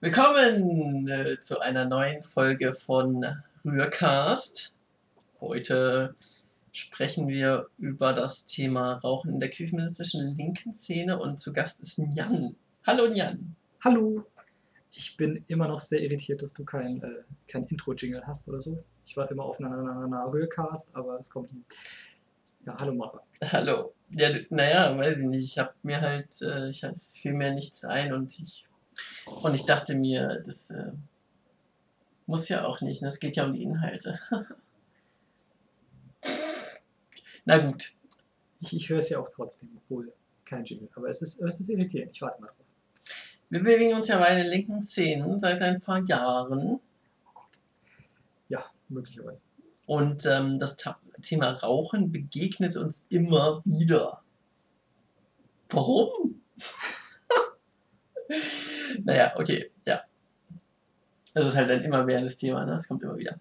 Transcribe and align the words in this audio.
Willkommen 0.00 1.08
äh, 1.08 1.40
zu 1.40 1.58
einer 1.58 1.84
neuen 1.84 2.22
Folge 2.22 2.72
von 2.72 3.26
Rührcast. 3.64 4.72
Heute 5.40 6.14
sprechen 6.70 7.26
wir 7.26 7.66
über 7.78 8.12
das 8.12 8.46
Thema 8.46 8.98
Rauchen 8.98 9.32
in 9.32 9.40
der 9.40 9.50
queerfeministischen 9.50 10.36
linken 10.36 10.72
Szene 10.72 11.18
und 11.18 11.40
zu 11.40 11.52
Gast 11.52 11.80
ist 11.80 12.00
Jan. 12.14 12.54
Hallo 12.86 13.12
Jan. 13.12 13.56
Hallo. 13.82 14.24
Ich 14.92 15.16
bin 15.16 15.44
immer 15.48 15.66
noch 15.66 15.80
sehr 15.80 16.00
irritiert, 16.00 16.42
dass 16.42 16.54
du 16.54 16.64
kein, 16.64 17.02
äh, 17.02 17.24
kein 17.48 17.66
Intro-Jingle 17.66 18.24
hast 18.24 18.48
oder 18.48 18.62
so. 18.62 18.78
Ich 19.04 19.16
warte 19.16 19.34
immer 19.34 19.46
auf 19.46 19.58
einen 19.58 20.14
Rührcast, 20.14 20.94
aber 20.94 21.18
es 21.18 21.28
kommt 21.28 21.52
nie. 21.52 21.64
Ja, 22.64 22.76
hallo 22.78 22.94
Mara. 22.94 23.20
Hallo. 23.50 23.94
Ja, 24.10 24.28
naja, 24.50 24.96
weiß 24.96 25.18
ich 25.18 25.26
nicht. 25.26 25.44
Ich 25.44 25.58
habe 25.58 25.74
mir 25.82 26.00
halt, 26.00 26.40
äh, 26.40 26.68
ich 26.68 26.84
es 26.84 27.16
fiel 27.16 27.32
mir 27.32 27.52
nichts 27.52 27.84
ein 27.84 28.12
und 28.12 28.38
ich 28.38 28.67
und 29.26 29.54
ich 29.54 29.64
dachte 29.64 29.94
mir, 29.94 30.42
das 30.44 30.70
äh, 30.70 30.92
muss 32.26 32.48
ja 32.48 32.66
auch 32.66 32.80
nicht. 32.80 33.02
Ne? 33.02 33.08
Es 33.08 33.20
geht 33.20 33.36
ja 33.36 33.44
um 33.44 33.54
die 33.54 33.62
Inhalte. 33.62 34.18
Na 37.44 37.58
gut. 37.58 37.94
Ich, 38.60 38.74
ich 38.74 38.88
höre 38.88 38.98
es 38.98 39.08
ja 39.08 39.18
auch 39.18 39.28
trotzdem, 39.28 39.70
obwohl 39.76 40.12
kein 40.44 40.64
Jingle. 40.64 40.88
Aber 40.94 41.08
es 41.08 41.22
ist, 41.22 41.40
es 41.40 41.60
ist 41.60 41.68
irritierend. 41.68 42.14
Ich 42.14 42.22
warte 42.22 42.40
mal 42.40 42.48
drauf. 42.48 42.56
Wir 43.50 43.62
bewegen 43.62 43.94
uns 43.94 44.08
ja 44.08 44.18
bei 44.18 44.34
den 44.34 44.46
linken 44.46 44.82
Szenen 44.82 45.40
seit 45.40 45.62
ein 45.62 45.80
paar 45.80 46.04
Jahren. 46.04 46.80
Ja, 48.48 48.64
möglicherweise. 48.88 49.44
Und 49.86 50.26
ähm, 50.26 50.58
das 50.58 50.76
Thema 51.22 51.52
Rauchen 51.52 52.12
begegnet 52.12 52.76
uns 52.76 53.06
immer 53.08 53.62
wieder. 53.64 54.22
Warum? 55.70 56.42
naja, 59.04 59.32
okay, 59.36 59.70
ja. 59.84 60.00
Das 61.34 61.46
ist 61.46 61.56
halt 61.56 61.70
ein 61.70 61.82
immerwährendes 61.82 62.36
Thema, 62.36 62.64
ne? 62.64 62.72
Das 62.72 62.88
kommt 62.88 63.02
immer 63.02 63.16
wieder. 63.16 63.38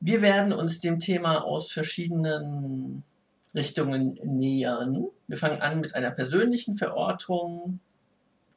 Wir 0.00 0.22
werden 0.22 0.52
uns 0.52 0.80
dem 0.80 0.98
Thema 0.98 1.42
aus 1.42 1.72
verschiedenen 1.72 3.04
Richtungen 3.54 4.18
nähern. 4.22 5.06
Wir 5.28 5.36
fangen 5.36 5.60
an 5.62 5.80
mit 5.80 5.94
einer 5.94 6.10
persönlichen 6.10 6.74
Verortung, 6.74 7.80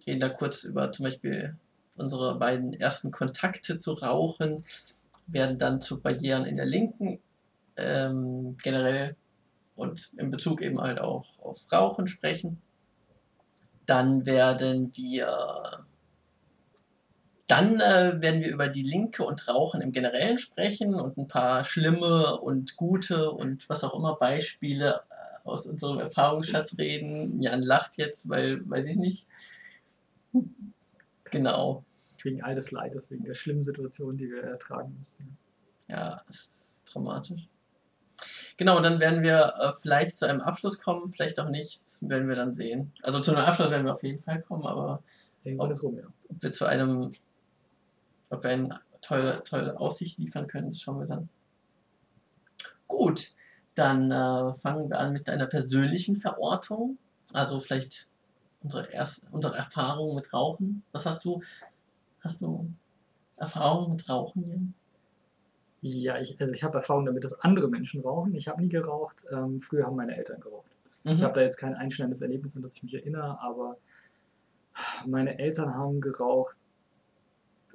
reden 0.06 0.20
da 0.20 0.30
kurz 0.30 0.64
über 0.64 0.92
zum 0.92 1.06
Beispiel 1.06 1.56
unsere 1.96 2.36
beiden 2.36 2.74
ersten 2.74 3.12
Kontakte 3.12 3.80
zu 3.80 3.94
Rauchen, 3.94 4.66
werden 5.28 5.58
dann 5.58 5.82
zu 5.82 6.02
Barrieren 6.02 6.46
in 6.46 6.58
der 6.58 6.66
Linken 6.66 7.20
ähm, 7.76 8.58
generell 8.64 9.16
und 9.76 10.12
in 10.18 10.32
Bezug 10.32 10.62
eben 10.62 10.82
halt 10.82 11.00
auch 11.00 11.28
auf 11.42 11.72
Rauchen 11.72 12.08
sprechen. 12.08 12.62
Dann 13.88 14.28
werden 14.28 14.92
wir 14.96 15.86
dann 17.48 17.80
äh, 17.80 18.22
werden 18.22 18.42
wir 18.42 18.52
über 18.52 18.68
die 18.68 18.84
Linke 18.84 19.24
und 19.24 19.48
Rauchen 19.48 19.82
im 19.82 19.94
Generellen 19.94 20.38
sprechen 20.38 20.96
und 20.96 21.18
ein 21.18 21.30
paar 21.30 21.64
schlimme 21.64 22.38
und 22.40 22.76
gute 22.76 23.32
und 23.32 23.68
was 23.70 23.86
auch 23.86 23.96
immer 23.96 24.18
Beispiele 24.18 25.02
äh, 25.10 25.48
aus 25.48 25.66
unserem 25.66 26.00
Erfahrungsschatz 26.00 26.78
reden. 26.78 27.42
Jan 27.42 27.62
lacht 27.62 27.98
jetzt, 27.98 28.28
weil, 28.28 28.70
weiß 28.70 28.88
ich 28.88 28.98
nicht. 28.98 29.28
Genau. 31.32 31.86
Wegen 32.24 32.44
all 32.44 32.56
des 32.56 32.72
Leides, 32.72 33.10
wegen 33.12 33.24
der 33.24 33.36
schlimmen 33.36 33.64
Situation, 33.64 34.18
die 34.18 34.30
wir 34.30 34.44
ertragen 34.44 34.96
mussten. 34.98 35.38
Ja, 35.88 36.22
es 36.30 36.36
ist 36.36 36.84
dramatisch. 36.86 37.48
Genau, 38.58 38.80
dann 38.80 39.00
werden 39.00 39.22
wir 39.22 39.54
äh, 39.60 39.72
vielleicht 39.72 40.18
zu 40.18 40.28
einem 40.28 40.42
Abschluss 40.42 40.82
kommen, 40.82 41.10
vielleicht 41.10 41.40
auch 41.40 41.50
nicht, 41.50 41.84
werden 42.02 42.28
wir 42.28 42.36
dann 42.36 42.56
sehen. 42.56 42.92
Also 43.04 43.20
zu 43.20 43.32
einem 43.32 43.46
Abschluss 43.46 43.70
werden 43.70 43.86
wir 43.86 43.94
auf 43.94 44.04
jeden 44.04 44.24
Fall 44.24 44.42
kommen, 44.42 44.66
aber 44.66 45.04
Irgendwann 45.48 45.72
ist 45.72 45.82
rum, 45.82 45.98
ja. 45.98 46.04
ob 46.30 46.44
wir 46.44 46.52
zu 46.52 46.66
einem, 46.66 47.12
ob 48.30 48.44
wir 48.44 48.50
eine 48.50 48.82
tolle, 49.02 49.42
tolle 49.44 49.80
Aussicht 49.80 50.18
liefern 50.18 50.48
können, 50.48 50.70
das 50.70 50.82
schauen 50.82 51.00
wir 51.00 51.08
dann. 51.08 51.30
Gut, 52.86 53.30
dann 53.76 54.12
äh, 54.12 54.56
fangen 54.56 54.90
wir 54.90 55.00
an 55.00 55.14
mit 55.14 55.30
einer 55.30 55.46
persönlichen 55.46 56.18
Verortung. 56.18 56.98
Also 57.32 57.62
vielleicht 57.62 58.08
unsere, 58.62 58.92
erste, 58.92 59.26
unsere 59.32 59.56
Erfahrung 59.56 60.16
mit 60.16 60.34
Rauchen. 60.34 60.84
Was 60.92 61.06
hast 61.06 61.24
du? 61.24 61.42
Hast 62.20 62.42
du 62.42 62.70
Erfahrung 63.38 63.94
mit 63.94 64.10
Rauchen, 64.10 64.50
Jan? 64.50 64.74
Ja, 65.82 66.20
ich, 66.20 66.40
also 66.42 66.54
ich 66.54 66.64
habe 66.64 66.78
Erfahrung 66.78 67.06
damit, 67.06 67.24
dass 67.24 67.42
andere 67.42 67.70
Menschen 67.70 68.02
rauchen. 68.02 68.34
Ich 68.36 68.48
habe 68.48 68.62
nie 68.62 68.70
geraucht. 68.70 69.26
Ähm, 69.32 69.62
früher 69.62 69.86
haben 69.86 69.96
meine 69.96 70.18
Eltern 70.18 70.42
geraucht. 70.42 70.72
Mhm. 71.04 71.12
Ich 71.12 71.24
habe 71.24 71.34
da 71.34 71.42
jetzt 71.42 71.58
kein 71.58 71.76
einschneidendes 71.76 72.22
Erlebnis, 72.22 72.56
an 72.56 72.64
das 72.64 72.76
ich 72.76 72.84
mich 72.84 72.94
erinnere, 72.94 73.40
aber 73.42 73.78
meine 75.06 75.40
Eltern 75.40 75.76
haben 75.76 76.02
geraucht. 76.02 76.58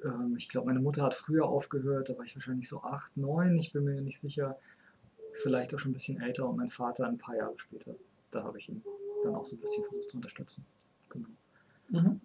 Ähm, 0.04 0.34
ich 0.36 0.48
glaube, 0.48 0.66
meine 0.66 0.80
Mutter 0.80 1.02
hat 1.02 1.14
früher 1.14 1.46
aufgehört, 1.46 2.08
da 2.08 2.18
war 2.18 2.24
ich 2.24 2.34
wahrscheinlich 2.34 2.68
so 2.68 2.82
acht, 2.82 3.16
neun, 3.16 3.56
ich 3.56 3.72
bin 3.72 3.84
mir 3.84 4.00
nicht 4.00 4.18
sicher. 4.18 4.58
Vielleicht 5.32 5.74
auch 5.74 5.78
schon 5.78 5.92
ein 5.92 5.94
bisschen 5.94 6.20
älter 6.20 6.48
und 6.48 6.56
mein 6.56 6.70
Vater 6.70 7.06
ein 7.06 7.18
paar 7.18 7.36
Jahre 7.36 7.56
später. 7.56 7.94
Da 8.30 8.42
habe 8.42 8.58
ich 8.58 8.68
ihn 8.68 8.82
dann 9.24 9.34
auch 9.34 9.44
so 9.44 9.56
ein 9.56 9.60
bisschen 9.60 9.84
versucht 9.84 10.10
zu 10.10 10.16
unterstützen. 10.18 10.66
Genau. 11.08 11.28
Mhm. 11.88 12.20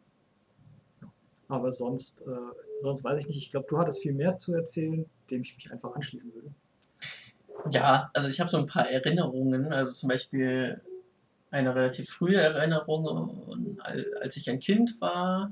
Aber 1.48 1.72
sonst, 1.72 2.28
äh, 2.28 2.36
sonst 2.82 3.04
weiß 3.04 3.22
ich 3.22 3.28
nicht. 3.28 3.38
Ich 3.38 3.52
glaube, 3.52 3.68
du 3.70 3.78
hattest 3.78 4.02
viel 4.02 4.14
mehr 4.14 4.36
zu 4.36 4.54
erzählen, 4.54 5.06
dem 5.32 5.42
ich 5.42 5.56
mich 5.56 5.72
einfach 5.72 5.94
anschließen 5.96 6.34
würde. 6.34 6.54
Ja, 7.70 8.10
also 8.14 8.30
ich 8.30 8.40
habe 8.40 8.50
so 8.50 8.58
ein 8.58 8.66
paar 8.66 8.90
Erinnerungen. 8.90 9.72
Also 9.72 9.94
zum 9.94 10.10
Beispiel 10.10 10.82
eine 11.52 11.76
relativ 11.76 12.10
frühe 12.10 12.38
Erinnerung, 12.38 13.80
als 14.20 14.38
ich 14.38 14.50
ein 14.50 14.60
Kind 14.60 15.00
war 15.02 15.52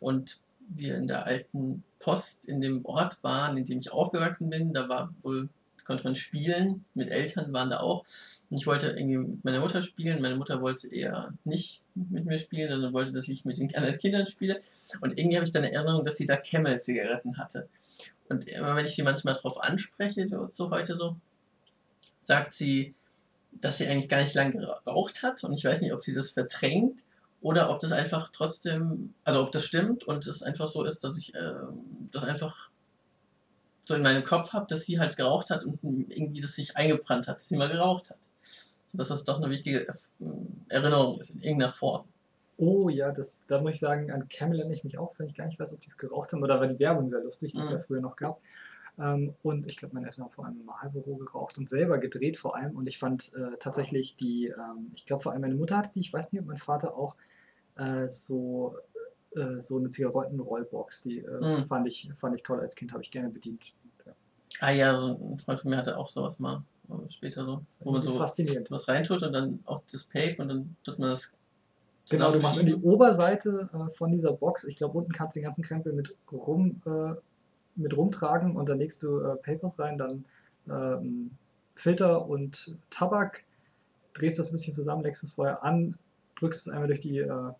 und 0.00 0.40
wir 0.68 0.96
in 0.96 1.06
der 1.06 1.26
alten 1.26 1.84
Post 1.98 2.46
in 2.46 2.60
dem 2.60 2.84
Ort 2.84 3.22
waren, 3.22 3.56
in 3.56 3.64
dem 3.64 3.78
ich 3.78 3.92
aufgewachsen 3.92 4.50
bin. 4.50 4.72
Da 4.72 4.88
war 4.88 5.14
wohl 5.22 5.48
konnte 5.86 6.04
man 6.04 6.14
spielen, 6.14 6.84
mit 6.94 7.08
Eltern 7.08 7.52
waren 7.52 7.70
da 7.70 7.80
auch. 7.80 8.04
Und 8.50 8.58
ich 8.58 8.66
wollte 8.66 8.88
irgendwie 8.88 9.18
mit 9.18 9.44
meiner 9.44 9.60
Mutter 9.60 9.80
spielen. 9.82 10.20
Meine 10.20 10.36
Mutter 10.36 10.60
wollte 10.60 10.92
eher 10.92 11.32
nicht 11.44 11.82
mit 11.94 12.26
mir 12.26 12.38
spielen, 12.38 12.70
sondern 12.70 12.92
wollte, 12.92 13.12
dass 13.12 13.28
ich 13.28 13.44
mit 13.44 13.58
den 13.58 13.74
anderen 13.74 13.98
Kindern 13.98 14.26
spiele. 14.26 14.60
Und 15.00 15.18
irgendwie 15.18 15.36
habe 15.36 15.46
ich 15.46 15.52
dann 15.52 15.64
eine 15.64 15.72
Erinnerung, 15.72 16.04
dass 16.04 16.16
sie 16.16 16.26
da 16.26 16.36
Camel-Zigaretten 16.36 17.38
hatte. 17.38 17.68
Und 18.28 18.48
immer 18.48 18.74
wenn 18.76 18.86
ich 18.86 18.94
sie 18.94 19.02
manchmal 19.02 19.34
darauf 19.34 19.62
anspreche, 19.62 20.26
so, 20.26 20.48
so 20.50 20.70
heute 20.70 20.96
so, 20.96 21.16
sagt 22.20 22.54
sie, 22.54 22.94
dass 23.52 23.78
sie 23.78 23.86
eigentlich 23.86 24.08
gar 24.08 24.20
nicht 24.20 24.34
lange 24.34 24.52
geraucht 24.84 25.22
hat. 25.22 25.44
Und 25.44 25.54
ich 25.54 25.64
weiß 25.64 25.80
nicht, 25.80 25.92
ob 25.92 26.02
sie 26.02 26.14
das 26.14 26.30
verdrängt 26.30 27.02
oder 27.40 27.70
ob 27.70 27.80
das 27.80 27.92
einfach 27.92 28.30
trotzdem, 28.30 29.14
also 29.24 29.42
ob 29.42 29.52
das 29.52 29.64
stimmt 29.64 30.04
und 30.04 30.26
es 30.26 30.42
einfach 30.42 30.68
so 30.68 30.84
ist, 30.84 31.04
dass 31.04 31.16
ich 31.16 31.34
äh, 31.34 31.54
das 32.12 32.24
einfach 32.24 32.70
so 33.84 33.94
in 33.94 34.02
meinem 34.02 34.24
Kopf 34.24 34.52
habe, 34.52 34.66
dass 34.68 34.84
sie 34.84 34.98
halt 34.98 35.16
geraucht 35.16 35.50
hat 35.50 35.64
und 35.64 35.78
irgendwie 35.82 36.40
das 36.40 36.54
sich 36.54 36.76
eingebrannt 36.76 37.28
hat, 37.28 37.36
dass 37.38 37.48
sie 37.48 37.56
mal 37.56 37.68
geraucht 37.68 38.10
hat. 38.10 38.18
Dass 38.92 39.08
das 39.08 39.24
doch 39.24 39.36
eine 39.36 39.50
wichtige 39.50 39.86
Erinnerung 40.68 41.20
ist, 41.20 41.30
in 41.30 41.42
irgendeiner 41.42 41.70
Form. 41.70 42.08
Oh 42.56 42.88
ja, 42.88 43.12
das, 43.12 43.44
da 43.46 43.60
muss 43.60 43.72
ich 43.72 43.80
sagen, 43.80 44.10
an 44.10 44.28
Camel 44.28 44.58
erinnere 44.58 44.76
ich 44.76 44.84
mich 44.84 44.98
auch, 44.98 45.14
wenn 45.18 45.26
ich 45.26 45.34
gar 45.34 45.46
nicht 45.46 45.58
weiß, 45.58 45.72
ob 45.72 45.80
die 45.80 45.88
es 45.88 45.98
geraucht 45.98 46.32
haben. 46.32 46.42
Oder 46.42 46.58
war 46.60 46.66
die 46.66 46.78
Werbung 46.78 47.08
sehr 47.08 47.22
lustig, 47.22 47.52
die 47.52 47.60
es 47.60 47.70
ja 47.70 47.76
mhm. 47.76 47.80
früher 47.80 48.00
noch 48.00 48.16
gab. 48.16 48.40
Ähm, 48.98 49.34
und 49.42 49.66
ich 49.66 49.76
glaube, 49.76 49.94
meine 49.94 50.06
Eltern 50.06 50.24
haben 50.24 50.32
vor 50.32 50.46
allem 50.46 50.64
Marlboro 50.64 51.16
geraucht 51.16 51.58
und 51.58 51.68
selber 51.68 51.98
gedreht 51.98 52.38
vor 52.38 52.56
allem. 52.56 52.76
Und 52.76 52.86
ich 52.86 52.98
fand 52.98 53.34
äh, 53.34 53.56
tatsächlich 53.58 54.16
die, 54.16 54.46
ähm, 54.46 54.92
ich 54.94 55.04
glaube 55.04 55.22
vor 55.22 55.32
allem 55.32 55.42
meine 55.42 55.54
Mutter 55.54 55.76
hatte 55.76 55.90
die, 55.94 56.00
ich 56.00 56.12
weiß 56.12 56.32
nicht, 56.32 56.40
ob 56.40 56.46
mein 56.46 56.56
Vater 56.56 56.96
auch 56.96 57.16
äh, 57.76 58.08
so 58.08 58.74
äh, 59.36 59.60
so 59.60 59.76
eine 59.76 59.90
Zigarettenrollbox, 59.90 61.02
die 61.02 61.18
äh, 61.18 61.58
mhm. 61.60 61.66
fand, 61.66 61.86
ich, 61.86 62.10
fand 62.16 62.34
ich 62.36 62.42
toll 62.42 62.60
als 62.60 62.74
Kind, 62.74 62.92
habe 62.92 63.02
ich 63.02 63.10
gerne 63.10 63.28
bedient. 63.28 63.74
Ja. 64.06 64.12
Ah 64.60 64.70
ja, 64.70 64.94
so 64.94 65.08
ein 65.08 65.38
Freund 65.38 65.60
von 65.60 65.70
mir 65.70 65.76
hatte 65.76 65.98
auch 65.98 66.08
sowas 66.08 66.38
mal 66.38 66.64
äh, 66.88 67.08
später 67.08 67.44
so, 67.44 67.62
wo 67.80 67.92
man 67.92 68.02
so 68.02 68.18
was 68.18 68.88
reintut 68.88 69.22
und 69.22 69.32
dann 69.32 69.60
auch 69.66 69.82
das 69.92 70.04
Pape 70.04 70.36
und 70.38 70.48
dann 70.48 70.76
tut 70.84 70.98
man 70.98 71.10
das 71.10 71.34
Genau, 72.08 72.32
du 72.32 72.40
machst 72.40 72.58
in 72.58 72.66
die 72.66 72.74
Oberseite 72.74 73.68
äh, 73.72 73.90
von 73.90 74.12
dieser 74.12 74.32
Box, 74.32 74.64
ich 74.64 74.76
glaube 74.76 74.98
unten 74.98 75.12
kannst 75.12 75.34
du 75.34 75.40
den 75.40 75.44
ganzen 75.44 75.64
Krempel 75.64 75.92
mit 75.92 76.16
rum 76.30 76.80
äh, 76.86 77.14
mit 77.74 77.96
rumtragen 77.96 78.56
und 78.56 78.68
dann 78.68 78.78
legst 78.78 79.02
du 79.02 79.20
äh, 79.20 79.36
Papers 79.36 79.78
rein, 79.78 79.98
dann 79.98 80.24
ähm, 80.68 81.32
Filter 81.74 82.26
und 82.26 82.76
Tabak, 82.90 83.44
drehst 84.14 84.38
das 84.38 84.48
ein 84.48 84.52
bisschen 84.52 84.72
zusammen, 84.72 85.02
legst 85.02 85.22
es 85.24 85.34
vorher 85.34 85.62
an, 85.62 85.98
drückst 86.36 86.66
es 86.66 86.72
einmal 86.72 86.88
durch 86.88 87.00
die 87.00 87.18
äh, 87.18 87.52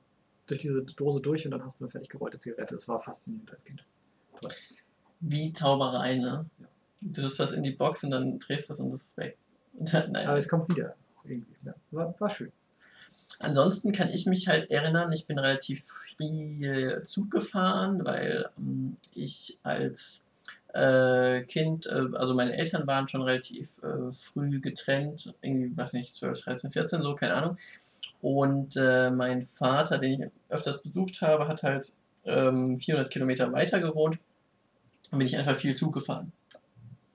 durch 0.47 0.61
diese 0.61 0.83
Dose 0.83 1.21
durch 1.21 1.45
und 1.45 1.51
dann 1.51 1.65
hast 1.65 1.81
du 1.81 1.85
eine 1.85 1.91
fertig 1.91 2.09
gerollte 2.09 2.39
Zigarette. 2.39 2.77
Es 2.77 2.89
war 2.89 3.01
faszinierend 3.01 3.51
als 3.51 3.65
Kind. 3.65 3.85
Toll. 4.41 4.53
Wie 5.21 5.53
Zauberei, 5.53 6.17
ne? 6.17 6.47
Ja. 6.59 6.67
Du 7.01 7.23
tust 7.23 7.39
was 7.39 7.53
in 7.53 7.63
die 7.63 7.73
Box 7.73 8.05
und 8.05 8.11
dann 8.11 8.39
drehst 8.39 8.69
du 8.69 8.73
es 8.73 8.81
und 8.81 8.91
das 8.91 9.03
ist 9.03 9.17
weg. 9.17 9.37
Dann, 9.79 10.17
Aber 10.17 10.39
es 10.39 10.49
kommt 10.49 10.69
wieder. 10.71 10.95
Irgendwie. 11.25 11.57
Ja. 11.65 11.75
War, 11.91 12.15
war 12.19 12.31
schön. 12.31 12.51
Ansonsten 13.39 13.93
kann 13.93 14.09
ich 14.09 14.27
mich 14.27 14.49
halt 14.49 14.71
erinnern, 14.71 15.13
ich 15.13 15.27
bin 15.27 15.39
relativ 15.39 15.85
viel 16.17 17.03
Zug 17.05 17.31
gefahren, 17.31 18.05
weil 18.05 18.49
ähm, 18.57 18.97
ich 19.15 19.59
als 19.63 20.23
äh, 20.73 21.43
Kind, 21.43 21.87
äh, 21.87 22.07
also 22.15 22.35
meine 22.35 22.57
Eltern 22.57 22.87
waren 22.87 23.09
schon 23.09 23.23
relativ 23.23 23.79
äh, 23.83 24.11
früh 24.13 24.61
getrennt, 24.61 25.35
irgendwie, 25.43 25.77
weiß 25.77 25.93
nicht, 25.93 26.15
12, 26.15 26.41
13, 26.43 26.71
14, 26.71 27.03
so, 27.03 27.15
keine 27.15 27.35
Ahnung. 27.35 27.59
Und 28.23 28.77
äh, 28.77 29.11
mein 29.11 29.45
Vater, 29.45 29.99
den 29.99 30.23
ich 30.23 30.31
öfters 30.49 30.83
besucht 30.83 31.21
habe, 31.23 31.47
hat 31.49 31.63
halt 31.63 31.93
ähm, 32.25 32.79
400 32.79 33.11
Kilometer 33.11 33.53
weiter 33.53 33.81
gewohnt. 33.81 34.19
Dann 35.11 35.19
bin 35.19 35.29
ich 35.29 35.37
einfach 35.37 35.57
viel 35.57 35.77
Zug 35.77 35.95
gefahren. 35.95 36.33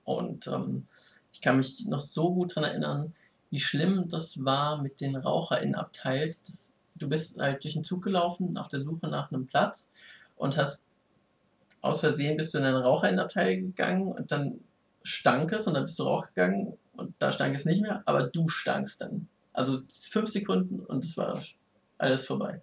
Und 0.04 0.46
ähm, 0.46 0.86
ich 1.32 1.40
kann 1.40 1.56
mich 1.56 1.86
noch 1.86 2.00
so 2.00 2.32
gut 2.32 2.56
daran 2.56 2.70
erinnern, 2.70 3.14
wie 3.52 3.60
schlimm 3.60 4.08
das 4.08 4.44
war 4.44 4.82
mit 4.82 5.00
den 5.00 5.14
RaucherInnenabteils. 5.14 6.42
Das, 6.42 6.74
du 6.96 7.08
bist 7.08 7.38
halt 7.38 7.62
durch 7.62 7.74
den 7.74 7.84
Zug 7.84 8.02
gelaufen 8.02 8.56
auf 8.56 8.68
der 8.68 8.80
Suche 8.80 9.08
nach 9.08 9.30
einem 9.30 9.46
Platz 9.46 9.92
und 10.36 10.56
hast 10.56 10.88
aus 11.82 12.00
Versehen 12.00 12.36
bist 12.36 12.54
du 12.54 12.58
in 12.58 12.64
einen 12.64 12.76
Raucherinnenabteil 12.76 13.58
gegangen 13.58 14.10
und 14.12 14.32
dann 14.32 14.60
stank 15.02 15.52
es 15.52 15.66
und 15.66 15.74
dann 15.74 15.84
bist 15.84 15.98
du 15.98 16.04
rausgegangen 16.04 16.78
und 16.94 17.14
da 17.18 17.30
stank 17.30 17.54
es 17.54 17.66
nicht 17.66 17.82
mehr, 17.82 18.02
aber 18.06 18.24
du 18.24 18.48
stankst 18.48 19.00
dann. 19.00 19.28
Also 19.52 19.82
fünf 19.88 20.30
Sekunden 20.30 20.80
und 20.80 21.04
es 21.04 21.16
war 21.16 21.38
alles 21.98 22.26
vorbei. 22.26 22.62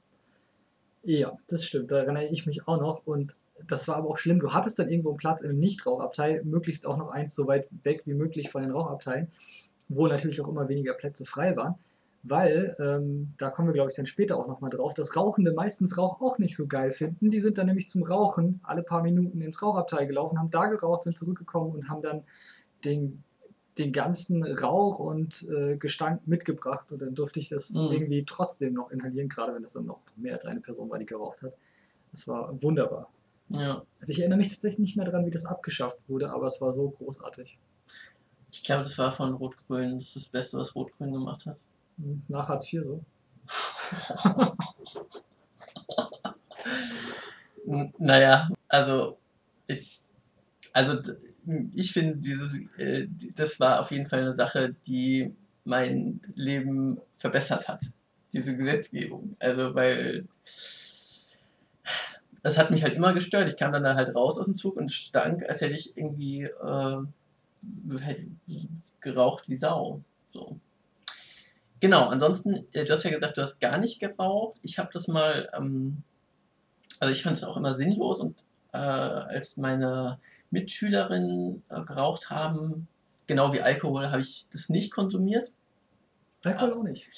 Ja, 1.04 1.38
das 1.48 1.66
stimmt. 1.66 1.92
Daran 1.92 2.16
erinnere 2.16 2.34
ich 2.34 2.46
mich 2.46 2.68
auch 2.68 2.80
noch. 2.80 3.06
Und 3.06 3.36
das 3.68 3.88
war 3.88 3.98
aber 3.98 4.10
auch 4.10 4.18
schlimm. 4.18 4.40
Du 4.40 4.54
hattest 4.54 4.80
dann 4.80 4.90
irgendwo 4.90 5.10
einen 5.10 5.18
Platz 5.18 5.42
im 5.42 5.60
Nichtrauchabteil, 5.60 6.44
möglichst 6.44 6.86
auch 6.86 6.98
noch 6.98 7.10
eins 7.10 7.36
so 7.36 7.48
weit 7.48 7.68
weg 7.84 8.02
wie 8.06 8.14
möglich 8.14 8.50
von 8.50 8.64
den 8.64 8.72
Rauchabteilen, 8.72 9.32
wo 9.90 10.08
natürlich 10.08 10.42
auch 10.42 10.48
immer 10.48 10.70
weniger 10.70 10.94
Plätze 10.94 11.26
frei 11.26 11.56
waren. 11.56 11.76
Weil, 12.22 12.76
ähm, 12.80 13.34
da 13.38 13.50
kommen 13.50 13.70
wir 13.70 13.74
glaube 13.74 13.92
ich 13.92 13.96
dann 13.96 14.06
später 14.06 14.38
auch 14.38 14.48
nochmal 14.48 14.70
drauf, 14.70 14.94
dass 14.94 15.16
Rauchende 15.16 15.54
meistens 15.54 15.98
Rauch 15.98 16.20
auch 16.20 16.38
nicht 16.38 16.56
so 16.56 16.68
geil 16.68 16.92
finden. 16.92 17.30
Die 17.30 17.40
sind 17.40 17.58
dann 17.58 17.68
nämlich 17.68 17.88
zum 17.88 18.04
Rauchen 18.04 18.60
alle 18.64 18.84
paar 18.84 19.02
Minuten 19.02 19.40
ins 19.42 19.62
Rauchabteil 19.62 20.06
gelaufen, 20.06 20.38
haben 20.38 20.50
da 20.50 20.66
geraucht, 20.66 21.04
sind 21.04 21.18
zurückgekommen 21.18 21.72
und 21.72 21.90
haben 21.90 22.02
dann 22.02 22.24
den 22.84 23.24
den 23.80 23.94
ganzen 23.94 24.44
Rauch 24.44 25.00
und 25.00 25.48
äh, 25.50 25.78
Gestank 25.78 26.28
mitgebracht 26.28 26.92
und 26.92 27.02
dann 27.02 27.16
durfte 27.16 27.40
ich 27.40 27.48
das 27.48 27.72
mhm. 27.72 27.92
irgendwie 27.92 28.26
trotzdem 28.26 28.74
noch 28.74 28.92
inhalieren, 28.92 29.30
gerade 29.30 29.56
wenn 29.56 29.64
es 29.64 29.74
dann 29.74 29.86
noch 29.86 30.02
mehr 30.18 30.34
als 30.34 30.46
eine 30.46 30.60
Person 30.60 30.90
war, 30.90 31.00
die 31.00 31.06
geraucht 31.06 31.42
hat. 31.42 31.58
Das 32.12 32.28
war 32.28 32.62
wunderbar. 32.62 33.10
Ja. 33.50 33.84
Also 34.00 34.12
ich 34.12 34.20
erinnere 34.20 34.38
mich 34.38 34.50
tatsächlich 34.50 34.80
nicht 34.80 34.98
mehr 34.98 35.06
daran, 35.06 35.26
wie 35.26 35.32
das 35.32 35.46
abgeschafft 35.46 35.98
wurde, 36.08 36.30
aber 36.32 36.48
es 36.48 36.62
war 36.62 36.74
so 36.74 36.90
großartig. 36.90 37.58
Ich 38.52 38.64
glaube, 38.64 38.84
das 38.84 38.98
war 38.98 39.12
von 39.12 39.34
Rot-Grün. 39.34 39.96
Das 39.96 40.08
ist 40.08 40.16
das 40.16 40.28
Beste, 40.28 40.58
was 40.58 40.76
Rot-Grün 40.76 41.12
gemacht 41.12 41.46
hat. 41.46 41.58
Nach 42.28 42.48
Hartz 42.48 42.72
IV 42.72 42.84
so. 42.84 43.04
naja, 47.98 48.50
also 48.68 49.18
ich, 49.68 50.00
also 50.74 51.00
ich 51.74 51.92
finde, 51.92 52.18
dieses, 52.18 52.62
äh, 52.78 53.08
das 53.36 53.60
war 53.60 53.80
auf 53.80 53.92
jeden 53.92 54.08
Fall 54.08 54.22
eine 54.22 54.34
Sache, 54.34 54.76
die 54.88 55.34
mein 55.64 56.22
Leben 56.36 57.00
verbessert 57.14 57.68
hat. 57.68 57.84
Diese 58.34 58.56
Gesetzgebung. 58.56 59.36
Also, 59.40 59.74
weil 59.76 60.28
das 62.44 62.58
hat 62.58 62.72
mich 62.72 62.84
halt 62.84 62.96
immer 62.96 63.14
gestört. 63.14 63.50
Ich 63.50 63.58
kam 63.58 63.72
dann 63.72 63.84
da 63.84 63.96
halt 63.96 64.16
raus 64.16 64.38
aus 64.38 64.46
dem 64.46 64.58
Zug 64.58 64.78
und 64.78 64.92
stank, 64.92 65.44
als 65.48 65.62
hätte 65.62 65.76
ich 65.76 65.98
irgendwie 65.98 66.44
äh, 66.44 66.98
hätte 68.00 68.28
geraucht 69.02 69.50
wie 69.50 69.58
Sau. 69.58 70.02
So. 70.30 70.60
Genau, 71.80 72.08
ansonsten, 72.08 72.66
äh, 72.74 72.86
du 72.86 72.94
hast 72.94 73.04
ja 73.04 73.12
gesagt, 73.12 73.38
du 73.38 73.42
hast 73.42 73.60
gar 73.60 73.78
nicht 73.78 74.00
geraucht. 74.00 74.60
Ich 74.64 74.80
habe 74.80 74.90
das 74.92 75.08
mal, 75.08 75.50
ähm, 75.56 76.04
also 77.00 77.12
ich 77.12 77.24
fand 77.24 77.38
es 77.38 77.44
auch 77.44 77.58
immer 77.58 77.74
sinnlos 77.74 78.20
und 78.20 78.44
äh, 78.74 78.78
als 78.78 79.58
meine 79.58 80.20
Mitschülerinnen 80.52 81.64
äh, 81.70 81.82
geraucht 81.84 82.30
haben. 82.30 82.88
Genau 83.28 83.54
wie 83.54 83.62
Alkohol 83.62 84.10
habe 84.10 84.22
ich 84.22 84.48
das 84.52 84.70
nicht 84.70 84.92
konsumiert. 84.92 85.54
Alkohol 86.44 86.74
auch 86.74 86.84
nicht. 86.84 87.10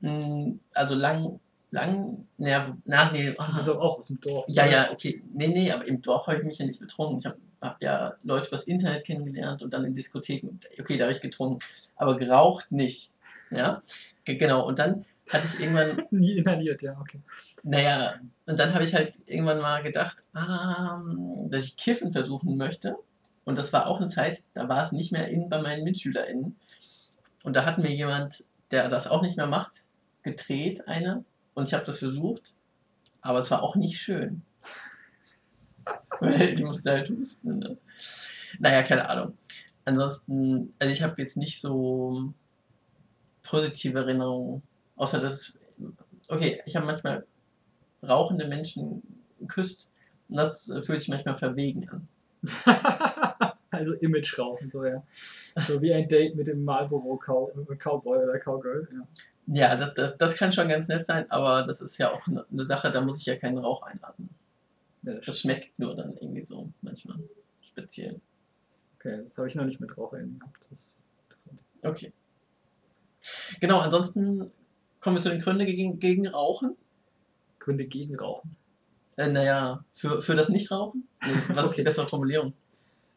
Mm, 0.00 0.54
also 0.74 0.94
lang, 0.94 1.40
lang, 1.70 2.26
naja, 2.38 2.76
na, 2.84 3.10
nee. 3.10 3.32
Du 3.32 3.54
bist 3.54 3.68
auch 3.70 3.98
aus 3.98 4.08
dem 4.08 4.20
Dorf. 4.20 4.44
Ja, 4.48 4.64
oder? 4.64 4.72
ja, 4.72 4.92
okay. 4.92 5.22
Nee, 5.32 5.48
nee, 5.48 5.70
aber 5.70 5.86
im 5.86 6.02
Dorf 6.02 6.26
habe 6.26 6.38
ich 6.38 6.44
mich 6.44 6.58
ja 6.58 6.66
nicht 6.66 6.80
betrunken. 6.80 7.18
Ich 7.18 7.26
habe 7.26 7.38
hab 7.60 7.82
ja 7.82 8.14
Leute 8.22 8.48
übers 8.48 8.64
Internet 8.64 9.04
kennengelernt 9.04 9.62
und 9.62 9.72
dann 9.72 9.84
in 9.84 9.94
Diskotheken. 9.94 10.58
Okay, 10.78 10.96
da 10.96 11.04
habe 11.04 11.12
ich 11.12 11.20
getrunken. 11.20 11.58
Aber 11.96 12.16
geraucht 12.16 12.72
nicht. 12.72 13.12
Ja, 13.50 13.80
genau. 14.24 14.66
Und 14.66 14.78
dann 14.78 15.04
hatte 15.30 15.46
ich 15.46 15.60
irgendwann. 15.60 16.02
Nie 16.10 16.38
inhaliert, 16.38 16.82
ja, 16.82 16.98
okay. 17.00 17.20
Naja, 17.62 18.14
und 18.46 18.58
dann 18.58 18.74
habe 18.74 18.84
ich 18.84 18.94
halt 18.94 19.18
irgendwann 19.26 19.60
mal 19.60 19.82
gedacht, 19.82 20.24
ah, 20.34 21.00
dass 21.48 21.66
ich 21.66 21.76
Kiffen 21.76 22.12
versuchen 22.12 22.56
möchte. 22.56 22.96
Und 23.44 23.58
das 23.58 23.72
war 23.72 23.86
auch 23.86 23.98
eine 23.98 24.08
Zeit, 24.08 24.42
da 24.54 24.68
war 24.68 24.82
es 24.82 24.92
nicht 24.92 25.12
mehr 25.12 25.28
in 25.28 25.48
bei 25.48 25.60
meinen 25.60 25.84
MitschülerInnen. 25.84 26.56
Und 27.42 27.56
da 27.56 27.64
hat 27.64 27.78
mir 27.78 27.90
jemand, 27.90 28.44
der 28.70 28.88
das 28.88 29.08
auch 29.08 29.22
nicht 29.22 29.36
mehr 29.36 29.46
macht, 29.46 29.86
gedreht, 30.22 30.86
eine. 30.86 31.24
Und 31.60 31.68
ich 31.68 31.74
habe 31.74 31.84
das 31.84 31.98
versucht, 31.98 32.54
aber 33.20 33.38
es 33.38 33.50
war 33.50 33.62
auch 33.62 33.76
nicht 33.76 33.98
schön. 33.98 34.42
Die 36.22 36.64
musste 36.64 36.90
halt 36.90 37.10
husten. 37.10 37.58
Ne? 37.58 37.76
Naja, 38.58 38.82
keine 38.82 39.08
Ahnung. 39.08 39.36
Ansonsten, 39.84 40.74
also 40.78 40.92
ich 40.92 41.02
habe 41.02 41.20
jetzt 41.20 41.36
nicht 41.36 41.60
so 41.60 42.32
positive 43.42 43.98
Erinnerungen 43.98 44.62
Außer 45.00 45.18
dass, 45.18 45.58
okay, 46.28 46.60
ich 46.66 46.76
habe 46.76 46.84
manchmal 46.84 47.24
rauchende 48.06 48.46
Menschen 48.46 49.02
geküsst 49.38 49.88
und 50.28 50.36
das 50.36 50.66
fühlt 50.82 51.00
sich 51.00 51.08
manchmal 51.08 51.36
verwegen 51.36 51.88
an. 51.88 52.08
also 53.70 53.94
Image-Rauchen, 53.94 54.70
so 54.70 54.84
ja. 54.84 55.02
So 55.66 55.80
wie 55.80 55.94
ein 55.94 56.06
Date 56.06 56.36
mit 56.36 56.48
dem 56.48 56.62
Marlboro 56.64 57.16
Cow 57.16 57.50
Cowboy 57.78 58.24
oder 58.24 58.38
Cowgirl. 58.38 58.88
Ja, 58.92 59.06
ja 59.52 59.76
das, 59.76 59.94
das, 59.94 60.18
das 60.18 60.36
kann 60.36 60.52
schon 60.52 60.68
ganz 60.68 60.88
nett 60.88 61.04
sein, 61.04 61.30
aber 61.30 61.62
das 61.62 61.80
ist 61.80 61.98
ja 61.98 62.12
auch 62.12 62.26
eine, 62.26 62.44
eine 62.50 62.64
Sache, 62.64 62.90
da 62.90 63.00
muss 63.00 63.18
ich 63.18 63.26
ja 63.26 63.36
keinen 63.36 63.58
Rauch 63.58 63.82
einatmen. 63.82 64.30
Ja, 65.02 65.14
das, 65.14 65.26
das 65.26 65.40
schmeckt 65.40 65.78
nur 65.78 65.94
dann 65.94 66.16
irgendwie 66.16 66.44
so 66.44 66.70
manchmal 66.82 67.18
speziell. 67.62 68.20
Okay, 68.96 69.20
das 69.22 69.38
habe 69.38 69.48
ich 69.48 69.54
noch 69.54 69.64
nicht 69.64 69.80
mit 69.80 69.96
Rauch 69.96 70.12
gehabt. 70.12 70.68
Okay. 71.82 72.12
Genau, 73.60 73.80
ansonsten 73.80 74.50
Kommen 75.00 75.16
wir 75.16 75.22
zu 75.22 75.30
den 75.30 75.40
Gründen 75.40 75.64
gegen, 75.64 75.98
gegen 75.98 76.28
Rauchen. 76.28 76.76
Gründe 77.58 77.86
gegen 77.86 78.16
Rauchen? 78.16 78.56
Äh, 79.16 79.28
naja, 79.28 79.84
für, 79.92 80.20
für 80.20 80.34
das 80.34 80.50
Nichtrauchen? 80.50 81.08
Was 81.20 81.58
okay. 81.58 81.66
ist 81.66 81.78
die 81.78 81.82
bessere 81.82 82.08
Formulierung? 82.08 82.52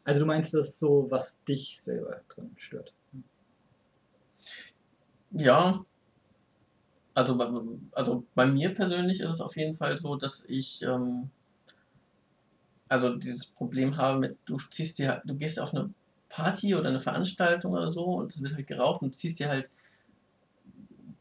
Also 0.06 0.22
du 0.22 0.26
meinst 0.26 0.54
das 0.54 0.80
so, 0.80 1.08
was 1.10 1.42
dich 1.46 1.82
selber 1.82 2.20
dran 2.28 2.52
stört? 2.58 2.94
Ja. 5.32 5.86
Also, 7.16 7.80
also 7.92 8.26
bei 8.34 8.46
mir 8.48 8.74
persönlich 8.74 9.20
ist 9.20 9.32
es 9.32 9.42
auf 9.42 9.56
jeden 9.56 9.76
Fall 9.76 10.00
so, 10.00 10.16
dass 10.16 10.44
ich 10.48 10.82
ähm, 10.82 11.30
also 12.94 13.16
dieses 13.16 13.48
Problem 13.48 13.98
habe 13.98 14.20
mit, 14.20 14.38
du 14.46 14.58
ziehst 14.58 15.00
dir, 15.00 15.22
du 15.26 15.36
gehst 15.36 15.60
auf 15.60 15.74
eine 15.74 15.90
Party 16.30 16.76
oder 16.76 16.90
eine 16.90 17.00
Veranstaltung 17.00 17.74
oder 17.74 17.90
so 17.90 18.04
und 18.04 18.34
es 18.34 18.42
wird 18.42 18.56
halt 18.56 18.68
geraucht 18.68 19.02
und 19.02 19.16
ziehst 19.16 19.40
dir 19.40 19.50
halt 19.50 19.70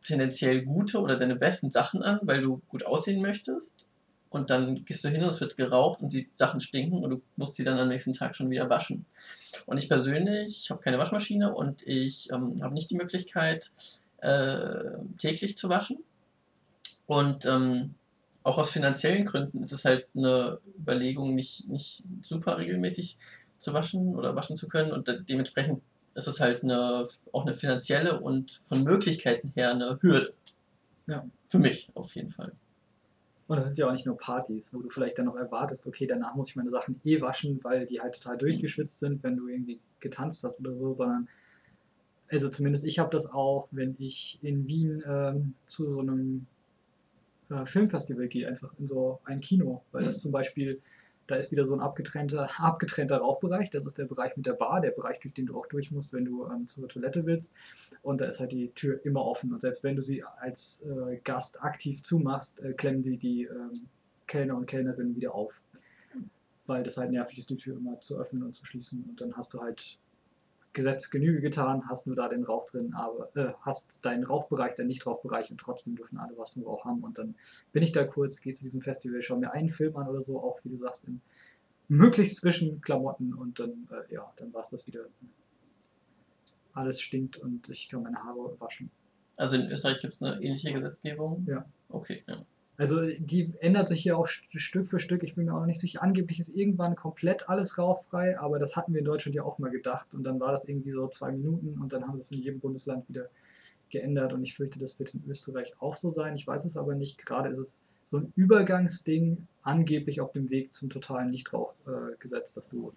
tendenziell 0.04 0.62
gute 0.62 1.00
oder 1.00 1.16
deine 1.16 1.36
besten 1.36 1.70
Sachen 1.70 2.02
an, 2.02 2.20
weil 2.22 2.42
du 2.42 2.60
gut 2.68 2.84
aussehen 2.84 3.22
möchtest. 3.22 3.86
Und 4.28 4.50
dann 4.50 4.84
gehst 4.84 5.04
du 5.04 5.08
hin 5.08 5.22
und 5.22 5.28
es 5.28 5.40
wird 5.40 5.56
geraucht 5.58 6.00
und 6.00 6.12
die 6.12 6.28
Sachen 6.34 6.60
stinken 6.60 7.04
und 7.04 7.10
du 7.10 7.22
musst 7.36 7.54
sie 7.54 7.64
dann 7.64 7.78
am 7.78 7.88
nächsten 7.88 8.14
Tag 8.14 8.34
schon 8.34 8.50
wieder 8.50 8.68
waschen. 8.68 9.04
Und 9.66 9.76
ich 9.76 9.88
persönlich, 9.88 10.60
ich 10.64 10.70
habe 10.70 10.80
keine 10.80 10.98
Waschmaschine 10.98 11.54
und 11.54 11.86
ich 11.86 12.30
ähm, 12.32 12.56
habe 12.62 12.72
nicht 12.72 12.90
die 12.90 12.96
Möglichkeit, 12.96 13.72
äh, 14.22 14.98
täglich 15.18 15.56
zu 15.56 15.68
waschen. 15.68 15.98
Und 17.06 17.44
ähm, 17.46 17.94
auch 18.42 18.58
aus 18.58 18.70
finanziellen 18.70 19.24
Gründen 19.24 19.62
ist 19.62 19.72
es 19.72 19.84
halt 19.84 20.08
eine 20.16 20.58
Überlegung, 20.78 21.34
nicht, 21.34 21.68
nicht 21.68 22.02
super 22.22 22.58
regelmäßig 22.58 23.18
zu 23.58 23.72
waschen 23.72 24.16
oder 24.16 24.34
waschen 24.34 24.56
zu 24.56 24.68
können. 24.68 24.92
Und 24.92 25.24
dementsprechend 25.28 25.82
ist 26.14 26.28
es 26.28 26.40
halt 26.40 26.62
eine, 26.62 27.06
auch 27.32 27.42
eine 27.42 27.54
finanzielle 27.54 28.20
und 28.20 28.60
von 28.64 28.82
Möglichkeiten 28.84 29.52
her 29.54 29.72
eine 29.72 29.98
Hürde. 30.00 30.34
Ja. 31.06 31.24
Für 31.48 31.58
mich 31.58 31.90
auf 31.94 32.14
jeden 32.14 32.30
Fall. 32.30 32.52
Und 33.48 33.56
das 33.56 33.66
sind 33.66 33.78
ja 33.78 33.88
auch 33.88 33.92
nicht 33.92 34.06
nur 34.06 34.16
Partys, 34.16 34.72
wo 34.72 34.80
du 34.80 34.88
vielleicht 34.88 35.18
dann 35.18 35.26
noch 35.26 35.36
erwartest, 35.36 35.86
okay, 35.86 36.06
danach 36.06 36.34
muss 36.34 36.48
ich 36.48 36.56
meine 36.56 36.70
Sachen 36.70 37.00
eh 37.04 37.20
waschen, 37.20 37.62
weil 37.62 37.86
die 37.86 38.00
halt 38.00 38.14
total 38.14 38.38
durchgeschwitzt 38.38 38.98
sind, 39.00 39.22
wenn 39.22 39.36
du 39.36 39.48
irgendwie 39.48 39.80
getanzt 40.00 40.42
hast 40.44 40.60
oder 40.60 40.74
so, 40.74 40.92
sondern 40.92 41.28
also 42.32 42.48
zumindest 42.48 42.86
ich 42.86 42.98
habe 42.98 43.10
das 43.10 43.30
auch, 43.30 43.68
wenn 43.70 43.94
ich 43.98 44.38
in 44.42 44.66
Wien 44.66 45.04
ähm, 45.06 45.54
zu 45.66 45.90
so 45.90 46.00
einem 46.00 46.46
äh, 47.50 47.66
Filmfestival 47.66 48.26
gehe, 48.28 48.48
einfach 48.48 48.72
in 48.78 48.86
so 48.86 49.20
ein 49.24 49.40
Kino, 49.40 49.82
weil 49.92 50.02
mhm. 50.02 50.06
das 50.06 50.22
zum 50.22 50.32
Beispiel 50.32 50.80
da 51.26 51.36
ist 51.36 51.52
wieder 51.52 51.64
so 51.64 51.74
ein 51.74 51.80
abgetrennter, 51.80 52.48
abgetrennter 52.58 53.18
Rauchbereich. 53.18 53.70
Das 53.70 53.84
ist 53.84 53.98
der 53.98 54.06
Bereich 54.06 54.36
mit 54.36 54.46
der 54.46 54.54
Bar, 54.54 54.80
der 54.80 54.90
Bereich, 54.90 55.20
durch 55.20 55.34
den 55.34 55.46
du 55.46 55.56
auch 55.56 55.66
durch 55.66 55.90
musst, 55.90 56.12
wenn 56.12 56.24
du 56.24 56.46
ähm, 56.46 56.66
zur 56.66 56.88
Toilette 56.88 57.24
willst. 57.26 57.54
Und 58.02 58.20
da 58.20 58.26
ist 58.26 58.40
halt 58.40 58.52
die 58.52 58.68
Tür 58.70 59.04
immer 59.04 59.24
offen. 59.24 59.52
Und 59.52 59.60
selbst 59.60 59.84
wenn 59.84 59.94
du 59.94 60.02
sie 60.02 60.24
als 60.24 60.86
äh, 60.86 61.18
Gast 61.22 61.62
aktiv 61.62 62.02
zumachst, 62.02 62.62
äh, 62.62 62.72
klemmen 62.72 63.02
sie 63.02 63.18
die 63.18 63.44
ähm, 63.44 63.72
Kellner 64.26 64.56
und 64.56 64.66
Kellnerinnen 64.66 65.14
wieder 65.14 65.34
auf. 65.34 65.62
Weil 66.66 66.82
das 66.82 66.96
halt 66.96 67.10
nervig 67.10 67.38
ist, 67.38 67.50
die 67.50 67.56
Tür 67.56 67.76
immer 67.76 68.00
zu 68.00 68.18
öffnen 68.18 68.42
und 68.42 68.54
zu 68.54 68.64
schließen. 68.64 69.04
Und 69.08 69.20
dann 69.20 69.36
hast 69.36 69.54
du 69.54 69.60
halt 69.60 69.98
Gesetz 70.72 71.10
Genüge 71.10 71.40
getan, 71.40 71.88
hast 71.88 72.06
nur 72.06 72.16
da 72.16 72.28
den 72.28 72.44
Rauch 72.44 72.64
drin, 72.64 72.94
aber 72.94 73.34
äh, 73.36 73.52
hast 73.60 74.04
deinen 74.04 74.24
Rauchbereich, 74.24 74.74
deinen 74.74 74.88
Nichtrauchbereich 74.88 75.50
und 75.50 75.58
trotzdem 75.58 75.96
dürfen 75.96 76.18
alle 76.18 76.36
was 76.38 76.50
vom 76.50 76.62
Rauch 76.62 76.84
haben. 76.84 77.02
Und 77.02 77.18
dann 77.18 77.34
bin 77.72 77.82
ich 77.82 77.92
da 77.92 78.04
kurz, 78.04 78.40
gehe 78.40 78.54
zu 78.54 78.64
diesem 78.64 78.80
Festival, 78.80 79.20
schaue 79.22 79.38
mir 79.38 79.52
einen 79.52 79.68
Film 79.68 79.96
an 79.96 80.08
oder 80.08 80.22
so, 80.22 80.42
auch 80.42 80.58
wie 80.64 80.70
du 80.70 80.78
sagst, 80.78 81.06
in 81.08 81.20
möglichst 81.88 82.40
frischen 82.40 82.80
Klamotten 82.80 83.34
und 83.34 83.58
dann, 83.58 83.88
äh, 83.90 84.14
ja, 84.14 84.32
dann 84.36 84.52
war 84.54 84.62
es 84.62 84.70
das 84.70 84.86
wieder. 84.86 85.04
Alles 86.72 87.02
stinkt 87.02 87.36
und 87.36 87.68
ich 87.68 87.90
kann 87.90 88.02
meine 88.02 88.16
Haare 88.16 88.58
waschen. 88.58 88.90
Also 89.36 89.56
in 89.56 89.70
Österreich 89.70 90.00
gibt 90.00 90.14
es 90.14 90.22
eine 90.22 90.42
ähnliche 90.42 90.72
Gesetzgebung? 90.72 91.44
Ja. 91.46 91.66
Okay, 91.90 92.22
ja. 92.26 92.42
Also 92.82 93.00
die 93.16 93.52
ändert 93.60 93.86
sich 93.86 94.02
hier 94.02 94.18
auch 94.18 94.26
Stück 94.26 94.88
für 94.88 94.98
Stück. 94.98 95.22
Ich 95.22 95.36
bin 95.36 95.44
mir 95.44 95.54
auch 95.54 95.60
noch 95.60 95.66
nicht 95.66 95.78
sicher. 95.78 96.02
Angeblich 96.02 96.40
ist 96.40 96.48
irgendwann 96.48 96.96
komplett 96.96 97.48
alles 97.48 97.78
rauchfrei, 97.78 98.36
aber 98.40 98.58
das 98.58 98.74
hatten 98.74 98.92
wir 98.92 98.98
in 98.98 99.04
Deutschland 99.04 99.36
ja 99.36 99.44
auch 99.44 99.60
mal 99.60 99.70
gedacht. 99.70 100.14
Und 100.14 100.24
dann 100.24 100.40
war 100.40 100.50
das 100.50 100.68
irgendwie 100.68 100.90
so 100.90 101.06
zwei 101.06 101.30
Minuten 101.30 101.80
und 101.80 101.92
dann 101.92 102.08
haben 102.08 102.16
sie 102.16 102.22
es 102.22 102.32
in 102.32 102.42
jedem 102.42 102.58
Bundesland 102.58 103.08
wieder 103.08 103.28
geändert. 103.88 104.32
Und 104.32 104.42
ich 104.42 104.56
fürchte, 104.56 104.80
das 104.80 104.98
wird 104.98 105.14
in 105.14 105.22
Österreich 105.28 105.72
auch 105.78 105.94
so 105.94 106.10
sein. 106.10 106.34
Ich 106.34 106.44
weiß 106.44 106.64
es 106.64 106.76
aber 106.76 106.96
nicht. 106.96 107.24
Gerade 107.24 107.50
ist 107.50 107.58
es 107.58 107.84
so 108.04 108.18
ein 108.18 108.32
Übergangsding, 108.34 109.46
angeblich 109.62 110.20
auf 110.20 110.32
dem 110.32 110.50
Weg 110.50 110.74
zum 110.74 110.90
totalen 110.90 111.30
Nichtrauchgesetz, 111.30 112.50
äh, 112.50 112.54
dass 112.56 112.68
du 112.68 112.92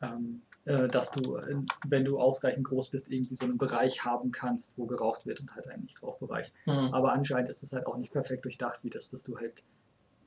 ähm, 0.00 0.40
äh, 0.52 0.55
dass 0.66 1.12
du, 1.12 1.36
äh, 1.36 1.56
wenn 1.86 2.04
du 2.04 2.18
ausreichend 2.18 2.64
groß 2.64 2.88
bist, 2.88 3.10
irgendwie 3.10 3.36
so 3.36 3.44
einen 3.44 3.56
Bereich 3.56 4.04
haben 4.04 4.32
kannst, 4.32 4.76
wo 4.76 4.86
geraucht 4.86 5.24
wird 5.24 5.40
und 5.40 5.54
halt 5.54 5.68
einen 5.68 5.84
Nichtrauchbereich. 5.84 6.52
Mhm. 6.66 6.92
Aber 6.92 7.12
anscheinend 7.12 7.48
ist 7.50 7.62
es 7.62 7.72
halt 7.72 7.86
auch 7.86 7.96
nicht 7.96 8.12
perfekt 8.12 8.44
durchdacht, 8.44 8.80
wie 8.82 8.90
das, 8.90 9.08
dass 9.08 9.22
du 9.22 9.38
halt, 9.38 9.62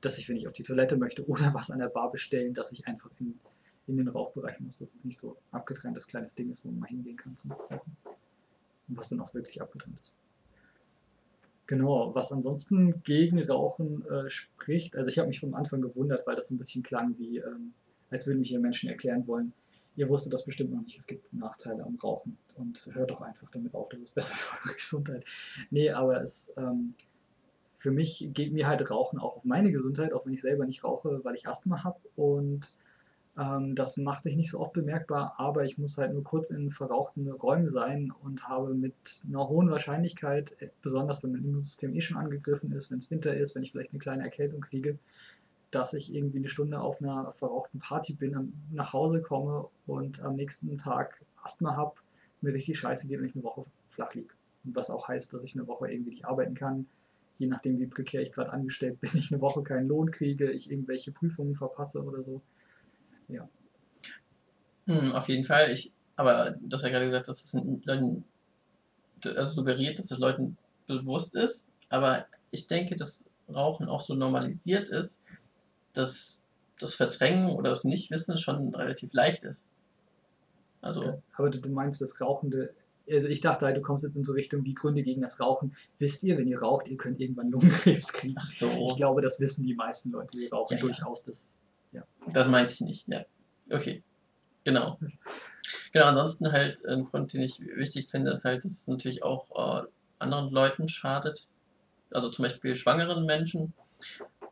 dass 0.00 0.16
ich, 0.16 0.28
wenn 0.30 0.36
ich 0.36 0.48
auf 0.48 0.54
die 0.54 0.62
Toilette 0.62 0.96
möchte 0.96 1.26
oder 1.26 1.50
was 1.54 1.70
an 1.70 1.78
der 1.78 1.88
Bar 1.88 2.10
bestellen, 2.10 2.54
dass 2.54 2.72
ich 2.72 2.86
einfach 2.86 3.10
in, 3.20 3.38
in 3.86 3.98
den 3.98 4.08
Rauchbereich 4.08 4.58
muss, 4.60 4.78
dass 4.78 4.94
es 4.94 5.04
nicht 5.04 5.18
so 5.18 5.36
abgetrenntes 5.52 6.06
kleines 6.06 6.34
Ding 6.34 6.50
ist, 6.50 6.64
wo 6.64 6.70
man 6.70 6.80
mal 6.80 6.86
hingehen 6.86 7.16
kann 7.16 7.36
zum 7.36 7.52
Rauchen. 7.52 7.96
Und 8.88 8.96
was 8.96 9.10
dann 9.10 9.20
auch 9.20 9.34
wirklich 9.34 9.60
abgetrennt 9.60 9.98
ist. 10.00 10.14
Genau, 11.66 12.14
was 12.14 12.32
ansonsten 12.32 13.02
gegen 13.04 13.40
Rauchen 13.46 14.04
äh, 14.08 14.28
spricht, 14.28 14.96
also 14.96 15.08
ich 15.08 15.18
habe 15.18 15.28
mich 15.28 15.38
vom 15.38 15.54
Anfang 15.54 15.82
gewundert, 15.82 16.26
weil 16.26 16.34
das 16.34 16.48
so 16.48 16.54
ein 16.54 16.58
bisschen 16.58 16.82
klang 16.82 17.14
wie, 17.18 17.38
ähm, 17.38 17.74
als 18.10 18.26
würden 18.26 18.40
mich 18.40 18.48
hier 18.48 18.58
Menschen 18.58 18.88
erklären 18.88 19.24
wollen, 19.28 19.52
ihr 19.96 20.08
wusstet 20.08 20.32
das 20.32 20.44
bestimmt 20.44 20.72
noch 20.72 20.82
nicht, 20.82 20.98
es 20.98 21.06
gibt 21.06 21.32
Nachteile 21.32 21.84
am 21.84 21.96
Rauchen. 21.96 22.38
Und 22.56 22.90
hört 22.92 23.10
doch 23.10 23.20
einfach 23.22 23.50
damit 23.50 23.74
auf, 23.74 23.88
das 23.88 24.00
ist 24.00 24.14
besser 24.14 24.34
für 24.36 24.56
eure 24.66 24.74
Gesundheit. 24.74 25.24
Nee, 25.70 25.90
aber 25.90 26.20
es, 26.22 26.52
ähm, 26.56 26.94
für 27.76 27.90
mich 27.90 28.28
geht 28.32 28.52
mir 28.52 28.68
halt 28.68 28.90
Rauchen 28.90 29.18
auch 29.18 29.36
auf 29.36 29.44
meine 29.44 29.72
Gesundheit, 29.72 30.12
auch 30.12 30.26
wenn 30.26 30.34
ich 30.34 30.42
selber 30.42 30.66
nicht 30.66 30.84
rauche, 30.84 31.20
weil 31.24 31.34
ich 31.34 31.48
Asthma 31.48 31.82
habe 31.82 31.98
und 32.14 32.74
ähm, 33.38 33.74
das 33.74 33.96
macht 33.96 34.22
sich 34.22 34.36
nicht 34.36 34.50
so 34.50 34.60
oft 34.60 34.72
bemerkbar, 34.72 35.34
aber 35.38 35.64
ich 35.64 35.78
muss 35.78 35.96
halt 35.96 36.12
nur 36.12 36.22
kurz 36.22 36.50
in 36.50 36.70
verrauchten 36.70 37.30
Räumen 37.30 37.70
sein 37.70 38.12
und 38.22 38.48
habe 38.48 38.74
mit 38.74 38.94
einer 39.26 39.48
hohen 39.48 39.70
Wahrscheinlichkeit, 39.70 40.56
besonders 40.82 41.22
wenn 41.22 41.32
mein 41.32 41.44
Immunsystem 41.44 41.94
eh 41.94 42.00
schon 42.00 42.18
angegriffen 42.18 42.72
ist, 42.72 42.90
wenn 42.90 42.98
es 42.98 43.10
Winter 43.10 43.34
ist, 43.34 43.54
wenn 43.54 43.62
ich 43.62 43.72
vielleicht 43.72 43.92
eine 43.92 43.98
kleine 43.98 44.24
Erkältung 44.24 44.60
kriege, 44.60 44.98
dass 45.70 45.94
ich 45.94 46.14
irgendwie 46.14 46.38
eine 46.38 46.48
Stunde 46.48 46.80
auf 46.80 47.00
einer 47.00 47.30
verrauchten 47.32 47.78
Party 47.78 48.12
bin, 48.12 48.52
nach 48.72 48.92
Hause 48.92 49.20
komme 49.20 49.68
und 49.86 50.22
am 50.22 50.36
nächsten 50.36 50.76
Tag 50.78 51.20
Asthma 51.42 51.76
habe, 51.76 51.94
mir 52.40 52.52
richtig 52.52 52.78
scheiße 52.78 53.06
geht 53.06 53.20
und 53.20 53.26
ich 53.26 53.34
eine 53.34 53.44
Woche 53.44 53.64
flach 53.88 54.14
liege. 54.14 54.34
Was 54.64 54.90
auch 54.90 55.08
heißt, 55.08 55.32
dass 55.32 55.44
ich 55.44 55.54
eine 55.54 55.66
Woche 55.66 55.90
irgendwie 55.90 56.10
nicht 56.10 56.24
arbeiten 56.24 56.54
kann. 56.54 56.86
Je 57.38 57.46
nachdem, 57.46 57.78
wie 57.78 57.86
prekär 57.86 58.20
ich 58.20 58.32
gerade 58.32 58.52
angestellt 58.52 59.00
bin, 59.00 59.10
ich 59.14 59.32
eine 59.32 59.40
Woche 59.40 59.62
keinen 59.62 59.88
Lohn 59.88 60.10
kriege, 60.10 60.50
ich 60.50 60.70
irgendwelche 60.70 61.12
Prüfungen 61.12 61.54
verpasse 61.54 62.02
oder 62.02 62.22
so. 62.22 62.40
Ja. 63.28 63.48
Hm, 64.86 65.12
auf 65.12 65.28
jeden 65.28 65.44
Fall. 65.44 65.70
Ich, 65.70 65.92
aber 66.16 66.50
du 66.50 66.74
hast 66.74 66.82
ja 66.82 66.90
gerade 66.90 67.06
gesagt, 67.06 67.28
dass 67.28 67.44
es 67.44 67.62
Leuten, 67.84 68.24
also 69.24 69.50
suggeriert, 69.50 69.98
dass 69.98 70.10
es 70.10 70.18
Leuten 70.18 70.56
bewusst 70.86 71.36
ist. 71.36 71.66
Aber 71.88 72.26
ich 72.50 72.66
denke, 72.66 72.96
dass 72.96 73.30
Rauchen 73.48 73.88
auch 73.88 74.00
so 74.00 74.14
normalisiert 74.14 74.88
ist, 74.88 75.22
dass 75.92 76.44
das 76.78 76.94
Verdrängen 76.94 77.50
oder 77.50 77.70
das 77.70 77.84
Nichtwissen 77.84 78.38
schon 78.38 78.74
relativ 78.74 79.12
leicht 79.12 79.44
ist. 79.44 79.62
Also. 80.80 81.00
Okay. 81.02 81.18
Aber 81.34 81.50
du, 81.50 81.68
meinst 81.68 82.00
das 82.00 82.20
Rauchende 82.20 82.74
also 83.12 83.28
ich 83.28 83.40
dachte 83.40 83.66
halt, 83.66 83.76
du 83.76 83.80
kommst 83.80 84.04
jetzt 84.04 84.14
in 84.14 84.24
so 84.24 84.32
Richtung 84.32 84.64
wie 84.64 84.74
Gründe 84.74 85.02
gegen 85.02 85.20
das 85.20 85.40
Rauchen. 85.40 85.74
Wisst 85.98 86.22
ihr, 86.22 86.38
wenn 86.38 86.46
ihr 86.46 86.60
raucht, 86.60 86.88
ihr 86.88 86.96
könnt 86.96 87.20
irgendwann 87.20 87.50
Lungenkrebs 87.50 88.12
kriegen. 88.12 88.36
Ach 88.38 88.46
so. 88.46 88.86
Ich 88.88 88.96
glaube, 88.96 89.20
das 89.20 89.40
wissen 89.40 89.66
die 89.66 89.74
meisten 89.74 90.10
Leute, 90.10 90.36
die 90.36 90.46
rauchen 90.46 90.76
ja, 90.76 90.80
durchaus. 90.80 91.24
Das, 91.24 91.58
ja. 91.92 92.04
das 92.32 92.48
meinte 92.48 92.72
ich 92.72 92.80
nicht, 92.80 93.08
ja. 93.08 93.24
Okay. 93.70 94.02
Genau. 94.64 94.98
Genau, 95.92 96.06
ansonsten 96.06 96.52
halt 96.52 96.84
ein 96.84 97.04
Grund, 97.04 97.32
den 97.32 97.42
ich 97.42 97.60
wichtig 97.60 98.08
finde, 98.08 98.30
ist 98.32 98.44
halt, 98.44 98.64
dass 98.64 98.72
es 98.72 98.88
natürlich 98.88 99.22
auch 99.22 99.82
äh, 99.82 99.86
anderen 100.18 100.50
Leuten 100.50 100.88
schadet. 100.88 101.48
Also 102.10 102.28
zum 102.28 102.44
Beispiel 102.44 102.76
schwangeren 102.76 103.24
Menschen. 103.24 103.72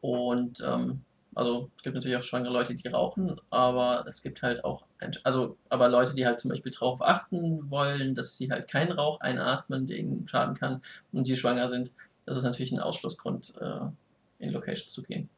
Und 0.00 0.62
ähm, 0.66 1.02
also 1.38 1.71
es 1.76 1.85
gibt 1.85 1.95
natürlich 1.95 2.16
auch 2.16 2.25
schwangere 2.25 2.52
Leute, 2.52 2.75
die 2.75 2.88
rauchen, 2.88 3.40
aber 3.49 4.04
es 4.09 4.23
gibt 4.23 4.42
halt 4.42 4.64
auch, 4.64 4.85
also 5.23 5.57
aber 5.68 5.88
Leute, 5.88 6.16
die 6.16 6.26
halt 6.26 6.40
zum 6.40 6.49
Beispiel 6.49 6.73
darauf 6.73 7.00
achten 7.00 7.71
wollen, 7.71 8.16
dass 8.16 8.37
sie 8.37 8.50
halt 8.50 8.68
keinen 8.68 8.90
Rauch 8.90 9.21
einatmen, 9.21 9.87
der 9.87 9.99
ihnen 9.99 10.26
schaden 10.26 10.57
kann 10.57 10.83
und 11.12 11.28
die 11.28 11.37
schwanger 11.37 11.68
sind, 11.68 11.92
das 12.26 12.37
ist 12.37 12.42
natürlich 12.42 12.73
ein 12.73 12.80
Ausschlussgrund, 12.80 13.54
äh, 13.61 14.45
in 14.45 14.50
Location 14.50 14.88
zu 14.88 15.04
gehen, 15.04 15.28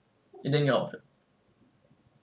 in 0.42 0.52
denen 0.52 0.66
geraucht 0.66 0.95
wird. 0.95 1.02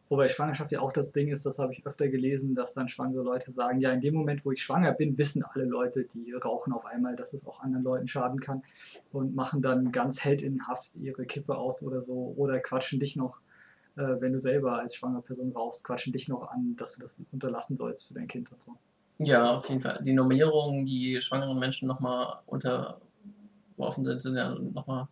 Wobei 0.09 0.27
Schwangerschaft 0.27 0.71
ja 0.71 0.79
auch 0.79 0.91
das 0.91 1.11
Ding 1.11 1.27
ist, 1.27 1.45
das 1.45 1.59
habe 1.59 1.73
ich 1.73 1.85
öfter 1.85 2.07
gelesen, 2.07 2.55
dass 2.55 2.73
dann 2.73 2.89
schwangere 2.89 3.21
Leute 3.21 3.51
sagen, 3.51 3.79
ja, 3.79 3.91
in 3.91 4.01
dem 4.01 4.15
Moment, 4.15 4.43
wo 4.43 4.51
ich 4.51 4.63
schwanger 4.63 4.93
bin, 4.93 5.19
wissen 5.19 5.43
alle 5.43 5.65
Leute, 5.65 6.05
die 6.05 6.31
rauchen 6.31 6.73
auf 6.73 6.85
einmal, 6.85 7.15
dass 7.15 7.33
es 7.33 7.45
auch 7.45 7.59
anderen 7.59 7.83
Leuten 7.83 8.07
schaden 8.07 8.39
kann 8.39 8.63
und 9.11 9.35
machen 9.35 9.61
dann 9.61 9.91
ganz 9.91 10.23
heldinnenhaft 10.23 10.95
ihre 10.95 11.25
Kippe 11.25 11.55
aus 11.55 11.83
oder 11.83 12.01
so 12.01 12.33
oder 12.37 12.59
quatschen 12.59 12.99
dich 12.99 13.15
noch 13.15 13.39
wenn 13.97 14.33
du 14.33 14.39
selber 14.39 14.79
als 14.79 14.95
schwangere 14.95 15.21
Person 15.21 15.51
rauchst, 15.51 15.83
quatschen 15.83 16.13
dich 16.13 16.27
noch 16.27 16.49
an, 16.49 16.75
dass 16.75 16.93
du 16.93 17.01
das 17.01 17.21
unterlassen 17.31 17.75
sollst 17.77 18.07
für 18.07 18.13
dein 18.13 18.27
Kind 18.27 18.51
und 18.51 18.61
so. 18.61 18.77
Ja, 19.17 19.57
auf 19.57 19.67
jeden 19.69 19.81
Fall. 19.81 19.99
Die 20.03 20.13
Normierungen, 20.13 20.85
die 20.85 21.19
schwangeren 21.21 21.57
Menschen 21.57 21.87
nochmal 21.87 22.39
unterworfen 22.45 24.05
sind, 24.05 24.21
sind 24.21 24.35
ja 24.35 24.49
nochmal 24.49 25.07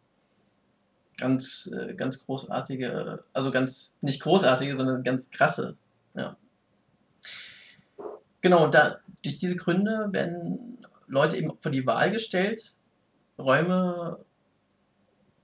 ganz, 1.18 1.72
äh, 1.75 1.96
ganz 1.96 2.24
großartige, 2.24 3.24
also 3.34 3.51
ganz, 3.51 3.96
nicht 4.01 4.22
großartige, 4.22 4.77
sondern 4.77 5.04
ganz 5.04 5.32
krasse. 5.32 5.75
Ja. 6.13 6.38
Genau, 8.42 8.65
und 8.65 8.75
da, 8.75 9.00
durch 9.24 9.38
diese 9.38 9.56
Gründe 9.56 10.10
werden 10.12 10.77
Leute 11.08 11.38
eben 11.38 11.54
vor 11.60 11.72
die 11.72 11.88
Wahl 11.88 12.12
gestellt, 12.12 12.75
Räume 13.39 14.20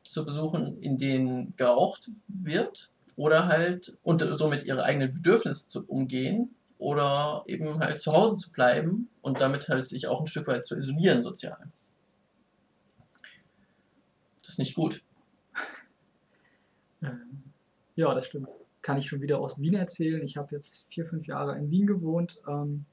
zu 0.03 0.24
besuchen, 0.24 0.79
in 0.81 0.98
denen 0.98 1.55
geraucht 1.55 2.12
wird 2.27 2.90
oder 3.15 3.48
halt 3.48 3.98
und 4.03 4.22
somit 4.22 4.63
ihre 4.63 4.84
eigenen 4.84 5.13
Bedürfnisse 5.13 5.68
zu 5.68 5.86
umgehen 5.86 6.56
oder 6.77 7.44
eben 7.46 7.80
halt 7.80 8.01
zu 8.01 8.12
Hause 8.13 8.38
zu 8.38 8.51
bleiben 8.51 9.10
und 9.22 9.39
damit 9.39 9.70
halt 9.70 9.89
sich 9.89 10.08
auch 10.08 10.20
ein 10.20 10.27
Stück 10.27 10.48
weit 10.48 10.65
zu 10.65 10.77
isolieren 10.77 11.24
sozial. 11.24 11.72
Das 14.41 14.53
ist 14.53 14.60
nicht 14.60 14.75
gut. 14.75 15.03
Ähm, 17.03 17.44
ja, 17.96 18.13
das 18.13 18.27
stimmt. 18.27 18.50
Kann 18.82 18.98
ich 18.98 19.08
schon 19.08 19.22
wieder 19.22 19.39
aus 19.39 19.60
Wien 19.60 19.75
erzählen. 19.75 20.24
Ich 20.24 20.38
habe 20.38 20.56
jetzt 20.56 20.91
vier, 20.91 21.06
fünf 21.06 21.27
Jahre 21.27 21.58
in 21.58 21.70
Wien 21.70 21.86
gewohnt. 21.86 22.41
Ähm, 22.48 22.86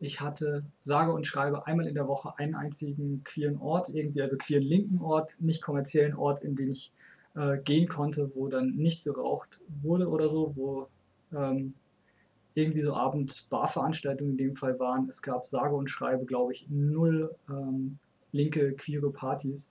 ich 0.00 0.20
hatte 0.20 0.64
sage 0.82 1.12
und 1.12 1.26
schreibe 1.26 1.66
einmal 1.66 1.86
in 1.86 1.94
der 1.94 2.06
Woche 2.06 2.38
einen 2.38 2.54
einzigen 2.54 3.24
queeren 3.24 3.58
Ort, 3.58 3.88
irgendwie 3.88 4.22
also 4.22 4.36
queeren 4.36 4.62
linken 4.62 5.00
Ort, 5.00 5.40
nicht 5.40 5.62
kommerziellen 5.62 6.14
Ort, 6.14 6.42
in 6.42 6.56
den 6.56 6.70
ich 6.70 6.92
äh, 7.34 7.58
gehen 7.58 7.88
konnte, 7.88 8.30
wo 8.34 8.48
dann 8.48 8.76
nicht 8.76 9.04
geraucht 9.04 9.60
wurde 9.82 10.08
oder 10.08 10.28
so, 10.28 10.52
wo 10.56 10.88
ähm, 11.32 11.74
irgendwie 12.54 12.80
so 12.80 12.94
Abend-Barveranstaltungen 12.94 14.32
in 14.32 14.38
dem 14.38 14.56
Fall 14.56 14.78
waren. 14.78 15.08
Es 15.08 15.22
gab 15.22 15.44
sage 15.44 15.74
und 15.74 15.88
schreibe, 15.88 16.24
glaube 16.24 16.52
ich, 16.52 16.66
null 16.68 17.34
ähm, 17.48 17.98
linke, 18.32 18.74
queere 18.74 19.10
Partys, 19.10 19.70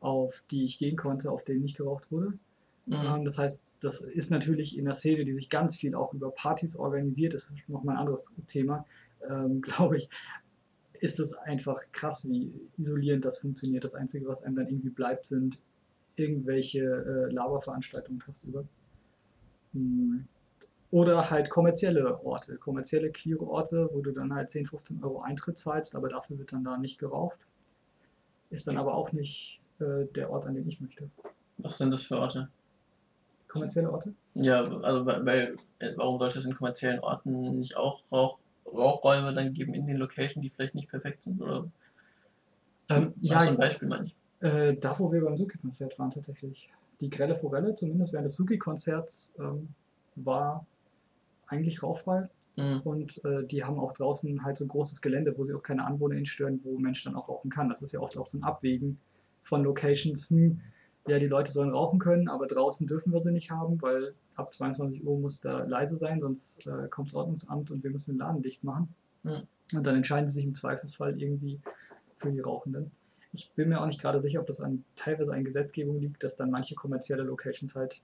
auf 0.00 0.44
die 0.50 0.64
ich 0.64 0.78
gehen 0.78 0.96
konnte, 0.96 1.30
auf 1.30 1.44
denen 1.44 1.62
nicht 1.62 1.76
geraucht 1.76 2.10
wurde. 2.10 2.38
Mhm. 2.86 2.94
Ähm, 2.94 3.24
das 3.24 3.38
heißt, 3.38 3.74
das 3.80 4.02
ist 4.02 4.30
natürlich 4.30 4.78
in 4.78 4.84
der 4.84 4.94
Szene, 4.94 5.24
die 5.24 5.34
sich 5.34 5.50
ganz 5.50 5.76
viel 5.76 5.94
auch 5.94 6.14
über 6.14 6.30
Partys 6.30 6.76
organisiert, 6.76 7.34
das 7.34 7.50
ist 7.50 7.68
nochmal 7.68 7.96
ein 7.96 8.00
anderes 8.00 8.36
Thema, 8.46 8.86
ähm, 9.28 9.60
glaube 9.62 9.96
ich, 9.96 10.08
ist 11.00 11.18
es 11.18 11.34
einfach 11.34 11.80
krass, 11.92 12.28
wie 12.28 12.52
isolierend 12.76 13.24
das 13.24 13.38
funktioniert. 13.38 13.84
Das 13.84 13.94
Einzige, 13.94 14.28
was 14.28 14.42
einem 14.42 14.56
dann 14.56 14.68
irgendwie 14.68 14.90
bleibt, 14.90 15.26
sind 15.26 15.58
irgendwelche 16.20 16.80
äh, 16.80 17.32
Laberveranstaltungen 17.32 18.20
tagsüber. 18.20 18.64
Hm. 19.72 20.26
Oder 20.90 21.30
halt 21.30 21.50
kommerzielle 21.50 22.24
Orte, 22.24 22.56
kommerzielle 22.56 23.10
queere 23.10 23.46
Orte, 23.46 23.88
wo 23.92 24.00
du 24.00 24.10
dann 24.10 24.34
halt 24.34 24.50
10, 24.50 24.66
15 24.66 25.04
Euro 25.04 25.20
Eintritt 25.20 25.56
zahlst, 25.56 25.94
aber 25.94 26.08
dafür 26.08 26.38
wird 26.38 26.52
dann 26.52 26.64
da 26.64 26.76
nicht 26.76 26.98
geraucht. 26.98 27.38
Ist 28.50 28.66
dann 28.66 28.76
aber 28.76 28.94
auch 28.94 29.12
nicht 29.12 29.60
äh, 29.78 30.06
der 30.16 30.30
Ort, 30.30 30.46
an 30.46 30.54
den 30.54 30.66
ich 30.66 30.80
möchte. 30.80 31.08
Was 31.58 31.78
sind 31.78 31.92
das 31.92 32.04
für 32.04 32.18
Orte? 32.18 32.48
Kommerzielle 33.46 33.90
Orte? 33.90 34.14
Ja, 34.34 34.64
also 34.64 35.06
weil, 35.06 35.56
äh, 35.78 35.92
warum 35.96 36.18
sollte 36.18 36.40
es 36.40 36.44
in 36.44 36.54
kommerziellen 36.54 37.00
Orten 37.00 37.60
nicht 37.60 37.76
auch 37.76 38.00
Rauch 38.10 38.38
Rauchräume 38.66 39.34
dann 39.34 39.52
geben 39.52 39.74
in 39.74 39.86
den 39.86 39.96
Locations, 39.96 40.42
die 40.42 40.50
vielleicht 40.50 40.74
nicht 40.74 40.88
perfekt 40.88 41.22
sind? 41.22 41.40
Oder 41.40 41.70
Ähm, 42.90 43.14
ja, 43.20 43.38
ein 43.38 43.56
Beispiel 43.56 43.88
meine 43.88 44.06
ich. 44.06 44.16
Äh, 44.40 44.74
da, 44.76 44.98
wo 44.98 45.12
wir 45.12 45.22
beim 45.22 45.36
Suki-Konzert 45.36 45.98
waren, 45.98 46.10
tatsächlich. 46.10 46.68
Die 47.00 47.10
Grelle 47.10 47.36
Forelle, 47.36 47.74
zumindest 47.74 48.12
während 48.12 48.26
des 48.26 48.36
Suki-Konzerts, 48.36 49.36
ähm, 49.38 49.68
war 50.16 50.66
eigentlich 51.46 51.82
rauchfrei. 51.82 52.28
Mhm. 52.56 52.80
Und 52.84 53.24
äh, 53.24 53.44
die 53.44 53.64
haben 53.64 53.78
auch 53.78 53.92
draußen 53.92 54.44
halt 54.44 54.56
so 54.56 54.64
ein 54.64 54.68
großes 54.68 55.00
Gelände, 55.00 55.36
wo 55.36 55.44
sie 55.44 55.54
auch 55.54 55.62
keine 55.62 55.84
Anwohner 55.84 56.24
stören, 56.26 56.60
wo 56.64 56.78
Mensch 56.78 57.04
dann 57.04 57.16
auch 57.16 57.28
rauchen 57.28 57.50
kann. 57.50 57.68
Das 57.68 57.82
ist 57.82 57.92
ja 57.92 58.00
oft 58.00 58.16
auch 58.18 58.26
so 58.26 58.38
ein 58.38 58.44
Abwägen 58.44 58.98
von 59.42 59.62
Locations. 59.62 60.30
Hm, 60.30 60.60
ja, 61.06 61.18
die 61.18 61.26
Leute 61.26 61.50
sollen 61.50 61.70
rauchen 61.70 61.98
können, 61.98 62.28
aber 62.28 62.46
draußen 62.46 62.86
dürfen 62.86 63.12
wir 63.12 63.20
sie 63.20 63.32
nicht 63.32 63.50
haben, 63.50 63.80
weil 63.80 64.14
ab 64.36 64.52
22 64.52 65.04
Uhr 65.04 65.18
muss 65.18 65.40
da 65.40 65.64
leise 65.64 65.96
sein, 65.96 66.20
sonst 66.20 66.66
äh, 66.66 66.88
kommt 66.88 67.10
das 67.10 67.16
Ordnungsamt 67.16 67.70
und 67.70 67.82
wir 67.82 67.90
müssen 67.90 68.12
den 68.12 68.18
Laden 68.18 68.42
dicht 68.42 68.64
machen. 68.64 68.94
Mhm. 69.22 69.42
Und 69.72 69.86
dann 69.86 69.96
entscheiden 69.96 70.28
sie 70.28 70.34
sich 70.34 70.44
im 70.44 70.54
Zweifelsfall 70.54 71.20
irgendwie 71.20 71.60
für 72.16 72.30
die 72.30 72.40
Rauchenden. 72.40 72.90
Ich 73.32 73.50
bin 73.52 73.68
mir 73.68 73.80
auch 73.80 73.86
nicht 73.86 74.00
gerade 74.00 74.20
sicher, 74.20 74.40
ob 74.40 74.46
das 74.46 74.60
an 74.60 74.84
teilweise 74.96 75.32
an 75.32 75.44
Gesetzgebung 75.44 76.00
liegt, 76.00 76.22
dass 76.24 76.36
dann 76.36 76.50
manche 76.50 76.74
kommerzielle 76.74 77.22
Locations 77.22 77.74
halt 77.76 78.00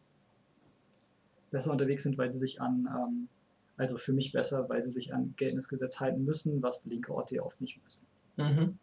besser 1.50 1.72
unterwegs 1.72 2.02
sind, 2.04 2.16
weil 2.18 2.30
sie 2.30 2.38
sich 2.38 2.60
an, 2.60 2.88
ähm, 2.90 3.28
also 3.76 3.98
für 3.98 4.12
mich 4.12 4.32
besser, 4.32 4.68
weil 4.68 4.82
sie 4.82 4.90
sich 4.90 5.12
an 5.14 5.34
geltendes 5.36 5.68
Gesetz 5.68 6.00
halten 6.00 6.24
müssen, 6.24 6.62
was 6.62 6.84
linke 6.84 7.12
Orte 7.12 7.36
ja 7.36 7.42
oft 7.42 7.60
nicht 7.60 7.82
müssen. 7.82 8.06
Mhm. 8.36 8.78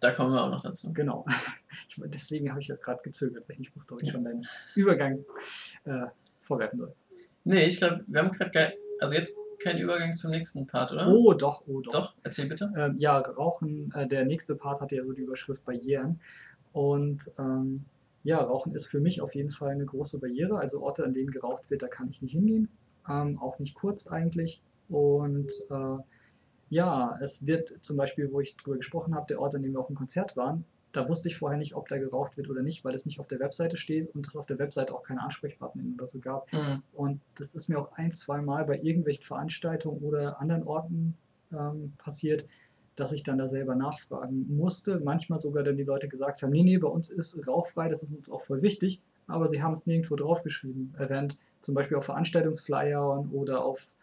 Da 0.00 0.12
kommen 0.12 0.32
wir 0.32 0.42
auch 0.42 0.50
noch 0.50 0.62
dazu. 0.62 0.92
Genau. 0.92 1.24
Ich, 1.88 2.00
deswegen 2.06 2.50
habe 2.50 2.60
ich 2.60 2.68
ja 2.68 2.76
gerade 2.76 3.00
gezögert, 3.02 3.48
weil 3.48 3.54
ich 3.54 3.60
nicht 3.60 3.76
wusste, 3.76 3.94
ob 3.94 4.02
ich 4.02 4.08
Ja. 4.08 4.12
schon 4.14 4.24
deinen 4.24 4.46
Übergang 4.74 5.24
äh, 5.84 6.06
vorgreifen 6.40 6.78
soll. 6.78 6.92
Nee, 7.44 7.66
ich 7.66 7.78
glaube, 7.78 8.04
wir 8.06 8.20
haben 8.20 8.30
gerade 8.32 8.50
geil. 8.50 8.74
Also 9.00 9.14
jetzt 9.14 9.36
kein 9.60 9.78
Übergang 9.78 10.14
zum 10.14 10.30
nächsten 10.30 10.66
Part, 10.66 10.92
oder? 10.92 11.08
Oh, 11.08 11.34
doch, 11.34 11.62
oh, 11.66 11.80
doch. 11.80 11.92
Doch, 11.92 12.14
erzähl 12.22 12.48
bitte. 12.48 12.72
Ähm, 12.76 12.96
ja, 12.98 13.18
Rauchen, 13.18 13.92
äh, 13.94 14.08
der 14.08 14.24
nächste 14.24 14.56
Part 14.56 14.80
hatte 14.80 14.96
ja 14.96 15.04
so 15.04 15.12
die 15.12 15.22
Überschrift 15.22 15.64
Barrieren. 15.64 16.20
Und 16.72 17.30
ähm, 17.38 17.84
ja, 18.22 18.38
Rauchen 18.38 18.74
ist 18.74 18.86
für 18.86 19.00
mich 19.00 19.20
auf 19.20 19.34
jeden 19.34 19.50
Fall 19.50 19.70
eine 19.70 19.84
große 19.84 20.20
Barriere. 20.20 20.58
Also 20.58 20.82
Orte, 20.82 21.04
an 21.04 21.14
denen 21.14 21.30
geraucht 21.30 21.70
wird, 21.70 21.82
da 21.82 21.88
kann 21.88 22.08
ich 22.10 22.22
nicht 22.22 22.32
hingehen. 22.32 22.68
Ähm, 23.08 23.38
auch 23.38 23.58
nicht 23.58 23.74
kurz 23.74 24.08
eigentlich. 24.08 24.62
Und 24.88 25.52
äh, 25.70 26.02
ja, 26.70 27.18
es 27.20 27.46
wird 27.46 27.72
zum 27.80 27.96
Beispiel, 27.96 28.32
wo 28.32 28.40
ich 28.40 28.56
drüber 28.56 28.76
gesprochen 28.76 29.14
habe, 29.14 29.26
der 29.28 29.40
Ort, 29.40 29.54
an 29.54 29.62
dem 29.62 29.72
wir 29.72 29.80
auf 29.80 29.88
dem 29.88 29.96
Konzert 29.96 30.36
waren, 30.36 30.64
da 30.92 31.08
wusste 31.08 31.28
ich 31.28 31.36
vorher 31.36 31.58
nicht, 31.58 31.74
ob 31.74 31.88
da 31.88 31.98
geraucht 31.98 32.36
wird 32.36 32.48
oder 32.50 32.62
nicht, 32.62 32.84
weil 32.84 32.94
es 32.94 33.06
nicht 33.06 33.20
auf 33.20 33.28
der 33.28 33.40
Webseite 33.40 33.76
steht 33.76 34.14
und 34.14 34.26
es 34.26 34.36
auf 34.36 34.46
der 34.46 34.58
Webseite 34.58 34.94
auch 34.94 35.02
keine 35.02 35.22
Ansprechpartner 35.22 35.82
oder 35.94 36.06
so 36.06 36.20
gab. 36.20 36.52
Mhm. 36.52 36.82
Und 36.92 37.20
das 37.36 37.54
ist 37.54 37.68
mir 37.68 37.78
auch 37.78 37.92
ein, 37.92 38.10
zwei 38.10 38.40
Mal 38.40 38.64
bei 38.64 38.78
irgendwelchen 38.80 39.24
Veranstaltungen 39.24 40.00
oder 40.02 40.40
anderen 40.40 40.64
Orten 40.64 41.16
ähm, 41.52 41.92
passiert, 41.98 42.44
dass 42.96 43.12
ich 43.12 43.22
dann 43.22 43.38
da 43.38 43.46
selber 43.46 43.76
nachfragen 43.76 44.46
musste. 44.54 45.00
Manchmal 45.00 45.40
sogar 45.40 45.62
dann 45.62 45.76
die 45.76 45.84
Leute 45.84 46.08
gesagt 46.08 46.42
haben, 46.42 46.50
nee, 46.50 46.62
nee, 46.62 46.78
bei 46.78 46.88
uns 46.88 47.10
ist 47.10 47.46
rauchfrei, 47.46 47.88
das 47.88 48.02
ist 48.02 48.12
uns 48.12 48.30
auch 48.30 48.42
voll 48.42 48.62
wichtig, 48.62 49.00
aber 49.26 49.46
sie 49.46 49.62
haben 49.62 49.72
es 49.72 49.86
nirgendwo 49.86 50.16
draufgeschrieben. 50.16 50.94
Während 50.96 51.38
zum 51.60 51.74
Beispiel 51.74 51.96
auf 51.96 52.04
Veranstaltungsflyern 52.04 53.30
oder 53.30 53.64
auf 53.64 53.94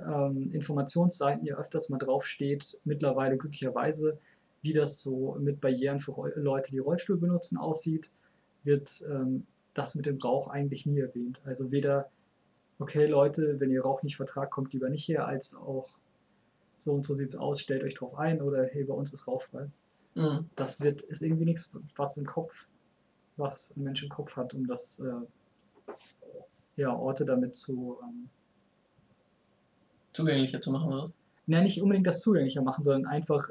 ähm, 0.00 0.50
Informationsseiten 0.52 1.44
ja 1.44 1.56
öfters 1.56 1.88
mal 1.88 1.98
draufsteht, 1.98 2.78
mittlerweile 2.84 3.36
glücklicherweise, 3.36 4.18
wie 4.62 4.72
das 4.72 5.02
so 5.02 5.36
mit 5.40 5.60
Barrieren 5.60 6.00
für 6.00 6.32
Leute, 6.36 6.70
die 6.70 6.78
Rollstuhl 6.78 7.16
benutzen, 7.16 7.58
aussieht, 7.58 8.10
wird 8.64 9.04
ähm, 9.08 9.46
das 9.74 9.94
mit 9.94 10.06
dem 10.06 10.18
Rauch 10.18 10.48
eigentlich 10.48 10.86
nie 10.86 10.98
erwähnt. 10.98 11.40
Also 11.44 11.70
weder, 11.70 12.10
okay 12.78 13.06
Leute, 13.06 13.60
wenn 13.60 13.70
ihr 13.70 13.82
Rauch 13.82 14.02
nicht 14.02 14.16
vertragt, 14.16 14.50
kommt 14.50 14.72
lieber 14.72 14.90
nicht 14.90 15.08
her, 15.08 15.26
als 15.26 15.56
auch 15.56 15.96
so 16.76 16.92
und 16.92 17.04
so 17.04 17.14
sieht's 17.14 17.36
aus, 17.36 17.60
stellt 17.60 17.82
euch 17.82 17.94
drauf 17.94 18.14
ein 18.16 18.40
oder 18.40 18.64
hey, 18.64 18.84
bei 18.84 18.94
uns 18.94 19.12
ist 19.12 19.26
rauchfrei. 19.26 19.68
Mhm. 20.14 20.50
Das 20.56 20.80
wird, 20.80 21.02
ist 21.02 21.22
irgendwie 21.22 21.44
nichts, 21.44 21.76
was 21.96 22.16
im 22.16 22.26
Kopf, 22.26 22.68
was 23.36 23.76
ein 23.76 23.84
Mensch 23.84 24.02
im 24.02 24.08
Kopf 24.08 24.36
hat, 24.36 24.54
um 24.54 24.66
das 24.66 25.00
äh, 25.00 25.92
ja, 26.76 26.94
Orte 26.94 27.24
damit 27.24 27.54
zu 27.54 27.98
ähm, 28.02 28.28
Zugänglicher 30.12 30.60
zu 30.60 30.72
machen, 30.72 30.92
oder? 30.92 31.12
ja, 31.46 31.62
nicht 31.62 31.80
unbedingt 31.80 32.06
das 32.06 32.20
zugänglicher 32.20 32.62
machen, 32.62 32.82
sondern 32.82 33.10
einfach 33.10 33.48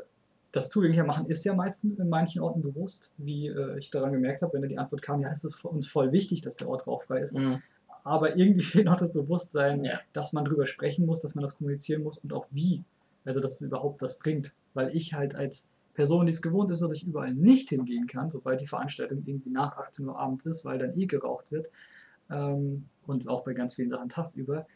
das 0.51 0.69
zugänglicher 0.69 1.03
machen 1.05 1.27
ist 1.27 1.43
ja 1.43 1.53
meistens 1.53 1.99
in 1.99 2.09
manchen 2.09 2.41
Orten 2.41 2.61
bewusst, 2.61 3.13
wie 3.17 3.47
äh, 3.47 3.77
ich 3.77 3.89
daran 3.89 4.13
gemerkt 4.13 4.41
habe, 4.41 4.53
wenn 4.53 4.61
da 4.61 4.67
die 4.67 4.77
Antwort 4.77 5.01
kam, 5.01 5.21
ja, 5.21 5.29
es 5.29 5.43
ist 5.43 5.55
für 5.55 5.67
uns 5.67 5.87
voll 5.87 6.11
wichtig, 6.11 6.41
dass 6.41 6.55
der 6.55 6.69
Ort 6.69 6.87
rauchfrei 6.87 7.19
ist. 7.19 7.35
Mhm. 7.35 7.61
Aber 8.03 8.37
irgendwie 8.37 8.61
fehlt 8.65 8.85
noch 8.85 8.97
das 8.97 9.11
Bewusstsein, 9.11 9.81
Ja. 9.83 9.99
dass 10.13 10.33
man 10.33 10.45
drüber 10.45 10.65
sprechen 10.65 11.05
muss, 11.05 11.21
dass 11.21 11.35
man 11.35 11.41
das 11.41 11.57
kommunizieren 11.57 12.03
muss 12.03 12.17
und 12.19 12.31
auch 12.33 12.47
wie. 12.51 12.83
Also, 13.25 13.41
dass 13.41 13.59
es 13.59 13.67
überhaupt 13.67 14.01
was 14.01 14.17
bringt. 14.19 14.53
Weil 14.73 14.95
ich 14.95 15.13
halt 15.13 15.35
als 15.35 15.73
Person, 15.93 16.27
die 16.27 16.31
es 16.31 16.41
gewohnt 16.41 16.71
ist, 16.71 16.81
dass 16.81 16.93
ich 16.93 17.05
überall 17.05 17.33
nicht 17.33 17.69
hingehen 17.69 18.07
kann, 18.07 18.29
sobald 18.29 18.61
die 18.61 18.67
Veranstaltung 18.67 19.23
irgendwie 19.25 19.49
nach 19.49 19.75
18 19.77 20.07
Uhr 20.07 20.17
abends 20.17 20.45
ist, 20.45 20.63
weil 20.63 20.77
dann 20.77 20.97
eh 20.97 21.07
geraucht 21.07 21.51
wird. 21.51 21.69
Ähm, 22.29 22.85
und 23.05 23.27
auch 23.27 23.43
bei 23.43 23.53
ganz 23.53 23.75
vielen 23.75 23.89
Sachen 23.89 24.07
tagsüber, 24.07 24.67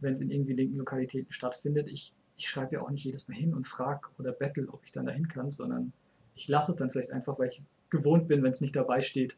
wenn 0.00 0.12
es 0.12 0.20
in 0.20 0.30
irgendwie 0.30 0.52
linken 0.52 0.76
Lokalitäten 0.76 1.32
stattfindet. 1.32 1.88
Ich, 1.88 2.14
ich 2.36 2.48
schreibe 2.48 2.74
ja 2.74 2.82
auch 2.82 2.90
nicht 2.90 3.04
jedes 3.04 3.28
Mal 3.28 3.34
hin 3.34 3.54
und 3.54 3.66
frage 3.66 4.08
oder 4.18 4.32
bettel, 4.32 4.68
ob 4.68 4.84
ich 4.84 4.92
dann 4.92 5.06
dahin 5.06 5.28
kann, 5.28 5.50
sondern 5.50 5.92
ich 6.34 6.48
lasse 6.48 6.72
es 6.72 6.76
dann 6.76 6.90
vielleicht 6.90 7.10
einfach, 7.10 7.38
weil 7.38 7.48
ich 7.48 7.62
gewohnt 7.90 8.28
bin, 8.28 8.42
wenn 8.42 8.50
es 8.50 8.60
nicht 8.60 8.76
dabei 8.76 9.00
steht, 9.00 9.36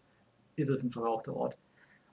ist 0.57 0.69
es 0.69 0.83
ein 0.83 0.91
verrauchter 0.91 1.35
Ort. 1.35 1.59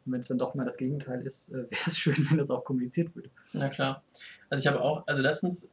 Und 0.06 0.12
wenn 0.12 0.19
es 0.19 0.28
dann 0.28 0.38
doch 0.38 0.54
mal 0.54 0.65
das 0.65 0.78
Gegenteil 0.78 1.26
ist, 1.26 1.50
äh, 1.50 1.58
wäre 1.71 1.82
es 1.88 1.98
schön, 1.98 2.30
wenn 2.30 2.38
das 2.38 2.52
auch 2.52 2.63
kommuniziert 2.63 3.15
würde. 3.15 3.30
Na 3.54 3.69
klar. 3.69 4.04
Also 4.50 4.62
ich 4.62 4.67
habe 4.67 4.82
auch, 4.84 5.06
also 5.08 5.21
letztens 5.21 5.69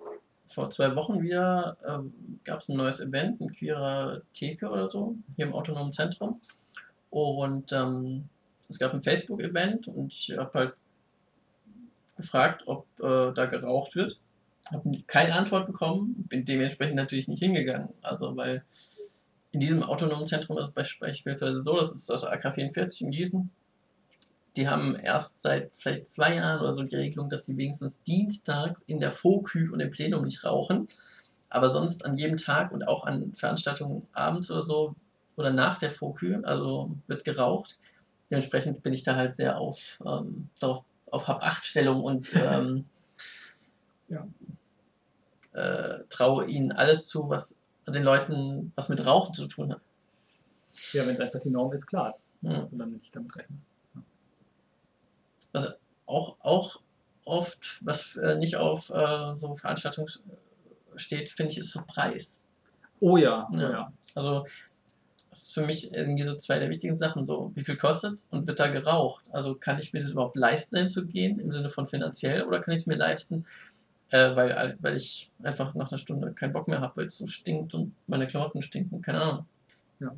vor 0.47 0.71
zwei 0.71 0.95
Wochen 0.97 1.23
wieder 1.23 1.77
ähm, 1.87 2.41
gab 2.45 2.61
es 2.61 2.69
ein 2.69 2.77
neues 2.77 3.01
Event, 3.01 3.41
ein 3.41 3.53
queerer 3.53 4.23
Theke 4.33 4.69
oder 4.69 4.89
so, 4.89 5.17
hier 5.37 5.47
im 5.47 5.55
autonomen 5.55 5.93
Zentrum. 5.93 6.41
Und 7.11 7.73
ähm, 7.73 8.29
es 8.69 8.79
gab 8.79 8.95
ein 8.95 9.03
Facebook-Event 9.03 9.89
und 9.89 10.13
ich 10.13 10.37
habe 10.37 10.59
halt 10.59 10.75
gefragt, 12.17 12.63
ob 12.67 12.87
äh, 13.01 13.33
da 13.33 13.47
geraucht 13.47 13.97
wird. 13.97 14.21
Habe 14.71 14.91
keine 15.07 15.35
Antwort 15.35 15.67
bekommen, 15.67 16.15
bin 16.29 16.45
dementsprechend 16.45 16.97
natürlich 16.97 17.29
nicht 17.29 17.43
hingegangen. 17.43 17.89
Also 18.01 18.37
weil 18.37 18.65
in 19.51 19.61
diesem 19.61 19.83
autonomen 19.83 20.27
Zentrum 20.27 20.59
ist 20.59 20.71
es 20.71 20.77
beisp- 20.77 21.01
beispielsweise 21.01 21.63
so, 21.63 21.77
das 21.79 21.93
ist 21.93 22.09
das 22.09 22.25
AK 22.25 22.55
44 22.55 23.03
in 23.03 23.11
Gießen, 23.11 23.51
die 24.57 24.69
haben 24.69 24.97
erst 24.97 25.43
seit 25.43 25.71
vielleicht 25.75 26.09
zwei 26.09 26.37
Jahren 26.37 26.61
oder 26.61 26.75
so 26.75 26.83
die 26.83 26.97
Regelung, 26.97 27.29
dass 27.29 27.47
sie 27.47 27.57
wenigstens 27.57 28.03
dienstags 28.03 28.83
in 28.83 29.01
der 29.01 29.11
Fokü 29.11 29.71
und 29.71 29.81
im 29.81 29.91
Plenum 29.91 30.25
nicht 30.25 30.45
rauchen. 30.45 30.89
Aber 31.51 31.71
sonst 31.71 32.05
an 32.05 32.17
jedem 32.17 32.37
Tag 32.37 32.73
und 32.73 32.87
auch 32.87 33.05
an 33.05 33.35
Veranstaltungen 33.35 34.07
abends 34.13 34.51
oder 34.51 34.65
so 34.65 34.95
oder 35.37 35.51
nach 35.53 35.79
der 35.79 35.91
Fokü, 35.91 36.43
also 36.45 36.91
wird 37.07 37.25
geraucht. 37.25 37.79
Dementsprechend 38.31 38.83
bin 38.83 38.93
ich 38.93 39.03
da 39.03 39.17
halt 39.17 39.37
sehr 39.37 39.59
auf, 39.59 39.99
ähm, 40.07 40.49
darauf, 40.61 40.85
auf 41.11 41.29
Hab-Acht-Stellung 41.29 42.03
und 42.03 42.29
ähm, 42.35 42.85
Ja. 44.09 44.27
Äh, 45.53 46.01
traue 46.09 46.47
ihnen 46.47 46.73
alles 46.73 47.07
zu, 47.07 47.29
was 47.29 47.55
den 47.87 48.03
Leuten 48.05 48.73
was 48.77 48.89
mit 48.89 49.05
Rauchen 49.05 49.35
zu 49.35 49.47
tun 49.47 49.73
hat. 49.73 49.81
Ja, 50.93 51.07
wenn 51.07 51.15
es 51.15 51.21
einfach 51.21 51.41
die 51.41 51.51
Norm 51.51 51.73
ist, 51.73 51.87
klar, 51.87 52.15
Ja. 52.43 52.55
dass 52.55 52.71
du 52.71 52.77
dann 52.77 52.93
nicht 52.93 53.15
damit 53.15 53.35
rechnest. 53.37 53.71
auch, 56.07 56.37
auch 56.41 56.81
oft, 57.25 57.79
was 57.85 58.17
äh, 58.17 58.37
nicht 58.37 58.57
auf 58.57 58.91
äh, 58.91 59.37
so 59.37 59.55
Veranstaltungen 59.57 60.09
steht, 60.97 61.31
finde 61.31 61.53
ich, 61.53 61.59
ist 61.59 61.73
so 61.73 61.83
Preis. 61.87 62.41
Oh 63.01 63.17
ja, 63.17 63.49
oh 63.51 63.57
Ja. 63.57 63.71
ja. 63.71 63.93
Also, 64.15 64.47
das 65.31 65.45
ist 65.45 65.55
für 65.55 65.65
mich 65.65 65.95
irgendwie 65.95 66.25
so 66.25 66.37
zwei 66.37 66.59
der 66.59 66.69
wichtigen 66.69 66.99
Sachen. 66.99 67.25
So, 67.25 67.53
wie 67.55 67.65
viel 67.65 67.77
kostet 67.77 68.21
und 68.31 68.47
wird 68.47 68.61
da 68.61 68.69
geraucht? 68.69 69.25
Also, 69.33 69.55
kann 69.55 69.79
ich 69.79 69.93
mir 69.93 70.03
das 70.03 70.13
überhaupt 70.13 70.37
leisten, 70.37 70.77
hinzugehen, 70.77 71.39
im 71.39 71.53
Sinne 71.53 71.69
von 71.69 71.87
finanziell, 71.87 72.43
oder 72.45 72.61
kann 72.61 72.75
ich 72.75 72.81
es 72.81 72.87
mir 72.87 72.97
leisten, 72.97 73.47
äh, 74.13 74.37
weil, 74.37 74.77
weil 74.81 74.97
ich 74.97 75.31
einfach 75.43 75.75
nach 75.75 75.91
einer 75.91 75.99
Stunde 75.99 76.33
keinen 76.33 76.53
Bock 76.53 76.69
mehr 76.69 76.81
habe, 76.81 76.99
weil 76.99 77.07
es 77.07 77.19
so 77.19 77.27
stinkt 77.27 77.75
und 77.75 77.95
meine 78.07 78.27
Klamotten 78.27 78.63
stinken? 78.63 79.03
Keine 79.03 79.21
Ahnung. 79.23 79.47
Ja. 80.01 80.15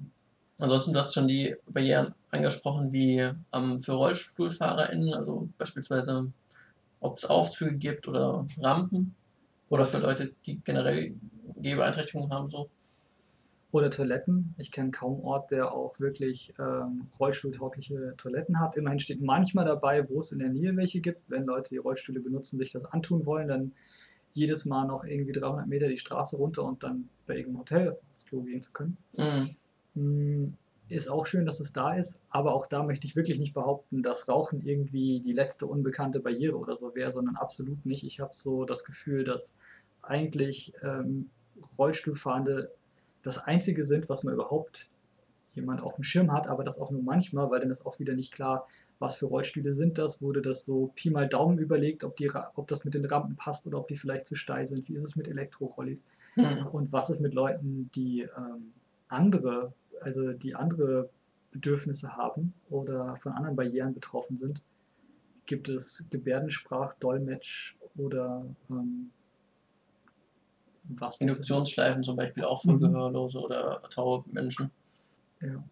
Ansonsten, 0.61 0.93
du 0.93 1.01
hast 1.01 1.15
schon 1.15 1.29
die 1.29 1.57
Barrieren 1.67 2.15
angesprochen, 2.31 2.93
wie 2.93 3.31
ähm, 3.53 3.81
für 3.81 3.93
RollstuhlfahrerInnen, 3.93 5.15
also 5.15 5.49
beispielsweise, 5.59 6.31
ob 7.01 7.19
es 7.19 7.25
Aufzüge 7.25 7.77
gibt 7.77 8.07
oder 8.07 8.47
Rampen 8.61 9.15
oder 9.69 9.85
für 9.85 9.99
Leute, 9.99 10.33
die 10.47 10.61
generell 10.65 11.15
Gehbeeinträchtigungen 11.57 12.33
haben, 12.33 12.51
so. 12.51 12.69
Oder 13.75 13.91
Toiletten. 13.91 14.55
Ich 14.57 14.71
kenne 14.71 14.93
kaum 14.93 15.21
Ort, 15.25 15.51
der 15.51 15.73
auch 15.73 15.99
wirklich 15.99 16.55
ähm, 16.61 17.09
rollstuhltaugliche 17.19 18.15
Toiletten 18.17 18.61
hat. 18.61 18.77
Immerhin 18.77 19.01
steht 19.01 19.21
manchmal 19.21 19.65
dabei, 19.65 20.09
wo 20.09 20.21
es 20.21 20.31
in 20.31 20.39
der 20.39 20.51
Nähe 20.51 20.77
welche 20.77 21.01
gibt. 21.01 21.29
Wenn 21.29 21.45
Leute, 21.45 21.71
die 21.71 21.79
Rollstühle 21.79 22.21
benutzen, 22.21 22.57
sich 22.57 22.71
das 22.71 22.85
antun 22.85 23.27
wollen, 23.27 23.49
dann 23.49 23.73
jedes 24.33 24.65
Mal 24.65 24.87
noch 24.87 25.03
irgendwie 25.03 25.33
300 25.33 25.67
Meter 25.67 25.89
die 25.89 25.99
Straße 25.99 26.37
runter 26.37 26.63
und 26.63 26.85
dann 26.85 27.09
bei 27.27 27.35
irgendeinem 27.35 27.59
Hotel 27.59 27.99
aufs 28.13 28.27
Klo 28.27 28.43
gehen 28.43 28.63
zu 28.63 28.73
können. 28.73 28.97
Mhm. 29.17 29.57
Mm, 29.95 30.51
Ist 30.89 31.11
auch 31.11 31.27
schön, 31.27 31.45
dass 31.45 31.59
es 31.59 31.73
da 31.73 31.95
ist, 31.95 32.23
aber 32.31 32.55
auch 32.55 32.67
da 32.67 32.85
möchte 32.85 33.09
ich 33.09 33.17
wirklich 33.17 33.41
nicht 33.41 33.55
behaupten, 33.55 34.05
dass 34.05 34.29
Rauchen 34.29 34.65
irgendwie 34.65 35.19
die 35.19 35.33
letzte 35.33 35.67
unbekannte 35.67 36.21
Barriere 36.21 36.59
oder 36.59 36.77
so 36.77 36.95
wäre, 36.95 37.11
sondern 37.11 37.35
absolut 37.35 37.85
nicht. 37.85 38.05
Ich 38.05 38.21
habe 38.21 38.37
so 38.37 38.67
das 38.67 38.85
Gefühl, 38.85 39.25
dass 39.25 39.57
eigentlich 40.01 40.75
ähm, 40.85 41.31
Rollstuhlfahrende 41.77 42.71
das 43.25 43.39
Einzige 43.39 43.85
sind, 43.85 44.09
was 44.09 44.23
man 44.23 44.35
überhaupt 44.35 44.89
jemand 45.55 45.83
auf 45.83 45.97
dem 45.97 46.05
Schirm 46.05 46.33
hat, 46.33 46.47
aber 46.47 46.63
das 46.63 46.81
auch 46.81 46.91
nur 46.91 47.03
manchmal, 47.03 47.51
weil 47.51 47.61
dann 47.61 47.71
ist 47.71 47.87
auch 47.87 47.99
wieder 47.99 48.15
nicht 48.15 48.33
klar, 48.33 48.69
was 48.99 49.17
für 49.17 49.27
Rollstühle 49.27 49.75
sind 49.75 49.99
das, 49.99 50.23
wurde 50.23 50.43
das 50.43 50.65
so 50.65 50.93
Pi 50.95 51.11
mal 51.11 51.29
Daumen 51.29 51.59
überlegt, 51.59 52.05
ob, 52.05 52.17
die, 52.17 52.31
ob 52.55 52.69
das 52.69 52.85
mit 52.85 52.95
den 52.95 53.05
Rampen 53.05 53.37
passt 53.37 53.67
oder 53.67 53.79
ob 53.79 53.89
die 53.89 53.97
vielleicht 53.97 54.27
zu 54.27 54.37
steil 54.37 54.67
sind, 54.67 54.89
wie 54.89 54.95
ist 54.95 55.03
es 55.03 55.17
mit 55.17 55.27
Elektrorollis 55.27 56.07
mhm. 56.37 56.67
und 56.71 56.93
was 56.93 57.11
ist 57.11 57.21
mit 57.21 57.35
Leuten, 57.35 57.91
die 57.95 58.23
ähm, 58.23 58.73
andere, 59.09 59.73
also 60.01 60.33
die 60.33 60.55
andere 60.55 61.09
Bedürfnisse 61.51 62.17
haben 62.17 62.53
oder 62.69 63.17
von 63.17 63.33
anderen 63.33 63.57
Barrieren 63.57 63.95
betroffen 63.95 64.37
sind. 64.37 64.61
Gibt 65.47 65.69
es 65.69 66.09
Gebärdensprach, 66.11 66.95
Dolmetsch 66.95 67.77
oder 67.97 68.45
ähm, 68.71 69.11
was? 70.89 71.21
Induktionsschleifen 71.21 72.03
zum 72.03 72.17
Beispiel 72.17 72.45
auch 72.45 72.63
für 72.63 72.73
mhm. 72.73 72.81
Gehörlose 72.81 73.39
oder 73.39 73.83
taube 73.91 74.31
Menschen. 74.31 74.71
Ja. 75.41 75.65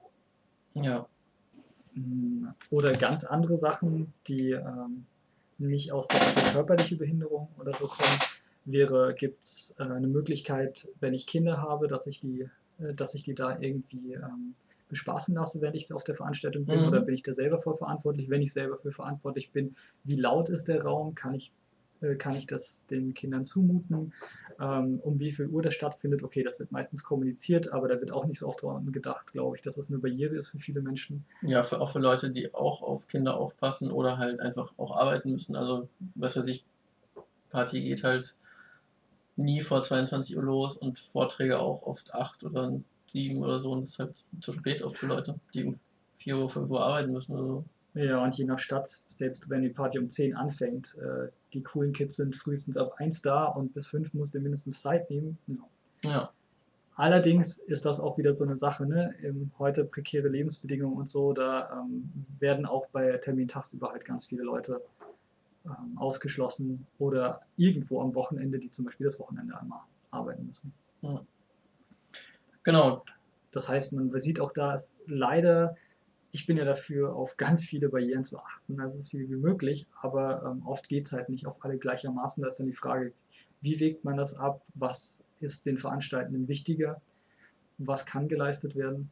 Ja. 0.74 1.06
Mm, 1.94 2.48
oder 2.70 2.92
ganz 2.94 3.24
andere 3.24 3.56
Sachen, 3.56 4.12
die 4.26 4.52
ähm, 4.52 5.06
nicht 5.58 5.92
aus 5.92 6.08
der 6.08 6.20
körperlichen 6.52 6.98
Behinderung 6.98 7.48
oder 7.58 7.72
so 7.72 7.86
kommen, 7.86 8.18
wäre, 8.64 9.14
gibt 9.14 9.42
es 9.42 9.74
äh, 9.78 9.82
eine 9.82 10.06
Möglichkeit, 10.06 10.88
wenn 11.00 11.14
ich 11.14 11.26
Kinder 11.26 11.58
habe, 11.58 11.88
dass 11.88 12.06
ich 12.06 12.20
die, 12.20 12.48
äh, 12.78 12.94
dass 12.94 13.14
ich 13.14 13.24
die 13.24 13.34
da 13.34 13.58
irgendwie 13.58 14.14
ähm, 14.14 14.54
bespaßen 14.88 15.34
lasse, 15.34 15.60
wenn 15.60 15.74
ich 15.74 15.92
auf 15.92 16.04
der 16.04 16.14
Veranstaltung 16.14 16.66
bin, 16.66 16.80
mhm. 16.80 16.88
oder 16.88 17.00
bin 17.00 17.14
ich 17.14 17.22
da 17.22 17.32
selber 17.32 17.60
für 17.60 17.76
verantwortlich? 17.76 18.28
Wenn 18.28 18.42
ich 18.42 18.52
selber 18.52 18.78
für 18.78 18.92
verantwortlich 18.92 19.50
bin, 19.50 19.74
wie 20.04 20.16
laut 20.16 20.48
ist 20.48 20.68
der 20.68 20.82
Raum? 20.82 21.14
Kann 21.14 21.34
ich, 21.34 21.52
äh, 22.02 22.14
kann 22.16 22.36
ich 22.36 22.46
das 22.46 22.86
den 22.86 23.14
Kindern 23.14 23.44
zumuten? 23.44 24.12
Ähm, 24.62 25.00
um 25.02 25.18
wie 25.18 25.32
viel 25.32 25.48
Uhr 25.48 25.60
das 25.60 25.74
stattfindet, 25.74 26.22
okay, 26.22 26.44
das 26.44 26.60
wird 26.60 26.70
meistens 26.70 27.02
kommuniziert, 27.02 27.72
aber 27.72 27.88
da 27.88 28.00
wird 28.00 28.12
auch 28.12 28.26
nicht 28.26 28.38
so 28.38 28.46
oft 28.46 28.62
dran 28.62 28.92
gedacht, 28.92 29.32
glaube 29.32 29.56
ich, 29.56 29.62
dass 29.62 29.74
das 29.74 29.90
eine 29.90 29.98
Barriere 29.98 30.36
ist 30.36 30.50
für 30.50 30.60
viele 30.60 30.80
Menschen. 30.80 31.24
Ja, 31.42 31.64
für, 31.64 31.80
auch 31.80 31.90
für 31.90 31.98
Leute, 31.98 32.30
die 32.30 32.54
auch 32.54 32.82
auf 32.82 33.08
Kinder 33.08 33.36
aufpassen 33.36 33.90
oder 33.90 34.18
halt 34.18 34.38
einfach 34.38 34.72
auch 34.76 34.96
arbeiten 34.96 35.32
müssen. 35.32 35.56
Also, 35.56 35.88
was 36.14 36.36
weiß 36.36 36.46
ich, 36.46 36.64
Party 37.50 37.82
geht 37.82 38.04
halt 38.04 38.36
nie 39.34 39.60
vor 39.62 39.82
22 39.82 40.36
Uhr 40.36 40.44
los 40.44 40.76
und 40.76 41.00
Vorträge 41.00 41.58
auch 41.58 41.82
oft 41.82 42.14
8 42.14 42.44
oder 42.44 42.80
7 43.08 43.42
oder 43.42 43.58
so 43.58 43.72
und 43.72 43.80
das 43.80 43.90
ist 43.90 43.98
halt 43.98 44.24
zu 44.40 44.52
spät 44.52 44.82
oft 44.82 44.96
für 44.96 45.06
Leute, 45.06 45.40
die 45.54 45.64
um 45.64 45.76
4 46.16 46.36
Uhr, 46.38 46.48
5 46.48 46.70
Uhr 46.70 46.84
arbeiten 46.84 47.10
müssen 47.10 47.34
oder 47.34 47.46
so. 47.46 47.64
Ja, 47.94 48.22
und 48.22 48.34
je 48.34 48.44
nach 48.44 48.58
Stadt, 48.58 48.88
selbst 49.10 49.50
wenn 49.50 49.62
die 49.62 49.68
Party 49.68 49.98
um 49.98 50.08
10 50.08 50.34
anfängt, 50.34 50.96
äh, 50.96 51.28
die 51.52 51.62
coolen 51.62 51.92
Kids 51.92 52.16
sind 52.16 52.34
frühestens 52.34 52.76
ab 52.76 52.94
1 52.96 53.20
da 53.22 53.44
und 53.44 53.74
bis 53.74 53.86
5 53.88 54.14
musst 54.14 54.34
du 54.34 54.40
mindestens 54.40 54.80
Zeit 54.80 55.10
nehmen. 55.10 55.38
Ja. 55.46 56.10
ja. 56.10 56.32
Allerdings 56.94 57.58
ist 57.58 57.84
das 57.84 58.00
auch 58.00 58.18
wieder 58.18 58.34
so 58.34 58.44
eine 58.44 58.56
Sache, 58.56 58.86
ne? 58.86 59.14
Im, 59.22 59.50
heute 59.58 59.84
prekäre 59.84 60.28
Lebensbedingungen 60.28 60.96
und 60.96 61.08
so, 61.08 61.32
da 61.32 61.82
ähm, 61.82 62.10
werden 62.38 62.64
auch 62.66 62.86
bei 62.88 63.16
Termin 63.18 63.48
tagsüber 63.48 63.90
halt 63.90 64.04
ganz 64.04 64.26
viele 64.26 64.42
Leute 64.42 64.80
ähm, 65.64 65.96
ausgeschlossen 65.96 66.86
oder 66.98 67.42
irgendwo 67.56 68.00
am 68.00 68.14
Wochenende, 68.14 68.58
die 68.58 68.70
zum 68.70 68.84
Beispiel 68.84 69.04
das 69.04 69.20
Wochenende 69.20 69.58
einmal 69.58 69.80
arbeiten 70.10 70.46
müssen. 70.46 70.72
Ja. 71.02 71.24
Genau. 72.62 73.04
Das 73.50 73.68
heißt, 73.68 73.92
man 73.92 74.18
sieht 74.18 74.40
auch 74.40 74.52
da, 74.52 74.74
ist 74.74 74.96
leider 75.06 75.76
ich 76.32 76.46
bin 76.46 76.56
ja 76.56 76.64
dafür, 76.64 77.14
auf 77.14 77.36
ganz 77.36 77.62
viele 77.62 77.90
Barrieren 77.90 78.24
zu 78.24 78.38
achten, 78.38 78.80
also 78.80 78.98
so 78.98 79.04
viel 79.04 79.28
wie 79.28 79.36
möglich, 79.36 79.86
aber 80.00 80.42
ähm, 80.44 80.66
oft 80.66 80.88
geht 80.88 81.06
es 81.06 81.12
halt 81.12 81.28
nicht 81.28 81.46
auf 81.46 81.62
alle 81.62 81.76
gleichermaßen. 81.76 82.42
Da 82.42 82.48
ist 82.48 82.58
dann 82.58 82.66
die 82.66 82.72
Frage, 82.72 83.12
wie 83.60 83.78
wägt 83.78 84.04
man 84.04 84.16
das 84.16 84.38
ab? 84.38 84.62
Was 84.74 85.24
ist 85.40 85.66
den 85.66 85.76
Veranstaltenden 85.76 86.48
wichtiger? 86.48 87.00
Was 87.76 88.06
kann 88.06 88.28
geleistet 88.28 88.74
werden? 88.74 89.10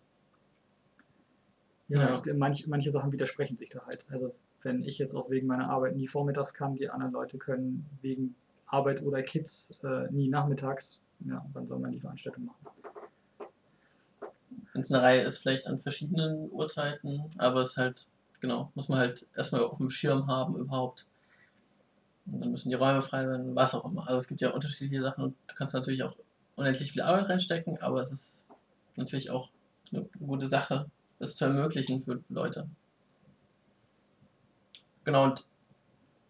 Ja, 1.89 2.21
ja. 2.25 2.35
Manch, 2.35 2.67
manche 2.67 2.91
Sachen 2.91 3.13
widersprechen 3.13 3.59
sich 3.59 3.69
da 3.69 3.85
halt. 3.85 4.07
Also 4.11 4.35
wenn 4.63 4.83
ich 4.83 4.99
jetzt 4.99 5.15
auch 5.15 5.29
wegen 5.29 5.47
meiner 5.47 5.69
Arbeit 5.69 5.97
nie 5.97 6.07
vormittags 6.07 6.55
kann, 6.55 6.77
die 6.77 6.89
anderen 6.89 7.13
Leute 7.13 7.37
können 7.37 7.87
wegen 8.01 8.35
Arbeit 8.67 9.03
oder 9.03 9.23
Kids 9.23 9.83
äh, 9.85 10.11
nie 10.11 10.29
nachmittags, 10.29 11.01
ja, 11.21 11.45
wann 11.53 11.67
soll 11.67 11.81
man 11.81 11.93
die 11.93 12.01
Veranstaltung 12.01 12.47
machen? 12.47 12.80
Wenn 14.73 14.83
es 14.83 14.93
eine 14.93 15.03
Reihe 15.03 15.23
ist, 15.23 15.39
vielleicht 15.39 15.67
an 15.67 15.81
verschiedenen 15.81 16.51
Uhrzeiten, 16.51 17.25
aber 17.39 17.63
es 17.63 17.77
halt, 17.77 18.07
genau, 18.41 18.71
muss 18.75 18.89
man 18.89 18.99
halt 18.99 19.27
erstmal 19.37 19.63
auf 19.63 19.79
dem 19.79 19.91
Schirm 19.91 20.27
haben 20.27 20.57
überhaupt. 20.57 21.07
Und 22.27 22.41
dann 22.41 22.51
müssen 22.51 22.71
die 22.71 22.77
Räume 22.77 23.03
frei 23.03 23.27
werden, 23.27 23.57
was 23.57 23.75
auch 23.75 23.85
immer. 23.85 24.07
Also 24.07 24.19
es 24.19 24.29
gibt 24.29 24.41
ja 24.41 24.51
unterschiedliche 24.51 25.03
Sachen 25.03 25.25
und 25.25 25.37
du 25.49 25.55
kannst 25.55 25.75
natürlich 25.75 26.03
auch 26.03 26.17
unendlich 26.57 26.93
viel 26.93 27.03
Arbeit 27.03 27.29
reinstecken, 27.29 27.81
aber 27.81 28.01
es 28.01 28.13
ist 28.13 28.47
natürlich 28.97 29.31
auch 29.31 29.51
eine 29.93 30.07
gute 30.25 30.47
Sache, 30.47 30.87
das 31.19 31.35
zu 31.35 31.47
ermöglichen 31.47 32.01
für 32.01 32.23
Leute. 32.29 32.69
Genau, 35.05 35.25
und 35.25 35.45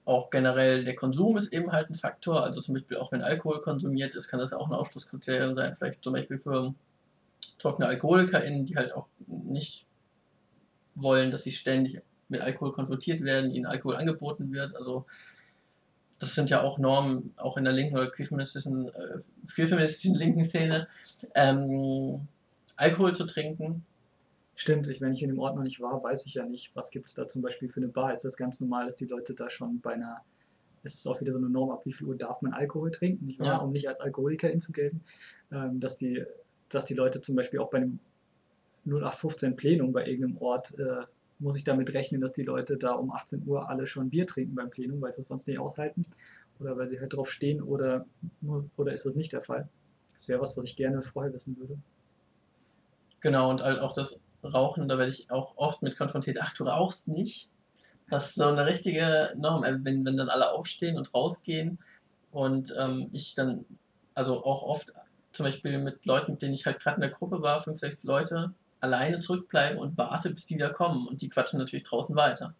auch 0.04 0.30
generell 0.30 0.84
der 0.84 0.96
Konsum 0.96 1.36
ist 1.36 1.52
eben 1.52 1.72
halt 1.72 1.90
ein 1.90 1.94
Faktor. 1.94 2.42
Also 2.42 2.60
zum 2.60 2.74
Beispiel 2.74 2.96
auch 2.96 3.12
wenn 3.12 3.22
Alkohol 3.22 3.60
konsumiert 3.60 4.14
ist, 4.14 4.28
kann 4.28 4.40
das 4.40 4.52
auch 4.52 4.66
ein 4.68 4.72
Ausschlusskriterium 4.72 5.54
sein. 5.54 5.76
Vielleicht 5.76 6.02
zum 6.02 6.14
Beispiel 6.14 6.38
für 6.38 6.74
trockene 7.60 7.88
AlkoholikerInnen, 7.88 8.64
die 8.64 8.76
halt 8.76 8.92
auch 8.92 9.06
nicht 9.26 9.86
wollen, 10.96 11.30
dass 11.30 11.44
sie 11.44 11.52
ständig 11.52 12.00
mit 12.28 12.40
Alkohol 12.40 12.72
konfrontiert 12.72 13.22
werden, 13.22 13.50
ihnen 13.50 13.66
Alkohol 13.66 13.96
angeboten 13.96 14.52
wird. 14.52 14.74
Also 14.76 15.06
das 16.18 16.34
sind 16.34 16.50
ja 16.50 16.62
auch 16.62 16.78
Normen, 16.78 17.32
auch 17.36 17.56
in 17.56 17.64
der 17.64 17.72
linken 17.72 17.96
oder 17.96 18.10
queerfeministischen, 18.10 18.88
äh, 18.88 19.20
queerfeministischen 19.52 20.14
linken 20.14 20.44
Szene, 20.44 20.88
ähm, 21.34 22.28
Alkohol 22.76 23.14
zu 23.14 23.26
trinken. 23.26 23.84
Stimmt, 24.54 24.88
ich, 24.88 25.00
wenn 25.00 25.14
ich 25.14 25.22
in 25.22 25.30
dem 25.30 25.38
Ort 25.38 25.56
noch 25.56 25.62
nicht 25.62 25.80
war, 25.80 26.02
weiß 26.02 26.26
ich 26.26 26.34
ja 26.34 26.44
nicht, 26.44 26.76
was 26.76 26.90
gibt 26.90 27.08
es 27.08 27.14
da 27.14 27.26
zum 27.26 27.40
Beispiel 27.40 27.70
für 27.70 27.80
eine 27.80 27.88
Bar. 27.88 28.12
Ist 28.12 28.24
das 28.24 28.36
ganz 28.36 28.60
normal, 28.60 28.84
dass 28.84 28.96
die 28.96 29.06
Leute 29.06 29.34
da 29.34 29.48
schon 29.48 29.80
bei 29.80 29.94
einer, 29.94 30.20
es 30.82 30.96
ist 30.96 31.06
auch 31.06 31.20
wieder 31.20 31.32
so 31.32 31.38
eine 31.38 31.48
Norm, 31.48 31.70
ab 31.70 31.86
wie 31.86 31.92
viel 31.94 32.06
Uhr 32.06 32.16
darf 32.16 32.42
man 32.42 32.52
Alkohol 32.52 32.90
trinken, 32.90 33.26
nicht 33.26 33.40
wahr? 33.40 33.46
Ja. 33.46 33.56
um 33.56 33.72
nicht 33.72 33.88
als 33.88 34.00
Alkoholikerin 34.00 34.60
zu 34.60 34.72
gelten, 34.72 35.02
ähm, 35.50 35.80
dass 35.80 35.96
die 35.96 36.24
dass 36.70 36.86
die 36.86 36.94
Leute 36.94 37.20
zum 37.20 37.36
Beispiel 37.36 37.60
auch 37.60 37.70
bei 37.70 37.78
einem 37.78 37.98
0815 38.86 39.56
Plenum 39.56 39.92
bei 39.92 40.06
irgendeinem 40.06 40.38
Ort, 40.38 40.78
äh, 40.78 41.04
muss 41.38 41.56
ich 41.56 41.64
damit 41.64 41.92
rechnen, 41.94 42.20
dass 42.20 42.32
die 42.32 42.42
Leute 42.42 42.76
da 42.76 42.92
um 42.92 43.10
18 43.12 43.46
Uhr 43.46 43.68
alle 43.68 43.86
schon 43.86 44.10
Bier 44.10 44.26
trinken 44.26 44.54
beim 44.54 44.70
Plenum, 44.70 45.00
weil 45.00 45.12
sie 45.12 45.22
es 45.22 45.28
sonst 45.28 45.48
nicht 45.48 45.58
aushalten 45.58 46.04
oder 46.58 46.76
weil 46.76 46.88
sie 46.88 47.00
halt 47.00 47.12
drauf 47.12 47.30
stehen 47.30 47.62
oder, 47.62 48.06
oder 48.76 48.92
ist 48.92 49.06
das 49.06 49.14
nicht 49.14 49.32
der 49.32 49.42
Fall? 49.42 49.68
Das 50.12 50.28
wäre 50.28 50.40
was, 50.40 50.56
was 50.56 50.64
ich 50.64 50.76
gerne 50.76 51.02
vorher 51.02 51.32
wissen 51.32 51.56
würde. 51.58 51.78
Genau, 53.20 53.50
und 53.50 53.62
halt 53.62 53.80
auch 53.80 53.94
das 53.94 54.20
Rauchen, 54.44 54.88
da 54.88 54.98
werde 54.98 55.10
ich 55.10 55.30
auch 55.30 55.56
oft 55.56 55.82
mit 55.82 55.96
konfrontiert, 55.96 56.38
ach, 56.40 56.54
du 56.54 56.64
rauchst 56.64 57.08
nicht. 57.08 57.50
Das 58.08 58.28
ist 58.28 58.34
so 58.34 58.44
eine 58.44 58.66
richtige 58.66 59.32
Norm, 59.36 59.64
äh, 59.64 59.78
wenn, 59.82 60.04
wenn 60.04 60.16
dann 60.16 60.28
alle 60.28 60.52
aufstehen 60.52 60.96
und 60.96 61.14
rausgehen 61.14 61.78
und 62.32 62.74
ähm, 62.78 63.08
ich 63.12 63.34
dann, 63.34 63.64
also 64.14 64.44
auch 64.44 64.62
oft 64.62 64.92
zum 65.32 65.44
Beispiel 65.44 65.78
mit 65.78 66.04
Leuten, 66.06 66.32
mit 66.32 66.42
denen 66.42 66.54
ich 66.54 66.66
halt 66.66 66.80
gerade 66.80 66.96
in 66.96 67.02
der 67.02 67.10
Gruppe 67.10 67.42
war, 67.42 67.60
fünf, 67.60 67.78
sechs 67.78 68.04
Leute, 68.04 68.52
alleine 68.80 69.20
zurückbleiben 69.20 69.78
und 69.78 69.96
warte, 69.96 70.30
bis 70.30 70.46
die 70.46 70.54
wieder 70.56 70.70
kommen. 70.70 71.06
Und 71.06 71.22
die 71.22 71.28
quatschen 71.28 71.58
natürlich 71.58 71.84
draußen 71.84 72.16
weiter. 72.16 72.54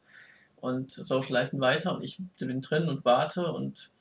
Und 0.61 0.93
socialisen 0.93 1.61
weiter 1.61 1.95
und 1.97 2.03
ich 2.03 2.21
bin 2.39 2.61
drin 2.61 2.89
und 2.89 3.05
warte 3.05 3.51
und 3.51 3.93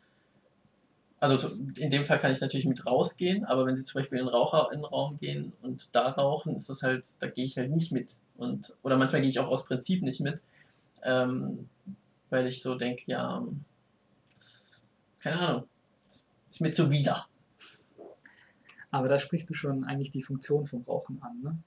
also 1.21 1.49
in 1.77 1.89
dem 1.89 2.05
Fall 2.05 2.19
kann 2.19 2.31
ich 2.31 2.39
natürlich 2.39 2.65
mit 2.65 2.85
rausgehen, 2.85 3.43
aber 3.43 3.65
wenn 3.65 3.77
sie 3.77 3.83
zum 3.83 3.99
Beispiel 3.99 4.19
in 4.19 4.25
den 4.25 4.33
Raucher 4.33 4.69
in 4.71 4.79
den 4.79 4.85
Raum 4.85 5.17
gehen 5.17 5.53
und 5.61 5.93
da 5.93 6.09
rauchen, 6.09 6.55
ist 6.55 6.69
das 6.69 6.81
halt, 6.81 7.03
da 7.19 7.27
gehe 7.27 7.45
ich 7.45 7.57
halt 7.57 7.71
nicht 7.71 7.91
mit. 7.91 8.15
Und, 8.37 8.73
oder 8.83 8.95
manchmal 8.95 9.21
gehe 9.21 9.29
ich 9.29 9.39
auch 9.39 9.49
aus 9.49 9.65
Prinzip 9.65 10.01
nicht 10.01 10.21
mit, 10.21 10.41
ähm, 11.03 11.67
weil 12.29 12.47
ich 12.47 12.61
so 12.61 12.75
denke, 12.75 13.03
ja, 13.07 13.43
keine 15.19 15.39
Ahnung, 15.39 15.63
ist 16.49 16.61
mir 16.61 16.71
zuwider. 16.71 17.27
Aber 18.91 19.07
da 19.07 19.19
sprichst 19.19 19.49
du 19.49 19.53
schon 19.53 19.83
eigentlich 19.83 20.09
die 20.09 20.23
Funktion 20.23 20.65
vom 20.65 20.83
Rauchen 20.83 21.21
an. 21.21 21.41
Ne? 21.41 21.57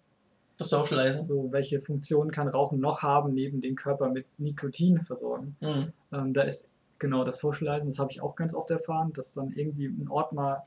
Das 0.57 0.71
Socializen. 0.71 1.27
So, 1.27 1.53
welche 1.53 1.81
Funktion 1.81 2.31
kann 2.31 2.49
Rauchen 2.49 2.81
noch 2.81 3.03
haben, 3.03 3.35
neben 3.35 3.61
den 3.61 3.77
Körper 3.77 4.11
mit 4.11 4.27
Nikotin 4.39 5.01
versorgen? 5.01 5.57
Mhm. 5.61 5.93
Ähm, 6.13 6.35
da 6.35 6.43
ist 6.43 6.69
genau 6.99 7.25
das 7.25 7.41
Socializen, 7.41 7.91
das 7.91 7.99
habe 7.99 8.13
ich 8.13 8.21
auch 8.21 8.37
ganz 8.37 8.55
oft 8.55 8.71
erfahren, 8.71 9.13
dass 9.13 9.35
dann 9.35 9.53
irgendwie 9.53 9.87
ein 9.87 10.09
Ort 10.09 10.33
mal 10.33 10.63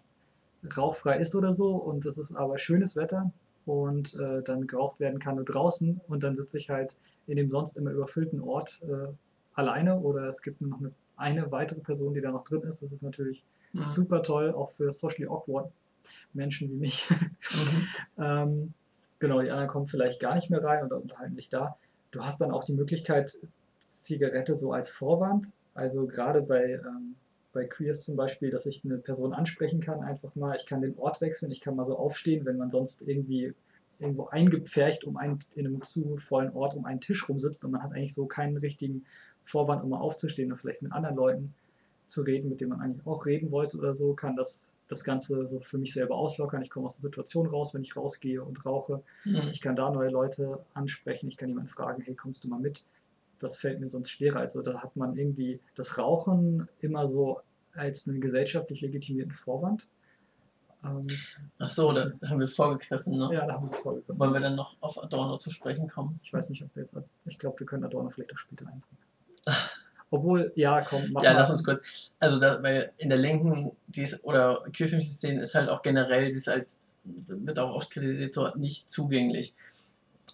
rauchfrei 0.75 1.19
ist 1.19 1.35
oder 1.35 1.53
so 1.53 1.75
und 1.75 2.05
es 2.05 2.17
ist 2.17 2.35
aber 2.35 2.57
schönes 2.57 2.95
Wetter 2.95 3.31
und 3.65 4.19
äh, 4.19 4.41
dann 4.43 4.67
geraucht 4.67 4.99
werden 4.99 5.19
kann 5.19 5.35
nur 5.35 5.45
draußen 5.45 6.01
und 6.07 6.23
dann 6.23 6.35
sitze 6.35 6.57
ich 6.57 6.69
halt 6.69 6.97
in 7.27 7.37
dem 7.37 7.49
sonst 7.49 7.77
immer 7.77 7.91
überfüllten 7.91 8.41
Ort 8.41 8.81
äh, 8.83 9.07
alleine 9.53 9.99
oder 9.99 10.27
es 10.27 10.41
gibt 10.41 10.61
nur 10.61 10.71
noch 10.71 10.79
eine, 10.79 10.91
eine 11.15 11.51
weitere 11.51 11.79
Person, 11.79 12.13
die 12.13 12.21
da 12.21 12.31
noch 12.31 12.43
drin 12.43 12.63
ist. 12.63 12.83
Das 12.83 12.91
ist 12.91 13.01
natürlich 13.01 13.43
mhm. 13.73 13.87
super 13.87 14.21
toll, 14.21 14.51
auch 14.51 14.69
für 14.69 14.91
socially 14.91 15.27
awkward 15.27 15.71
Menschen 16.33 16.69
wie 16.69 16.75
mich. 16.75 17.09
Mhm. 17.09 17.87
ähm, 18.23 18.73
genau, 19.19 19.41
die 19.41 19.49
anderen 19.49 19.67
kommen 19.67 19.87
vielleicht 19.87 20.19
gar 20.19 20.35
nicht 20.35 20.49
mehr 20.49 20.63
rein 20.63 20.83
oder 20.83 20.97
unterhalten 20.97 21.33
sich 21.33 21.49
da. 21.49 21.77
Du 22.11 22.23
hast 22.23 22.39
dann 22.41 22.51
auch 22.51 22.63
die 22.63 22.73
Möglichkeit, 22.73 23.35
Zigarette 23.77 24.55
so 24.55 24.71
als 24.73 24.89
Vorwand, 24.89 25.51
also 25.73 26.07
gerade 26.07 26.41
bei, 26.41 26.73
ähm, 26.73 27.15
bei 27.53 27.65
Queers 27.65 28.05
zum 28.05 28.15
Beispiel, 28.15 28.49
dass 28.49 28.65
ich 28.65 28.83
eine 28.83 28.97
Person 28.97 29.33
ansprechen 29.33 29.79
kann, 29.79 30.01
einfach 30.01 30.33
mal. 30.35 30.55
Ich 30.55 30.65
kann 30.65 30.81
den 30.81 30.97
Ort 30.97 31.21
wechseln, 31.21 31.51
ich 31.51 31.61
kann 31.61 31.75
mal 31.75 31.85
so 31.85 31.97
aufstehen, 31.97 32.45
wenn 32.45 32.57
man 32.57 32.71
sonst 32.71 33.07
irgendwie 33.07 33.53
irgendwo 33.99 34.27
eingepfercht 34.27 35.05
um 35.05 35.17
einen, 35.17 35.39
in 35.55 35.67
einem 35.67 35.81
zu 35.81 36.17
vollen 36.17 36.51
Ort 36.53 36.75
um 36.75 36.85
einen 36.85 36.99
Tisch 36.99 37.27
rumsitzt 37.29 37.63
und 37.63 37.71
man 37.71 37.83
hat 37.83 37.93
eigentlich 37.93 38.13
so 38.13 38.25
keinen 38.25 38.57
richtigen 38.57 39.05
Vorwand, 39.43 39.83
um 39.83 39.89
mal 39.89 39.99
aufzustehen 39.99 40.51
und 40.51 40.57
vielleicht 40.57 40.81
mit 40.81 40.91
anderen 40.91 41.15
Leuten 41.15 41.53
zu 42.05 42.21
reden, 42.21 42.49
mit 42.49 42.61
denen 42.61 42.71
man 42.71 42.81
eigentlich 42.81 43.05
auch 43.05 43.25
reden 43.25 43.51
wollte 43.51 43.77
oder 43.77 43.95
so, 43.95 44.13
kann 44.13 44.35
das 44.35 44.73
das 44.87 45.03
Ganze 45.03 45.47
so 45.47 45.59
für 45.59 45.77
mich 45.77 45.93
selber 45.93 46.15
auslockern. 46.15 46.61
Ich 46.61 46.69
komme 46.69 46.85
aus 46.85 46.95
der 46.97 47.03
Situation 47.03 47.47
raus, 47.47 47.73
wenn 47.73 47.81
ich 47.81 47.95
rausgehe 47.95 48.43
und 48.43 48.65
rauche. 48.65 49.03
Mhm. 49.23 49.49
Ich 49.51 49.61
kann 49.61 49.75
da 49.75 49.89
neue 49.89 50.09
Leute 50.09 50.63
ansprechen. 50.73 51.27
Ich 51.27 51.37
kann 51.37 51.49
jemanden 51.49 51.69
fragen, 51.69 52.01
hey, 52.03 52.15
kommst 52.15 52.43
du 52.43 52.47
mal 52.47 52.59
mit? 52.59 52.83
Das 53.39 53.57
fällt 53.57 53.79
mir 53.79 53.87
sonst 53.87 54.11
schwerer. 54.11 54.39
Also 54.39 54.61
da 54.61 54.81
hat 54.81 54.95
man 54.95 55.17
irgendwie 55.17 55.59
das 55.75 55.97
Rauchen 55.97 56.67
immer 56.81 57.07
so 57.07 57.41
als 57.73 58.07
einen 58.07 58.21
gesellschaftlich 58.21 58.81
legitimierten 58.81 59.33
Vorwand. 59.33 59.87
Ähm, 60.83 61.07
Ach 61.59 61.67
so, 61.67 61.91
da 61.91 62.11
haben 62.27 62.39
wir 62.39 62.47
vorgegriffen, 62.47 63.17
ne? 63.17 63.29
Ja, 63.33 63.45
da 63.45 63.53
haben 63.53 63.69
wir 63.69 63.75
vorgegriffen. 63.75 64.19
Wollen 64.19 64.33
wir 64.33 64.39
dann 64.39 64.55
noch 64.55 64.75
auf 64.81 65.01
Adorno 65.01 65.37
zu 65.37 65.49
sprechen 65.49 65.87
kommen? 65.87 66.19
Ich 66.23 66.31
weiß 66.31 66.49
nicht, 66.49 66.63
ob 66.63 66.75
wir 66.75 66.81
jetzt. 66.81 66.95
Ich 67.25 67.39
glaube, 67.39 67.59
wir 67.59 67.65
können 67.65 67.83
Adorno 67.83 68.09
vielleicht 68.09 68.33
auch 68.33 68.37
später 68.37 68.67
einbringen. 68.67 69.05
Obwohl, 70.11 70.51
ja, 70.55 70.81
komm, 70.81 71.11
mach 71.11 71.23
Ja, 71.23 71.33
mal. 71.33 71.39
lass 71.39 71.49
uns 71.49 71.63
kurz. 71.63 72.11
Also, 72.19 72.39
da, 72.39 72.61
weil 72.63 72.91
in 72.97 73.09
der 73.09 73.17
linken, 73.17 73.71
die 73.87 74.03
ist, 74.03 74.23
oder 74.23 74.63
queerfeministischen 74.71 75.17
Szene 75.17 75.41
ist 75.41 75.55
halt 75.55 75.69
auch 75.69 75.81
generell, 75.81 76.29
die 76.29 76.35
ist 76.37 76.47
halt, 76.47 76.67
wird 77.03 77.59
auch 77.59 77.73
oft 77.75 77.89
kritisiert, 77.91 78.37
dort 78.37 78.57
nicht 78.57 78.89
zugänglich. 78.89 79.53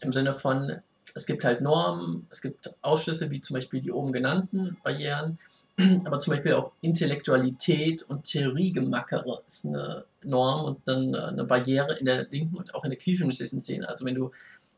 Im 0.01 0.13
Sinne 0.13 0.33
von, 0.33 0.81
es 1.15 1.25
gibt 1.25 1.43
halt 1.43 1.61
Normen, 1.61 2.27
es 2.29 2.41
gibt 2.41 2.73
Ausschlüsse, 2.81 3.31
wie 3.31 3.41
zum 3.41 3.55
Beispiel 3.55 3.81
die 3.81 3.91
oben 3.91 4.11
genannten 4.13 4.77
Barrieren, 4.83 5.39
aber 6.05 6.19
zum 6.19 6.31
Beispiel 6.33 6.53
auch 6.53 6.71
Intellektualität 6.81 8.03
und 8.03 8.23
Theoriegemackere 8.23 9.41
ist 9.47 9.65
eine 9.65 10.05
Norm 10.23 10.65
und 10.65 10.79
dann 10.85 11.15
eine 11.15 11.43
Barriere 11.45 11.97
in 11.97 12.05
der 12.05 12.27
linken 12.29 12.57
und 12.57 12.73
auch 12.75 12.83
in 12.83 12.91
der 12.91 12.99
queerfeministischen 12.99 13.61
Szene. 13.61 13.87
Also 13.89 14.05
wenn 14.05 14.15
du 14.15 14.31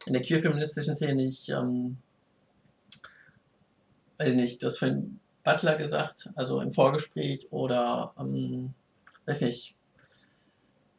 in 0.05 0.13
der 0.13 0.21
queerfeministischen 0.21 0.95
Szene 0.95 1.15
nicht 1.15 1.49
ähm, 1.49 1.97
weiß 4.25 4.35
nicht, 4.35 4.63
das 4.63 4.77
für 4.77 5.03
Butler 5.43 5.75
gesagt, 5.75 6.29
also 6.35 6.61
im 6.61 6.71
Vorgespräch 6.71 7.47
oder, 7.51 8.13
ähm, 8.19 8.73
weiß 9.25 9.41
nicht. 9.41 9.75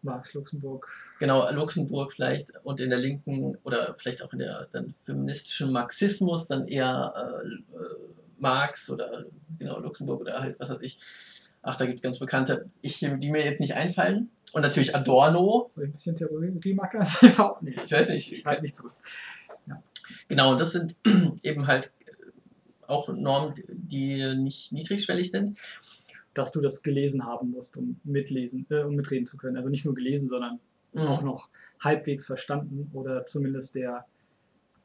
Marx 0.02 0.34
Luxemburg. 0.34 0.88
Genau, 1.18 1.50
Luxemburg 1.50 2.12
vielleicht 2.12 2.52
und 2.62 2.78
in 2.78 2.90
der 2.90 2.98
linken 2.98 3.56
oder 3.64 3.94
vielleicht 3.96 4.22
auch 4.22 4.32
in 4.34 4.40
der 4.40 4.68
dann 4.70 4.92
feministischen 4.92 5.72
Marxismus 5.72 6.46
dann 6.46 6.68
eher 6.68 7.42
äh, 7.42 7.74
Marx 8.38 8.90
oder 8.90 9.24
genau 9.58 9.78
Luxemburg 9.78 10.20
oder 10.20 10.40
halt 10.40 10.60
was 10.60 10.68
weiß 10.68 10.82
ich. 10.82 10.98
Ach, 11.62 11.76
da 11.76 11.86
gibt 11.86 11.96
es 11.96 12.02
ganz 12.02 12.18
bekannte, 12.18 12.68
ich, 12.82 12.98
die 12.98 13.30
mir 13.30 13.42
jetzt 13.42 13.60
nicht 13.60 13.74
einfallen. 13.74 14.28
Und 14.52 14.62
natürlich 14.62 14.94
Adorno. 14.94 15.66
Soll 15.70 15.84
ich 15.84 15.90
ein 15.90 15.92
bisschen 15.94 16.16
Theorie 16.16 16.74
machen? 16.74 17.00
ich 17.84 17.92
weiß 17.92 18.10
nicht. 18.10 18.30
Ich 18.30 18.44
halte 18.44 18.60
mich 18.60 18.74
zurück. 18.74 18.92
Ja. 19.66 19.82
Genau, 20.28 20.52
und 20.52 20.60
das 20.60 20.72
sind 20.72 20.94
eben 21.42 21.66
halt 21.66 21.92
auch 22.88 23.08
Normen, 23.08 23.54
die 23.68 24.34
nicht 24.36 24.72
niedrigschwellig 24.72 25.30
sind. 25.30 25.58
Dass 26.32 26.50
du 26.50 26.60
das 26.60 26.82
gelesen 26.82 27.24
haben 27.24 27.52
musst, 27.52 27.76
um 27.76 28.00
mitlesen, 28.02 28.66
äh, 28.68 28.82
um 28.82 28.96
mitreden 28.96 29.24
zu 29.24 29.36
können. 29.36 29.56
Also 29.56 29.68
nicht 29.68 29.84
nur 29.84 29.94
gelesen, 29.94 30.26
sondern 30.26 30.58
mhm. 30.92 31.02
auch 31.02 31.22
noch 31.22 31.48
halbwegs 31.80 32.26
verstanden 32.26 32.90
oder 32.92 33.24
zumindest 33.24 33.76
der 33.76 34.04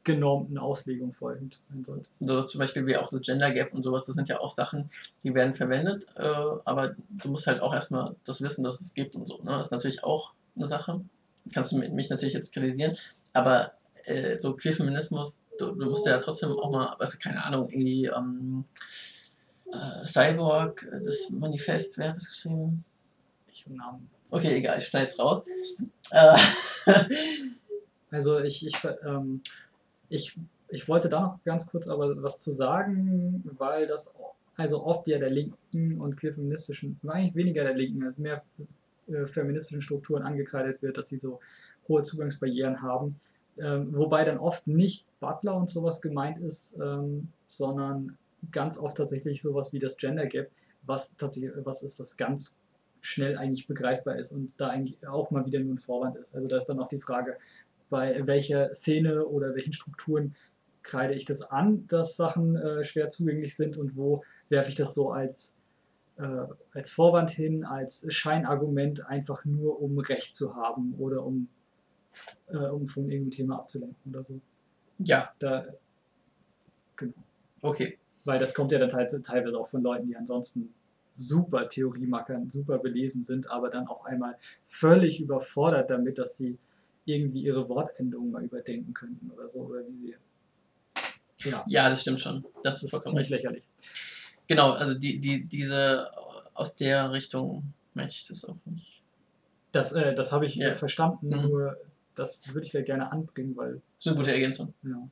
genormten 0.04 0.58
Auslegung 0.58 1.12
folgend 1.12 1.60
sein 1.68 1.84
solltest. 1.84 2.18
So 2.18 2.40
zum 2.42 2.58
Beispiel 2.58 2.86
wie 2.86 2.96
auch 2.96 3.10
das 3.10 3.20
Gender 3.20 3.50
Gap 3.50 3.74
und 3.74 3.82
sowas, 3.82 4.04
das 4.04 4.14
sind 4.14 4.28
ja 4.28 4.40
auch 4.40 4.50
Sachen, 4.50 4.90
die 5.22 5.34
werden 5.34 5.52
verwendet, 5.52 6.06
äh, 6.16 6.22
aber 6.22 6.94
du 7.10 7.28
musst 7.28 7.46
halt 7.46 7.60
auch 7.60 7.74
erstmal 7.74 8.16
das 8.24 8.40
wissen, 8.40 8.64
dass 8.64 8.80
es 8.80 8.94
gibt 8.94 9.14
und 9.14 9.28
so. 9.28 9.38
Ne? 9.38 9.50
Das 9.50 9.66
ist 9.66 9.72
natürlich 9.72 10.02
auch 10.02 10.32
eine 10.56 10.68
Sache. 10.68 11.00
Kannst 11.52 11.72
du 11.72 11.78
mich 11.78 12.10
natürlich 12.10 12.34
jetzt 12.34 12.52
kritisieren, 12.52 12.96
aber 13.34 13.72
äh, 14.04 14.38
so 14.40 14.54
Queerfeminismus 14.56 15.36
du, 15.60 15.72
du 15.72 15.86
musst 15.86 16.06
ja 16.06 16.18
trotzdem 16.18 16.50
auch 16.52 16.70
mal, 16.70 16.94
was, 16.98 17.18
keine 17.18 17.42
Ahnung, 17.44 17.68
irgendwie 17.70 18.06
ähm, 18.06 18.64
äh, 19.72 20.06
Cyborg, 20.06 20.86
das 21.04 21.30
Manifest, 21.30 21.98
wer 21.98 22.08
hat 22.08 22.16
das 22.16 22.28
geschrieben? 22.28 22.84
Ich 23.52 23.64
habe 23.64 23.76
Namen. 23.76 24.10
Okay, 24.30 24.56
egal, 24.56 24.78
ich 24.78 24.86
schneide 24.86 25.08
es 25.08 25.18
raus. 25.18 25.42
Äh, 26.12 26.36
also 28.10 28.40
ich, 28.40 28.66
ich, 28.66 28.74
ähm, 29.06 29.42
ich, 30.08 30.36
ich 30.70 30.88
wollte 30.88 31.08
da 31.08 31.20
noch 31.20 31.44
ganz 31.44 31.68
kurz 31.68 31.86
aber 31.86 32.20
was 32.20 32.42
zu 32.42 32.50
sagen, 32.50 33.40
weil 33.56 33.86
das 33.86 34.12
also 34.56 34.84
oft 34.84 35.06
ja 35.06 35.18
der 35.18 35.30
linken 35.30 36.00
und 36.00 36.16
queer-feministischen, 36.16 36.98
eigentlich 37.06 37.34
weniger 37.36 37.62
der 37.62 37.74
linken, 37.74 38.12
mehr 38.16 38.42
äh, 39.06 39.24
feministischen 39.24 39.82
Strukturen 39.82 40.22
angekreidet 40.22 40.82
wird, 40.82 40.98
dass 40.98 41.08
sie 41.08 41.16
so 41.16 41.40
hohe 41.88 42.02
Zugangsbarrieren 42.02 42.82
haben. 42.82 43.20
Ähm, 43.58 43.96
wobei 43.96 44.24
dann 44.24 44.38
oft 44.38 44.66
nicht 44.66 45.04
Butler 45.20 45.56
und 45.56 45.70
sowas 45.70 46.00
gemeint 46.00 46.38
ist, 46.38 46.76
ähm, 46.80 47.28
sondern 47.46 48.16
ganz 48.50 48.78
oft 48.78 48.96
tatsächlich 48.96 49.42
sowas 49.42 49.72
wie 49.72 49.78
das 49.78 49.96
Gender 49.96 50.26
Gap, 50.26 50.50
was 50.82 51.16
tatsächlich 51.16 51.52
was 51.64 51.82
ist, 51.82 52.00
was 52.00 52.16
ganz 52.16 52.58
schnell 53.02 53.36
eigentlich 53.36 53.66
begreifbar 53.66 54.16
ist 54.16 54.32
und 54.32 54.60
da 54.60 54.68
eigentlich 54.68 55.06
auch 55.06 55.30
mal 55.30 55.46
wieder 55.46 55.60
nur 55.60 55.74
ein 55.74 55.78
Vorwand 55.78 56.16
ist. 56.16 56.34
Also 56.34 56.48
da 56.48 56.56
ist 56.56 56.66
dann 56.66 56.80
auch 56.80 56.88
die 56.88 57.00
Frage, 57.00 57.36
bei 57.88 58.26
welcher 58.26 58.72
Szene 58.72 59.26
oder 59.26 59.54
welchen 59.54 59.72
Strukturen 59.72 60.34
kreide 60.82 61.14
ich 61.14 61.24
das 61.24 61.42
an, 61.42 61.86
dass 61.86 62.16
Sachen 62.16 62.56
äh, 62.56 62.84
schwer 62.84 63.10
zugänglich 63.10 63.56
sind 63.56 63.76
und 63.76 63.96
wo 63.96 64.22
werfe 64.48 64.70
ich 64.70 64.76
das 64.76 64.94
so 64.94 65.10
als, 65.10 65.58
äh, 66.16 66.46
als 66.72 66.90
Vorwand 66.90 67.30
hin, 67.30 67.64
als 67.64 68.06
Scheinargument, 68.12 69.06
einfach 69.06 69.44
nur 69.44 69.80
um 69.80 69.98
Recht 69.98 70.34
zu 70.34 70.56
haben 70.56 70.94
oder 70.98 71.24
um 71.24 71.48
äh, 72.48 72.56
um 72.56 72.86
von 72.86 73.04
irgendeinem 73.04 73.30
Thema 73.30 73.58
abzulenken 73.58 74.12
oder 74.12 74.24
so. 74.24 74.40
Ja. 75.04 75.32
Da, 75.38 75.66
genau. 76.96 77.12
Okay. 77.62 77.98
Weil 78.24 78.38
das 78.38 78.54
kommt 78.54 78.72
ja 78.72 78.78
dann 78.78 78.88
teilweise 78.88 79.58
auch 79.58 79.66
von 79.66 79.82
Leuten, 79.82 80.06
die 80.06 80.16
ansonsten 80.16 80.74
super 81.12 81.68
Theoriemackern, 81.68 82.48
super 82.48 82.78
belesen 82.78 83.24
sind, 83.24 83.50
aber 83.50 83.70
dann 83.70 83.88
auch 83.88 84.04
einmal 84.04 84.36
völlig 84.64 85.20
überfordert 85.20 85.90
damit, 85.90 86.18
dass 86.18 86.36
sie 86.36 86.58
irgendwie 87.04 87.42
ihre 87.42 87.68
Wortendungen 87.68 88.30
mal 88.30 88.44
überdenken 88.44 88.94
könnten 88.94 89.30
oder 89.30 89.48
so, 89.48 89.60
oder 89.60 89.80
wie 89.88 89.96
sie. 90.06 91.48
Ja, 91.50 91.64
ja 91.66 91.88
das 91.88 92.02
stimmt 92.02 92.20
schon. 92.20 92.44
Das, 92.62 92.80
das 92.80 92.92
ist 92.92 93.08
ziemlich 93.08 93.32
recht. 93.32 93.42
lächerlich. 93.42 93.64
Genau, 94.46 94.72
also 94.72 94.98
die, 94.98 95.18
die, 95.18 95.44
diese 95.44 96.10
aus 96.54 96.76
der 96.76 97.10
Richtung 97.12 97.72
möchte 97.94 98.12
ich 98.12 98.26
das 98.28 98.44
auch 98.44 98.56
nicht. 98.66 99.02
Das, 99.72 99.92
äh, 99.92 100.14
das 100.14 100.32
habe 100.32 100.46
ich 100.46 100.56
ja. 100.56 100.72
verstanden, 100.72 101.28
mhm. 101.28 101.42
nur 101.42 101.76
das 102.20 102.54
würde 102.54 102.66
ich 102.66 102.72
ja 102.72 102.82
gerne 102.82 103.10
anbringen, 103.10 103.56
weil. 103.56 103.74
Das 103.96 104.06
ist 104.06 104.06
eine 104.08 104.16
gute 104.16 104.32
Ergänzung. 104.32 104.74
Ja. 104.82 105.08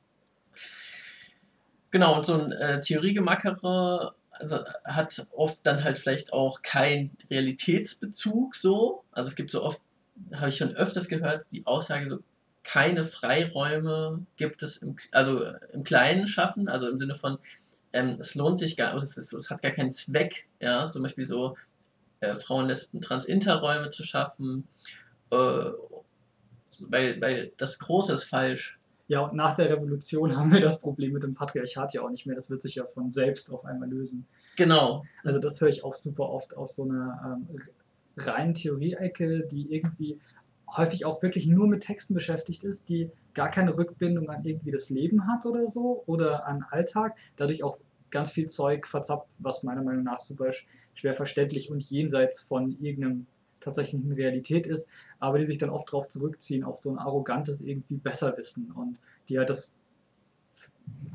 Genau, 1.91 2.17
und 2.17 2.25
so 2.25 2.39
ein 2.39 2.51
äh, 2.51 2.79
Theoriegemackere 2.81 4.13
also, 4.31 4.59
hat 4.85 5.27
oft 5.35 5.65
dann 5.65 5.83
halt 5.83 5.97
vielleicht 5.97 6.31
auch 6.33 6.61
keinen 6.61 7.17
Realitätsbezug 7.29 8.55
so. 8.55 9.03
Also 9.11 9.29
es 9.29 9.35
gibt 9.35 9.51
so 9.51 9.63
oft, 9.63 9.81
habe 10.33 10.49
ich 10.49 10.57
schon 10.57 10.75
öfters 10.75 11.07
gehört, 11.07 11.45
die 11.51 11.65
Aussage 11.65 12.09
so, 12.09 12.19
keine 12.63 13.03
Freiräume 13.03 14.25
gibt 14.35 14.61
es 14.61 14.77
im, 14.77 14.97
also 15.11 15.43
im 15.73 15.83
Kleinen 15.83 16.27
schaffen, 16.27 16.69
also 16.69 16.87
im 16.87 16.99
Sinne 16.99 17.15
von, 17.15 17.39
ähm, 17.93 18.09
es 18.19 18.35
lohnt 18.35 18.59
sich 18.59 18.77
gar, 18.77 18.95
es, 18.95 19.17
ist, 19.17 19.33
es 19.33 19.49
hat 19.49 19.63
gar 19.63 19.71
keinen 19.71 19.93
Zweck, 19.93 20.47
ja, 20.59 20.89
zum 20.91 21.01
Beispiel 21.01 21.25
so 21.25 21.57
äh, 22.19 22.35
Frauen, 22.35 22.67
Lesben, 22.67 23.01
Trans-Interräume 23.01 23.89
zu 23.89 24.03
schaffen 24.03 24.67
äh, 25.31 25.71
weil, 26.89 27.19
weil 27.21 27.51
das 27.57 27.79
Große 27.79 28.13
ist 28.13 28.25
falsch. 28.25 28.79
Ja, 29.07 29.21
und 29.21 29.35
nach 29.35 29.55
der 29.55 29.69
Revolution 29.69 30.35
haben 30.37 30.51
wir 30.51 30.61
das 30.61 30.81
Problem 30.81 31.13
mit 31.13 31.23
dem 31.23 31.33
Patriarchat 31.33 31.93
ja 31.93 32.01
auch 32.01 32.09
nicht 32.09 32.25
mehr. 32.25 32.35
Das 32.35 32.49
wird 32.49 32.61
sich 32.61 32.75
ja 32.75 32.85
von 32.85 33.11
selbst 33.11 33.51
auf 33.51 33.65
einmal 33.65 33.89
lösen. 33.89 34.25
Genau. 34.55 35.03
Also 35.23 35.39
das 35.39 35.59
höre 35.61 35.69
ich 35.69 35.83
auch 35.83 35.93
super 35.93 36.29
oft 36.29 36.55
aus 36.55 36.75
so 36.75 36.83
einer 36.83 37.39
ähm, 37.49 37.59
reinen 38.17 38.53
Theorie-Ecke, 38.53 39.47
die 39.47 39.73
irgendwie 39.73 40.19
häufig 40.77 41.05
auch 41.05 41.21
wirklich 41.23 41.47
nur 41.47 41.67
mit 41.67 41.81
Texten 41.81 42.13
beschäftigt 42.13 42.63
ist, 42.63 42.89
die 42.89 43.09
gar 43.33 43.49
keine 43.49 43.75
Rückbindung 43.75 44.29
an 44.29 44.43
irgendwie 44.43 44.71
das 44.71 44.89
Leben 44.89 45.27
hat 45.27 45.45
oder 45.45 45.67
so 45.67 46.03
oder 46.05 46.45
an 46.45 46.63
Alltag, 46.69 47.15
dadurch 47.37 47.63
auch 47.63 47.79
ganz 48.11 48.31
viel 48.31 48.47
Zeug 48.47 48.87
verzapft, 48.87 49.31
was 49.39 49.63
meiner 49.63 49.81
Meinung 49.81 50.03
nach 50.03 50.19
super 50.19 50.51
schwer 50.93 51.13
verständlich 51.13 51.71
und 51.71 51.83
jenseits 51.89 52.41
von 52.41 52.77
irgendeinem 52.81 53.27
tatsächlichen 53.59 54.11
Realität 54.11 54.65
ist, 54.65 54.89
aber 55.19 55.37
die 55.37 55.45
sich 55.45 55.57
dann 55.57 55.69
oft 55.69 55.87
darauf 55.89 56.09
zurückziehen, 56.09 56.63
auf 56.63 56.77
so 56.77 56.89
ein 56.91 56.97
arrogantes 56.97 57.61
irgendwie 57.61 57.95
Besserwissen 57.95 58.71
und 58.71 58.99
die 59.27 59.37
halt 59.37 59.49
das, 59.49 59.73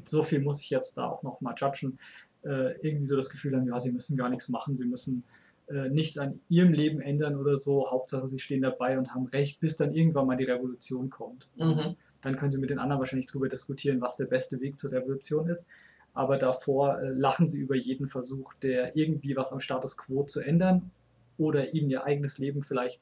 so 0.05 0.23
viel 0.23 0.41
muss 0.41 0.61
ich 0.61 0.71
jetzt 0.71 0.99
da 0.99 1.09
auch 1.09 1.23
nochmal 1.23 1.55
judgen, 1.57 1.99
äh, 2.45 2.79
irgendwie 2.87 3.07
so 3.07 3.17
das 3.17 3.31
Gefühl 3.31 3.57
haben, 3.57 3.67
ja, 3.67 3.79
sie 3.79 3.93
müssen 3.93 4.17
gar 4.17 4.29
nichts 4.29 4.49
machen, 4.49 4.77
sie 4.77 4.87
müssen 4.87 5.25
äh, 5.69 5.89
nichts 5.89 6.19
an 6.19 6.41
ihrem 6.51 6.73
Leben 6.73 7.01
ändern 7.01 7.37
oder 7.37 7.57
so, 7.57 7.91
Hauptsache 7.91 8.29
sie 8.29 8.39
stehen 8.39 8.61
dabei 8.61 8.99
und 8.99 9.15
haben 9.15 9.27
recht, 9.27 9.61
bis 9.61 9.79
dann 9.79 9.95
irgendwann 9.95 10.27
mal 10.27 10.37
die 10.37 10.45
Revolution 10.45 11.09
kommt. 11.09 11.49
Mhm. 11.57 11.97
Dann 12.21 12.37
können 12.37 12.51
sie 12.51 12.59
mit 12.59 12.71
den 12.71 12.79
anderen 12.79 13.01
wahrscheinlich 13.01 13.27
darüber 13.27 13.49
diskutieren, 13.49 14.01
was 14.01 14.17
der 14.17 14.27
beste 14.27 14.61
Weg 14.61 14.79
zur 14.79 14.93
Revolution 14.93 15.49
ist. 15.49 15.67
aber 16.15 16.39
davor 16.39 17.01
äh, 17.01 17.09
lachen 17.11 17.47
sie 17.47 17.61
über 17.61 17.75
jeden 17.75 18.07
Versuch, 18.07 18.55
der 18.55 18.97
irgendwie 18.97 19.37
was 19.37 19.53
am 19.53 19.61
Status 19.61 19.97
quo 19.97 20.23
zu 20.25 20.41
ändern 20.41 20.91
oder 21.39 21.75
ihnen 21.75 21.91
ihr 21.91 22.05
eigenes 22.05 22.39
Leben 22.39 22.63
vielleicht 22.63 23.01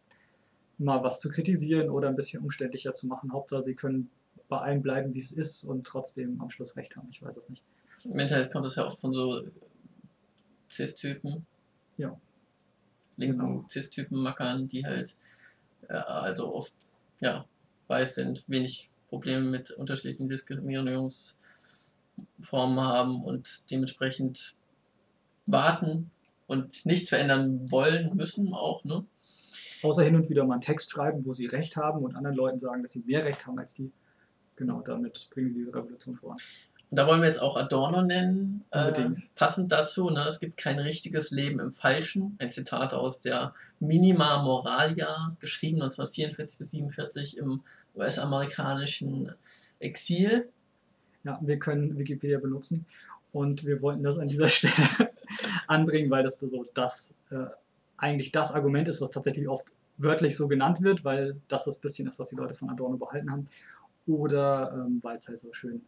mal 0.78 1.02
was 1.02 1.20
zu 1.20 1.28
kritisieren 1.28 1.90
oder 1.90 2.08
ein 2.08 2.16
bisschen 2.16 2.42
umständlicher 2.42 2.92
zu 2.92 3.06
machen. 3.06 3.32
Hauptsache, 3.32 3.62
sie 3.62 3.74
können 3.74 4.10
bei 4.48 4.58
allem 4.58 4.82
bleiben, 4.82 5.14
wie 5.14 5.20
es 5.20 5.32
ist 5.32 5.64
und 5.64 5.86
trotzdem 5.86 6.40
am 6.40 6.50
Schluss 6.50 6.76
recht 6.76 6.96
haben. 6.96 7.08
Ich 7.10 7.22
weiß 7.22 7.36
es 7.36 7.48
nicht. 7.48 7.62
Im 8.04 8.18
Internet 8.18 8.52
kommt 8.52 8.66
das 8.66 8.76
ja 8.76 8.84
oft 8.84 9.00
von 9.00 9.12
so 9.12 9.44
Cis-Typen. 10.70 11.46
Ja. 11.96 12.18
Linken 13.16 13.38
genau. 13.38 13.64
Cis-Typen-Mackern, 13.68 14.68
die 14.68 14.84
halt 14.84 15.14
äh, 15.88 15.94
also 15.94 16.54
oft 16.54 16.72
ja, 17.20 17.46
weiß 17.86 18.16
sind, 18.16 18.44
wenig 18.48 18.90
Probleme 19.08 19.48
mit 19.48 19.70
unterschiedlichen 19.70 20.28
Diskriminierungsformen 20.28 21.36
haben 22.80 23.22
und 23.22 23.70
dementsprechend 23.70 24.54
warten 25.46 26.10
und 26.46 26.84
nichts 26.84 27.10
verändern 27.10 27.70
wollen 27.70 28.16
müssen 28.16 28.52
auch, 28.54 28.84
ne? 28.84 29.04
Außer 29.82 30.02
hin 30.02 30.16
und 30.16 30.30
wieder 30.30 30.44
mal 30.44 30.54
einen 30.54 30.60
Text 30.60 30.90
schreiben, 30.90 31.24
wo 31.24 31.32
sie 31.32 31.46
Recht 31.46 31.76
haben 31.76 32.04
und 32.04 32.14
anderen 32.14 32.36
Leuten 32.36 32.58
sagen, 32.58 32.82
dass 32.82 32.92
sie 32.92 33.02
mehr 33.06 33.24
Recht 33.24 33.46
haben 33.46 33.58
als 33.58 33.74
die. 33.74 33.90
Genau, 34.56 34.80
damit 34.80 35.28
bringen 35.32 35.50
sie 35.50 35.64
die 35.64 35.70
Revolution 35.70 36.14
voran. 36.14 36.38
Und 36.90 36.98
da 36.98 37.06
wollen 37.06 37.22
wir 37.22 37.28
jetzt 37.28 37.40
auch 37.40 37.56
Adorno 37.56 38.02
nennen, 38.02 38.64
äh, 38.70 38.92
passend 39.34 39.72
dazu. 39.72 40.10
Ne? 40.10 40.26
Es 40.28 40.40
gibt 40.40 40.58
kein 40.58 40.78
richtiges 40.78 41.30
Leben 41.30 41.58
im 41.58 41.70
Falschen. 41.70 42.36
Ein 42.38 42.50
Zitat 42.50 42.92
aus 42.92 43.20
der 43.20 43.54
Minima 43.80 44.42
Moralia, 44.42 45.34
geschrieben 45.40 45.80
1944 45.80 46.58
bis 46.58 46.74
1947 46.74 47.38
im 47.38 47.62
US-amerikanischen 47.96 49.32
Exil. 49.78 50.50
Ja, 51.24 51.38
wir 51.40 51.58
können 51.58 51.98
Wikipedia 51.98 52.38
benutzen 52.38 52.84
und 53.32 53.64
wir 53.64 53.80
wollten 53.80 54.02
das 54.02 54.18
an 54.18 54.28
dieser 54.28 54.48
Stelle 54.50 55.10
anbringen, 55.66 56.10
weil 56.10 56.22
das 56.22 56.38
so 56.38 56.66
das 56.74 57.16
äh, 57.30 57.46
eigentlich 58.02 58.32
das 58.32 58.52
Argument 58.52 58.88
ist, 58.88 59.00
was 59.00 59.12
tatsächlich 59.12 59.48
oft 59.48 59.72
wörtlich 59.96 60.36
so 60.36 60.48
genannt 60.48 60.82
wird, 60.82 61.04
weil 61.04 61.40
das 61.48 61.64
das 61.64 61.78
bisschen 61.78 62.08
ist, 62.08 62.18
was 62.18 62.30
die 62.30 62.36
Leute 62.36 62.54
von 62.54 62.68
Adorno 62.68 62.96
behalten 62.96 63.30
haben. 63.30 63.46
Oder 64.06 64.72
ähm, 64.74 64.98
weil 65.02 65.16
es 65.16 65.28
halt 65.28 65.38
so 65.38 65.52
schön 65.52 65.82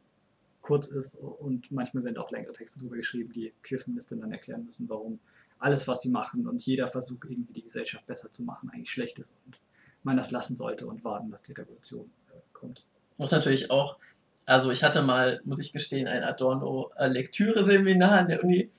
kurz 0.61 0.87
ist 0.89 1.17
und 1.17 1.71
manchmal 1.73 2.05
werden 2.05 2.17
auch 2.17 2.31
längere 2.31 2.53
Texte 2.53 2.79
darüber 2.79 2.97
geschrieben, 2.97 3.33
die 3.33 3.53
Queerfeministinnen 3.63 4.23
dann 4.23 4.33
erklären 4.33 4.65
müssen, 4.65 4.89
warum 4.89 5.19
alles, 5.59 5.89
was 5.89 6.03
sie 6.03 6.11
machen 6.11 6.47
und 6.47 6.65
jeder 6.65 6.89
Versuch, 6.89 7.19
irgendwie 7.25 7.53
die 7.53 7.63
Gesellschaft 7.63 8.07
besser 8.07 8.31
zu 8.31 8.45
machen, 8.45 8.71
eigentlich 8.73 8.91
schlecht 8.91 9.19
ist 9.19 9.35
und 9.45 9.59
man 10.05 10.17
das 10.17 10.31
lassen 10.31 10.57
sollte 10.57 10.87
und 10.87 11.05
warten, 11.05 11.31
dass 11.31 11.43
die 11.43 11.53
Revolution 11.53 12.11
äh, 12.31 12.39
kommt. 12.53 12.85
Muss 13.19 13.33
natürlich 13.33 13.71
auch, 13.71 13.99
also 14.47 14.71
ich 14.71 14.85
hatte 14.85 15.03
mal, 15.03 15.41
muss 15.45 15.59
ich 15.59 15.73
gestehen, 15.73 16.07
ein 16.07 16.23
Adorno-Lektüre-Seminar 16.23 18.13
an 18.13 18.29
der 18.29 18.43
Uni 18.45 18.71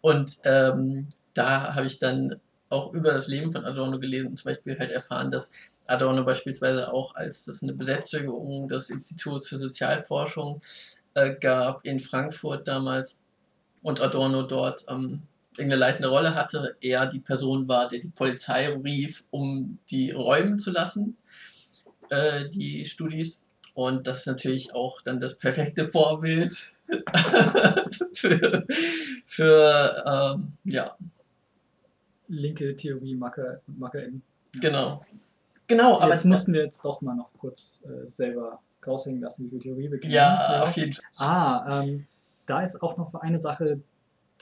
und 0.00 0.36
ähm, 0.44 1.08
da 1.34 1.74
habe 1.74 1.86
ich 1.86 1.98
dann 1.98 2.40
auch 2.68 2.92
über 2.92 3.12
das 3.12 3.28
Leben 3.28 3.50
von 3.50 3.64
Adorno 3.64 3.98
gelesen 3.98 4.28
und 4.30 4.38
zum 4.38 4.50
Beispiel 4.50 4.78
halt 4.78 4.90
erfahren, 4.90 5.30
dass 5.30 5.50
Adorno 5.86 6.24
beispielsweise 6.24 6.92
auch 6.92 7.14
als 7.14 7.44
das 7.44 7.62
eine 7.62 7.74
Besetzung 7.74 8.68
des 8.68 8.90
Instituts 8.90 9.48
für 9.48 9.58
Sozialforschung 9.58 10.60
äh, 11.14 11.34
gab 11.34 11.84
in 11.84 12.00
Frankfurt 12.00 12.66
damals 12.66 13.20
und 13.82 14.00
Adorno 14.00 14.42
dort 14.42 14.84
ähm, 14.88 15.22
irgendeine 15.56 15.80
leitende 15.80 16.08
Rolle 16.08 16.34
hatte, 16.34 16.76
er 16.80 17.06
die 17.06 17.20
Person 17.20 17.68
war, 17.68 17.88
der 17.88 18.00
die 18.00 18.08
Polizei 18.08 18.68
rief, 18.68 19.24
um 19.30 19.78
die 19.90 20.10
räumen 20.10 20.58
zu 20.58 20.72
lassen, 20.72 21.16
äh, 22.10 22.48
die 22.48 22.84
Studis. 22.84 23.40
Und 23.74 24.06
das 24.06 24.18
ist 24.18 24.26
natürlich 24.26 24.74
auch 24.74 25.00
dann 25.02 25.20
das 25.20 25.36
perfekte 25.36 25.86
Vorbild 25.86 26.72
für, 28.14 28.66
für 29.26 30.04
ähm, 30.06 30.52
ja, 30.64 30.96
linke 32.28 32.74
Theorie 32.76 33.14
Macker 33.14 33.60
und 33.66 33.78
MackerInnen. 33.78 34.22
Ja. 34.54 34.60
Genau. 34.60 35.02
Genau, 35.66 36.00
aber. 36.00 36.12
Jetzt 36.12 36.24
mussten 36.24 36.52
wir 36.52 36.64
jetzt 36.64 36.84
doch 36.84 37.00
mal 37.00 37.14
noch 37.14 37.30
kurz 37.38 37.86
äh, 37.86 38.08
selber 38.08 38.60
raushängen 38.86 39.20
lassen, 39.20 39.46
wie 39.46 39.50
viel 39.50 39.58
Theorie 39.58 39.90
wir 39.90 39.98
kennen. 39.98 40.12
Ja, 40.12 40.38
ja, 40.52 40.62
auf 40.62 40.76
jeden 40.76 40.92
Fall. 40.92 41.04
Ah, 41.18 41.82
ähm, 41.82 42.06
da 42.46 42.60
ist 42.60 42.82
auch 42.82 42.96
noch 42.98 43.14
eine 43.14 43.38
Sache, 43.38 43.80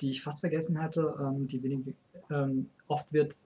die 0.01 0.11
ich 0.11 0.23
fast 0.23 0.41
vergessen 0.41 0.83
hatte, 0.83 1.15
ähm, 1.21 1.47
die 1.47 1.63
wenig, 1.63 1.95
ähm, 2.31 2.71
oft 2.89 3.13
wird 3.13 3.37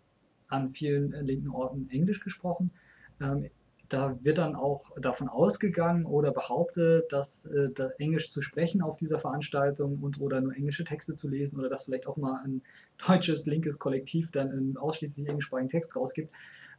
an 0.49 0.73
vielen 0.73 1.13
äh, 1.13 1.21
linken 1.21 1.51
Orten 1.51 1.89
Englisch 1.91 2.21
gesprochen. 2.21 2.73
Ähm, 3.21 3.51
da 3.89 4.19
wird 4.23 4.39
dann 4.39 4.57
auch 4.57 4.91
davon 4.99 5.29
ausgegangen 5.29 6.07
oder 6.07 6.33
behauptet, 6.33 7.13
dass 7.13 7.47
äh, 7.47 7.69
da 7.75 7.91
Englisch 7.99 8.31
zu 8.31 8.41
sprechen 8.41 8.83
auf 8.83 8.97
dieser 8.97 9.19
Veranstaltung 9.19 9.99
und 10.01 10.21
oder 10.21 10.41
nur 10.41 10.55
englische 10.55 10.85
Texte 10.85 11.15
zu 11.15 11.29
lesen 11.29 11.59
oder 11.59 11.69
dass 11.69 11.85
vielleicht 11.85 12.07
auch 12.07 12.17
mal 12.17 12.41
ein 12.45 12.63
deutsches 13.07 13.47
linkes 13.47 13.79
Kollektiv 13.79 14.31
dann 14.31 14.51
einen 14.51 14.77
ausschließlich 14.77 15.29
englischsprachigen 15.29 15.69
Text 15.69 15.95
rausgibt, 15.95 16.33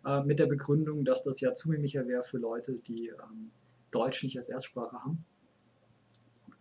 äh, 0.05 0.21
mit 0.23 0.39
der 0.39 0.47
Begründung, 0.47 1.05
dass 1.05 1.23
das 1.23 1.39
ja 1.39 1.53
zugänglicher 1.53 2.07
wäre 2.07 2.23
für 2.23 2.37
Leute, 2.37 2.73
die 2.73 3.07
ähm, 3.07 3.51
Deutsch 3.91 4.23
nicht 4.23 4.37
als 4.37 4.49
Erstsprache 4.49 4.97
haben. 4.97 5.25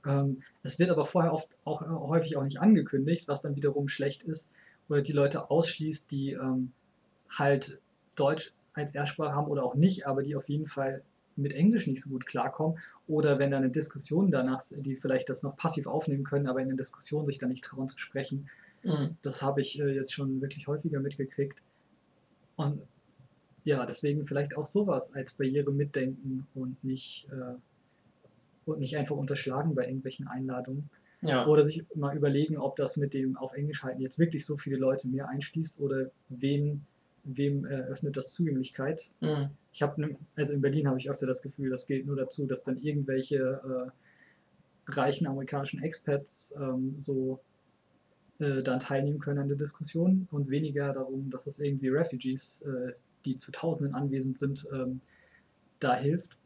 Ähm, 0.07 0.43
es 0.63 0.79
wird 0.79 0.91
aber 0.91 1.07
vorher 1.07 1.33
oft 1.33 1.49
auch 1.65 1.83
äh, 1.83 1.87
häufig 1.87 2.37
auch 2.37 2.45
nicht 2.45 2.61
angekündigt, 2.61 3.29
was 3.29 3.43
dann 3.43 3.57
wiederum 3.57 3.89
schlecht 3.89 4.23
ist 4.23 4.51
oder 4.89 5.03
die 5.03 5.13
Leute 5.13 5.51
ausschließt, 5.51 6.11
die 6.11 6.33
ähm, 6.33 6.73
halt 7.29 7.81
Deutsch 8.15 8.53
als 8.77 8.95
Erstsprache 8.95 9.35
haben 9.35 9.49
oder 9.49 9.65
auch 9.65 9.75
nicht, 9.75 10.07
aber 10.07 10.23
die 10.23 10.37
auf 10.37 10.49
jeden 10.49 10.67
Fall 10.67 11.03
mit 11.35 11.53
Englisch 11.53 11.87
nicht 11.87 12.03
so 12.03 12.11
gut 12.11 12.27
klarkommen 12.27 12.79
oder 13.07 13.39
wenn 13.39 13.51
da 13.51 13.59
eine 13.59 13.71
Diskussion 13.71 14.31
danach, 14.31 14.61
die 14.79 14.97
vielleicht 14.97 15.29
das 15.29 15.43
noch 15.43 15.57
passiv 15.57 15.87
aufnehmen 15.87 16.25
können, 16.25 16.47
aber 16.47 16.61
in 16.61 16.69
der 16.69 16.77
Diskussion 16.77 17.27
sich 17.27 17.39
dann 17.39 17.51
nicht 17.51 17.65
trauen 17.65 17.89
zu 17.89 17.99
sprechen. 17.99 18.49
Mhm. 18.83 19.17
Das 19.23 19.43
habe 19.43 19.61
ich 19.61 19.81
äh, 19.81 19.95
jetzt 19.95 20.13
schon 20.13 20.41
wirklich 20.41 20.67
häufiger 20.67 21.01
mitgekriegt. 21.01 21.63
Und 22.57 22.83
ja, 23.65 23.85
deswegen 23.85 24.27
vielleicht 24.27 24.57
auch 24.57 24.67
sowas 24.67 25.13
als 25.13 25.33
Barriere 25.33 25.73
mitdenken 25.73 26.47
und 26.55 26.83
nicht, 26.83 27.27
äh, 27.31 27.55
und 28.65 28.81
nicht 28.81 28.97
einfach 28.97 29.17
unterschlagen 29.17 29.75
bei 29.75 29.87
irgendwelchen 29.87 30.29
Einladungen. 30.29 30.89
Ja. 31.23 31.47
Oder 31.47 31.65
sich 31.65 31.85
mal 31.95 32.17
überlegen, 32.17 32.59
ob 32.59 32.77
das 32.77 32.97
mit 32.97 33.15
dem 33.15 33.37
auf 33.37 33.53
Englisch 33.55 33.83
halten 33.83 34.01
jetzt 34.01 34.19
wirklich 34.19 34.45
so 34.45 34.57
viele 34.57 34.77
Leute 34.77 35.09
mehr 35.09 35.29
einschließt 35.29 35.81
oder 35.81 36.11
wen 36.29 36.87
wem 37.27 37.65
eröffnet 37.65 38.17
das 38.17 38.33
Zugänglichkeit. 38.33 39.11
Mhm. 39.21 39.51
Ich 39.73 39.83
habe, 39.83 40.17
also 40.37 40.53
in 40.53 40.61
Berlin 40.61 40.89
habe 40.89 40.99
ich 40.99 41.11
öfter 41.11 41.27
das 41.27 41.43
Gefühl, 41.43 41.71
das 41.71 41.87
gilt 41.87 42.07
nur 42.07 42.17
dazu, 42.17 42.47
dass 42.47 42.63
dann 42.63 42.79
irgendwelche 42.79 43.37
äh, 43.37 44.91
reichen 44.93 45.27
amerikanischen 45.27 45.83
Expats 45.83 46.57
ähm, 46.59 46.95
so 46.99 47.41
äh, 48.39 48.63
dann 48.63 48.81
teilnehmen 48.81 49.19
können 49.19 49.41
an 49.41 49.49
der 49.49 49.57
Diskussion 49.57 50.29
und 50.31 50.49
weniger 50.51 50.93
darum, 50.93 51.31
dass 51.31 51.47
es 51.47 51.59
irgendwie 51.59 51.89
Refugees, 51.89 52.63
äh, 52.63 52.93
die 53.25 53.37
zu 53.37 53.53
Tausenden 53.53 53.95
anwesend 53.95 54.39
sind, 54.39 54.67
ähm, 54.73 55.01
da 55.81 55.95
hilft. 55.95 56.39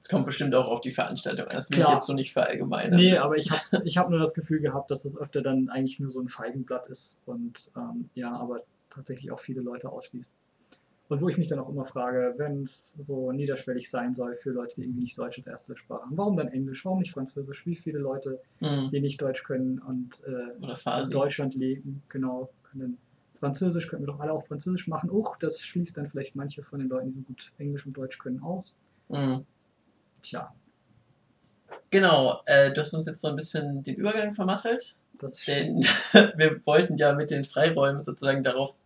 Es 0.00 0.08
kommt 0.08 0.24
bestimmt 0.24 0.54
auch 0.54 0.66
auf 0.66 0.80
die 0.80 0.92
Veranstaltung 0.92 1.46
an. 1.46 1.56
Das 1.56 1.70
will 1.70 1.76
Klar. 1.76 1.88
ich 1.90 1.94
jetzt 1.94 2.06
so 2.06 2.14
nicht 2.14 2.32
verallgemeinern. 2.32 2.98
Nee, 2.98 3.18
aber 3.18 3.36
ich 3.36 3.50
habe 3.50 3.82
ich 3.84 3.98
hab 3.98 4.08
nur 4.08 4.18
das 4.18 4.32
Gefühl 4.32 4.60
gehabt, 4.60 4.90
dass 4.90 5.04
es 5.04 5.16
öfter 5.16 5.42
dann 5.42 5.68
eigentlich 5.68 6.00
nur 6.00 6.10
so 6.10 6.20
ein 6.20 6.28
Feigenblatt 6.28 6.86
ist. 6.88 7.20
Und 7.26 7.70
ähm, 7.76 8.08
ja, 8.14 8.34
aber 8.34 8.62
tatsächlich 8.90 9.30
auch 9.30 9.40
viele 9.40 9.60
Leute 9.60 9.90
ausschließt. 9.90 10.34
Und 11.08 11.20
wo 11.20 11.28
ich 11.28 11.38
mich 11.38 11.48
dann 11.48 11.58
auch 11.58 11.68
immer 11.68 11.84
frage, 11.84 12.34
wenn 12.36 12.62
es 12.62 12.92
so 12.92 13.32
niederschwellig 13.32 13.90
sein 13.90 14.14
soll 14.14 14.36
für 14.36 14.50
Leute, 14.50 14.76
die 14.76 14.82
irgendwie 14.82 15.02
nicht 15.02 15.18
Deutsch 15.18 15.38
als 15.38 15.46
erste 15.48 15.76
Sprache 15.76 16.02
haben, 16.02 16.16
warum 16.16 16.36
dann 16.36 16.46
Englisch, 16.48 16.84
warum 16.84 17.00
nicht 17.00 17.10
Französisch? 17.10 17.66
Wie 17.66 17.74
viele 17.74 17.98
Leute, 17.98 18.40
mhm. 18.60 18.90
die 18.92 19.00
nicht 19.00 19.20
Deutsch 19.20 19.42
können 19.42 19.80
und 19.80 20.22
äh, 20.24 21.02
in 21.02 21.10
Deutschland 21.10 21.56
leben, 21.56 22.02
genau, 22.08 22.50
können 22.62 22.98
Französisch, 23.40 23.88
könnten 23.88 24.06
wir 24.06 24.12
doch 24.12 24.20
alle 24.20 24.32
auf 24.32 24.46
Französisch 24.46 24.86
machen. 24.86 25.10
Uch, 25.10 25.36
das 25.38 25.60
schließt 25.60 25.96
dann 25.96 26.06
vielleicht 26.06 26.36
manche 26.36 26.62
von 26.62 26.78
den 26.78 26.88
Leuten, 26.88 27.06
die 27.06 27.16
so 27.16 27.22
gut 27.22 27.52
Englisch 27.58 27.86
und 27.86 27.96
Deutsch 27.96 28.18
können, 28.18 28.40
aus. 28.40 28.76
Mhm. 29.08 29.44
Tja. 30.22 30.54
Genau, 31.90 32.40
äh, 32.46 32.70
du 32.70 32.82
hast 32.82 32.94
uns 32.94 33.06
jetzt 33.06 33.20
so 33.20 33.28
ein 33.28 33.36
bisschen 33.36 33.82
den 33.82 33.96
Übergang 33.96 34.32
vermasselt. 34.32 34.94
Denn 35.46 35.80
wir 36.36 36.60
wollten 36.64 36.96
ja 36.96 37.14
mit 37.14 37.30
den 37.30 37.44
Freiräumen 37.44 38.04
sozusagen 38.04 38.42
darauf 38.42 38.76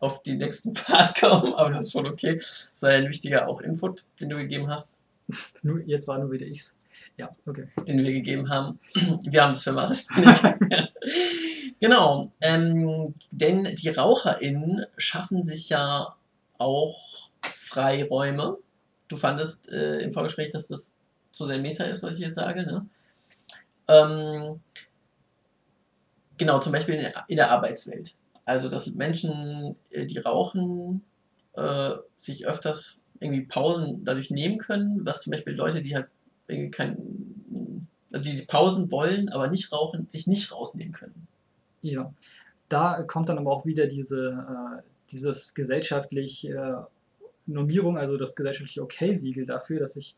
auf 0.00 0.22
die 0.22 0.34
nächsten 0.34 0.72
Part 0.74 1.18
kommen, 1.18 1.54
aber 1.54 1.70
das 1.70 1.86
ist 1.86 1.92
schon 1.92 2.06
okay. 2.06 2.36
Das 2.36 2.82
war 2.82 2.90
ein 2.90 3.08
wichtiger 3.08 3.48
auch 3.48 3.60
Input, 3.60 4.04
den 4.20 4.30
du 4.30 4.38
gegeben 4.38 4.68
hast. 4.68 4.94
Nur, 5.62 5.80
jetzt 5.80 6.06
war 6.06 6.18
nur 6.18 6.30
wieder 6.30 6.46
ich's. 6.46 6.78
Ja, 7.16 7.30
okay. 7.46 7.68
Den 7.86 7.98
wir 7.98 8.12
gegeben 8.12 8.48
haben. 8.48 8.78
Wir 9.24 9.42
haben 9.42 9.52
es 9.52 9.62
vermasselt. 9.62 10.06
genau. 11.80 12.30
Ähm, 12.40 13.04
denn 13.30 13.74
die 13.74 13.88
RaucherInnen 13.88 14.86
schaffen 14.96 15.44
sich 15.44 15.68
ja 15.68 16.14
auch 16.58 17.30
Freiräume. 17.42 18.58
Du 19.08 19.16
fandest 19.16 19.68
äh, 19.68 19.98
im 19.98 20.12
Vorgespräch, 20.12 20.50
dass 20.50 20.68
das 20.68 20.92
zu 21.32 21.46
sehr 21.46 21.58
Meta 21.58 21.84
ist, 21.84 22.02
was 22.02 22.16
ich 22.16 22.22
jetzt 22.22 22.36
sage, 22.36 22.62
ne? 22.64 22.86
Ähm, 23.88 24.60
Genau, 26.38 26.58
zum 26.58 26.72
Beispiel 26.72 27.12
in 27.28 27.36
der, 27.36 27.50
Arbeitswelt. 27.50 28.14
Also, 28.44 28.68
dass 28.68 28.86
Menschen, 28.94 29.76
äh, 29.90 30.06
die 30.06 30.18
rauchen, 30.18 31.02
äh, 31.54 31.92
sich 32.18 32.46
öfters 32.46 33.00
irgendwie 33.20 33.46
Pausen 33.46 34.04
dadurch 34.04 34.30
nehmen 34.30 34.58
können, 34.58 35.00
was 35.04 35.22
zum 35.22 35.30
Beispiel 35.30 35.54
Leute, 35.54 35.82
die 35.82 35.94
halt 35.94 36.08
irgendwie 36.48 36.70
kein, 36.70 36.96
die 38.14 38.42
Pausen 38.46 38.90
wollen, 38.90 39.30
aber 39.30 39.48
nicht 39.48 39.72
rauchen, 39.72 40.08
sich 40.08 40.26
nicht 40.26 40.52
rausnehmen 40.52 40.92
können. 40.92 41.26
Ja, 41.82 42.12
da 42.68 43.02
kommt 43.02 43.28
dann 43.28 43.38
aber 43.38 43.52
auch 43.52 43.64
wieder 43.64 43.86
diese, 43.86 44.30
äh, 44.30 44.82
dieses 45.10 45.54
gesellschaftlich 45.54 46.48
äh, 46.48 46.74
Normierung, 47.46 47.96
also 47.96 48.16
das 48.16 48.34
gesellschaftliche 48.36 48.82
Okay-Siegel 48.82 49.46
dafür, 49.46 49.80
dass 49.80 49.96
ich 49.96 50.16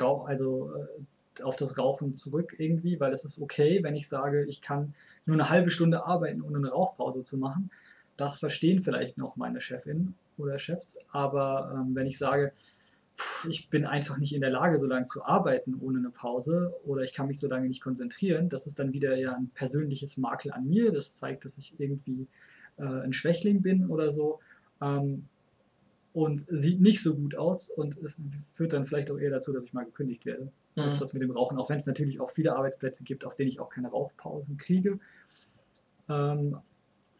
rauch, 0.00 0.26
also 0.26 0.72
äh, 0.74 1.42
auf 1.42 1.56
das 1.56 1.78
Rauchen 1.78 2.14
zurück 2.14 2.54
irgendwie, 2.58 3.00
weil 3.00 3.12
es 3.12 3.24
ist 3.24 3.40
okay, 3.40 3.82
wenn 3.82 3.96
ich 3.96 4.08
sage, 4.08 4.44
ich 4.44 4.60
kann 4.60 4.94
nur 5.26 5.36
eine 5.36 5.50
halbe 5.50 5.70
Stunde 5.70 6.04
arbeiten, 6.04 6.42
ohne 6.42 6.58
eine 6.58 6.70
Rauchpause 6.70 7.22
zu 7.22 7.38
machen. 7.38 7.70
Das 8.16 8.38
verstehen 8.38 8.82
vielleicht 8.82 9.18
noch 9.18 9.36
meine 9.36 9.60
Chefin 9.60 10.14
oder 10.36 10.58
Chefs, 10.58 10.98
aber 11.10 11.72
ähm, 11.74 11.94
wenn 11.94 12.06
ich 12.06 12.18
sage, 12.18 12.52
ich 13.48 13.68
bin 13.68 13.84
einfach 13.84 14.18
nicht 14.18 14.34
in 14.34 14.40
der 14.40 14.50
Lage, 14.50 14.78
so 14.78 14.86
lange 14.86 15.06
zu 15.06 15.24
arbeiten 15.24 15.74
ohne 15.80 15.98
eine 15.98 16.10
Pause 16.10 16.74
oder 16.84 17.02
ich 17.02 17.12
kann 17.12 17.26
mich 17.26 17.38
so 17.38 17.48
lange 17.48 17.68
nicht 17.68 17.82
konzentrieren. 17.82 18.48
Das 18.48 18.66
ist 18.66 18.78
dann 18.78 18.92
wieder 18.92 19.16
ja 19.16 19.34
ein 19.34 19.50
persönliches 19.54 20.16
Makel 20.16 20.52
an 20.52 20.68
mir. 20.68 20.92
Das 20.92 21.16
zeigt, 21.16 21.44
dass 21.44 21.58
ich 21.58 21.78
irgendwie 21.78 22.26
äh, 22.78 22.84
ein 22.84 23.12
Schwächling 23.12 23.62
bin 23.62 23.86
oder 23.86 24.10
so. 24.10 24.40
Ähm, 24.80 25.28
und 26.12 26.40
sieht 26.40 26.80
nicht 26.80 27.02
so 27.02 27.16
gut 27.16 27.36
aus 27.36 27.70
und 27.70 27.96
es 28.02 28.16
führt 28.52 28.72
dann 28.74 28.84
vielleicht 28.84 29.10
auch 29.10 29.18
eher 29.18 29.30
dazu, 29.30 29.52
dass 29.52 29.64
ich 29.64 29.72
mal 29.72 29.84
gekündigt 29.84 30.26
werde, 30.26 30.52
mhm. 30.74 30.82
als 30.82 30.98
das 30.98 31.12
mit 31.12 31.22
dem 31.22 31.30
Rauchen. 31.30 31.58
Auch 31.58 31.70
wenn 31.70 31.78
es 31.78 31.86
natürlich 31.86 32.20
auch 32.20 32.30
viele 32.30 32.56
Arbeitsplätze 32.56 33.04
gibt, 33.04 33.24
auf 33.24 33.36
denen 33.36 33.50
ich 33.50 33.60
auch 33.60 33.70
keine 33.70 33.88
Rauchpausen 33.88 34.58
kriege. 34.58 34.98
Ähm, 36.08 36.58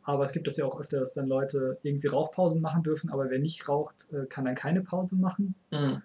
aber 0.04 0.24
es 0.24 0.32
gibt 0.32 0.46
das 0.46 0.56
ja 0.56 0.64
auch 0.64 0.78
öfter, 0.80 0.98
dass 0.98 1.14
dann 1.14 1.28
Leute 1.28 1.78
irgendwie 1.82 2.08
Rauchpausen 2.08 2.60
machen 2.60 2.82
dürfen, 2.82 3.10
aber 3.10 3.30
wer 3.30 3.38
nicht 3.38 3.68
raucht, 3.68 4.12
äh, 4.12 4.26
kann 4.26 4.44
dann 4.44 4.56
keine 4.56 4.82
Pause 4.82 5.16
machen. 5.16 5.54
Mhm. 5.70 6.02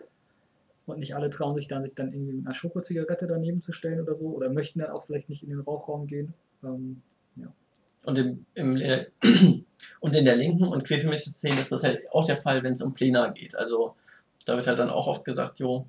Und 0.85 0.99
nicht 0.99 1.15
alle 1.15 1.29
trauen 1.29 1.55
sich 1.55 1.67
dann, 1.67 1.85
sich 1.85 1.95
dann 1.95 2.13
irgendwie 2.13 2.33
mit 2.33 2.45
einer 2.45 2.55
Schokozigarette 2.55 3.27
daneben 3.27 3.59
zu 3.59 3.73
stellen 3.73 3.99
oder 3.99 4.15
so. 4.15 4.29
Oder 4.29 4.49
möchten 4.49 4.79
dann 4.79 4.91
auch 4.91 5.03
vielleicht 5.03 5.29
nicht 5.29 5.43
in 5.43 5.49
den 5.49 5.59
Rauchraum 5.59 6.07
gehen. 6.07 6.33
Ähm, 6.63 7.01
ja. 7.35 7.51
Und, 8.05 8.17
im, 8.17 8.45
im, 8.53 8.75
und 9.99 10.15
in 10.15 10.25
der 10.25 10.37
linken 10.37 10.65
und 10.65 10.85
queerfeministischen 10.85 11.37
Szene 11.37 11.59
ist 11.59 11.73
das 11.73 11.83
halt 11.83 12.09
auch 12.11 12.25
der 12.25 12.37
Fall, 12.37 12.63
wenn 12.63 12.73
es 12.73 12.81
um 12.81 12.93
Pläne 12.93 13.33
geht. 13.35 13.55
Also 13.57 13.95
da 14.45 14.55
wird 14.55 14.67
halt 14.67 14.79
dann 14.79 14.89
auch 14.89 15.07
oft 15.07 15.25
gesagt, 15.25 15.59
jo, 15.59 15.87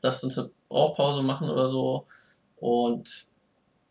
lasst 0.00 0.24
uns 0.24 0.40
Rauchpause 0.72 1.22
machen 1.22 1.50
oder 1.50 1.68
so. 1.68 2.06
Und 2.56 3.26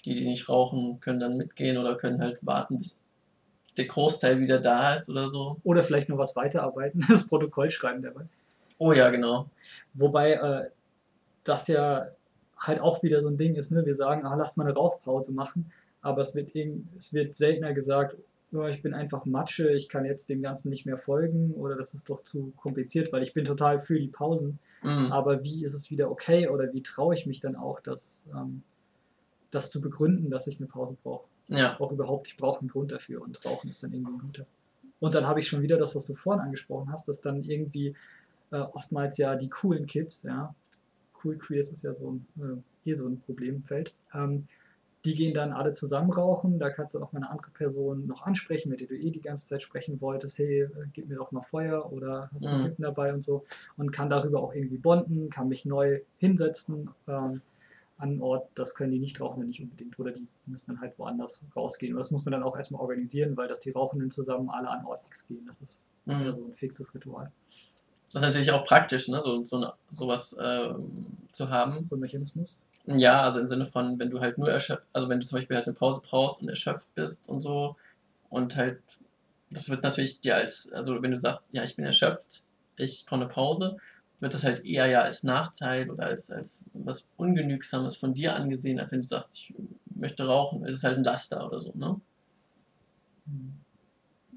die, 0.06 0.16
die 0.16 0.26
nicht 0.26 0.50
rauchen, 0.50 1.00
können 1.00 1.20
dann 1.20 1.38
mitgehen 1.38 1.78
oder 1.78 1.96
können 1.96 2.22
halt 2.22 2.40
warten, 2.42 2.78
bis 2.80 2.98
der 3.78 3.86
Großteil 3.86 4.40
wieder 4.40 4.60
da 4.60 4.96
ist 4.96 5.10
oder 5.10 5.30
so. 5.30 5.58
Oder 5.64 5.84
vielleicht 5.84 6.10
noch 6.10 6.18
was 6.18 6.36
weiterarbeiten, 6.36 7.06
das 7.10 7.28
Protokoll 7.28 7.72
schreiben 7.72 8.02
dabei. 8.02 8.26
Oh 8.78 8.94
ja, 8.94 9.10
genau. 9.10 9.50
Wobei 9.94 10.34
äh, 10.34 10.70
das 11.44 11.68
ja 11.68 12.08
halt 12.58 12.80
auch 12.80 13.04
wieder 13.04 13.22
so 13.22 13.30
ein 13.30 13.38
Ding 13.38 13.56
ist, 13.56 13.72
ne? 13.72 13.86
wir 13.86 13.96
sagen, 13.96 14.26
ah, 14.26 14.36
lasst 14.36 14.58
mal 14.58 14.66
eine 14.66 14.76
Rauchpause 14.76 15.34
machen, 15.34 15.72
aber 16.02 16.22
es 16.22 16.36
wird, 16.36 16.56
eben, 16.56 16.90
es 16.98 17.14
wird 17.14 17.34
seltener 17.34 17.74
gesagt, 17.74 18.16
oh, 18.54 18.66
ich 18.66 18.82
bin 18.82 18.94
einfach 18.94 19.26
Matsche, 19.26 19.72
ich 19.72 19.90
kann 19.90 20.06
jetzt 20.06 20.30
dem 20.30 20.42
Ganzen 20.42 20.70
nicht 20.70 20.86
mehr 20.86 20.98
folgen 20.98 21.54
oder 21.54 21.76
das 21.76 21.94
ist 21.94 22.10
doch 22.10 22.22
zu 22.22 22.54
kompliziert, 22.58 23.12
weil 23.14 23.24
ich 23.24 23.34
bin 23.34 23.46
total 23.46 23.80
für 23.80 24.00
die 24.00 24.08
Pausen. 24.08 24.60
Mhm. 24.82 25.12
Aber 25.12 25.44
wie 25.44 25.64
ist 25.64 25.74
es 25.74 25.92
wieder 25.92 26.10
okay 26.10 26.48
oder 26.48 26.74
wie 26.74 26.82
traue 26.82 27.14
ich 27.16 27.26
mich 27.26 27.40
dann 27.40 27.56
auch, 27.56 27.80
das, 27.80 28.26
ähm, 28.36 28.64
das 29.52 29.70
zu 29.70 29.82
begründen, 29.82 30.30
dass 30.30 30.48
ich 30.48 30.60
eine 30.60 30.68
Pause 30.68 30.98
brauche? 31.02 31.26
Ja. 31.48 31.80
Auch 31.80 31.92
überhaupt, 31.92 32.28
ich 32.28 32.38
brauche 32.38 32.62
einen 32.62 32.70
Grund 32.70 32.92
dafür 32.92 33.22
und 33.22 33.44
Rauchen 33.46 33.70
ist 33.70 33.84
dann 33.84 33.94
irgendwie 33.94 34.14
ein 34.14 34.20
guter. 34.20 34.46
Und 35.00 35.16
dann 35.16 35.28
habe 35.28 35.40
ich 35.40 35.48
schon 35.48 35.62
wieder 35.62 35.78
das, 35.78 35.96
was 35.96 36.06
du 36.06 36.14
vorhin 36.14 36.42
angesprochen 36.42 36.92
hast, 36.92 37.08
dass 37.08 37.22
dann 37.22 37.44
irgendwie 37.44 37.96
äh, 38.52 38.60
oftmals 38.60 39.18
ja 39.18 39.36
die 39.36 39.50
coolen 39.50 39.86
Kids, 39.86 40.24
ja, 40.24 40.54
cool 41.24 41.38
Queers 41.38 41.72
ist 41.74 41.84
ja 41.84 41.94
so 41.94 42.12
ein, 42.12 42.28
äh, 42.86 42.90
eh 42.90 42.94
so 42.94 43.08
ein 43.08 43.20
Problemfeld, 43.20 43.94
ähm, 44.14 44.48
die 45.04 45.16
gehen 45.16 45.34
dann 45.34 45.52
alle 45.52 45.72
zusammen 45.72 46.12
rauchen, 46.12 46.60
da 46.60 46.70
kannst 46.70 46.94
du 46.94 47.00
auch 47.00 47.12
mal 47.12 47.20
eine 47.20 47.30
andere 47.32 47.52
Person 47.52 48.06
noch 48.06 48.22
ansprechen, 48.24 48.70
mit 48.70 48.82
der 48.82 48.88
du 48.88 48.96
eh 48.96 49.10
die 49.10 49.22
ganze 49.22 49.48
Zeit 49.48 49.64
sprechen 49.64 50.00
wolltest, 50.00 50.38
hey, 50.38 50.62
äh, 50.62 50.70
gib 50.94 51.10
mir 51.10 51.16
doch 51.16 51.32
mal 51.32 51.42
Feuer 51.42 51.92
oder 51.92 52.30
hast 52.34 52.46
du 52.46 52.50
mhm. 52.50 52.64
Kippen 52.64 52.84
dabei 52.84 53.14
und 53.14 53.24
so 53.24 53.46
und 53.78 53.92
kann 53.92 54.10
darüber 54.10 54.42
auch 54.42 54.54
irgendwie 54.54 54.78
bonden, 54.78 55.30
kann 55.30 55.48
mich 55.48 55.66
neu 55.66 56.02
hinsetzen, 56.18 56.92
ähm, 57.08 57.42
an 57.98 58.10
einen 58.10 58.22
Ort, 58.22 58.50
das 58.56 58.74
können 58.74 58.92
die 58.92 59.00
Nichtrauchenden 59.00 59.48
nicht 59.48 59.62
unbedingt 59.62 59.98
oder 60.00 60.12
die 60.12 60.28
müssen 60.48 60.72
dann 60.72 60.82
halt 60.82 60.98
woanders 60.98 61.46
rausgehen. 61.56 61.94
Und 61.94 62.00
das 62.00 62.10
muss 62.10 62.26
man 62.26 62.32
dann 62.32 62.42
auch 62.42 62.58
erstmal 62.58 62.82
organisieren, 62.82 63.38
weil 63.38 63.48
dass 63.48 63.60
die 63.60 63.70
Rauchenden 63.70 64.10
zusammen 64.10 64.50
alle 64.50 64.70
an 64.70 64.86
Ort 64.86 65.04
X 65.08 65.28
gehen, 65.28 65.46
das 65.46 65.62
ist 65.62 65.88
mhm. 66.06 66.26
ja 66.26 66.34
so 66.34 66.46
ein 66.46 66.54
fixes 66.54 66.94
Ritual. 66.96 67.32
Das 68.12 68.24
ist 68.24 68.28
natürlich 68.28 68.52
auch 68.52 68.66
praktisch, 68.66 69.08
ne? 69.08 69.22
so, 69.22 69.44
so 69.46 69.58
eine, 69.58 69.74
sowas 69.92 70.34
äh, 70.34 70.74
zu 71.32 71.50
haben. 71.50 71.84
So 71.84 71.96
ein 71.96 72.00
Mechanismus? 72.00 72.64
Ja, 72.98 73.24
also 73.24 73.40
im 73.40 73.48
Sinne 73.48 73.66
von, 73.66 74.00
wenn 74.00 74.10
du 74.10 74.20
halt 74.20 74.38
nur 74.38 74.50
erschöpft, 74.50 74.86
also 74.94 75.10
wenn 75.10 75.20
du 75.20 75.26
zum 75.26 75.38
Beispiel 75.38 75.58
halt 75.58 75.68
eine 75.68 75.76
Pause 75.76 76.02
brauchst 76.04 76.42
und 76.42 76.50
erschöpft 76.50 76.94
bist 76.96 77.22
und 77.28 77.42
so 77.42 77.76
und 78.30 78.56
halt, 78.56 78.80
das 79.50 79.70
wird 79.70 79.84
natürlich 79.84 80.22
dir 80.22 80.36
als, 80.36 80.72
also 80.72 81.02
wenn 81.02 81.12
du 81.12 81.20
sagst, 81.20 81.46
ja, 81.52 81.64
ich 81.64 81.76
bin 81.76 81.86
erschöpft, 81.86 82.44
ich 82.78 83.06
brauche 83.06 83.22
eine 83.22 83.30
Pause, 83.30 83.78
wird 84.20 84.34
das 84.34 84.44
halt 84.44 84.66
eher 84.66 84.86
ja 84.88 85.02
als 85.02 85.24
Nachteil 85.24 85.90
oder 85.90 86.06
als, 86.06 86.32
als 86.32 86.62
was 86.74 87.10
Ungenügsames 87.18 87.98
von 87.98 88.14
dir 88.14 88.36
angesehen, 88.36 88.80
als 88.80 88.92
wenn 88.92 89.02
du 89.02 89.08
sagst, 89.08 89.34
ich 89.34 89.54
möchte 89.96 90.26
rauchen, 90.26 90.64
es 90.66 90.74
ist 90.78 90.84
halt 90.84 90.98
ein 90.98 91.04
Laster 91.04 91.46
oder 91.46 91.60
so, 91.60 91.74
ne? 91.76 92.00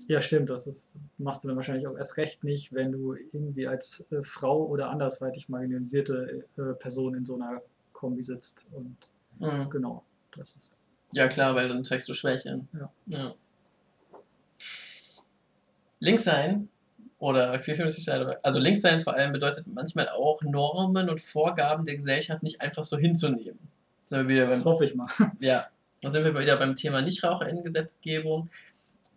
Ja, 0.09 0.21
stimmt, 0.21 0.51
das 0.51 0.67
ist, 0.67 0.99
machst 1.19 1.45
du 1.45 1.49
dann 1.49 1.57
wahrscheinlich 1.57 1.87
auch 1.87 1.97
erst 1.97 2.17
recht 2.19 2.45
nicht, 2.45 2.73
wenn 2.75 2.93
du 2.93 3.15
irgendwie 3.15 3.67
als 3.67 4.11
äh, 4.13 4.23
Frau 4.23 4.67
oder 4.67 4.91
andersweitig 4.91 5.49
marginalisierte 5.49 6.45
äh, 6.59 6.75
Person 6.75 7.15
in 7.15 7.25
so 7.25 7.37
einer 7.37 7.63
Kombi 8.05 8.23
sitzt 8.23 8.67
und 8.73 8.97
mhm. 9.39 9.71
genau, 9.71 10.05
das 10.37 10.57
ist. 10.57 10.73
Ja 11.15 11.27
klar, 11.27 11.55
weil 11.55 11.69
dann 11.69 11.85
zeigst 11.85 12.07
du 12.07 12.13
Schwäche. 12.13 12.61
Ja. 12.79 12.91
ja. 13.07 13.35
Links 16.01 16.25
sein 16.25 16.69
oder 17.19 17.59
also 18.43 18.59
links 18.59 18.83
sein 18.83 19.01
vor 19.01 19.15
allem 19.15 19.33
bedeutet 19.33 19.67
manchmal 19.67 20.11
auch 20.11 20.43
Normen 20.43 21.09
und 21.09 21.19
Vorgaben 21.19 21.87
der 21.87 21.97
Gesellschaft 21.97 22.43
nicht 22.43 22.61
einfach 22.61 22.85
so 22.85 22.99
hinzunehmen. 22.99 23.59
das 24.11 24.27
beim, 24.27 24.65
hoffe 24.65 24.85
ich 24.85 24.95
mal. 24.95 25.09
Ja, 25.41 25.67
dann 26.03 26.13
sind 26.13 26.25
wir 26.25 26.39
wieder 26.39 26.59
beim 26.59 26.75
Thema 26.75 27.01
Nichtraucherinnengesetzgebung, 27.01 28.51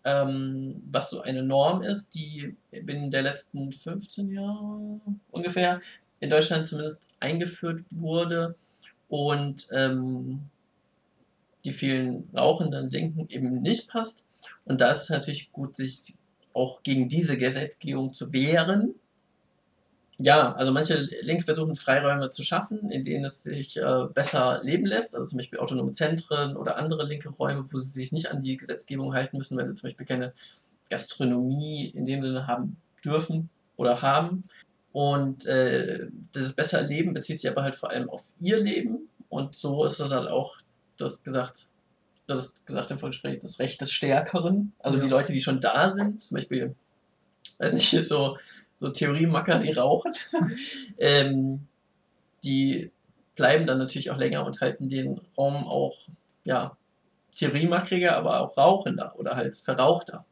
ähm, 0.06 0.82
was 0.90 1.10
so 1.10 1.22
eine 1.24 1.44
Norm 1.44 1.82
ist, 1.82 2.16
die 2.16 2.56
in 2.72 3.12
der 3.12 3.24
letzten 3.24 3.74
15 3.74 4.32
Jahre 4.32 5.02
ungefähr 5.32 5.82
in 6.22 6.30
Deutschland 6.30 6.70
zumindest 6.70 7.04
eingeführt 7.20 7.82
wurde 7.92 8.56
und 9.10 9.68
ähm, 9.72 10.42
die 11.66 11.72
vielen 11.72 12.30
rauchenden 12.36 12.90
Linken 12.90 13.28
eben 13.30 13.62
nicht 13.62 13.90
passt. 13.90 14.28
Und 14.66 14.82
da 14.82 14.92
ist 14.92 15.04
es 15.04 15.10
natürlich 15.10 15.52
gut, 15.52 15.76
sich 15.76 16.16
auch 16.54 16.82
gegen 16.84 17.08
diese 17.08 17.38
Gesetzgebung 17.38 18.14
zu 18.14 18.34
wehren. 18.34 18.96
Ja, 20.20 20.54
also 20.54 20.72
manche 20.72 20.96
Linke 21.22 21.44
versuchen 21.44 21.76
Freiräume 21.76 22.32
zu 22.32 22.42
schaffen, 22.42 22.90
in 22.90 23.04
denen 23.04 23.26
es 23.26 23.44
sich 23.44 23.78
äh, 23.78 24.06
besser 24.12 24.64
leben 24.64 24.88
lässt, 24.88 25.14
also 25.14 25.28
zum 25.28 25.38
Beispiel 25.38 25.60
autonome 25.60 25.92
Zentren 25.92 26.56
oder 26.58 26.78
andere 26.78 27.06
linke 27.06 27.30
Räume, 27.30 27.66
wo 27.72 27.78
sie 27.78 28.00
sich 28.00 28.12
nicht 28.12 28.32
an 28.32 28.42
die 28.42 28.58
Gesetzgebung 28.58 29.14
halten 29.14 29.38
müssen, 29.38 29.58
weil 29.58 29.68
sie 29.68 29.76
zum 29.76 29.90
Beispiel 29.90 30.08
keine 30.08 30.34
Gastronomie 30.90 31.86
in 31.90 32.08
dem 32.08 32.24
Sinne 32.24 32.48
haben 32.48 32.78
dürfen 33.06 33.50
oder 33.76 34.02
haben. 34.02 34.46
Und 34.98 35.46
äh, 35.46 36.08
das 36.32 36.54
besser 36.54 36.82
Leben 36.82 37.14
bezieht 37.14 37.40
sich 37.40 37.52
aber 37.52 37.62
halt 37.62 37.76
vor 37.76 37.92
allem 37.92 38.10
auf 38.10 38.34
ihr 38.42 38.60
Leben. 38.60 39.08
Und 39.30 39.56
so 39.56 39.86
ist 39.86 40.00
das 40.00 40.12
halt 40.12 40.28
auch, 40.28 40.58
du 40.98 41.06
hast 41.06 41.24
gesagt, 41.24 41.68
das 42.26 42.46
ist 42.46 42.66
gesagt 42.66 42.90
im 42.90 42.98
Vorgespräch, 42.98 43.40
das 43.40 43.60
Recht 43.60 43.80
des 43.80 43.92
Stärkeren. 43.92 44.74
Also 44.80 44.98
ja. 44.98 45.04
die 45.04 45.10
Leute, 45.12 45.34
die 45.34 45.40
schon 45.40 45.60
da 45.60 45.92
sind, 45.92 46.24
zum 46.24 46.34
Beispiel, 46.34 46.74
weiß 47.60 47.74
nicht, 47.74 47.92
so, 48.08 48.40
so 48.78 48.90
Theoriemacker, 48.90 49.60
die 49.60 49.72
rauchen, 49.72 50.14
ähm, 50.98 51.68
die 52.44 52.90
bleiben 53.36 53.68
dann 53.68 53.78
natürlich 53.78 54.10
auch 54.10 54.18
länger 54.18 54.48
und 54.48 54.62
halten 54.62 54.90
den 54.90 55.22
Raum 55.38 55.68
auch, 55.68 55.96
ja, 56.44 56.76
Theoriemackriger, 57.38 58.18
aber 58.18 58.40
auch 58.40 58.58
rauchender 58.58 59.14
oder 59.20 59.36
halt 59.36 59.58
verrauchter. 59.58 60.26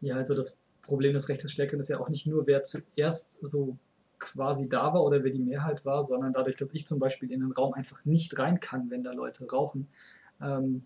Ja, 0.00 0.16
also 0.16 0.34
das 0.34 0.59
Problem 0.90 1.12
des 1.12 1.28
Rechts 1.28 1.52
Stärkeren 1.52 1.78
ist 1.78 1.88
ja 1.88 2.00
auch 2.00 2.08
nicht 2.08 2.26
nur, 2.26 2.48
wer 2.48 2.64
zuerst 2.64 3.48
so 3.48 3.78
quasi 4.18 4.68
da 4.68 4.92
war 4.92 5.04
oder 5.04 5.22
wer 5.22 5.30
die 5.30 5.38
Mehrheit 5.38 5.84
war, 5.84 6.02
sondern 6.02 6.32
dadurch, 6.32 6.56
dass 6.56 6.74
ich 6.74 6.84
zum 6.84 6.98
Beispiel 6.98 7.30
in 7.30 7.38
den 7.38 7.52
Raum 7.52 7.74
einfach 7.74 8.04
nicht 8.04 8.36
rein 8.40 8.58
kann, 8.58 8.90
wenn 8.90 9.04
da 9.04 9.12
Leute 9.12 9.48
rauchen, 9.48 9.86
ähm, 10.42 10.82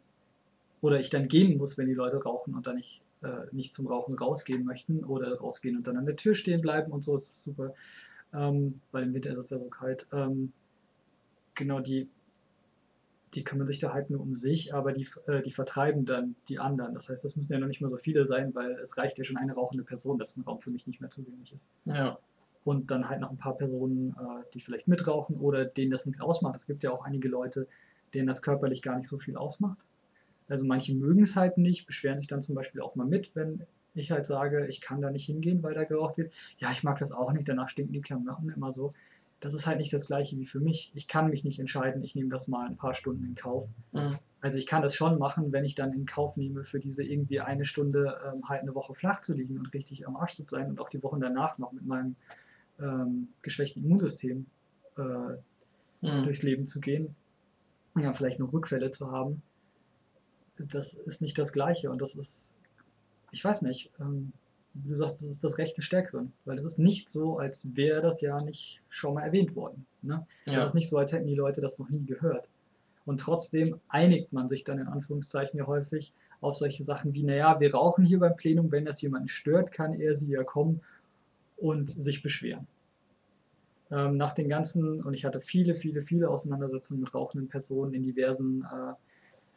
oder 0.82 1.00
ich 1.00 1.08
dann 1.08 1.26
gehen 1.26 1.56
muss, 1.56 1.78
wenn 1.78 1.86
die 1.86 1.94
Leute 1.94 2.22
rauchen 2.22 2.54
und 2.54 2.66
dann 2.66 2.76
nicht, 2.76 3.00
äh, 3.22 3.46
nicht 3.52 3.74
zum 3.74 3.86
Rauchen 3.86 4.14
rausgehen 4.14 4.66
möchten 4.66 5.04
oder 5.04 5.38
rausgehen 5.38 5.78
und 5.78 5.86
dann 5.86 5.96
an 5.96 6.04
der 6.04 6.16
Tür 6.16 6.34
stehen 6.34 6.60
bleiben 6.60 6.92
und 6.92 7.02
so, 7.02 7.14
ist 7.14 7.30
es 7.30 7.44
super. 7.44 7.74
Ähm, 8.34 8.82
weil 8.92 9.04
im 9.04 9.14
Winter 9.14 9.30
ist 9.30 9.38
es 9.38 9.50
ja 9.50 9.58
so 9.58 9.70
kalt. 9.70 10.06
Ähm, 10.12 10.52
genau, 11.54 11.80
die, 11.80 12.10
die 13.34 13.44
kümmern 13.44 13.66
sich 13.66 13.78
da 13.78 13.92
halt 13.92 14.10
nur 14.10 14.20
um 14.20 14.34
sich, 14.34 14.74
aber 14.74 14.92
die, 14.92 15.06
äh, 15.26 15.42
die 15.42 15.50
vertreiben 15.50 16.04
dann 16.04 16.36
die 16.48 16.58
anderen. 16.58 16.94
Das 16.94 17.08
heißt, 17.08 17.24
das 17.24 17.36
müssen 17.36 17.52
ja 17.52 17.58
noch 17.58 17.66
nicht 17.66 17.80
mal 17.80 17.88
so 17.88 17.96
viele 17.96 18.26
sein, 18.26 18.54
weil 18.54 18.72
es 18.72 18.96
reicht 18.96 19.18
ja 19.18 19.24
schon 19.24 19.36
eine 19.36 19.54
rauchende 19.54 19.84
Person, 19.84 20.18
dass 20.18 20.36
ein 20.36 20.42
Raum 20.42 20.60
für 20.60 20.70
mich 20.70 20.86
nicht 20.86 21.00
mehr 21.00 21.10
zugänglich 21.10 21.52
ist. 21.52 21.68
Ja. 21.84 22.18
und 22.64 22.90
dann 22.90 23.10
halt 23.10 23.20
noch 23.20 23.30
ein 23.30 23.36
paar 23.36 23.56
Personen, 23.56 24.10
äh, 24.12 24.44
die 24.54 24.60
vielleicht 24.60 24.88
mitrauchen 24.88 25.36
oder 25.36 25.66
denen 25.66 25.90
das 25.90 26.06
nichts 26.06 26.20
ausmacht. 26.20 26.56
Es 26.56 26.66
gibt 26.66 26.82
ja 26.82 26.92
auch 26.92 27.04
einige 27.04 27.28
Leute, 27.28 27.68
denen 28.14 28.26
das 28.26 28.40
körperlich 28.40 28.80
gar 28.80 28.96
nicht 28.96 29.08
so 29.08 29.18
viel 29.18 29.36
ausmacht. 29.36 29.86
Also 30.48 30.64
manche 30.64 30.94
mögen 30.94 31.22
es 31.22 31.36
halt 31.36 31.58
nicht, 31.58 31.86
beschweren 31.86 32.18
sich 32.18 32.28
dann 32.28 32.42
zum 32.42 32.54
Beispiel 32.54 32.80
auch 32.80 32.94
mal 32.94 33.06
mit, 33.06 33.34
wenn 33.34 33.66
ich 33.94 34.10
halt 34.10 34.26
sage, 34.26 34.66
ich 34.66 34.80
kann 34.80 35.00
da 35.00 35.10
nicht 35.10 35.26
hingehen, 35.26 35.62
weil 35.62 35.74
da 35.74 35.84
geraucht 35.84 36.16
wird. 36.18 36.32
Ja, 36.58 36.70
ich 36.72 36.82
mag 36.82 36.98
das 36.98 37.12
auch 37.12 37.32
nicht, 37.32 37.48
danach 37.48 37.68
stinken 37.68 37.92
die 37.92 38.00
Klamotten 38.00 38.50
immer 38.50 38.72
so. 38.72 38.92
Das 39.44 39.52
ist 39.52 39.66
halt 39.66 39.76
nicht 39.76 39.92
das 39.92 40.06
gleiche 40.06 40.38
wie 40.38 40.46
für 40.46 40.58
mich. 40.58 40.90
Ich 40.94 41.06
kann 41.06 41.28
mich 41.28 41.44
nicht 41.44 41.60
entscheiden, 41.60 42.02
ich 42.02 42.14
nehme 42.14 42.30
das 42.30 42.48
mal 42.48 42.66
ein 42.66 42.78
paar 42.78 42.94
Stunden 42.94 43.26
in 43.26 43.34
Kauf. 43.34 43.68
Mhm. 43.92 44.16
Also 44.40 44.56
ich 44.56 44.66
kann 44.66 44.80
das 44.80 44.94
schon 44.94 45.18
machen, 45.18 45.52
wenn 45.52 45.66
ich 45.66 45.74
dann 45.74 45.92
in 45.92 46.06
Kauf 46.06 46.38
nehme, 46.38 46.64
für 46.64 46.78
diese 46.78 47.04
irgendwie 47.04 47.40
eine 47.40 47.66
Stunde 47.66 48.18
ähm, 48.26 48.48
halt 48.48 48.62
eine 48.62 48.74
Woche 48.74 48.94
flach 48.94 49.20
zu 49.20 49.34
liegen 49.34 49.58
und 49.58 49.74
richtig 49.74 50.08
am 50.08 50.16
Arsch 50.16 50.34
zu 50.36 50.44
sein 50.48 50.70
und 50.70 50.80
auch 50.80 50.88
die 50.88 51.02
Wochen 51.02 51.20
danach 51.20 51.58
noch 51.58 51.72
mit 51.72 51.84
meinem 51.84 52.16
ähm, 52.80 53.28
geschwächten 53.42 53.84
Immunsystem 53.84 54.46
äh, 54.96 55.02
mhm. 55.02 56.24
durchs 56.24 56.42
Leben 56.42 56.64
zu 56.64 56.80
gehen. 56.80 57.14
Ja, 58.00 58.14
vielleicht 58.14 58.40
noch 58.40 58.50
Rückfälle 58.54 58.92
zu 58.92 59.12
haben. 59.12 59.42
Das 60.56 60.94
ist 60.94 61.20
nicht 61.20 61.36
das 61.36 61.52
Gleiche 61.52 61.90
und 61.90 62.00
das 62.00 62.16
ist 62.16 62.56
ich 63.30 63.44
weiß 63.44 63.62
nicht, 63.62 63.90
ähm, 64.00 64.32
du 64.74 64.96
sagst, 64.96 65.22
das 65.22 65.28
ist 65.28 65.44
das 65.44 65.58
Recht 65.58 65.76
des 65.78 65.84
Stärkeren, 65.84 66.32
weil 66.44 66.56
das 66.56 66.64
ist 66.64 66.78
nicht 66.78 67.08
so, 67.08 67.38
als 67.38 67.76
wäre 67.76 68.02
das 68.02 68.20
ja 68.20 68.40
nicht 68.42 68.82
schon 68.88 69.14
mal 69.14 69.22
erwähnt 69.22 69.54
worden. 69.54 69.86
Ne? 70.02 70.26
Ja. 70.46 70.56
Das 70.56 70.66
ist 70.66 70.74
nicht 70.74 70.88
so, 70.88 70.98
als 70.98 71.12
hätten 71.12 71.26
die 71.26 71.34
Leute 71.34 71.60
das 71.60 71.78
noch 71.78 71.88
nie 71.88 72.04
gehört. 72.04 72.48
Und 73.06 73.20
trotzdem 73.20 73.80
einigt 73.88 74.32
man 74.32 74.48
sich 74.48 74.64
dann 74.64 74.78
in 74.78 74.88
Anführungszeichen 74.88 75.58
ja 75.58 75.66
häufig 75.66 76.12
auf 76.40 76.56
solche 76.56 76.82
Sachen 76.82 77.14
wie, 77.14 77.22
naja, 77.22 77.60
wir 77.60 77.72
rauchen 77.72 78.04
hier 78.04 78.18
beim 78.18 78.36
Plenum, 78.36 78.72
wenn 78.72 78.84
das 78.84 79.00
jemanden 79.00 79.28
stört, 79.28 79.72
kann 79.72 79.94
er 79.94 80.14
sie 80.14 80.30
ja 80.30 80.42
kommen 80.42 80.80
und 81.56 81.88
sich 81.88 82.22
beschweren. 82.22 82.66
Ähm, 83.90 84.16
nach 84.16 84.32
den 84.32 84.48
ganzen, 84.48 85.02
und 85.02 85.14
ich 85.14 85.24
hatte 85.24 85.40
viele, 85.40 85.74
viele, 85.74 86.02
viele 86.02 86.28
Auseinandersetzungen 86.28 87.02
mit 87.02 87.14
rauchenden 87.14 87.48
Personen 87.48 87.94
in 87.94 88.02
diversen 88.02 88.62
äh, 88.62 88.94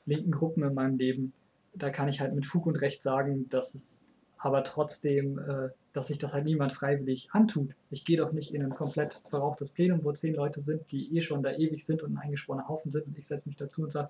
linken 0.06 0.32
Gruppen 0.32 0.64
in 0.64 0.74
meinem 0.74 0.98
Leben, 0.98 1.34
da 1.74 1.90
kann 1.90 2.10
ich 2.10 2.22
halt 2.22 2.34
mit 2.34 2.46
Fug 2.46 2.66
und 2.66 2.78
Recht 2.78 3.02
sagen, 3.02 3.48
dass 3.50 3.76
es 3.76 4.07
aber 4.38 4.64
trotzdem, 4.64 5.40
äh, 5.40 5.70
dass 5.94 6.08
sich 6.08 6.18
das 6.18 6.34
halt 6.34 6.46
niemand 6.46 6.74
freiwillig 6.74 7.30
antut. 7.32 7.72
Ich 7.90 8.06
gehe 8.06 8.18
doch 8.18 8.32
nicht 8.32 8.54
in 8.54 8.64
ein 8.64 8.70
komplett 8.70 9.22
verrauchtes 9.30 9.70
Plenum, 9.70 10.04
wo 10.04 10.12
zehn 10.12 10.36
Leute 10.36 10.62
sind, 10.62 10.92
die 10.92 11.16
eh 11.16 11.22
schon 11.22 11.44
da 11.44 11.52
ewig 11.52 11.86
sind 11.86 12.04
und 12.04 12.14
ein 12.14 12.18
eingeschworener 12.18 12.68
Haufen 12.68 12.92
sind 12.92 13.08
und 13.08 13.18
ich 13.18 13.26
setze 13.26 13.48
mich 13.50 13.56
dazu 13.56 13.84
und 13.84 13.92
sage, 13.92 14.10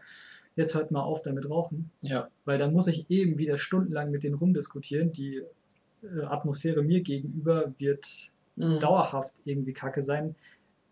jetzt 0.56 0.76
hört 0.76 0.92
mal 0.92 1.02
auf 1.02 1.22
damit 1.22 1.50
rauchen. 1.50 1.92
Ja. 2.02 2.28
Weil 2.44 2.58
dann 2.58 2.74
muss 2.74 2.88
ich 2.88 3.06
eben 3.10 3.38
wieder 3.38 3.58
stundenlang 3.58 4.12
mit 4.12 4.24
denen 4.24 4.36
rumdiskutieren. 4.36 5.14
Die 5.14 5.44
äh, 6.04 6.22
Atmosphäre 6.24 6.82
mir 6.82 7.02
gegenüber 7.02 7.74
wird 7.78 8.06
mhm. 8.56 8.80
dauerhaft 8.80 9.34
irgendwie 9.46 9.74
kacke 9.74 10.02
sein. 10.02 10.36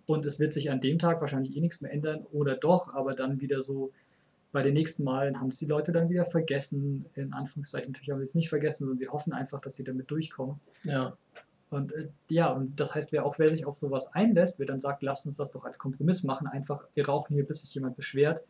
Und 0.05 0.25
es 0.25 0.39
wird 0.39 0.53
sich 0.53 0.69
an 0.69 0.81
dem 0.81 0.99
Tag 0.99 1.19
wahrscheinlich 1.19 1.57
eh 1.57 1.61
nichts 1.61 1.81
mehr 1.81 1.91
ändern 1.91 2.25
oder 2.31 2.55
doch, 2.55 2.93
aber 2.93 3.15
dann 3.15 3.41
wieder 3.41 3.61
so 3.61 3.91
bei 4.55 4.63
den 4.63 4.73
nächsten 4.73 5.03
Malen 5.03 5.37
haben 5.41 5.49
es 5.49 5.57
die 5.57 5.65
Leute 5.65 5.91
dann 5.91 6.09
wieder 6.09 6.25
vergessen, 6.25 7.07
in 7.15 7.33
Anführungszeichen. 7.33 7.91
Natürlich 7.91 8.09
haben 8.09 8.19
sie 8.19 8.23
es 8.23 8.35
nicht 8.35 8.47
vergessen, 8.47 8.85
sondern 8.85 8.99
sie 8.99 9.09
hoffen 9.09 9.33
einfach, 9.33 9.59
dass 9.59 9.75
sie 9.75 9.83
damit 9.83 10.09
durchkommen. 10.09 10.61
Ja. 10.83 11.17
Und 11.69 11.91
äh, 11.91 12.07
ja, 12.29 12.53
und 12.53 12.79
das 12.79 12.95
heißt, 12.95 13.11
wer 13.11 13.25
auch 13.25 13.37
wer 13.37 13.49
sich 13.49 13.65
auf 13.65 13.75
sowas 13.75 14.13
einlässt, 14.13 14.57
wer 14.57 14.65
dann 14.65 14.79
sagt, 14.79 15.03
lasst 15.03 15.25
uns 15.25 15.35
das 15.35 15.51
doch 15.51 15.65
als 15.65 15.77
Kompromiss 15.77 16.23
machen, 16.23 16.47
einfach, 16.47 16.85
wir 16.93 17.05
rauchen 17.05 17.33
hier, 17.33 17.45
bis 17.45 17.63
sich 17.63 17.75
jemand 17.75 17.97
beschwert, 17.97 18.43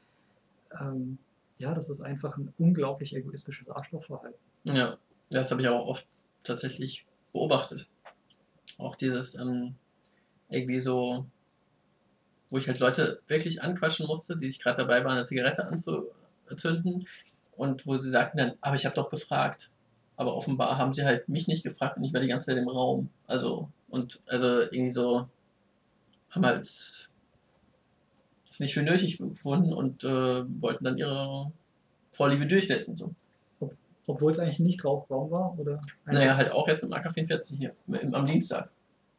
ähm, 0.80 1.18
ja, 1.58 1.74
das 1.74 1.90
ist 1.90 2.02
einfach 2.02 2.38
ein 2.38 2.54
unglaublich 2.60 3.16
egoistisches 3.16 3.68
Arschlochverhalten. 3.68 4.40
Ja, 4.66 5.00
das 5.32 5.50
habe 5.50 5.64
ich 5.64 5.70
auch 5.70 5.88
oft 5.88 6.08
tatsächlich 6.44 7.08
beobachtet. 7.34 7.90
Auch 8.78 8.96
dieses 8.96 9.34
ähm, 9.34 9.74
irgendwie 10.50 10.80
so 10.80 11.26
wo 12.50 12.58
ich 12.58 12.68
halt 12.68 12.80
Leute 12.80 13.22
wirklich 13.28 13.62
anquatschen 13.62 14.08
musste, 14.08 14.38
die 14.38 14.50
sich 14.50 14.62
gerade 14.62 14.78
dabei 14.84 15.04
waren, 15.04 15.18
eine 15.18 15.26
Zigarette 15.26 15.68
anzuzünden 15.68 17.08
und 17.56 17.88
wo 17.88 17.98
sie 17.98 18.10
sagten 18.10 18.38
dann, 18.38 18.54
aber 18.62 18.76
ich 18.76 18.86
habe 18.86 18.96
doch 18.96 19.10
gefragt. 19.10 19.72
Aber 20.18 20.36
offenbar 20.36 20.78
haben 20.78 20.94
sie 20.94 21.04
halt 21.04 21.28
mich 21.28 21.48
nicht 21.48 21.64
gefragt 21.64 21.98
und 21.98 22.04
ich 22.04 22.14
war 22.14 22.22
die 22.22 22.28
ganze 22.28 22.46
Zeit 22.46 22.58
im 22.58 22.70
Raum. 22.70 23.10
Also, 23.28 23.70
und 23.90 24.22
also 24.28 24.62
irgendwie 24.62 24.92
so 24.92 25.28
haben 26.30 26.46
halt 26.46 26.62
es 26.66 27.10
nicht 28.60 28.74
für 28.74 28.84
nötig 28.84 29.18
gefunden 29.18 29.74
und 29.74 30.04
äh, 30.04 30.62
wollten 30.62 30.86
dann 30.86 30.98
ihre 30.98 31.52
Vorliebe 32.12 32.48
durchsetzen. 32.48 32.96
So. 32.96 33.14
Obwohl 34.08 34.32
es 34.32 34.40
eigentlich 34.40 34.60
nicht 34.60 34.86
Rauchraum 34.86 35.32
war? 35.32 35.58
Oder 35.60 35.82
naja, 36.06 36.38
halt 36.38 36.52
auch 36.52 36.68
jetzt 36.68 36.84
im 36.84 36.94
AK44 36.94 37.58
hier, 37.58 37.76
am 38.14 38.26
Dienstag. 38.26 38.70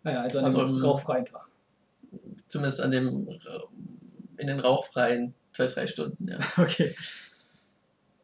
Naja, 0.04 0.22
also 0.22 0.38
an 0.38 0.44
also 0.46 0.60
einem 0.60 0.80
rauchfreien 0.80 1.24
Tag 1.24 1.48
zumindest 2.48 2.80
an 2.80 2.90
dem 2.90 3.28
in 4.38 4.46
den 4.46 4.60
rauchfreien 4.60 5.34
zwei, 5.52 5.66
drei 5.66 5.86
Stunden, 5.86 6.28
ja. 6.28 6.38
Okay. 6.56 6.94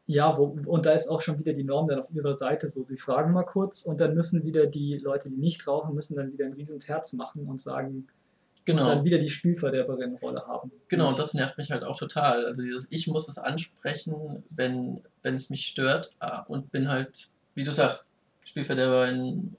Ja, 0.07 0.37
wo, 0.37 0.59
und 0.67 0.85
da 0.85 0.93
ist 0.93 1.09
auch 1.09 1.23
schon 1.23 1.39
wieder 1.39 1.53
die 1.53 1.63
Norm 1.65 1.89
dann 1.89 2.01
auf 2.01 2.11
ihrer 2.11 2.37
Seite 2.37 2.69
so, 2.69 2.85
sie 2.85 2.99
fragen 2.99 3.33
mal 3.33 3.45
kurz 3.45 3.83
und 3.83 4.01
dann 4.01 4.15
müssen 4.15 4.45
wieder 4.45 4.67
die 4.67 4.99
Leute, 4.99 5.31
die 5.31 5.37
nicht 5.37 5.67
rauchen, 5.67 5.95
müssen 5.95 6.17
dann 6.17 6.33
wieder 6.33 6.45
ein 6.45 6.53
riesen 6.53 6.81
Terz 6.81 7.13
machen 7.13 7.47
und 7.47 7.61
sagen, 7.61 8.09
genau. 8.65 8.83
und 8.83 8.89
dann 8.89 9.05
wieder 9.05 9.19
die 9.19 9.31
Spielverderberin-Rolle 9.31 10.47
haben. 10.47 10.73
Genau, 10.89 11.09
und 11.09 11.19
das 11.19 11.35
nervt 11.35 11.57
mich 11.57 11.71
halt 11.71 11.85
auch 11.85 11.97
total. 11.97 12.45
Also 12.45 12.63
dieses, 12.63 12.89
ich 12.91 13.07
muss 13.07 13.29
es 13.29 13.39
ansprechen, 13.39 14.43
wenn, 14.51 15.01
wenn 15.23 15.37
es 15.37 15.51
mich 15.51 15.67
stört 15.67 16.11
ah, 16.19 16.43
und 16.49 16.73
bin 16.73 16.89
halt, 16.89 17.31
wie 17.55 17.65
du 17.65 17.71
sagst, 17.71 18.07
Spielverderberin 18.45 19.57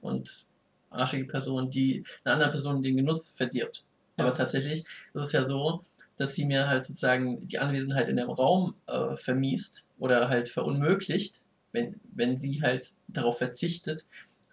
und 0.00 0.46
arschige 0.90 1.26
Person, 1.26 1.70
die 1.70 2.04
einer 2.24 2.34
anderen 2.34 2.52
Person 2.52 2.82
den 2.82 2.96
Genuss 2.96 3.30
verdirbt. 3.30 3.84
Ja. 4.16 4.24
Aber 4.24 4.32
tatsächlich 4.32 4.80
ist 4.80 5.24
es 5.24 5.32
ja 5.32 5.44
so, 5.44 5.84
dass 6.16 6.34
sie 6.34 6.44
mir 6.44 6.68
halt 6.68 6.84
sozusagen 6.84 7.46
die 7.46 7.58
Anwesenheit 7.58 8.08
in 8.08 8.16
dem 8.16 8.30
Raum 8.30 8.74
äh, 8.86 9.16
vermiest 9.16 9.88
oder 9.98 10.28
halt 10.28 10.48
verunmöglicht, 10.48 11.40
wenn, 11.72 11.98
wenn 12.12 12.38
sie 12.38 12.60
halt 12.60 12.92
darauf 13.08 13.38
verzichtet, 13.38 14.04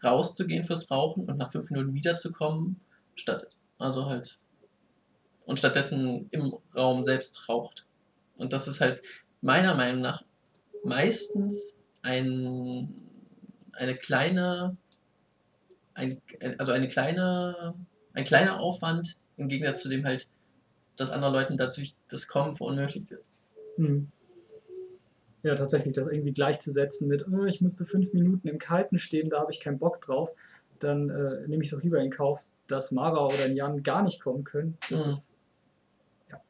rauszugehen 0.04 0.64
fürs 0.64 0.90
Rauchen 0.90 1.26
und 1.26 1.38
nach 1.38 1.52
fünf 1.52 1.70
Minuten 1.72 1.94
wiederzukommen, 1.94 2.80
statt, 3.16 3.48
also 3.80 4.06
halt, 4.06 4.40
und 5.46 5.60
stattdessen 5.60 6.28
im 6.32 6.54
Raum 6.76 7.04
selbst 7.04 7.50
raucht. 7.50 7.86
Und 8.38 8.54
das 8.54 8.68
ist 8.68 8.80
halt 8.80 9.02
meiner 9.42 9.76
Meinung 9.76 10.02
nach 10.02 10.24
meistens 10.84 11.76
ein, 12.02 12.94
eine 13.74 13.96
kleine 13.96 14.78
ein, 15.98 16.22
also 16.58 16.72
eine 16.72 16.88
kleine, 16.88 17.74
ein 18.14 18.24
kleiner 18.24 18.60
Aufwand 18.60 19.18
im 19.38 19.50
Gegensatz 19.50 19.82
zu 19.82 19.90
dem 19.90 20.06
halt, 20.06 20.28
dass 20.96 21.10
anderen 21.10 21.34
Leuten 21.34 21.58
dadurch 21.58 21.96
das 22.10 22.28
Kommen 22.28 22.56
verunmöglicht 22.56 23.10
wird. 23.12 23.24
Hm. 23.76 24.08
Ja, 25.44 25.56
tatsächlich, 25.56 25.94
das 25.94 26.08
irgendwie 26.08 26.34
gleichzusetzen 26.34 27.08
mit, 27.08 27.28
oh, 27.28 27.46
ich 27.46 27.62
müsste 27.62 27.86
fünf 27.86 28.14
Minuten 28.14 28.48
im 28.48 28.58
Kalten 28.58 28.98
stehen, 28.98 29.30
da 29.30 29.40
habe 29.40 29.52
ich 29.52 29.60
keinen 29.60 29.80
Bock 29.80 30.02
drauf, 30.02 30.32
dann 30.80 31.10
äh, 31.10 31.48
nehme 31.48 31.64
ich 31.64 31.70
doch 31.70 31.82
lieber 31.82 32.00
in 32.00 32.10
Kauf, 32.10 32.46
dass 32.68 32.92
Mara 32.92 33.26
oder 33.26 33.46
ein 33.46 33.56
Jan 33.56 33.84
gar 33.84 34.04
nicht 34.04 34.22
kommen 34.22 34.44
können. 34.44 34.78
Das 34.90 35.04
mhm. 35.04 35.10
ist, 35.10 35.36
ja. 36.30 36.42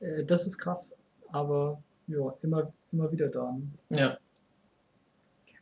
Äh, 0.00 0.24
das 0.24 0.46
ist 0.46 0.58
krass, 0.58 0.98
aber 1.30 1.82
ja, 2.06 2.34
immer, 2.42 2.72
immer 2.92 3.12
wieder 3.12 3.28
da. 3.28 3.56
Ne? 3.88 3.98
Ja. 3.98 4.18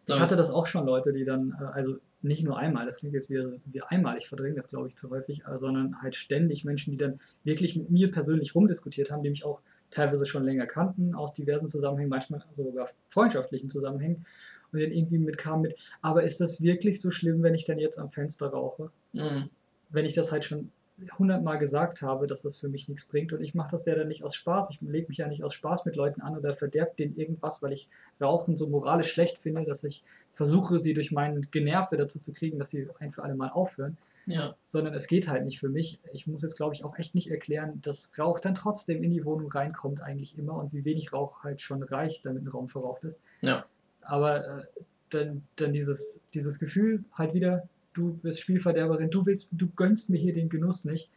Ich 0.07 0.20
hatte 0.20 0.37
das 0.37 0.51
auch 0.51 0.66
schon 0.66 0.87
Leute, 0.87 1.12
die 1.12 1.25
dann, 1.25 1.57
äh, 1.61 1.64
also 1.64 1.99
nicht 2.25 2.43
nur 2.43 2.59
einmal, 2.59 2.87
das 2.87 2.99
klingt 2.99 3.14
jetzt 3.14 3.29
wie, 3.29 3.61
wie 3.66 3.83
einmalig 3.83 4.27
verdrängt, 4.27 4.57
das 4.57 4.68
glaube 4.68 4.89
ich 4.89 4.97
zu 4.97 5.11
häufig, 5.11 5.43
sondern 5.57 6.01
halt 6.01 6.16
ständig 6.16 6.64
Menschen, 6.64 6.91
die 6.91 6.97
dann 6.97 7.20
wirklich 7.45 7.77
mit 7.77 7.91
mir 7.91 8.11
persönlich 8.11 8.55
rumdiskutiert 8.55 9.11
haben, 9.11 9.22
die 9.22 9.31
mich 9.31 9.45
auch 9.45 9.61
teilweise 9.91 10.25
schon 10.25 10.45
länger 10.45 10.66
kannten, 10.66 11.14
aus 11.14 11.35
diversen 11.35 11.68
Zusammenhängen, 11.68 12.09
manchmal 12.09 12.43
sogar 12.53 12.89
freundschaftlichen 13.09 13.68
Zusammenhängen 13.68 14.25
und 14.72 14.81
dann 14.81 14.91
irgendwie 14.91 15.18
mitkamen 15.18 15.62
mit, 15.62 15.77
aber 16.01 16.25
ist 16.25 16.41
das 16.41 16.62
wirklich 16.62 17.01
so 17.01 17.11
schlimm, 17.11 17.43
wenn 17.43 17.55
ich 17.55 17.64
dann 17.64 17.79
jetzt 17.79 17.99
am 17.99 18.11
Fenster 18.11 18.47
rauche? 18.49 18.91
Mhm. 19.12 19.51
Wenn 19.91 20.07
ich 20.07 20.14
das 20.14 20.33
halt 20.33 20.45
schon 20.45 20.72
hundertmal 21.18 21.59
gesagt 21.59 22.03
habe, 22.03 22.26
dass 22.26 22.42
das 22.42 22.57
für 22.57 22.68
mich 22.68 22.88
nichts 22.88 23.07
bringt 23.07 23.32
und 23.32 23.42
ich 23.42 23.55
mache 23.55 23.72
das 23.72 23.84
ja 23.86 23.95
dann 23.95 24.09
nicht 24.09 24.24
aus 24.24 24.34
Spaß. 24.34 24.70
Ich 24.70 24.80
lege 24.80 25.09
mich 25.09 25.18
ja 25.18 25.26
nicht 25.26 25.42
aus 25.42 25.55
Spaß 25.55 25.84
mit 25.84 25.97
Leuten 25.97 26.20
an 26.20 26.36
oder 26.36 26.55
verderbe 26.55 26.92
denen 26.97 27.16
irgendwas, 27.16 27.62
weil 27.62 27.72
ich 27.72 27.88
Rauchen 28.20 28.57
so 28.57 28.68
moralisch 28.68 29.11
schlecht 29.12 29.38
finde, 29.38 29.64
dass 29.64 29.84
ich 29.84 30.05
versuche, 30.32 30.78
sie 30.78 30.95
durch 30.95 31.11
mein 31.11 31.49
Generve 31.51 31.97
dazu 31.97 32.18
zu 32.20 32.32
kriegen, 32.32 32.59
dass 32.59 32.70
sie 32.70 32.88
ein 33.01 33.11
für 33.11 33.22
alle 33.22 33.34
Mal 33.34 33.51
aufhören. 33.51 33.97
Ja. 34.26 34.55
Sondern 34.62 34.95
es 34.95 35.07
geht 35.07 35.28
halt 35.28 35.45
nicht 35.45 35.59
für 35.59 35.68
mich. 35.68 36.01
Ich 36.12 36.26
muss 36.26 36.42
jetzt, 36.42 36.57
glaube 36.57 36.74
ich, 36.74 36.84
auch 36.84 36.97
echt 36.97 37.14
nicht 37.14 37.30
erklären, 37.30 37.80
dass 37.82 38.18
Rauch 38.18 38.40
dann 38.40 38.55
trotzdem 38.55 39.03
in 39.03 39.11
die 39.11 39.24
Wohnung 39.24 39.51
reinkommt, 39.51 40.01
eigentlich 40.01 40.38
immer 40.38 40.55
und 40.55 40.72
wie 40.72 40.84
wenig 40.84 41.12
Rauch 41.12 41.42
halt 41.45 41.61
schon 41.61 41.82
reicht, 41.82 42.24
damit 42.24 42.45
ein 42.45 42.49
Raum 42.49 42.68
verraucht 42.68 43.05
ist. 43.05 43.20
Ja. 43.42 43.66
Aber 44.01 44.61
äh, 44.61 44.62
dann, 45.11 45.42
dann 45.57 45.72
dieses, 45.72 46.24
dieses 46.32 46.59
Gefühl 46.59 47.05
halt 47.12 47.34
wieder, 47.34 47.68
du 47.95 48.14
bist 48.18 48.40
Spielverderberin, 48.40 49.11
du 49.11 49.24
willst, 49.24 49.49
du 49.53 49.68
gönnst 49.70 50.11
mir 50.11 50.18
hier 50.18 50.34
den 50.34 50.49
Genuss 50.49 50.84
nicht. 50.84 51.09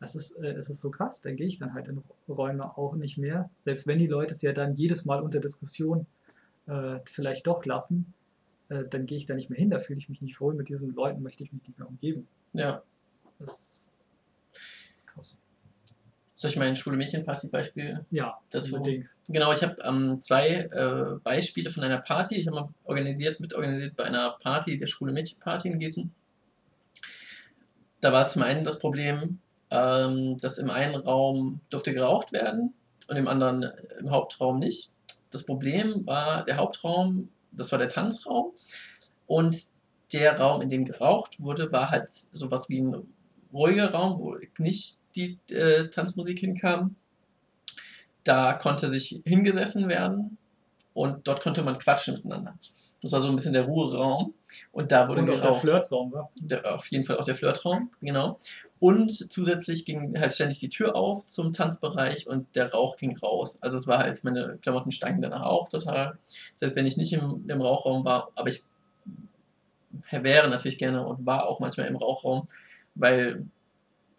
Das 0.00 0.14
ist, 0.14 0.38
äh, 0.42 0.52
es 0.52 0.70
ist 0.70 0.80
so 0.80 0.90
krass, 0.90 1.20
dann 1.20 1.36
gehe 1.36 1.46
ich 1.46 1.58
dann 1.58 1.74
halt 1.74 1.88
in 1.88 2.02
Räume 2.28 2.76
auch 2.78 2.94
nicht 2.94 3.18
mehr. 3.18 3.50
Selbst 3.60 3.86
wenn 3.86 3.98
die 3.98 4.06
Leute 4.06 4.32
es 4.32 4.40
ja 4.40 4.52
dann 4.52 4.74
jedes 4.74 5.04
Mal 5.04 5.20
unter 5.20 5.40
Diskussion 5.40 6.06
äh, 6.66 7.00
vielleicht 7.04 7.46
doch 7.46 7.66
lassen, 7.66 8.14
äh, 8.70 8.84
dann 8.88 9.04
gehe 9.04 9.18
ich 9.18 9.26
da 9.26 9.34
nicht 9.34 9.50
mehr 9.50 9.58
hin, 9.58 9.68
da 9.68 9.78
fühle 9.78 9.98
ich 9.98 10.08
mich 10.08 10.22
nicht 10.22 10.40
wohl, 10.40 10.54
mit 10.54 10.70
diesen 10.70 10.94
Leuten 10.94 11.22
möchte 11.22 11.44
ich 11.44 11.52
mich 11.52 11.66
nicht 11.66 11.78
mehr 11.78 11.88
umgeben. 11.88 12.26
Ja. 12.54 12.82
Das 13.38 13.50
ist, 13.50 13.94
das 14.52 14.62
ist 14.96 15.06
krass. 15.06 15.38
Soll 16.36 16.50
ich 16.50 16.56
mein 16.56 16.74
Schule-Mädchen-Party-Beispiel 16.74 18.06
Ja, 18.10 18.38
dazu? 18.50 18.76
unbedingt. 18.76 19.14
Genau, 19.28 19.52
ich 19.52 19.62
habe 19.62 19.76
ähm, 19.84 20.22
zwei 20.22 20.48
äh, 20.48 21.18
Beispiele 21.22 21.68
von 21.68 21.84
einer 21.84 21.98
Party. 21.98 22.36
Ich 22.36 22.46
habe 22.46 22.56
mal 22.56 22.68
organisiert, 22.84 23.40
mitorganisiert 23.40 23.94
bei 23.94 24.04
einer 24.04 24.38
Party, 24.42 24.78
der 24.78 24.86
Schule-Mädchen-Party 24.86 25.68
in 25.68 25.78
Gießen. 25.78 26.14
Da 28.00 28.12
war 28.12 28.22
es 28.22 28.32
zum 28.32 28.42
einen 28.42 28.64
das 28.64 28.78
Problem, 28.78 29.40
ähm, 29.70 30.36
dass 30.38 30.58
im 30.58 30.70
einen 30.70 30.96
Raum 30.96 31.60
durfte 31.70 31.94
geraucht 31.94 32.32
werden 32.32 32.74
und 33.08 33.16
im 33.16 33.28
anderen 33.28 33.62
äh, 33.62 33.72
im 33.98 34.10
Hauptraum 34.10 34.58
nicht. 34.58 34.90
Das 35.30 35.44
Problem 35.44 36.06
war, 36.06 36.44
der 36.44 36.56
Hauptraum, 36.56 37.28
das 37.52 37.70
war 37.70 37.78
der 37.78 37.88
Tanzraum 37.88 38.52
und 39.26 39.56
der 40.12 40.38
Raum, 40.40 40.60
in 40.60 40.70
dem 40.70 40.84
geraucht 40.84 41.40
wurde, 41.40 41.70
war 41.70 41.90
halt 41.90 42.08
sowas 42.32 42.68
wie 42.68 42.80
ein 42.80 43.06
ruhiger 43.52 43.92
Raum, 43.92 44.18
wo 44.18 44.36
nicht 44.58 45.02
die 45.14 45.38
äh, 45.50 45.88
Tanzmusik 45.88 46.40
hinkam. 46.40 46.96
Da 48.24 48.54
konnte 48.54 48.88
sich 48.88 49.22
hingesessen 49.24 49.88
werden 49.88 50.36
und 50.94 51.26
dort 51.28 51.42
konnte 51.42 51.62
man 51.62 51.78
quatschen 51.78 52.14
miteinander. 52.14 52.58
Das 53.02 53.12
war 53.12 53.20
so 53.20 53.28
ein 53.28 53.36
bisschen 53.36 53.54
der 53.54 53.64
Ruheraum 53.64 54.34
und 54.72 54.92
da 54.92 55.08
wurde 55.08 55.22
Und 55.22 55.30
auch 55.30 55.34
der 55.34 55.42
geraucht. 55.42 55.60
Flirtraum 55.60 56.12
war. 56.12 56.30
Der, 56.36 56.74
auf 56.74 56.86
jeden 56.88 57.04
Fall 57.04 57.18
auch 57.18 57.24
der 57.24 57.34
Flirtraum, 57.34 57.90
genau. 58.02 58.38
Und 58.78 59.10
zusätzlich 59.32 59.86
ging 59.86 60.18
halt 60.18 60.34
ständig 60.34 60.58
die 60.58 60.68
Tür 60.68 60.94
auf 60.96 61.26
zum 61.26 61.52
Tanzbereich 61.52 62.26
und 62.26 62.54
der 62.56 62.72
Rauch 62.72 62.96
ging 62.96 63.16
raus. 63.16 63.58
Also 63.62 63.78
es 63.78 63.86
war 63.86 63.98
halt, 63.98 64.22
meine 64.22 64.58
Klamotten 64.60 64.90
stanken 64.90 65.22
danach 65.22 65.46
auch 65.46 65.68
total. 65.68 66.18
Selbst 66.56 66.76
wenn 66.76 66.86
ich 66.86 66.98
nicht 66.98 67.12
im, 67.14 67.44
im 67.48 67.60
Rauchraum 67.62 68.04
war, 68.04 68.30
aber 68.34 68.48
ich 68.48 68.64
wäre 70.10 70.48
natürlich 70.48 70.78
gerne 70.78 71.06
und 71.06 71.24
war 71.24 71.48
auch 71.48 71.60
manchmal 71.60 71.86
im 71.86 71.96
Rauchraum, 71.96 72.48
weil 72.94 73.46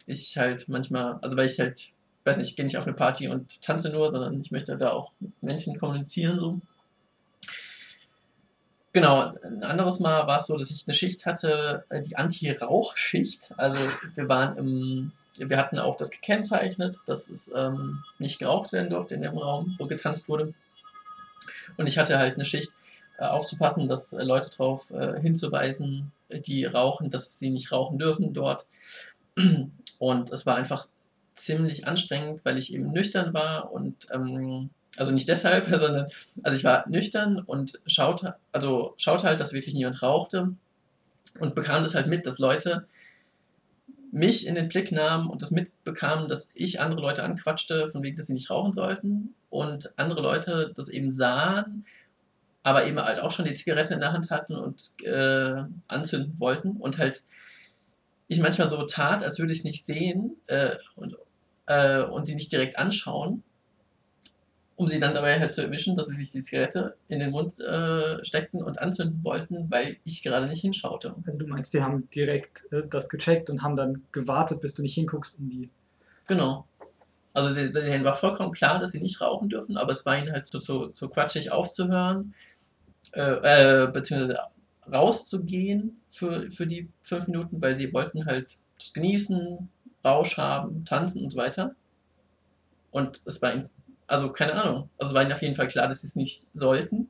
ich 0.06 0.38
halt 0.38 0.68
manchmal, 0.70 1.20
also 1.22 1.38
weil 1.38 1.46
ich 1.46 1.60
halt, 1.60 1.92
weiß 2.24 2.38
nicht, 2.38 2.50
ich 2.50 2.56
gehe 2.56 2.66
nicht 2.66 2.78
auf 2.78 2.86
eine 2.88 2.96
Party 2.96 3.28
und 3.28 3.62
tanze 3.62 3.90
nur, 3.90 4.12
sondern 4.12 4.42
ich 4.42 4.52
möchte 4.52 4.78
da 4.78 4.92
auch 4.92 5.12
mit 5.20 5.32
Menschen 5.42 5.78
kommunizieren 5.78 6.40
so. 6.40 6.60
Genau, 8.94 9.34
ein 9.44 9.64
anderes 9.64 10.00
Mal 10.00 10.28
war 10.28 10.38
es 10.38 10.48
so, 10.48 10.58
dass 10.58 10.70
ich 10.70 10.86
eine 10.86 10.94
Schicht 10.94 11.26
hatte, 11.26 11.86
äh, 11.90 12.02
die 12.02 12.18
Anti-Rauch-Schicht. 12.18 13.54
Also 13.58 13.80
wir 14.16 14.28
waren 14.28 14.58
im, 14.58 15.12
wir 15.38 15.58
hatten 15.58 15.80
auch 15.80 15.96
das 15.96 16.12
gekennzeichnet, 16.12 16.98
dass 17.06 17.30
es 17.30 17.52
ähm, 17.56 18.04
nicht 18.20 18.40
geraucht 18.40 18.74
werden 18.74 18.90
durfte 18.90 19.16
in 19.16 19.22
dem 19.22 19.38
Raum, 19.38 19.76
wo 19.78 19.88
getanzt 19.88 20.28
wurde. 20.28 20.54
Und 21.78 21.88
ich 21.88 21.98
hatte 21.98 22.20
halt 22.20 22.36
eine 22.36 22.46
Schicht, 22.46 22.74
äh, 23.22 23.26
aufzupassen, 23.26 23.88
dass 23.88 24.14
äh, 24.14 24.24
Leute 24.24 24.50
darauf 24.50 24.90
äh, 24.90 25.22
hinzuweisen, 25.22 26.12
die 26.30 26.66
rauchen, 26.66 27.12
dass 27.12 27.38
sie 27.38 27.52
nicht 27.52 27.72
rauchen 27.72 28.00
dürfen 28.00 28.34
dort. 28.34 28.66
Und 30.00 30.32
es 30.32 30.46
war 30.48 30.56
einfach 30.56 30.88
ziemlich 31.36 31.88
anstrengend, 31.88 32.44
weil 32.44 32.58
ich 32.58 32.74
eben 32.74 32.92
nüchtern 32.92 33.34
war 33.34 33.72
und 33.72 34.08
ähm, 34.12 34.72
also 34.98 35.12
nicht 35.12 35.28
deshalb, 35.28 35.66
sondern 35.70 36.08
also 36.44 36.58
ich 36.58 36.64
war 36.64 36.88
nüchtern 36.90 37.40
und 37.40 37.80
schaute, 37.86 38.36
also 38.52 38.94
schaute 38.98 39.24
halt, 39.24 39.40
dass 39.40 39.54
wirklich 39.54 39.76
niemand 39.76 40.02
rauchte 40.02 40.54
und 41.40 41.56
bekam 41.56 41.84
das 41.84 41.96
halt 41.96 42.08
mit, 42.08 42.26
dass 42.26 42.40
Leute 42.40 42.88
mich 44.12 44.46
in 44.46 44.56
den 44.56 44.68
Blick 44.68 44.92
nahmen 44.92 45.30
und 45.30 45.42
das 45.42 45.52
mitbekamen, 45.52 46.28
dass 46.28 46.52
ich 46.56 46.82
andere 46.82 47.02
Leute 47.02 47.24
anquatschte, 47.24 47.88
von 47.88 48.04
wegen, 48.04 48.18
dass 48.18 48.28
sie 48.28 48.34
nicht 48.34 48.50
rauchen 48.50 48.74
sollten 48.74 49.34
und 49.50 49.98
andere 49.98 50.22
Leute 50.22 50.72
das 50.76 50.90
eben 50.90 51.14
sahen, 51.14 51.86
aber 52.64 52.86
eben 52.86 53.00
halt 53.00 53.20
auch 53.22 53.32
schon 53.32 53.46
die 53.46 53.56
Zigarette 53.56 53.94
in 53.94 54.02
der 54.02 54.12
Hand 54.12 54.30
hatten 54.30 54.56
und 54.56 54.84
äh, 55.04 55.64
anzünden 55.88 56.40
wollten 56.40 56.72
und 56.72 56.98
halt 56.98 57.24
ich 58.28 58.40
manchmal 58.40 58.70
so 58.70 58.84
tat, 58.84 59.24
als 59.24 59.40
würde 59.40 59.52
ich 59.52 59.60
es 59.60 59.66
nicht 59.66 59.86
sehen 59.86 60.38
äh, 60.48 60.76
und, 60.96 61.18
äh, 61.66 62.02
und 62.02 62.26
sie 62.26 62.36
nicht 62.36 62.52
direkt 62.52 62.78
anschauen 62.78 63.44
um 64.82 64.88
sie 64.88 65.00
dann 65.00 65.14
dabei 65.14 65.40
halt 65.40 65.54
zu 65.56 65.62
erwischen, 65.62 65.96
dass 65.96 66.08
sie 66.08 66.16
sich 66.16 66.32
die 66.32 66.44
Zigarette 66.44 66.96
in 67.08 67.20
den 67.20 67.32
Mund 67.32 67.60
äh, 67.60 68.24
steckten 68.24 68.64
und 68.64 68.80
anzünden 68.80 69.24
wollten, 69.24 69.70
weil 69.70 69.98
ich 70.04 70.24
gerade 70.24 70.48
nicht 70.48 70.62
hinschaute. 70.62 71.16
Also 71.26 71.40
du 71.40 71.48
meinst, 71.48 71.74
die 71.74 71.84
haben 71.84 72.10
direkt 72.10 72.68
äh, 72.72 72.84
das 72.90 73.10
gecheckt 73.10 73.50
und 73.50 73.62
haben 73.64 73.76
dann 73.76 74.04
gewartet, 74.12 74.62
bis 74.62 74.74
du 74.76 74.82
nicht 74.82 74.96
hinguckst, 74.96 75.40
um 75.40 75.50
die. 75.50 75.70
Genau. 76.28 76.66
Also 77.34 77.54
den- 77.56 77.72
denen 77.74 78.04
war 78.04 78.14
vollkommen 78.14 78.52
klar, 78.54 78.80
dass 78.80 78.92
sie 78.94 79.02
nicht 79.02 79.22
rauchen 79.22 79.50
dürfen, 79.50 79.78
aber 79.78 79.92
es 79.92 80.06
war 80.06 80.18
ihnen 80.18 80.32
halt 80.34 80.48
so, 80.48 80.60
so, 80.60 80.92
so 80.94 81.08
quatschig 81.10 81.52
aufzuhören, 81.52 82.34
äh, 83.14 83.84
äh, 83.84 83.88
beziehungsweise 83.92 84.40
rauszugehen 84.92 86.02
für, 86.10 86.52
für 86.52 86.68
die 86.68 86.90
fünf 87.02 87.28
Minuten, 87.28 87.62
weil 87.62 87.78
sie 87.78 87.94
wollten 87.94 88.26
halt 88.26 88.58
das 88.80 88.94
genießen, 88.94 89.70
Rausch 90.04 90.38
haben, 90.38 90.84
tanzen 90.86 91.24
und 91.24 91.30
so 91.32 91.38
weiter. 91.38 91.76
Und 92.92 93.22
es 93.26 93.42
war 93.42 93.54
ihnen, 93.54 93.68
also 94.12 94.30
keine 94.32 94.54
Ahnung, 94.54 94.90
also 94.98 95.16
war 95.16 95.24
ihnen 95.24 95.32
auf 95.32 95.42
jeden 95.42 95.56
Fall 95.56 95.70
klar, 95.70 95.88
dass 95.88 96.02
sie 96.02 96.08
es 96.08 96.16
nicht 96.16 96.46
sollten. 96.54 97.10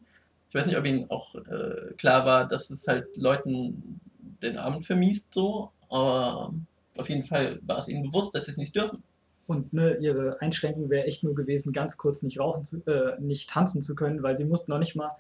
Ich 0.50 0.56
weiß 0.56 0.68
nicht, 0.68 0.78
ob 0.78 0.86
ihnen 0.86 1.10
auch 1.10 1.34
äh, 1.34 1.94
klar 1.98 2.26
war, 2.26 2.48
dass 2.48 2.70
es 2.70 2.88
halt 2.88 3.18
Leuten 3.18 4.00
den 4.44 4.58
Abend 4.58 4.86
vermiest 4.86 5.34
so, 5.34 5.72
aber 5.90 6.54
auf 6.98 7.10
jeden 7.10 7.24
Fall 7.24 7.60
war 7.64 7.80
es 7.80 7.88
ihnen 7.88 8.04
bewusst, 8.04 8.36
dass 8.36 8.46
sie 8.46 8.52
es 8.52 8.58
nicht 8.58 8.76
dürfen. 8.76 9.02
Und 9.48 9.74
ne, 9.74 9.98
ihre 9.98 10.40
Einschränkung 10.42 10.90
wäre 10.90 11.06
echt 11.06 11.24
nur 11.24 11.34
gewesen, 11.34 11.74
ganz 11.74 11.98
kurz 11.98 12.22
nicht 12.22 12.40
rauchen 12.40 12.66
zu, 12.66 12.86
äh, 12.86 13.20
nicht 13.20 13.50
tanzen 13.50 13.82
zu 13.82 13.96
können, 13.96 14.22
weil 14.22 14.38
sie 14.38 14.46
mussten 14.46 14.72
noch 14.72 14.80
nicht 14.80 14.96
mal 14.96 15.12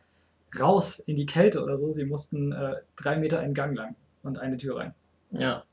raus 0.59 0.99
in 0.99 1.15
die 1.15 1.25
Kälte 1.25 1.63
oder 1.63 1.77
so. 1.77 1.91
Sie 1.91 2.05
mussten 2.05 2.51
äh, 2.51 2.75
drei 2.95 3.17
Meter 3.17 3.39
einen 3.39 3.53
Gang 3.53 3.75
lang 3.75 3.95
und 4.21 4.37
eine 4.37 4.57
Tür 4.57 4.77
rein. 4.77 4.93
Ja. 5.31 5.63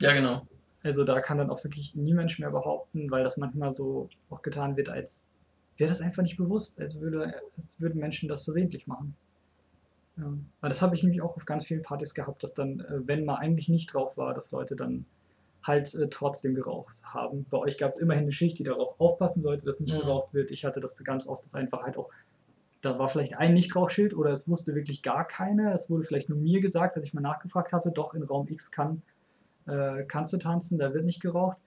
Ja, 0.00 0.12
genau. 0.12 0.46
Also 0.82 1.04
da 1.04 1.20
kann 1.20 1.38
dann 1.38 1.50
auch 1.50 1.62
wirklich 1.64 1.94
nie 1.94 2.14
Mensch 2.14 2.38
mehr 2.38 2.50
behaupten, 2.50 3.10
weil 3.10 3.24
das 3.24 3.36
manchmal 3.36 3.74
so 3.74 4.08
auch 4.30 4.42
getan 4.42 4.76
wird, 4.76 4.88
als 4.88 5.26
wäre 5.76 5.90
das 5.90 6.00
einfach 6.00 6.22
nicht 6.22 6.36
bewusst, 6.36 6.80
als, 6.80 7.00
würde, 7.00 7.34
als 7.56 7.80
würden 7.80 8.00
Menschen 8.00 8.28
das 8.28 8.44
versehentlich 8.44 8.86
machen. 8.86 9.16
Ja. 10.16 10.32
Weil 10.60 10.68
das 10.70 10.82
habe 10.82 10.94
ich 10.94 11.02
nämlich 11.02 11.22
auch 11.22 11.36
auf 11.36 11.46
ganz 11.46 11.64
vielen 11.64 11.82
Partys 11.82 12.14
gehabt, 12.14 12.42
dass 12.42 12.54
dann, 12.54 12.80
äh, 12.80 13.06
wenn 13.06 13.24
mal 13.24 13.36
eigentlich 13.36 13.68
nicht 13.68 13.92
drauf 13.92 14.16
war, 14.16 14.34
dass 14.34 14.50
Leute 14.50 14.74
dann 14.76 15.04
halt 15.62 15.92
äh, 15.94 16.08
trotzdem 16.08 16.54
geraucht 16.54 17.02
haben. 17.06 17.46
Bei 17.50 17.58
euch 17.58 17.78
gab 17.78 17.90
es 17.90 17.98
immerhin 17.98 18.24
eine 18.24 18.32
Schicht, 18.32 18.58
die 18.58 18.64
darauf 18.64 19.00
aufpassen 19.00 19.42
sollte, 19.42 19.66
dass 19.66 19.80
nicht 19.80 19.94
Mhm. 19.94 20.00
geraucht 20.00 20.34
wird. 20.34 20.50
Ich 20.50 20.64
hatte 20.64 20.80
das 20.80 21.02
ganz 21.04 21.28
oft, 21.28 21.44
dass 21.44 21.54
einfach 21.54 21.82
halt 21.82 21.96
auch, 21.96 22.08
da 22.80 22.98
war 22.98 23.08
vielleicht 23.08 23.36
ein 23.36 23.54
Nichtrauchschild 23.54 24.14
oder 24.14 24.30
es 24.30 24.48
wusste 24.48 24.74
wirklich 24.74 25.02
gar 25.02 25.26
keiner. 25.26 25.72
Es 25.74 25.90
wurde 25.90 26.04
vielleicht 26.04 26.28
nur 26.28 26.38
mir 26.38 26.60
gesagt, 26.60 26.96
dass 26.96 27.04
ich 27.04 27.14
mal 27.14 27.20
nachgefragt 27.20 27.72
habe, 27.72 27.90
doch 27.90 28.14
in 28.14 28.22
Raum 28.22 28.48
X 28.48 28.70
kann 28.70 29.02
äh, 29.68 30.04
kannst 30.04 30.32
du 30.32 30.38
tanzen, 30.38 30.78
da 30.78 30.92
wird 30.94 31.04
nicht 31.04 31.20
geraucht. 31.20 31.58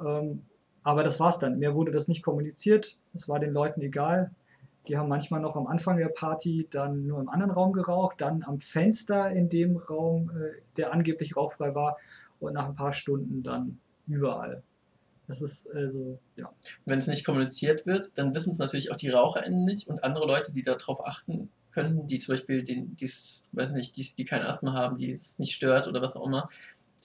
Ähm, 0.00 0.42
aber 0.82 1.02
das 1.02 1.20
war's 1.20 1.38
dann. 1.38 1.58
Mehr 1.58 1.74
wurde 1.74 1.92
das 1.92 2.08
nicht 2.08 2.22
kommuniziert. 2.22 2.98
Es 3.12 3.28
war 3.28 3.38
den 3.38 3.52
Leuten 3.52 3.82
egal. 3.82 4.30
Die 4.88 4.96
haben 4.96 5.08
manchmal 5.08 5.40
noch 5.40 5.56
am 5.56 5.66
Anfang 5.66 5.98
der 5.98 6.08
Party 6.08 6.66
dann 6.70 7.06
nur 7.06 7.20
im 7.20 7.28
anderen 7.28 7.50
Raum 7.50 7.72
geraucht, 7.72 8.20
dann 8.20 8.42
am 8.42 8.58
Fenster 8.58 9.30
in 9.30 9.48
dem 9.48 9.76
Raum, 9.76 10.30
äh, 10.30 10.62
der 10.76 10.92
angeblich 10.92 11.36
rauchfrei 11.36 11.74
war, 11.74 11.98
und 12.38 12.54
nach 12.54 12.66
ein 12.66 12.74
paar 12.74 12.94
Stunden 12.94 13.42
dann 13.42 13.78
überall. 14.06 14.62
Das 15.28 15.42
ist 15.42 15.70
also, 15.72 16.18
ja. 16.34 16.50
Wenn 16.86 16.98
es 16.98 17.06
nicht 17.06 17.24
kommuniziert 17.24 17.86
wird, 17.86 18.18
dann 18.18 18.34
wissen 18.34 18.50
es 18.50 18.58
natürlich 18.58 18.90
auch 18.90 18.96
die 18.96 19.10
RaucherInnen 19.10 19.64
nicht 19.64 19.86
und 19.86 20.02
andere 20.02 20.26
Leute, 20.26 20.52
die 20.52 20.62
darauf 20.62 21.06
achten 21.06 21.50
könnten, 21.70 22.08
die 22.08 22.18
zum 22.18 22.34
Beispiel 22.34 22.64
den, 22.64 22.96
die's, 22.96 23.44
weiß 23.52 23.70
nicht, 23.70 23.96
die's, 23.96 24.16
die 24.16 24.24
kein 24.24 24.42
Asthma 24.42 24.72
haben, 24.72 24.98
die 24.98 25.12
es 25.12 25.38
nicht 25.38 25.54
stört 25.54 25.86
oder 25.86 26.02
was 26.02 26.16
auch 26.16 26.26
immer, 26.26 26.48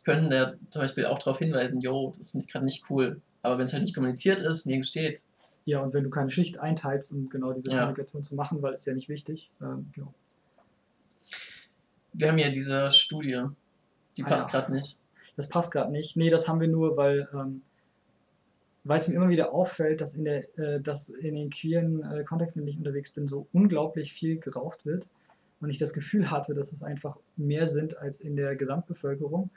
können 0.06 0.30
da 0.30 0.54
zum 0.70 0.82
Beispiel 0.82 1.06
auch 1.08 1.20
darauf 1.20 1.40
hinweisen, 1.40 1.82
jo, 1.82 2.16
das 2.18 2.34
ist 2.36 2.48
gerade 2.48 2.64
nicht 2.66 2.90
cool. 2.90 3.22
Aber 3.42 3.58
wenn 3.58 3.66
es 3.66 3.74
halt 3.74 3.84
nicht 3.84 3.94
kommuniziert 3.94 4.40
ist, 4.42 4.66
nirgends 4.66 4.90
steht, 4.90 5.24
Ja, 5.66 5.80
und 5.82 5.94
wenn 5.94 6.04
du 6.04 6.10
keine 6.12 6.30
Schicht 6.30 6.60
einteilst, 6.60 7.12
um 7.12 7.28
genau 7.30 7.52
diese 7.52 7.70
Ja. 7.72 7.80
Kommunikation 7.80 8.22
zu 8.24 8.36
machen, 8.36 8.62
weil 8.62 8.74
es 8.76 8.86
ja 8.86 8.94
nicht 8.94 9.10
wichtig, 9.10 9.50
ähm, 9.62 9.92
ja. 9.98 10.08
wir 12.14 12.30
haben 12.30 12.38
ja 12.38 12.50
diese 12.50 12.92
Studie, 12.92 13.44
die 14.18 14.24
Ah, 14.24 14.30
passt 14.30 14.46
ja. 14.46 14.52
gerade 14.60 14.74
nicht. 14.74 14.98
das 15.36 15.50
passt 15.50 15.72
gerade 15.72 15.92
nicht. 15.92 16.16
Nee, 16.16 16.30
das 16.30 16.48
haben 16.48 16.62
wir 16.62 16.68
nur, 16.68 16.96
weil 16.98 17.28
ähm, 17.34 17.62
weil 18.88 19.00
es 19.00 19.08
mir 19.08 19.16
immer 19.16 19.30
wieder 19.30 19.52
auffällt, 19.52 20.00
dass 20.00 20.14
in, 20.16 20.26
der, 20.26 20.58
äh, 20.60 20.80
dass 20.80 21.10
in 21.10 21.34
den 21.34 21.50
queeren 21.50 22.04
äh, 22.04 22.24
Kontexten, 22.24 22.62
in 22.62 22.68
denen 22.68 22.74
ich 22.76 22.78
unterwegs 22.86 23.12
bin, 23.12 23.28
so 23.28 23.48
unglaublich 23.52 24.14
viel 24.14 24.38
geraucht 24.40 24.86
wird. 24.86 25.10
Und 25.60 25.70
ich 25.72 25.80
das 25.80 25.92
Gefühl 25.94 26.30
hatte, 26.30 26.54
dass 26.54 26.72
es 26.72 26.84
einfach 26.84 27.18
mehr 27.36 27.66
sind 27.68 27.98
als 27.98 28.22
in 28.22 28.36
der 28.36 28.56
Gesamtbevölkerung. 28.56 29.50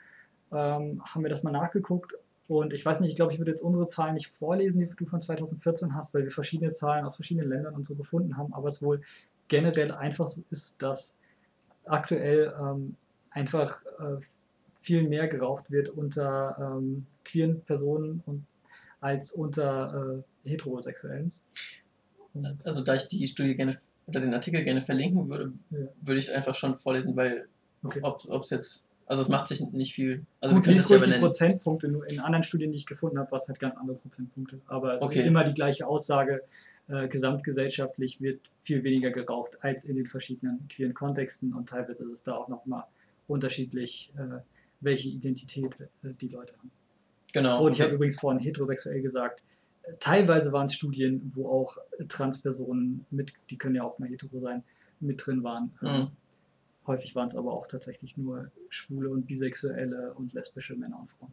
Ähm, 0.51 1.03
haben 1.03 1.23
wir 1.23 1.29
das 1.29 1.43
mal 1.43 1.51
nachgeguckt. 1.51 2.13
Und 2.47 2.73
ich 2.73 2.83
weiß 2.83 3.01
nicht, 3.01 3.11
ich 3.11 3.15
glaube, 3.15 3.31
ich 3.31 3.39
würde 3.39 3.51
jetzt 3.51 3.61
unsere 3.61 3.85
Zahlen 3.85 4.15
nicht 4.15 4.27
vorlesen, 4.27 4.79
die 4.79 4.87
du 4.87 5.05
von 5.05 5.21
2014 5.21 5.93
hast, 5.93 6.13
weil 6.13 6.23
wir 6.23 6.31
verschiedene 6.31 6.71
Zahlen 6.71 7.05
aus 7.05 7.15
verschiedenen 7.15 7.49
Ländern 7.49 7.75
und 7.75 7.85
so 7.85 7.95
gefunden 7.95 8.37
haben. 8.37 8.53
Aber 8.53 8.67
es 8.67 8.81
wohl 8.81 9.01
generell 9.47 9.91
einfach 9.91 10.27
so 10.27 10.43
ist, 10.49 10.81
dass 10.81 11.19
aktuell 11.85 12.53
ähm, 12.59 12.95
einfach 13.31 13.83
äh, 13.99 14.19
viel 14.75 15.07
mehr 15.07 15.27
geraucht 15.27 15.69
wird 15.69 15.89
unter 15.89 16.57
ähm, 16.77 17.05
queeren 17.23 17.61
Personen 17.61 18.23
und 18.25 18.45
als 19.01 19.31
unter 19.31 20.23
äh, 20.45 20.49
Heterosexuellen. 20.49 21.33
Also 22.63 22.83
da 22.83 22.95
ich 22.95 23.07
die 23.07 23.27
Studie 23.27 23.55
gerne 23.55 23.75
oder 24.07 24.19
den 24.19 24.33
Artikel 24.33 24.63
gerne 24.63 24.81
verlinken 24.81 25.29
würde, 25.29 25.53
ja. 25.69 25.87
würde 26.01 26.19
ich 26.19 26.33
einfach 26.33 26.55
schon 26.55 26.75
vorlesen, 26.75 27.15
weil 27.15 27.47
okay. 27.83 27.99
ob 28.01 28.43
es 28.43 28.49
jetzt, 28.49 28.83
also 29.09 29.23
es 29.23 29.27
macht 29.27 29.47
sich 29.47 29.59
nicht 29.71 29.93
viel. 29.93 30.23
Also 30.39 30.55
Gut, 30.55 30.67
lies 30.67 30.87
ruhig 30.87 31.01
die 31.01 31.13
Prozentpunkte, 31.13 31.87
nur 31.87 32.07
in 32.07 32.19
anderen 32.19 32.43
Studien, 32.43 32.71
die 32.71 32.77
ich 32.77 32.85
gefunden 32.85 33.17
habe, 33.17 33.31
war 33.31 33.37
es 33.37 33.47
halt 33.47 33.59
ganz 33.59 33.75
andere 33.75 33.97
Prozentpunkte. 33.97 34.61
Aber 34.67 34.93
es 34.93 35.01
okay. 35.01 35.21
ist 35.21 35.25
immer 35.25 35.43
die 35.43 35.55
gleiche 35.55 35.87
Aussage, 35.87 36.43
äh, 36.87 37.07
gesamtgesellschaftlich 37.07 38.21
wird 38.21 38.39
viel 38.61 38.83
weniger 38.83 39.09
geraucht 39.09 39.57
als 39.61 39.85
in 39.85 39.95
den 39.95 40.05
verschiedenen 40.05 40.67
queeren 40.69 40.93
Kontexten 40.93 41.55
und 41.55 41.69
teilweise 41.69 42.03
ist 42.05 42.11
es 42.11 42.23
da 42.23 42.35
auch 42.35 42.49
nochmal 42.49 42.83
unterschiedlich, 43.27 44.13
äh, 44.15 44.41
welche 44.79 45.09
Identität 45.09 45.89
äh, 46.03 46.13
die 46.21 46.27
Leute 46.27 46.53
haben. 46.59 46.69
Genau. 47.33 47.63
Und 47.65 47.73
ich 47.73 47.81
habe 47.81 47.93
übrigens 47.93 48.19
vorhin 48.19 48.39
heterosexuell 48.39 49.01
gesagt, 49.01 49.41
teilweise 49.99 50.51
waren 50.51 50.65
es 50.65 50.75
Studien, 50.75 51.31
wo 51.33 51.49
auch 51.49 51.77
Transpersonen 52.07 53.07
mit, 53.09 53.33
die 53.49 53.57
können 53.57 53.73
ja 53.73 53.83
auch 53.83 53.97
mal 53.97 54.07
hetero 54.07 54.39
sein, 54.39 54.63
mit 54.99 55.25
drin 55.25 55.43
waren. 55.43 55.71
Mhm. 55.81 56.11
Häufig 56.89 57.13
waren 57.13 57.27
es 57.27 57.35
aber 57.35 57.53
auch 57.53 57.67
tatsächlich 57.67 58.17
nur 58.17 58.49
schwule 58.67 59.11
und 59.11 59.27
bisexuelle 59.27 60.11
und 60.15 60.33
lesbische 60.33 60.75
Männer 60.75 60.99
und 60.99 61.07
Frauen. 61.07 61.31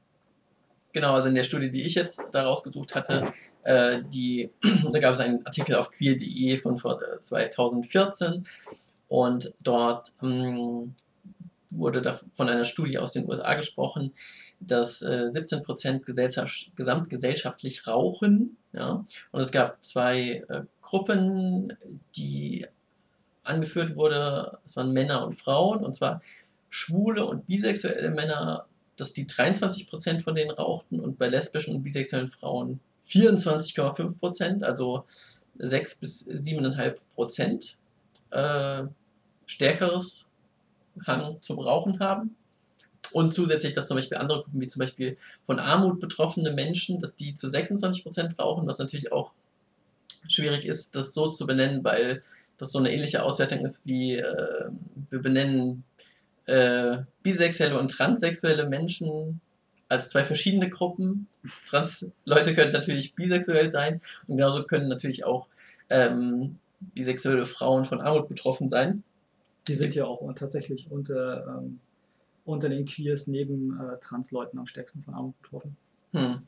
Genau, 0.92 1.14
also 1.14 1.30
in 1.30 1.34
der 1.34 1.44
Studie, 1.44 1.70
die 1.70 1.84
ich 1.84 1.94
jetzt 1.94 2.20
da 2.32 2.42
rausgesucht 2.42 2.94
hatte, 2.94 3.32
äh, 3.62 4.02
die, 4.02 4.50
da 4.92 4.98
gab 4.98 5.14
es 5.14 5.20
einen 5.20 5.46
Artikel 5.46 5.76
auf 5.76 5.92
queer.de 5.92 6.58
von 6.58 6.76
2014 6.76 8.32
äh, 8.34 8.40
und 9.08 9.54
dort 9.62 10.10
ähm, 10.22 10.94
wurde 11.70 12.02
da 12.02 12.20
von 12.34 12.50
einer 12.50 12.66
Studie 12.66 12.98
aus 12.98 13.12
den 13.12 13.26
USA 13.26 13.54
gesprochen, 13.54 14.12
dass 14.60 15.00
äh, 15.00 15.28
17% 15.30 16.00
gesellschaft, 16.00 16.70
gesamtgesellschaftlich 16.76 17.86
rauchen. 17.86 18.58
Ja? 18.74 19.06
Und 19.32 19.40
es 19.40 19.52
gab 19.52 19.82
zwei 19.82 20.44
äh, 20.50 20.64
Gruppen, 20.82 21.72
die 22.14 22.66
angeführt 23.46 23.96
wurde, 23.96 24.58
es 24.64 24.76
waren 24.76 24.92
Männer 24.92 25.24
und 25.24 25.34
Frauen, 25.34 25.84
und 25.84 25.94
zwar 25.94 26.22
schwule 26.68 27.24
und 27.24 27.46
bisexuelle 27.46 28.10
Männer, 28.10 28.66
dass 28.96 29.12
die 29.12 29.26
23% 29.26 30.20
von 30.20 30.34
denen 30.34 30.50
rauchten 30.50 31.00
und 31.00 31.18
bei 31.18 31.28
lesbischen 31.28 31.76
und 31.76 31.82
bisexuellen 31.82 32.28
Frauen 32.28 32.80
24,5%, 33.06 34.64
also 34.64 35.04
6 35.54 35.94
bis 35.96 36.28
7,5% 36.28 37.76
äh, 38.30 38.88
stärkeres 39.46 40.26
Hang 41.06 41.38
zum 41.40 41.58
Rauchen 41.58 42.00
haben. 42.00 42.36
Und 43.12 43.32
zusätzlich, 43.32 43.74
dass 43.74 43.86
zum 43.86 43.96
Beispiel 43.96 44.18
andere 44.18 44.42
Gruppen, 44.42 44.60
wie 44.60 44.66
zum 44.66 44.80
Beispiel 44.80 45.16
von 45.44 45.60
Armut 45.60 46.00
betroffene 46.00 46.52
Menschen, 46.52 47.00
dass 47.00 47.16
die 47.16 47.34
zu 47.34 47.46
26% 47.46 48.36
rauchen, 48.36 48.66
was 48.66 48.78
natürlich 48.78 49.12
auch 49.12 49.30
schwierig 50.28 50.64
ist, 50.64 50.96
das 50.96 51.14
so 51.14 51.30
zu 51.30 51.46
benennen, 51.46 51.84
weil 51.84 52.22
das 52.58 52.72
so 52.72 52.78
eine 52.78 52.92
ähnliche 52.92 53.22
Auswertung 53.22 53.64
ist 53.64 53.86
wie 53.86 54.16
äh, 54.16 54.70
wir 55.10 55.22
benennen 55.22 55.84
äh, 56.46 56.98
bisexuelle 57.22 57.78
und 57.78 57.90
transsexuelle 57.90 58.68
Menschen 58.68 59.40
als 59.88 60.08
zwei 60.08 60.24
verschiedene 60.24 60.68
Gruppen. 60.68 61.28
Trans-Leute 61.68 62.54
können 62.54 62.72
natürlich 62.72 63.14
bisexuell 63.14 63.70
sein 63.70 64.00
und 64.26 64.36
genauso 64.36 64.64
können 64.64 64.88
natürlich 64.88 65.24
auch 65.24 65.46
ähm, 65.90 66.58
bisexuelle 66.94 67.46
Frauen 67.46 67.84
von 67.84 68.00
Armut 68.00 68.28
betroffen 68.28 68.68
sein. 68.68 69.04
Die 69.68 69.74
sind 69.74 69.94
ja 69.94 70.04
auch 70.04 70.32
tatsächlich 70.34 70.90
unter 70.90 71.58
ähm, 71.58 71.80
unter 72.46 72.68
den 72.68 72.86
Queers 72.86 73.26
neben 73.26 73.78
äh, 73.78 73.98
Transleuten 73.98 74.58
am 74.58 74.66
stärksten 74.66 75.02
von 75.02 75.14
Armut 75.14 75.40
betroffen. 75.42 75.76
Hm. 76.12 76.46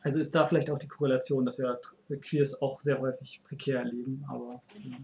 Also 0.00 0.18
ist 0.20 0.34
da 0.34 0.46
vielleicht 0.46 0.70
auch 0.70 0.78
die 0.78 0.88
Korrelation, 0.88 1.44
dass 1.44 1.58
ja 1.58 1.78
Queers 2.08 2.60
auch 2.62 2.80
sehr 2.80 3.00
häufig 3.00 3.40
prekär 3.44 3.84
leben, 3.84 4.24
aber 4.28 4.62
ja. 4.82 4.96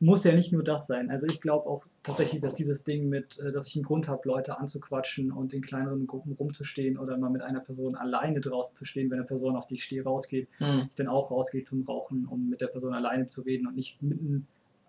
muss 0.00 0.24
ja 0.24 0.34
nicht 0.34 0.52
nur 0.52 0.62
das 0.62 0.86
sein. 0.86 1.10
Also 1.10 1.26
ich 1.26 1.40
glaube 1.40 1.68
auch 1.68 1.84
tatsächlich, 2.02 2.40
dass 2.40 2.54
dieses 2.54 2.84
Ding 2.84 3.08
mit, 3.08 3.38
äh, 3.40 3.50
dass 3.50 3.66
ich 3.66 3.76
einen 3.76 3.84
Grund 3.84 4.08
habe, 4.08 4.28
Leute 4.28 4.58
anzuquatschen 4.58 5.32
und 5.32 5.52
in 5.52 5.62
kleineren 5.62 6.06
Gruppen 6.06 6.32
rumzustehen 6.32 6.98
oder 6.98 7.16
mal 7.16 7.30
mit 7.30 7.42
einer 7.42 7.60
Person 7.60 7.96
alleine 7.96 8.40
draußen 8.40 8.76
zu 8.76 8.84
stehen, 8.84 9.10
wenn 9.10 9.18
eine 9.18 9.26
Person, 9.26 9.56
auf 9.56 9.66
die 9.66 9.74
ich 9.74 9.84
stehe, 9.84 10.04
rausgeht, 10.04 10.48
hm. 10.58 10.86
ich 10.90 10.96
dann 10.96 11.08
auch 11.08 11.30
rausgehe 11.30 11.64
zum 11.64 11.84
Rauchen, 11.84 12.26
um 12.26 12.50
mit 12.50 12.60
der 12.60 12.68
Person 12.68 12.94
alleine 12.94 13.26
zu 13.26 13.42
reden 13.42 13.66
und 13.66 13.74
nicht 13.74 14.02
mitten 14.02 14.46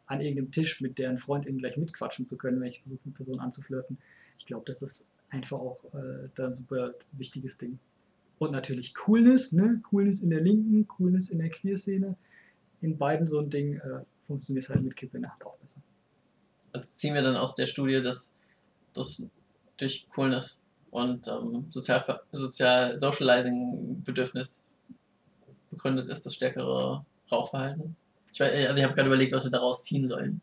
an 0.07 0.21
irgendeinem 0.21 0.51
Tisch 0.51 0.81
mit 0.81 0.99
deren 0.99 1.17
Freundin 1.17 1.57
gleich 1.57 1.77
mitquatschen 1.77 2.27
zu 2.27 2.37
können, 2.37 2.59
wenn 2.59 2.67
ich 2.67 2.81
versuche, 2.81 3.01
eine 3.05 3.13
Person 3.13 3.39
anzuflirten. 3.39 3.97
Ich 4.37 4.45
glaube, 4.45 4.65
das 4.65 4.81
ist 4.81 5.07
einfach 5.35 5.59
auch 5.59 5.83
äh, 5.93 6.29
da 6.35 6.47
ein 6.47 6.53
super 6.53 6.93
wichtiges 7.11 7.57
Ding. 7.57 7.79
Und 8.37 8.51
natürlich 8.51 8.93
Coolness, 8.93 9.51
ne? 9.51 9.81
Coolness 9.89 10.21
in 10.21 10.29
der 10.29 10.41
Linken, 10.41 10.87
Coolness 10.87 11.29
in 11.29 11.39
der 11.39 11.49
Queer-Szene. 11.49 12.15
In 12.81 12.97
beiden 12.97 13.27
so 13.27 13.39
ein 13.39 13.49
Ding 13.49 13.75
äh, 13.75 14.01
funktioniert 14.21 14.67
halt 14.69 14.83
mit 14.83 14.95
Kippe 14.95 15.17
in 15.17 15.23
der 15.23 15.31
Hand 15.31 15.45
auch 15.45 15.57
besser. 15.57 15.81
Also 16.73 16.91
ziehen 16.91 17.13
wir 17.13 17.21
dann 17.21 17.37
aus 17.37 17.55
der 17.55 17.65
Studie, 17.65 18.01
dass 18.01 18.31
das 18.93 19.23
durch 19.77 20.07
Coolness 20.09 20.59
und 20.91 21.27
ähm, 21.27 21.65
sozial, 21.69 22.21
sozial 22.31 22.97
Socializing 22.99 24.01
Bedürfnis 24.03 24.67
begründet 25.69 26.09
ist, 26.09 26.25
das 26.25 26.35
stärkere 26.35 27.05
Rauchverhalten? 27.31 27.95
Ich, 28.33 28.41
also 28.41 28.75
ich 28.75 28.83
habe 28.83 28.95
gerade 28.95 29.07
überlegt, 29.07 29.31
was 29.31 29.45
wir 29.45 29.51
daraus 29.51 29.83
ziehen 29.83 30.09
sollen. 30.09 30.41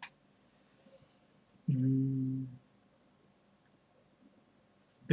Hm. 1.66 2.48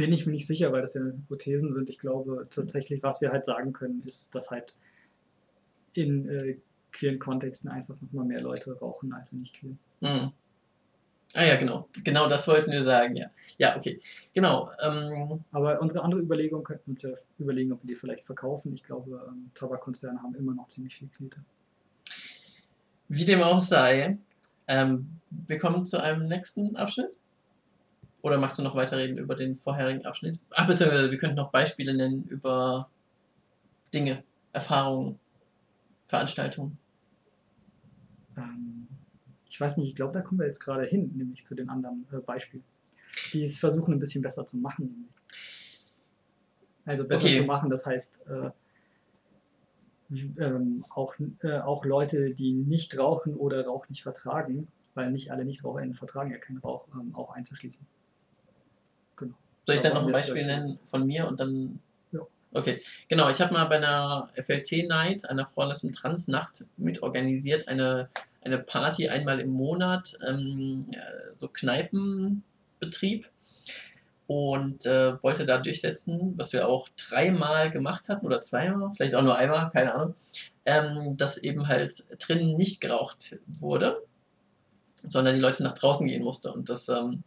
Bin 0.00 0.14
ich 0.14 0.24
mir 0.24 0.32
nicht 0.32 0.46
sicher, 0.46 0.72
weil 0.72 0.80
das 0.80 0.94
ja 0.94 1.02
Hypothesen 1.02 1.72
sind. 1.72 1.90
Ich 1.90 1.98
glaube 1.98 2.46
tatsächlich, 2.48 3.02
was 3.02 3.20
wir 3.20 3.32
halt 3.32 3.44
sagen 3.44 3.74
können, 3.74 4.02
ist, 4.06 4.34
dass 4.34 4.50
halt 4.50 4.74
in 5.94 6.26
äh, 6.26 6.56
queeren 6.90 7.18
Kontexten 7.18 7.70
einfach 7.70 8.00
nochmal 8.00 8.24
mehr 8.24 8.40
Leute 8.40 8.78
rauchen 8.78 9.12
als 9.12 9.34
in 9.34 9.40
nicht 9.40 9.60
queer. 9.60 9.76
Mhm. 10.00 10.32
Ah 11.34 11.44
ja, 11.44 11.56
genau. 11.56 11.86
Genau 12.02 12.30
das 12.30 12.48
wollten 12.48 12.70
wir 12.70 12.82
sagen, 12.82 13.14
ja. 13.14 13.30
Ja, 13.58 13.76
okay. 13.76 14.00
Genau. 14.32 14.70
Ähm, 14.82 15.44
Aber 15.52 15.82
unsere 15.82 16.02
andere 16.02 16.22
Überlegung 16.22 16.64
könnten 16.64 16.86
wir 16.86 16.92
uns 16.92 17.02
ja 17.02 17.10
überlegen, 17.38 17.70
ob 17.72 17.82
wir 17.82 17.88
die 17.88 17.94
vielleicht 17.94 18.24
verkaufen. 18.24 18.72
Ich 18.72 18.82
glaube, 18.82 19.22
ähm, 19.28 19.50
Tabakkonzerne 19.52 20.22
haben 20.22 20.34
immer 20.34 20.54
noch 20.54 20.68
ziemlich 20.68 20.96
viel 20.96 21.08
Knete. 21.08 21.44
Wie 23.08 23.26
dem 23.26 23.42
auch 23.42 23.60
sei, 23.60 24.16
ähm, 24.66 25.20
wir 25.28 25.58
kommen 25.58 25.84
zu 25.84 26.02
einem 26.02 26.26
nächsten 26.26 26.74
Abschnitt. 26.76 27.19
Oder 28.22 28.38
machst 28.38 28.58
du 28.58 28.62
noch 28.62 28.74
weiterreden 28.74 29.16
über 29.18 29.34
den 29.34 29.56
vorherigen 29.56 30.04
Abschnitt? 30.04 30.38
Ach, 30.50 30.66
bitte, 30.66 31.10
wir 31.10 31.18
könnten 31.18 31.36
noch 31.36 31.50
Beispiele 31.50 31.94
nennen 31.94 32.24
über 32.28 32.88
Dinge, 33.94 34.22
Erfahrungen, 34.52 35.18
Veranstaltungen. 36.06 36.78
Ähm, 38.36 38.88
ich 39.48 39.60
weiß 39.60 39.78
nicht, 39.78 39.88
ich 39.88 39.94
glaube, 39.94 40.12
da 40.12 40.20
kommen 40.20 40.40
wir 40.40 40.46
jetzt 40.46 40.60
gerade 40.60 40.86
hin, 40.86 41.12
nämlich 41.16 41.44
zu 41.44 41.54
den 41.54 41.68
anderen 41.70 42.06
äh, 42.12 42.18
Beispielen. 42.18 42.64
Die 43.32 43.42
es 43.42 43.58
versuchen, 43.58 43.94
ein 43.94 44.00
bisschen 44.00 44.22
besser 44.22 44.44
zu 44.44 44.58
machen. 44.58 45.08
Also 46.84 47.06
besser 47.06 47.26
okay. 47.26 47.40
zu 47.40 47.44
machen, 47.44 47.70
das 47.70 47.86
heißt, 47.86 48.26
äh, 48.26 48.50
ähm, 50.38 50.84
auch, 50.90 51.14
äh, 51.42 51.58
auch 51.58 51.84
Leute, 51.84 52.34
die 52.34 52.52
nicht 52.52 52.98
rauchen 52.98 53.36
oder 53.36 53.64
Rauch 53.64 53.88
nicht 53.88 54.02
vertragen, 54.02 54.68
weil 54.94 55.10
nicht 55.10 55.30
alle 55.30 55.44
NichtraucherInnen 55.44 55.94
vertragen 55.94 56.32
ja 56.32 56.38
keinen 56.38 56.58
Rauch, 56.58 56.88
ähm, 56.94 57.14
auch 57.14 57.30
einzuschließen. 57.30 57.86
Soll 59.66 59.76
ich 59.76 59.82
dann 59.82 59.94
noch 59.94 60.06
ein 60.06 60.12
Beispiel 60.12 60.44
nennen 60.46 60.78
von 60.84 61.06
mir 61.06 61.28
und 61.28 61.38
dann. 61.38 61.80
Ja. 62.12 62.20
Okay, 62.52 62.80
genau. 63.08 63.30
Ich 63.30 63.40
habe 63.40 63.52
mal 63.52 63.64
bei 63.66 63.76
einer 63.76 64.28
FLT-Night, 64.34 65.28
einer 65.28 65.46
Frauenless- 65.46 65.86
Trans-Nacht 65.92 66.64
mitorganisiert, 66.76 67.68
eine, 67.68 68.08
eine 68.42 68.58
Party 68.58 69.08
einmal 69.08 69.40
im 69.40 69.50
Monat, 69.50 70.16
ähm, 70.26 70.80
äh, 70.92 70.98
so 71.36 71.48
Kneipenbetrieb 71.48 73.30
und 74.26 74.86
äh, 74.86 75.20
wollte 75.24 75.44
da 75.44 75.58
durchsetzen, 75.58 76.34
was 76.36 76.52
wir 76.52 76.68
auch 76.68 76.88
dreimal 76.96 77.70
gemacht 77.70 78.08
hatten 78.08 78.24
oder 78.24 78.40
zweimal, 78.40 78.92
vielleicht 78.94 79.16
auch 79.16 79.22
nur 79.22 79.36
einmal, 79.36 79.70
keine 79.70 79.92
Ahnung, 79.92 80.14
ähm, 80.64 81.16
dass 81.16 81.36
eben 81.38 81.66
halt 81.66 81.94
drinnen 82.20 82.56
nicht 82.56 82.80
geraucht 82.80 83.38
wurde, 83.46 84.02
sondern 84.94 85.34
die 85.34 85.40
Leute 85.40 85.64
nach 85.64 85.72
draußen 85.72 86.06
gehen 86.06 86.22
mussten. 86.22 86.48
Und 86.48 86.68
das 86.68 86.88
ähm, 86.88 87.24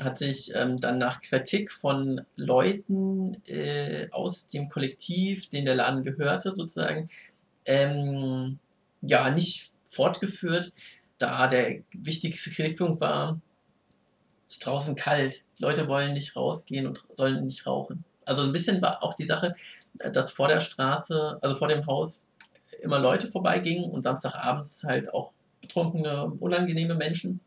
hat 0.00 0.18
sich 0.18 0.54
ähm, 0.54 0.80
dann 0.80 0.98
nach 0.98 1.20
Kritik 1.20 1.70
von 1.70 2.22
Leuten 2.36 3.42
äh, 3.46 4.08
aus 4.10 4.48
dem 4.48 4.68
Kollektiv, 4.68 5.50
den 5.50 5.66
der 5.66 5.74
Laden 5.74 6.02
gehörte, 6.02 6.54
sozusagen, 6.54 7.10
ähm, 7.66 8.58
ja, 9.02 9.30
nicht 9.30 9.70
fortgeführt, 9.84 10.72
da 11.18 11.46
der 11.46 11.82
wichtigste 11.92 12.50
Kritikpunkt 12.50 13.00
war, 13.00 13.40
es 14.48 14.54
ist 14.54 14.66
draußen 14.66 14.96
kalt, 14.96 15.42
Leute 15.58 15.88
wollen 15.88 16.14
nicht 16.14 16.36
rausgehen 16.36 16.86
und 16.86 17.04
sollen 17.14 17.46
nicht 17.46 17.66
rauchen. 17.66 18.04
Also 18.24 18.42
ein 18.42 18.52
bisschen 18.52 18.80
war 18.82 19.02
auch 19.02 19.14
die 19.14 19.26
Sache, 19.26 19.54
dass 19.94 20.30
vor 20.30 20.48
der 20.48 20.60
Straße, 20.60 21.38
also 21.40 21.54
vor 21.54 21.68
dem 21.68 21.86
Haus, 21.86 22.22
immer 22.80 22.98
Leute 22.98 23.30
vorbeigingen 23.30 23.90
und 23.90 24.02
Samstagabends 24.02 24.84
halt 24.84 25.12
auch 25.14 25.32
betrunkene, 25.60 26.32
unangenehme 26.40 26.94
Menschen. 26.94 27.40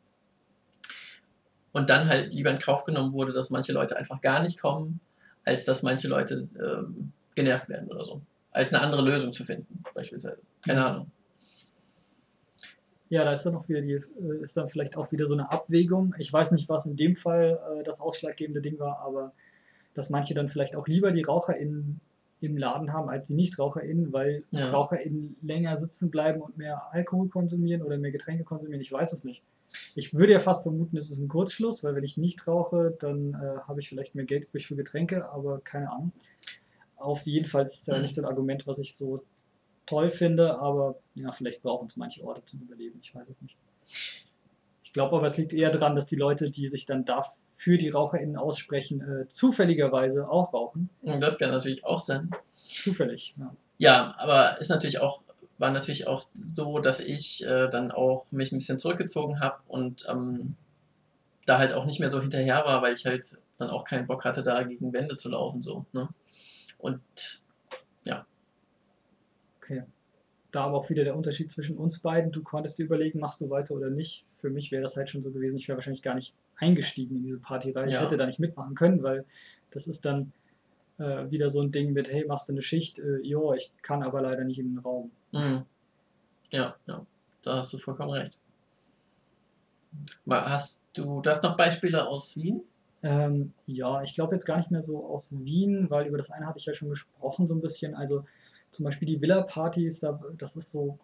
Und 1.76 1.90
dann 1.90 2.08
halt 2.08 2.34
lieber 2.34 2.52
in 2.52 2.60
Kauf 2.60 2.86
genommen 2.86 3.12
wurde, 3.12 3.34
dass 3.34 3.50
manche 3.50 3.74
Leute 3.74 3.98
einfach 3.98 4.22
gar 4.22 4.42
nicht 4.42 4.60
kommen, 4.62 5.02
als 5.44 5.66
dass 5.66 5.84
manche 5.84 6.08
Leute 6.08 6.48
ähm, 6.58 7.12
genervt 7.36 7.68
werden 7.68 7.90
oder 7.90 8.06
so. 8.06 8.22
als 8.52 8.74
eine 8.74 8.82
andere 8.82 9.02
Lösung 9.02 9.34
zu 9.34 9.44
finden, 9.44 9.84
beispielsweise. 9.94 10.38
Keine. 10.66 10.86
Ahnung. 10.86 11.12
Ja, 13.10 13.26
da 13.26 13.34
ist 13.34 13.44
dann 13.46 13.56
auch 13.56 13.68
wieder 13.68 13.82
die, 13.82 13.92
äh, 13.92 14.42
ist 14.42 14.56
dann 14.56 14.70
vielleicht 14.70 14.96
auch 14.96 15.12
wieder 15.12 15.28
so 15.28 15.36
eine 15.36 15.52
Abwägung. 15.52 16.16
Ich 16.18 16.32
weiß 16.32 16.52
nicht, 16.54 16.70
was 16.70 16.86
in 16.86 16.96
dem 16.96 17.14
Fall 17.16 17.60
äh, 17.80 17.84
das 17.84 18.00
ausschlaggebende 18.00 18.62
Ding 18.62 18.80
war, 18.80 19.00
aber 19.00 19.34
dass 19.94 20.10
manche 20.10 20.34
dann 20.34 20.48
vielleicht 20.48 20.76
auch 20.78 20.88
lieber 20.88 21.12
die 21.12 21.24
RaucherInnen 21.24 22.00
im 22.40 22.58
Laden 22.58 22.94
haben 22.94 23.10
als 23.10 23.28
die 23.28 23.34
NichtraucherInnen, 23.34 24.14
weil 24.14 24.44
Ja. 24.52 24.70
RaucherInnen 24.72 25.36
länger 25.42 25.76
sitzen 25.78 26.10
bleiben 26.10 26.42
und 26.42 26.58
mehr 26.58 26.94
Alkohol 26.94 27.28
konsumieren 27.28 27.82
oder 27.82 27.98
mehr 27.98 28.12
Getränke 28.12 28.44
konsumieren. 28.46 28.82
Ich 28.82 28.92
weiß 28.92 29.12
es 29.14 29.26
nicht. 29.26 29.44
Ich 29.96 30.14
würde 30.14 30.34
ja 30.34 30.40
fast 30.40 30.64
vermuten, 30.64 30.98
es 30.98 31.10
ist 31.10 31.18
ein 31.18 31.28
Kurzschluss, 31.28 31.84
weil 31.84 31.96
wenn 31.96 32.04
ich 32.04 32.18
nicht 32.18 32.48
rauche, 32.48 32.96
dann 33.00 33.34
äh, 33.34 33.60
habe 33.68 33.80
ich 33.80 33.90
vielleicht 33.90 34.16
mehr 34.16 34.26
Geld 34.26 34.46
übrig 34.46 34.68
für 34.68 34.76
Getränke, 34.76 35.30
aber 35.30 35.60
keine 35.60 35.92
Ahnung. 35.92 36.12
Auf 36.96 37.26
jeden 37.26 37.46
Fall 37.46 37.66
ist 37.66 37.82
es 37.82 37.86
ja 37.88 38.00
nicht 38.00 38.16
so 38.16 38.22
ein 38.22 38.28
Argument, 38.28 38.66
was 38.68 38.80
ich 38.80 38.96
so 38.96 39.24
toll 39.86 40.10
finde, 40.10 40.58
aber 40.60 41.00
ja, 41.14 41.32
vielleicht 41.32 41.62
brauchen 41.62 41.88
es 41.88 41.98
manche 41.98 42.24
Orte 42.24 42.44
zum 42.44 42.62
Überleben, 42.62 43.00
ich 43.02 43.14
weiß 43.14 43.28
es 43.30 43.42
nicht. 43.42 43.58
Ich 44.84 44.94
glaube 44.94 45.16
aber, 45.18 45.28
es 45.28 45.38
liegt 45.38 45.54
eher 45.54 45.72
daran, 45.72 45.96
dass 45.96 46.08
die 46.08 46.16
Leute, 46.16 46.50
die 46.50 46.70
sich 46.70 46.86
dann 46.86 47.06
da 47.06 47.24
für 47.54 47.78
die 47.78 47.90
RaucherInnen 47.90 48.38
aussprechen, 48.38 49.02
äh, 49.02 49.28
zufälligerweise 49.28 50.30
auch 50.30 50.54
rauchen. 50.54 50.90
Und 51.02 51.22
das 51.22 51.38
kann 51.38 51.52
natürlich 51.52 51.86
auch 51.86 52.02
sein. 52.02 52.30
Zufällig, 52.54 53.36
ja. 53.38 53.56
Ja, 53.78 54.16
aber 54.18 54.60
ist 54.60 54.70
natürlich 54.70 55.00
auch, 55.00 55.22
war 55.58 55.72
natürlich 55.72 56.08
auch 56.08 56.26
so, 56.54 56.80
dass 56.80 57.00
ich 57.00 57.46
äh, 57.46 57.70
dann 57.70 57.92
auch 57.92 58.26
mich 58.32 58.52
ein 58.52 58.60
bisschen 58.60 58.80
zurückgezogen 58.80 59.40
habe 59.40 59.58
und 59.68 60.06
ähm, 60.10 60.56
da 61.46 61.60
halt 61.60 61.74
auch 61.74 61.86
nicht 61.86 62.00
mehr 62.00 62.10
so 62.10 62.20
hinterher 62.20 62.66
war, 62.66 62.82
weil 62.82 62.94
ich 62.94 63.06
halt 63.06 63.38
dann 63.58 63.70
auch 63.70 63.86
keinen 63.86 64.08
Bock 64.08 64.26
hatte, 64.26 64.44
da 64.44 64.64
gegen 64.64 64.92
Wände 64.92 65.18
zu 65.18 65.30
laufen. 65.30 65.64
So, 65.64 65.86
ne? 65.94 66.10
Und 66.78 67.02
Okay. 69.66 69.84
Da 70.52 70.66
aber 70.66 70.78
auch 70.78 70.90
wieder 70.90 71.04
der 71.04 71.16
Unterschied 71.16 71.52
zwischen 71.52 71.78
uns 71.78 72.00
beiden. 72.00 72.32
Du 72.32 72.44
konntest 72.44 72.78
dir 72.78 72.86
überlegen, 72.86 73.20
machst 73.20 73.42
du 73.42 73.50
weiter 73.50 73.74
oder 73.76 73.90
nicht. 73.90 74.26
Für 74.36 74.50
mich 74.50 74.72
wäre 74.72 74.84
das 74.84 74.96
halt 74.96 75.10
schon 75.10 75.22
so 75.22 75.32
gewesen, 75.32 75.58
ich 75.58 75.68
wäre 75.68 75.78
wahrscheinlich 75.78 76.04
gar 76.04 76.16
nicht 76.16 76.34
eingestiegen 76.58 77.18
in 77.18 77.24
diese 77.24 77.40
Partyreihe. 77.40 77.88
Ich 77.88 77.94
Ja. 77.94 78.02
hätte 78.02 78.18
da 78.18 78.26
nicht 78.26 78.40
mitmachen 78.40 78.76
können, 78.76 79.04
weil 79.04 79.26
das 79.72 79.88
ist 79.88 80.06
dann 80.06 80.32
äh, 80.98 81.30
wieder 81.30 81.50
so 81.50 81.62
ein 81.62 81.72
Ding 81.72 81.92
mit, 81.92 82.10
hey, 82.10 82.26
machst 82.26 82.48
du 82.48 82.54
eine 82.54 82.62
Schicht? 82.62 83.00
Äh, 83.00 83.18
jo, 83.24 83.54
ich 83.54 83.72
kann 83.82 84.04
aber 84.04 84.22
leider 84.22 84.46
nicht 84.46 84.60
in 84.60 84.70
den 84.70 84.78
Raum. 84.78 85.12
Mh, 85.36 85.66
ja, 86.52 86.76
ja, 86.88 87.06
da 87.44 87.58
hast 87.58 87.74
du 87.74 87.78
vollkommen 87.78 88.12
recht. 88.12 88.40
Hast 90.30 90.84
du 90.94 91.22
das 91.22 91.42
noch 91.42 91.56
Beispiele 91.56 92.08
aus 92.08 92.36
Wien? 92.36 92.62
Ähm, 93.04 93.54
ja, 93.68 94.02
ich 94.02 94.16
glaube 94.16 94.34
jetzt 94.36 94.46
gar 94.46 94.58
nicht 94.58 94.72
mehr 94.72 94.82
so 94.82 95.06
aus 95.06 95.38
Wien, 95.44 95.90
weil 95.90 96.08
über 96.08 96.18
das 96.18 96.32
eine 96.32 96.48
hatte 96.48 96.60
ich 96.60 96.66
ja 96.66 96.74
schon 96.74 96.90
gesprochen, 96.90 97.48
so 97.48 97.56
ein 97.56 97.62
bisschen. 97.62 97.96
Also 97.96 98.26
zum 98.72 98.84
Beispiel 98.84 99.08
die 99.08 99.22
Villa-Partys, 99.22 100.00
da, 100.00 100.20
das 100.38 100.56
ist 100.56 100.72
so 100.72 100.98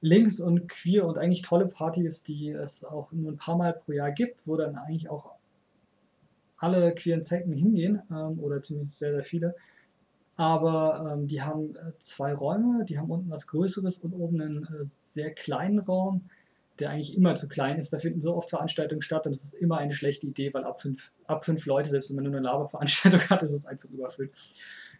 links 0.00 0.38
und 0.38 0.68
queer 0.68 1.06
und 1.06 1.18
eigentlich 1.18 1.42
tolle 1.42 1.66
Partys, 1.66 2.22
die 2.22 2.50
es 2.50 2.84
auch 2.84 3.10
nur 3.10 3.32
ein 3.32 3.38
paar 3.38 3.56
Mal 3.56 3.72
pro 3.72 3.92
Jahr 3.92 4.12
gibt, 4.12 4.46
wo 4.46 4.56
dann 4.56 4.76
eigentlich 4.76 5.08
auch 5.08 5.32
alle 6.58 6.94
queeren 6.94 7.22
Zecken 7.22 7.52
hingehen, 7.54 8.02
ähm, 8.10 8.38
oder 8.38 8.62
zumindest 8.62 8.98
sehr, 8.98 9.12
sehr 9.12 9.24
viele. 9.24 9.54
Aber 10.36 11.12
ähm, 11.12 11.26
die 11.28 11.42
haben 11.42 11.76
äh, 11.76 11.92
zwei 11.98 12.34
Räume, 12.34 12.84
die 12.84 12.98
haben 12.98 13.10
unten 13.10 13.30
was 13.30 13.46
Größeres 13.46 13.98
und 13.98 14.14
oben 14.14 14.40
einen 14.40 14.64
äh, 14.64 14.86
sehr 15.04 15.32
kleinen 15.32 15.78
Raum, 15.78 16.28
der 16.80 16.90
eigentlich 16.90 17.16
immer 17.16 17.36
zu 17.36 17.48
klein 17.48 17.78
ist. 17.78 17.92
Da 17.92 18.00
finden 18.00 18.20
so 18.20 18.34
oft 18.36 18.50
Veranstaltungen 18.50 19.02
statt 19.02 19.26
und 19.26 19.32
es 19.32 19.44
ist 19.44 19.54
immer 19.54 19.78
eine 19.78 19.94
schlechte 19.94 20.26
Idee, 20.26 20.52
weil 20.52 20.64
ab 20.64 20.80
fünf, 20.80 21.12
ab 21.26 21.44
fünf 21.44 21.66
Leute, 21.66 21.88
selbst 21.88 22.10
wenn 22.10 22.16
man 22.16 22.24
nur 22.24 22.34
eine 22.34 22.42
Laberveranstaltung 22.42 23.20
hat, 23.30 23.42
ist 23.42 23.52
es 23.52 23.66
einfach 23.66 23.88
überfüllt. 23.90 24.32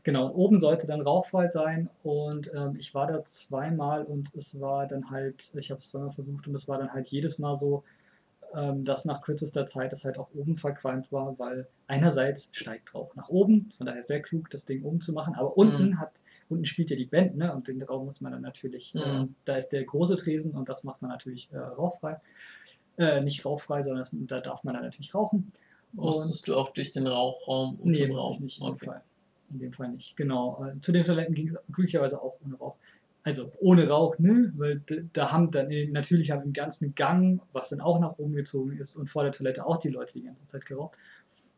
Genau, 0.05 0.27
und 0.27 0.33
oben 0.33 0.59
sollte 0.59 0.87
dann 0.87 1.01
rauchfrei 1.01 1.49
sein 1.49 1.89
und 2.03 2.53
ähm, 2.55 2.77
ich 2.79 2.95
war 2.95 3.07
da 3.07 3.25
zweimal 3.25 4.05
und 4.05 4.35
es 4.37 4.61
war 4.61 4.87
dann 4.87 5.11
halt, 5.11 5.53
ich 5.59 5.71
habe 5.71 5.79
es 5.79 5.91
zweimal 5.91 6.11
versucht 6.11 6.47
und 6.47 6.55
es 6.55 6.69
war 6.69 6.79
dann 6.79 6.93
halt 6.93 7.09
jedes 7.09 7.39
Mal 7.39 7.55
so, 7.55 7.85
ähm, 8.55 8.85
dass 8.85 9.05
nach 9.05 9.21
kürzester 9.23 9.67
Zeit 9.67 9.93
es 9.93 10.05
halt 10.05 10.19
auch 10.19 10.29
oben 10.35 10.57
verqualmt 10.57 11.11
war, 11.13 11.39
weil 11.39 11.69
einerseits 11.87 12.51
steigt 12.53 12.95
Rauch 12.95 13.15
nach 13.15 13.29
oben, 13.29 13.73
von 13.77 13.87
daher 13.87 14.03
sehr 14.03 14.23
klug, 14.23 14.51
das 14.51 14.65
Ding 14.65 14.83
oben 14.85 15.01
zu 15.01 15.13
machen, 15.13 15.35
aber 15.35 15.57
unten 15.57 15.91
Mhm. 15.91 15.99
hat, 15.99 16.21
unten 16.49 16.65
spielt 16.65 16.91
ja 16.91 16.97
die 16.97 17.07
Band, 17.07 17.37
ne, 17.37 17.55
und 17.55 17.69
den 17.69 17.83
Raum 17.83 18.05
muss 18.07 18.21
man 18.21 18.33
dann 18.33 18.43
natürlich, 18.43 18.95
Mhm. 18.95 19.03
ähm, 19.03 19.35
da 19.45 19.57
ist 19.57 19.71
der 19.71 19.85
große 19.85 20.17
Tresen 20.17 20.53
und 20.53 20.69
das 20.69 20.85
macht 20.85 21.03
man 21.03 21.11
natürlich 21.11 21.51
äh, 21.53 21.59
rauchfrei. 21.59 22.21
Äh, 22.97 23.21
nicht 23.23 23.45
rauchfrei, 23.45 23.83
sondern 23.83 24.03
das, 24.03 24.11
da 24.13 24.41
darf 24.41 24.63
man 24.63 24.75
dann 24.75 24.85
natürlich 24.85 25.15
rauchen. 25.15 25.49
Und 25.97 26.05
Musstest 26.05 26.47
du 26.49 26.57
auch 26.57 26.69
durch 26.71 26.93
den 26.93 27.07
Rauchraum 27.07 27.77
und 27.81 27.91
Nee, 27.97 28.09
zum 28.09 28.35
ich 28.35 28.41
nicht 28.41 28.61
in 28.61 28.67
dem 28.67 28.73
Okay. 28.75 28.87
Fall. 28.87 29.03
In 29.51 29.59
dem 29.59 29.73
Fall 29.73 29.89
nicht, 29.91 30.17
genau. 30.17 30.65
Äh, 30.65 30.81
Zu 30.81 30.93
den 30.93 31.05
Toiletten 31.05 31.35
ging 31.35 31.49
es 31.49 31.57
glücklicherweise 31.73 32.21
auch 32.21 32.37
ohne 32.45 32.57
Rauch. 32.57 32.77
Also 33.25 33.51
ohne 33.59 33.89
Rauch, 33.89 34.19
ne? 34.19 34.53
Weil 34.57 34.83
da 35.15 35.33
haben 35.33 35.51
dann 35.51 35.69
natürlich 35.91 36.31
haben 36.31 36.43
im 36.43 36.53
ganzen 36.53 36.95
Gang, 36.95 37.41
was 37.53 37.71
dann 37.71 37.81
auch 37.81 37.99
nach 37.99 38.19
oben 38.19 38.35
gezogen 38.35 38.77
ist 38.79 38.97
und 38.97 39.09
vor 39.09 39.23
der 39.23 39.33
Toilette 39.33 39.67
auch 39.67 39.79
die 39.79 39.89
Leute 39.89 40.13
die 40.13 40.25
ganze 40.25 40.47
Zeit 40.47 40.67
geraucht. 40.67 40.99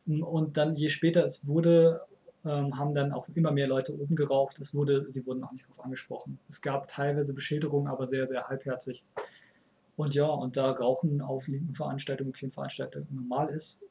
Mm, 0.07 0.23
Und 0.23 0.57
dann, 0.57 0.77
je 0.77 0.89
später 0.89 1.25
es 1.25 1.47
wurde, 1.49 2.03
ähm, 2.45 2.79
haben 2.79 2.95
dann 2.95 3.12
auch 3.12 3.27
immer 3.35 3.51
mehr 3.51 3.67
Leute 3.67 3.99
oben 3.99 4.14
geraucht. 4.14 4.61
Es 4.61 4.75
wurde, 4.75 5.11
sie 5.11 5.27
wurden 5.27 5.43
auch 5.43 5.51
nicht 5.51 5.64
darauf 5.69 5.85
angesprochen. 5.85 6.39
Es 6.49 6.61
gab 6.62 6.87
teilweise 6.87 7.35
Beschilderungen, 7.35 7.89
aber 7.89 8.07
sehr, 8.07 8.29
sehr 8.29 8.47
halbherzig. 8.47 9.03
Und 9.97 10.14
ja, 10.14 10.27
und 10.27 10.57
da 10.57 10.71
Rauchen 10.71 11.21
auf 11.21 11.49
linken 11.49 11.75
Veranstaltungen, 11.75 12.33
queeren 12.33 12.53
Veranstaltungen 12.53 13.09
normal 13.11 13.49
ist, 13.49 13.87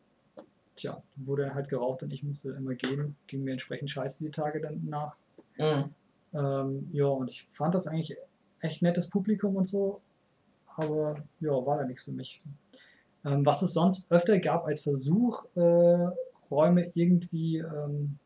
tja, 0.75 1.01
wurde 1.17 1.53
halt 1.53 1.67
geraucht 1.67 2.03
und 2.03 2.13
ich 2.13 2.23
musste 2.23 2.51
immer 2.51 2.75
gehen. 2.75 3.17
Ging 3.27 3.43
mir 3.43 3.51
entsprechend 3.51 3.89
scheiße 3.89 4.23
die 4.23 4.31
Tage 4.31 4.61
dann 4.61 4.85
nach. 4.85 5.17
Mhm. 5.57 5.93
Ähm, 6.35 6.89
ja, 6.91 7.05
und 7.05 7.29
ich 7.29 7.43
fand 7.45 7.75
das 7.75 7.87
eigentlich 7.87 8.17
echt 8.59 8.81
nettes 8.81 9.09
Publikum 9.09 9.55
und 9.55 9.65
so, 9.65 10.01
aber 10.65 11.23
ja, 11.39 11.51
war 11.51 11.77
da 11.77 11.85
nichts 11.85 12.03
für 12.03 12.11
mich. 12.11 12.39
Ähm, 13.23 13.45
was 13.45 13.61
es 13.61 13.73
sonst 13.73 14.11
öfter 14.11 14.37
gab 14.39 14.65
als 14.65 14.81
Versuch, 14.81 15.45
äh, 15.55 16.07
Räume 16.51 16.91
irgendwie 16.93 17.57
ähm, 17.57 18.17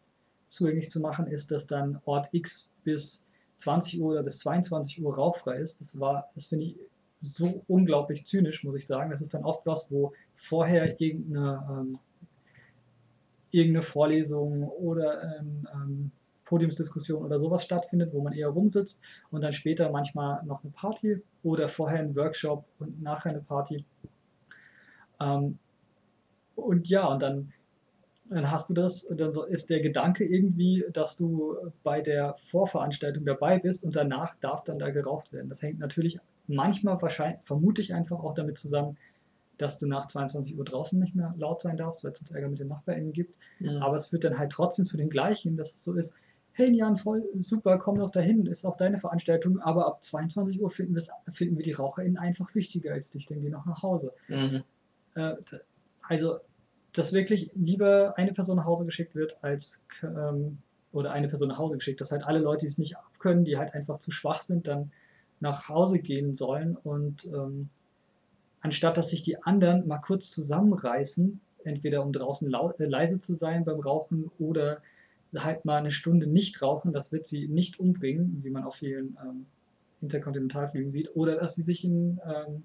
zugänglich 0.47 0.89
zu 0.89 0.99
machen, 0.99 1.27
ist, 1.27 1.51
dass 1.51 1.67
dann 1.67 2.01
Ort 2.05 2.29
X 2.31 2.73
bis 2.83 3.27
20 3.57 4.01
Uhr 4.01 4.11
oder 4.13 4.23
bis 4.23 4.39
22 4.39 5.01
Uhr 5.03 5.15
rauchfrei 5.15 5.57
ist. 5.57 5.79
Das 5.79 5.99
war, 5.99 6.29
das 6.33 6.45
finde 6.47 6.65
ich 6.65 6.75
so 7.17 7.63
unglaublich 7.67 8.25
zynisch, 8.25 8.63
muss 8.63 8.75
ich 8.75 8.87
sagen. 8.87 9.11
Das 9.11 9.21
ist 9.21 9.33
dann 9.33 9.43
oft 9.43 9.65
was, 9.65 9.91
wo 9.91 10.13
vorher 10.33 10.99
irgendeine, 10.99 11.65
ähm, 11.69 11.99
irgendeine 13.51 13.83
Vorlesung 13.83 14.63
oder 14.69 15.39
ähm, 15.39 15.67
ähm, 15.73 16.11
Podiumsdiskussion 16.49 17.23
oder 17.23 17.37
sowas 17.37 17.63
stattfindet, 17.63 18.11
wo 18.11 18.21
man 18.21 18.33
eher 18.33 18.49
rumsitzt 18.49 19.03
und 19.29 19.43
dann 19.43 19.53
später 19.53 19.91
manchmal 19.91 20.43
noch 20.45 20.63
eine 20.63 20.71
Party 20.71 21.21
oder 21.43 21.67
vorher 21.67 21.99
ein 21.99 22.15
Workshop 22.15 22.65
und 22.79 23.01
nachher 23.01 23.29
eine 23.29 23.41
Party. 23.41 23.85
Ähm, 25.21 25.59
und 26.55 26.89
ja, 26.89 27.05
und 27.05 27.21
dann, 27.21 27.53
dann 28.29 28.49
hast 28.49 28.69
du 28.69 28.73
das, 28.73 29.03
und 29.03 29.21
dann 29.21 29.31
so 29.31 29.45
ist 29.45 29.69
der 29.69 29.79
Gedanke 29.79 30.25
irgendwie, 30.25 30.83
dass 30.91 31.17
du 31.17 31.55
bei 31.83 32.01
der 32.01 32.35
Vorveranstaltung 32.37 33.25
dabei 33.25 33.59
bist 33.59 33.83
und 33.83 33.95
danach 33.95 34.35
darf 34.39 34.63
dann 34.63 34.79
da 34.79 34.89
geraucht 34.89 35.31
werden. 35.31 35.49
Das 35.49 35.61
hängt 35.61 35.79
natürlich 35.79 36.19
manchmal 36.47 36.99
wahrscheinlich, 36.99 37.41
vermute 37.43 37.81
ich 37.81 37.93
einfach 37.93 38.19
auch 38.19 38.33
damit 38.33 38.57
zusammen, 38.57 38.97
dass 39.59 39.77
du 39.77 39.87
nach 39.87 40.07
22 40.07 40.57
Uhr 40.57 40.65
draußen 40.65 40.99
nicht 40.99 41.15
mehr 41.15 41.35
laut 41.37 41.61
sein 41.61 41.77
darfst, 41.77 42.03
weil 42.03 42.11
es 42.11 42.19
sonst 42.19 42.31
Ärger 42.31 42.47
mit 42.47 42.59
den 42.59 42.69
NachbarInnen 42.69 43.13
gibt. 43.13 43.35
Mhm. 43.59 43.83
Aber 43.83 43.95
es 43.97 44.07
führt 44.07 44.23
dann 44.23 44.39
halt 44.39 44.51
trotzdem 44.51 44.85
zu 44.85 44.97
den 44.97 45.09
gleichen, 45.09 45.57
dass 45.57 45.75
es 45.75 45.83
so 45.83 45.93
ist, 45.93 46.15
hey 46.59 46.75
Jan, 46.75 46.97
voll 46.97 47.23
super, 47.39 47.77
komm 47.77 47.97
doch 47.97 48.11
dahin, 48.11 48.45
ist 48.45 48.65
auch 48.65 48.77
deine 48.77 48.99
Veranstaltung, 48.99 49.59
aber 49.59 49.87
ab 49.87 50.03
22 50.03 50.61
Uhr 50.61 50.69
finden, 50.69 50.97
finden 51.31 51.57
wir 51.57 51.63
die 51.63 51.71
RaucherInnen 51.71 52.17
einfach 52.17 52.53
wichtiger 52.53 52.93
als 52.93 53.11
dich, 53.11 53.25
dann 53.25 53.41
geh 53.41 53.49
noch 53.49 53.65
nach 53.65 53.81
Hause. 53.81 54.13
Mhm. 54.27 54.63
Äh, 55.15 55.35
also, 56.07 56.39
dass 56.93 57.13
wirklich 57.13 57.51
lieber 57.55 58.13
eine 58.17 58.33
Person 58.33 58.57
nach 58.57 58.65
Hause 58.65 58.85
geschickt 58.85 59.15
wird, 59.15 59.37
als 59.41 59.85
ähm, 60.03 60.59
oder 60.91 61.11
eine 61.11 61.27
Person 61.27 61.49
nach 61.49 61.57
Hause 61.57 61.77
geschickt, 61.77 62.01
dass 62.01 62.11
halt 62.11 62.23
alle 62.23 62.39
Leute, 62.39 62.61
die 62.61 62.71
es 62.71 62.77
nicht 62.77 62.97
abkönnen, 62.97 63.45
die 63.45 63.57
halt 63.57 63.73
einfach 63.73 63.99
zu 63.99 64.11
schwach 64.11 64.41
sind, 64.41 64.67
dann 64.67 64.91
nach 65.39 65.69
Hause 65.69 65.99
gehen 65.99 66.35
sollen 66.35 66.75
und 66.75 67.25
ähm, 67.25 67.69
anstatt 68.61 68.97
dass 68.97 69.09
sich 69.09 69.23
die 69.23 69.41
anderen 69.43 69.87
mal 69.87 69.99
kurz 69.99 70.31
zusammenreißen, 70.31 71.39
entweder 71.63 72.03
um 72.03 72.11
draußen 72.11 72.51
äh, 72.53 72.85
leise 72.85 73.19
zu 73.19 73.33
sein 73.33 73.65
beim 73.65 73.79
Rauchen 73.79 74.31
oder 74.39 74.81
halt 75.37 75.65
mal 75.65 75.77
eine 75.77 75.91
Stunde 75.91 76.27
nicht 76.27 76.61
rauchen, 76.61 76.93
das 76.93 77.11
wird 77.11 77.25
sie 77.25 77.47
nicht 77.47 77.79
umbringen, 77.79 78.43
wie 78.43 78.49
man 78.49 78.63
auf 78.63 78.75
vielen 78.75 79.17
ähm, 79.23 79.45
Interkontinentalflügen 80.01 80.91
sieht, 80.91 81.15
oder 81.15 81.35
dass 81.35 81.55
sie 81.55 81.61
sich 81.61 81.83
in, 81.83 82.19
ähm, 82.25 82.63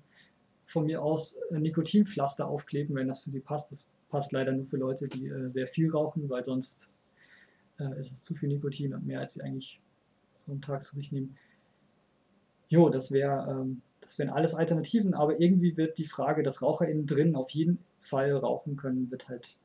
von 0.66 0.86
mir 0.86 1.02
aus 1.02 1.38
Nikotinpflaster 1.50 2.46
aufkleben, 2.48 2.94
wenn 2.96 3.08
das 3.08 3.20
für 3.20 3.30
sie 3.30 3.40
passt. 3.40 3.70
Das 3.70 3.90
passt 4.08 4.32
leider 4.32 4.52
nur 4.52 4.64
für 4.64 4.76
Leute, 4.76 5.08
die 5.08 5.28
äh, 5.28 5.50
sehr 5.50 5.66
viel 5.66 5.90
rauchen, 5.90 6.28
weil 6.30 6.44
sonst 6.44 6.94
äh, 7.78 7.98
ist 7.98 8.10
es 8.10 8.24
zu 8.24 8.34
viel 8.34 8.48
Nikotin 8.48 8.94
und 8.94 9.06
mehr 9.06 9.20
als 9.20 9.34
sie 9.34 9.42
eigentlich 9.42 9.80
so 10.32 10.52
einen 10.52 10.62
Tag 10.62 10.82
zu 10.82 10.96
sich 10.96 11.12
nehmen. 11.12 11.36
Jo, 12.68 12.88
das 12.88 13.12
wäre, 13.12 13.50
ähm, 13.50 13.82
das 14.00 14.18
wären 14.18 14.30
alles 14.30 14.54
Alternativen, 14.54 15.14
aber 15.14 15.40
irgendwie 15.40 15.76
wird 15.76 15.98
die 15.98 16.06
Frage, 16.06 16.42
dass 16.42 16.62
RaucherInnen 16.62 17.06
drin 17.06 17.36
auf 17.36 17.50
jeden 17.50 17.78
Fall 18.00 18.32
rauchen 18.32 18.76
können, 18.76 19.10
wird 19.10 19.28
halt 19.28 19.56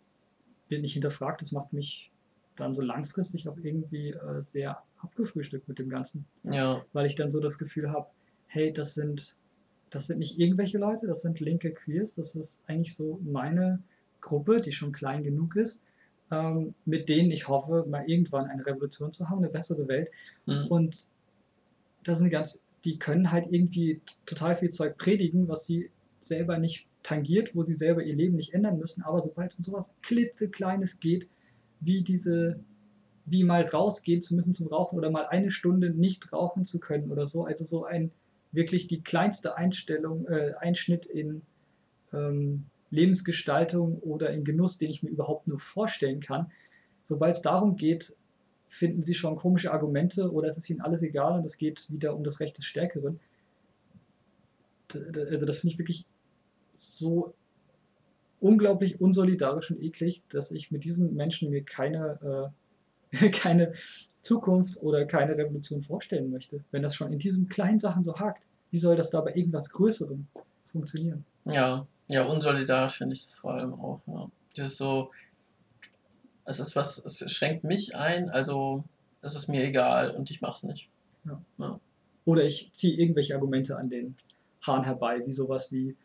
wird 0.68 0.82
nicht 0.82 0.94
hinterfragt. 0.94 1.42
Das 1.42 1.52
macht 1.52 1.74
mich 1.74 2.12
dann 2.60 2.74
so 2.74 2.82
langfristig 2.82 3.48
auch 3.48 3.58
irgendwie 3.58 4.12
äh, 4.12 4.42
sehr 4.42 4.84
abgefrühstückt 5.00 5.68
mit 5.68 5.80
dem 5.80 5.90
Ganzen. 5.90 6.26
Ja. 6.44 6.84
Weil 6.94 7.06
ich 7.06 7.16
dann 7.16 7.32
so 7.32 7.40
das 7.40 7.58
Gefühl 7.58 7.92
habe, 7.92 8.08
hey, 8.48 8.74
das 8.74 8.94
sind, 8.94 9.38
das 9.90 10.08
sind 10.08 10.20
nicht 10.20 10.40
irgendwelche 10.40 10.78
Leute, 10.78 11.08
das 11.08 11.22
sind 11.22 11.40
linke 11.40 11.72
Queers, 11.72 12.16
das 12.16 12.36
ist 12.36 12.64
eigentlich 12.68 12.96
so 12.96 13.20
meine 13.24 13.82
Gruppe, 14.22 14.62
die 14.62 14.72
schon 14.72 14.92
klein 14.92 15.24
genug 15.24 15.56
ist, 15.56 15.84
ähm, 16.32 16.74
mit 16.86 17.10
denen 17.10 17.32
ich 17.32 17.48
hoffe, 17.48 17.86
mal 17.88 18.04
irgendwann 18.08 18.48
eine 18.48 18.66
Revolution 18.66 19.12
zu 19.12 19.30
haben, 19.30 19.40
eine 19.40 19.50
bessere 19.50 19.88
Welt. 19.88 20.10
Mhm. 20.46 20.68
Und 20.68 20.98
das 22.04 22.20
sind 22.20 22.30
ganz, 22.30 22.62
die 22.86 23.00
können 23.00 23.32
halt 23.32 23.52
irgendwie 23.52 24.02
total 24.26 24.56
viel 24.56 24.70
Zeug 24.70 24.98
predigen, 24.98 25.48
was 25.48 25.66
sie 25.66 25.92
selber 26.22 26.58
nicht 26.58 26.88
tangiert, 27.04 27.56
wo 27.56 27.64
sie 27.64 27.76
selber 27.76 28.04
ihr 28.04 28.16
Leben 28.16 28.36
nicht 28.36 28.54
ändern 28.54 28.78
müssen, 28.78 29.04
aber 29.04 29.22
sobald 29.22 29.54
es 29.54 29.60
um 29.60 29.64
sowas 29.64 29.96
klitzekleines 30.02 31.00
geht, 31.00 31.28
wie 31.80 32.04
diese, 32.04 32.60
wie 33.26 33.44
mal 33.44 33.62
rausgehen 33.64 34.22
zu 34.22 34.36
müssen 34.36 34.54
zum 34.54 34.68
Rauchen 34.68 34.98
oder 34.98 35.10
mal 35.10 35.28
eine 35.28 35.52
Stunde 35.52 35.90
nicht 35.90 36.32
rauchen 36.34 36.66
zu 36.66 36.80
können 36.80 37.12
oder 37.12 37.28
so, 37.28 37.46
also 37.46 37.64
so 37.64 37.86
ein 37.86 38.12
wirklich 38.52 38.88
die 38.88 39.02
kleinste 39.02 39.58
Einstellung, 39.58 40.28
äh, 40.28 40.54
Einschnitt 40.60 41.06
in 41.06 41.44
ähm, 42.14 42.66
Lebensgestaltung 42.90 44.00
oder 44.00 44.32
in 44.32 44.44
Genuss, 44.44 44.78
den 44.78 44.90
ich 44.90 45.04
mir 45.04 45.10
überhaupt 45.10 45.48
nur 45.48 45.60
vorstellen 45.60 46.20
kann. 46.20 46.52
Sobald 47.04 47.36
es 47.36 47.42
darum 47.42 47.76
geht, 47.76 48.16
finden 48.68 49.02
sie 49.02 49.14
schon 49.14 49.36
komische 49.36 49.72
Argumente 49.72 50.32
oder 50.32 50.48
es 50.48 50.58
ist 50.58 50.70
ihnen 50.70 50.82
alles 50.82 51.02
egal 51.02 51.40
und 51.40 51.46
es 51.46 51.58
geht 51.58 51.92
wieder 51.92 52.16
um 52.16 52.24
das 52.24 52.40
Recht 52.40 52.58
des 52.58 52.66
Stärkeren. 52.66 53.20
Also 54.94 55.46
das 55.46 55.60
finde 55.60 55.74
ich 55.74 55.80
wirklich 55.80 56.06
so 56.74 57.34
unglaublich 58.40 59.02
unsolidarisch 59.02 59.72
und 59.72 59.82
eklig, 59.82 60.24
dass 60.30 60.52
ich 60.52 60.72
mit 60.72 60.84
diesen 60.84 61.16
Menschen 61.16 61.50
mir 61.50 61.64
keine, 61.64 62.52
äh, 63.12 63.30
keine 63.32 63.74
Zukunft 64.22 64.82
oder 64.82 65.06
keine 65.06 65.38
Revolution 65.38 65.82
vorstellen 65.82 66.30
möchte. 66.30 66.64
Wenn 66.72 66.84
das 66.84 66.96
schon 66.96 67.12
in 67.12 67.20
diesen 67.20 67.48
kleinen 67.50 67.80
Sachen 67.80 68.04
so 68.04 68.20
hakt, 68.20 68.44
wie 68.72 68.78
soll 68.78 68.96
das 68.96 69.10
da 69.10 69.22
bei 69.22 69.34
irgendwas 69.34 69.70
Größerem 69.72 70.28
funktionieren? 70.68 71.26
Ja, 71.46 71.88
ja, 72.08 72.24
unsolidarisch 72.26 72.98
finde 72.98 73.16
ich 73.16 73.24
das 73.24 73.36
vor 73.36 73.54
allem 73.54 73.74
auch. 73.74 74.02
Ja. 74.08 74.30
Das 74.56 74.72
ist 74.72 74.78
so, 74.78 75.12
es 76.46 76.60
ist 76.60 76.76
was, 76.76 77.04
es 77.06 77.32
schränkt 77.32 77.64
mich 77.64 77.96
ein, 77.96 78.30
also 78.30 78.84
es 79.22 79.36
ist 79.36 79.48
mir 79.48 79.64
egal 79.64 80.12
und 80.12 80.32
ich 80.32 80.42
mach's 80.42 80.64
nicht. 80.64 80.90
Ja. 81.26 81.42
Ja. 81.58 81.80
Oder 82.26 82.44
ich 82.44 82.72
ziehe 82.72 82.96
irgendwelche 82.98 83.36
Argumente 83.36 83.78
an 83.78 83.90
den 83.90 84.16
Haaren 84.62 84.84
herbei, 84.84 85.22
wie 85.26 85.34
sowas 85.34 85.72
wie, 85.72 85.96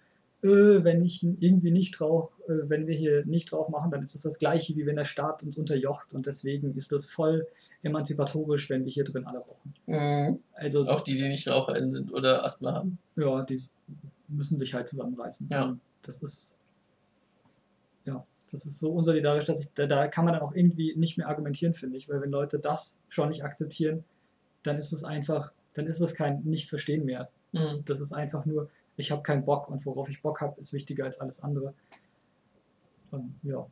äh, 0.45 0.85
wenn 0.85 1.03
ich 1.05 1.23
irgendwie 1.23 1.71
nicht 1.71 2.01
rauche, 2.01 2.31
äh, 2.53 2.69
wenn 2.69 2.87
wir 2.87 2.95
hier 2.95 3.25
nicht 3.25 3.53
Rauch 3.53 3.71
machen, 3.71 3.91
dann 3.91 4.03
ist 4.03 4.15
es 4.15 4.23
das 4.23 4.39
gleiche, 4.39 4.77
wie 4.77 4.87
wenn 4.87 4.97
der 4.97 5.07
Staat 5.07 5.43
uns 5.43 5.57
unterjocht 5.57 6.13
und 6.13 6.27
deswegen 6.27 6.77
ist 6.77 6.93
das 6.93 7.07
voll 7.07 7.47
emanzipatorisch, 7.83 8.69
wenn 8.69 8.85
wir 8.85 8.93
hier 8.93 9.05
drin 9.05 9.27
alle 9.27 9.39
rauchen. 9.39 9.75
Mhm. 9.87 10.41
Also 10.53 10.83
so, 10.83 10.93
Auch 10.93 11.01
die, 11.01 11.17
die 11.17 11.29
nicht 11.29 11.49
RaucherInnen 11.49 11.93
sind 11.93 12.13
oder 12.13 12.45
Asthma 12.45 12.75
haben. 12.75 12.99
ja, 13.17 13.43
die 13.43 13.63
müssen 14.29 14.59
sich 14.59 14.75
halt 14.75 14.87
zusammenreißen. 14.87 15.49
Ja. 15.51 15.77
Das 16.03 16.23
ist 16.23 16.59
ja, 18.05 18.25
das 18.53 18.67
ist 18.67 18.81
so 18.81 18.93
unsolidarisch, 18.93 19.47
dass 19.47 19.63
ich 19.63 19.71
da, 19.75 19.87
da 19.87 20.09
kann 20.09 20.27
man 20.27 20.35
dann 20.35 20.43
auch 20.43 20.55
irgendwie 20.55 20.95
nicht 20.97 21.17
mehr 21.17 21.29
argumentieren, 21.29 21.73
finde 21.73 21.97
ich, 21.97 22.09
weil 22.09 22.21
wenn 22.21 22.31
Leute 22.31 22.59
das 22.59 22.99
schon 23.09 23.31
nicht 23.31 23.45
akzeptieren, 23.45 24.05
dann 24.63 24.77
ist 24.77 24.93
es 24.93 25.05
einfach, 25.05 25.53
dann 25.73 25.87
ist 25.87 26.01
es 26.01 26.15
kein 26.15 26.43
Nicht-Verstehen 26.45 27.07
mehr. 27.07 27.31
Mhm. 27.53 27.83
Das 27.87 28.01
ist 28.01 28.13
einfach 28.13 28.45
nur, 28.45 28.69
ich 28.97 29.11
habe 29.11 29.23
keinen 29.23 29.45
Bock 29.45 29.69
und 29.69 29.85
worauf 29.87 30.09
ich 30.09 30.23
Bock 30.23 30.41
habe, 30.41 30.59
ist 30.61 30.73
wichtiger 30.73 31.05
als 31.05 31.21
alles 31.21 31.43
andere. 31.43 31.75
Und 33.11 33.39
ja, 33.43 33.67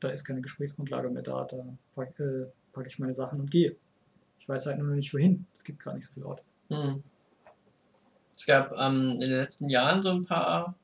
da 0.00 0.08
ist 0.08 0.24
keine 0.24 0.40
Gesprächsgrundlage 0.40 1.08
mehr 1.08 1.22
da. 1.22 1.44
Da 1.44 1.64
packe 1.94 2.52
äh, 2.52 2.72
pack 2.72 2.86
ich 2.86 2.98
meine 2.98 3.14
Sachen 3.14 3.40
und 3.40 3.50
gehe. 3.50 3.76
Ich 4.38 4.48
weiß 4.48 4.66
halt 4.66 4.78
nur 4.78 4.88
noch 4.88 4.94
nicht 4.94 5.12
wohin. 5.12 5.46
Es 5.54 5.64
gibt 5.64 5.82
gar 5.82 5.94
nicht 5.94 6.06
so 6.06 6.14
viel 6.14 6.24
Ort. 6.24 6.42
Mhm. 6.68 7.02
Es 8.36 8.44
gab 8.44 8.72
ähm, 8.78 9.12
in 9.12 9.18
den 9.18 9.38
letzten 9.38 9.68
Jahren 9.70 10.02
so 10.02 10.10
ein 10.10 10.24
paar, 10.24 10.74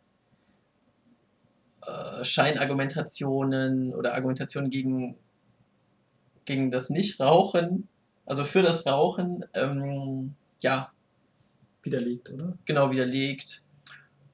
äh, 1.86 2.26
Scheinargumentationen 2.26 3.93
oder 3.93 4.16
Argumentationen 4.16 4.72
gegen, 4.72 5.18
gegen 6.45 6.72
das 6.72 6.89
Nichtrauchen, 6.89 7.89
also 8.26 8.43
für 8.43 8.61
das 8.61 8.86
Rauchen, 8.86 9.45
ähm, 9.53 10.36
ja, 10.61 10.91
Widerlegt, 11.84 12.32
oder? 12.32 12.57
genau 12.65 12.89
widerlegt 12.91 13.61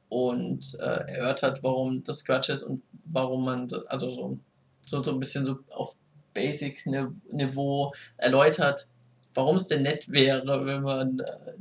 und 0.09 0.77
äh, 0.79 1.13
erörtert, 1.15 1.61
warum 1.63 2.03
das 2.03 2.23
Quatsch 2.23 2.49
ist 2.49 2.63
und 2.63 2.81
warum 3.05 3.43
man, 3.45 3.69
also 3.87 4.11
so, 4.11 4.37
so, 4.81 5.03
so 5.03 5.11
ein 5.11 5.19
bisschen 5.19 5.45
so 5.45 5.59
auf 5.69 5.97
Basic-Niveau 6.33 7.93
erläutert, 8.17 8.87
warum 9.33 9.57
es 9.57 9.67
denn 9.67 9.83
nett 9.83 10.09
wäre, 10.09 10.65
wenn 10.65 10.81
man 10.81 11.19
äh, 11.19 11.53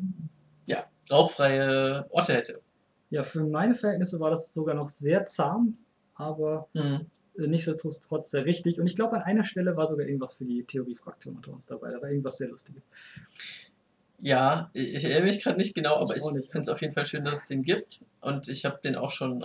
ja, 0.67 0.85
rauchfreie 1.11 2.07
Orte 2.11 2.35
hätte. 2.35 2.61
Ja, 3.11 3.25
für 3.25 3.45
meine 3.45 3.75
Verhältnisse 3.75 4.21
war 4.21 4.31
das 4.31 4.55
sogar 4.55 4.77
noch 4.77 4.89
sehr 4.89 5.27
zahm, 5.27 5.75
aber 6.15 6.69
Mhm. 6.75 7.07
Nichtsdestotrotz 7.47 8.31
sehr 8.31 8.45
richtig. 8.45 8.81
Und 8.81 8.87
ich 8.87 8.95
glaube, 8.95 9.17
an 9.17 9.23
einer 9.23 9.45
Stelle 9.45 9.77
war 9.77 9.87
sogar 9.87 10.07
irgendwas 10.07 10.35
für 10.35 10.45
die 10.45 10.65
Theoriefraktion 10.65 11.37
unter 11.37 11.53
uns 11.53 11.67
dabei. 11.67 11.91
Da 11.91 12.01
war 12.01 12.09
irgendwas 12.09 12.39
sehr 12.39 12.49
Lustiges. 12.49 12.83
Ja, 14.19 14.71
ich 14.73 14.95
ich 14.97 15.05
erinnere 15.05 15.25
mich 15.25 15.43
gerade 15.43 15.57
nicht 15.57 15.75
genau, 15.75 15.97
aber 15.97 16.17
Ich 16.17 16.23
ich 16.23 16.51
finde 16.51 16.61
es 16.61 16.69
auf 16.69 16.81
jeden 16.83 16.93
Fall 16.93 17.07
schön, 17.07 17.25
dass 17.25 17.43
es 17.43 17.49
den 17.49 17.63
gibt. 17.63 18.05
Und 18.21 18.49
ich 18.49 18.65
habe 18.65 18.79
den 18.83 18.97
auch 18.97 19.11
schon 19.11 19.43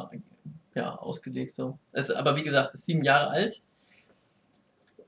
ja, 0.74 0.96
ausgelegt. 0.96 1.56
So. 1.56 1.80
Es, 1.94 2.12
aber 2.12 2.36
wie 2.36 2.44
gesagt, 2.44 2.74
ist 2.74 2.86
sieben 2.86 3.04
Jahre 3.04 3.30
alt. 3.30 3.62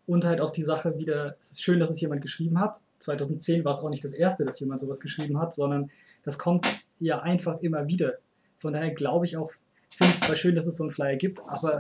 Und 0.06 0.24
halt 0.24 0.40
auch 0.40 0.52
die 0.52 0.64
Sache 0.64 0.98
wieder, 0.98 1.36
es 1.42 1.52
ist 1.52 1.64
schön, 1.64 1.82
dass 1.82 1.90
es 1.90 2.00
jemand 2.00 2.22
geschrieben 2.22 2.60
hat. 2.62 2.78
2010 3.00 3.66
war 3.66 3.74
es 3.74 3.82
auch 3.82 3.90
nicht 3.90 4.06
das 4.06 4.14
erste, 4.14 4.46
dass 4.46 4.60
jemand 4.60 4.80
sowas 4.80 5.02
geschrieben 5.02 5.38
hat, 5.38 5.54
sondern 5.54 5.92
das 6.24 6.38
kommt 6.38 6.66
ja 7.00 7.22
einfach 7.22 7.62
immer 7.62 7.88
wieder. 7.88 8.14
Von 8.58 8.74
daher 8.74 8.92
glaube 8.92 9.26
ich 9.26 9.36
auch, 9.36 9.52
ich 9.90 9.98
finde 9.98 10.14
es 10.14 10.22
zwar 10.22 10.36
schön, 10.38 10.56
dass 10.56 10.66
es 10.66 10.78
so 10.78 10.84
einen 10.84 10.92
Flyer 10.92 11.18
gibt, 11.18 11.40
aber 11.46 11.80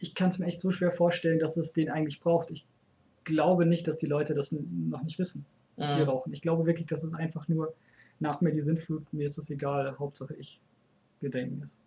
ich 0.00 0.14
kann 0.14 0.28
es 0.30 0.38
mir 0.38 0.46
echt 0.46 0.60
so 0.60 0.70
schwer 0.72 0.90
vorstellen, 0.90 1.38
dass 1.38 1.56
es 1.56 1.72
den 1.72 1.90
eigentlich 1.90 2.20
braucht. 2.20 2.50
Ich 2.50 2.64
glaube 3.24 3.66
nicht, 3.66 3.86
dass 3.88 3.96
die 3.96 4.06
Leute 4.06 4.34
das 4.34 4.52
noch 4.52 5.02
nicht 5.02 5.18
wissen, 5.18 5.44
die 5.76 5.82
Mhm. 5.82 6.02
rauchen. 6.02 6.32
Ich 6.32 6.40
glaube 6.42 6.66
wirklich, 6.66 6.86
dass 6.86 7.04
es 7.04 7.14
einfach 7.14 7.48
nur 7.48 7.74
nach 8.20 8.40
mir 8.40 8.52
die 8.52 8.62
Sintflut, 8.62 9.12
mir 9.12 9.26
ist 9.26 9.38
es 9.38 9.50
egal, 9.50 9.96
Hauptsache 9.98 10.34
ich 10.34 10.60
gedenken 11.20 11.62
ist. 11.62 11.80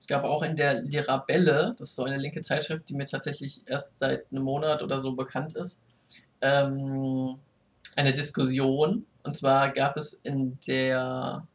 Es 0.00 0.06
gab 0.06 0.24
auch 0.24 0.42
in 0.42 0.56
der 0.56 0.82
Lirabelle, 0.82 1.74
das 1.78 1.90
ist 1.90 1.96
so 1.96 2.04
eine 2.04 2.16
linke 2.16 2.42
Zeitschrift, 2.42 2.88
die 2.88 2.94
mir 2.94 3.06
tatsächlich 3.06 3.62
erst 3.66 3.98
seit 3.98 4.24
einem 4.30 4.44
Monat 4.44 4.82
oder 4.82 5.00
so 5.00 5.12
bekannt 5.14 5.56
ist, 5.56 5.80
ähm, 6.40 7.36
eine 7.96 8.12
Diskussion. 8.12 9.04
Und 9.24 9.36
zwar 9.36 9.70
gab 9.72 9.96
es 9.96 10.14
in 10.14 10.58
der 10.68 11.46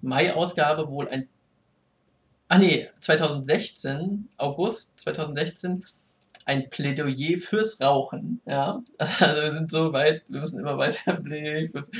Mai-Ausgabe 0.00 0.88
wohl 0.88 1.08
ein. 1.08 1.28
Ah 2.52 2.58
nee, 2.58 2.86
2016, 3.00 4.28
August 4.36 5.00
2016, 5.00 5.86
ein 6.44 6.68
Plädoyer 6.68 7.38
fürs 7.38 7.80
Rauchen. 7.80 8.42
Ja, 8.44 8.82
also 8.98 9.42
wir 9.42 9.52
sind 9.52 9.70
so 9.70 9.94
weit, 9.94 10.22
wir 10.28 10.42
müssen 10.42 10.60
immer 10.60 10.76
weiter 10.76 11.18
fürs, 11.72 11.90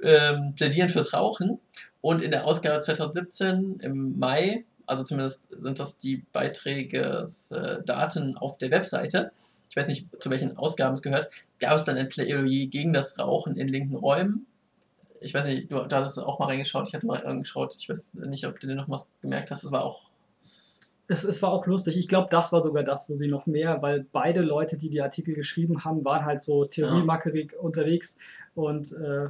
ähm, 0.00 0.54
plädieren 0.54 0.88
fürs 0.88 1.12
Rauchen. 1.12 1.58
Und 2.00 2.22
in 2.22 2.30
der 2.30 2.44
Ausgabe 2.44 2.78
2017 2.78 3.80
im 3.80 4.16
Mai, 4.20 4.64
also 4.86 5.02
zumindest 5.02 5.48
sind 5.60 5.80
das 5.80 5.98
die 5.98 6.18
Beiträgesdaten 6.32 8.36
auf 8.36 8.56
der 8.56 8.70
Webseite, 8.70 9.32
ich 9.68 9.74
weiß 9.74 9.88
nicht, 9.88 10.06
zu 10.20 10.30
welchen 10.30 10.56
Ausgaben 10.56 10.94
es 10.94 11.02
gehört, 11.02 11.28
gab 11.58 11.76
es 11.76 11.82
dann 11.82 11.96
ein 11.96 12.08
Plädoyer 12.08 12.66
gegen 12.66 12.92
das 12.92 13.18
Rauchen 13.18 13.56
in 13.56 13.66
linken 13.66 13.96
Räumen. 13.96 14.46
Ich 15.20 15.34
weiß 15.34 15.44
nicht, 15.44 15.70
du, 15.70 15.76
du 15.76 15.96
hattest 15.96 16.18
auch 16.18 16.38
mal 16.38 16.46
reingeschaut, 16.46 16.88
ich 16.88 16.94
hatte 16.94 17.06
mal 17.06 17.18
reingeschaut, 17.18 17.74
ich 17.76 17.88
weiß 17.88 18.14
nicht, 18.14 18.46
ob 18.46 18.58
du 18.60 18.66
dir 18.66 18.74
noch 18.74 18.88
was 18.88 19.10
gemerkt 19.20 19.50
hast, 19.50 19.64
das 19.64 19.72
war 19.72 19.84
auch. 19.84 20.08
Es, 21.10 21.24
es 21.24 21.40
war 21.42 21.52
auch 21.52 21.66
lustig. 21.66 21.96
Ich 21.96 22.06
glaube, 22.06 22.28
das 22.30 22.52
war 22.52 22.60
sogar 22.60 22.82
das, 22.82 23.08
wo 23.08 23.14
sie 23.14 23.28
noch 23.28 23.46
mehr, 23.46 23.80
weil 23.80 24.06
beide 24.12 24.42
Leute, 24.42 24.76
die 24.76 24.90
die 24.90 25.00
Artikel 25.00 25.34
geschrieben 25.34 25.84
haben, 25.84 26.04
waren 26.04 26.26
halt 26.26 26.42
so 26.42 26.66
theoriemackerig 26.66 27.54
unterwegs 27.58 28.18
und 28.54 28.92
äh, 28.92 29.28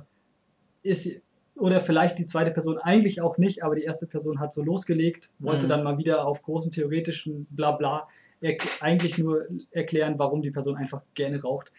ist 0.83 1.21
oder 1.55 1.81
vielleicht 1.81 2.19
die 2.19 2.27
zweite 2.27 2.53
Person 2.53 2.79
eigentlich 2.79 3.21
auch 3.21 3.37
nicht, 3.37 3.65
aber 3.65 3.75
die 3.75 3.83
erste 3.83 4.07
Person 4.07 4.39
hat 4.39 4.53
so 4.53 4.63
losgelegt, 4.63 5.31
wollte 5.41 5.67
Mhm. 5.67 5.71
dann 5.71 5.83
mal 5.85 5.99
wieder 5.99 6.27
auf 6.27 6.43
großen 6.43 6.71
theoretischen 6.71 7.47
Blabla 7.51 8.09
eigentlich 8.81 9.19
nur 9.19 9.47
erklären, 9.73 10.15
warum 10.19 10.43
die 10.43 10.53
Person 10.53 10.77
einfach 10.77 11.03
gerne 11.15 11.43
raucht 11.43 11.73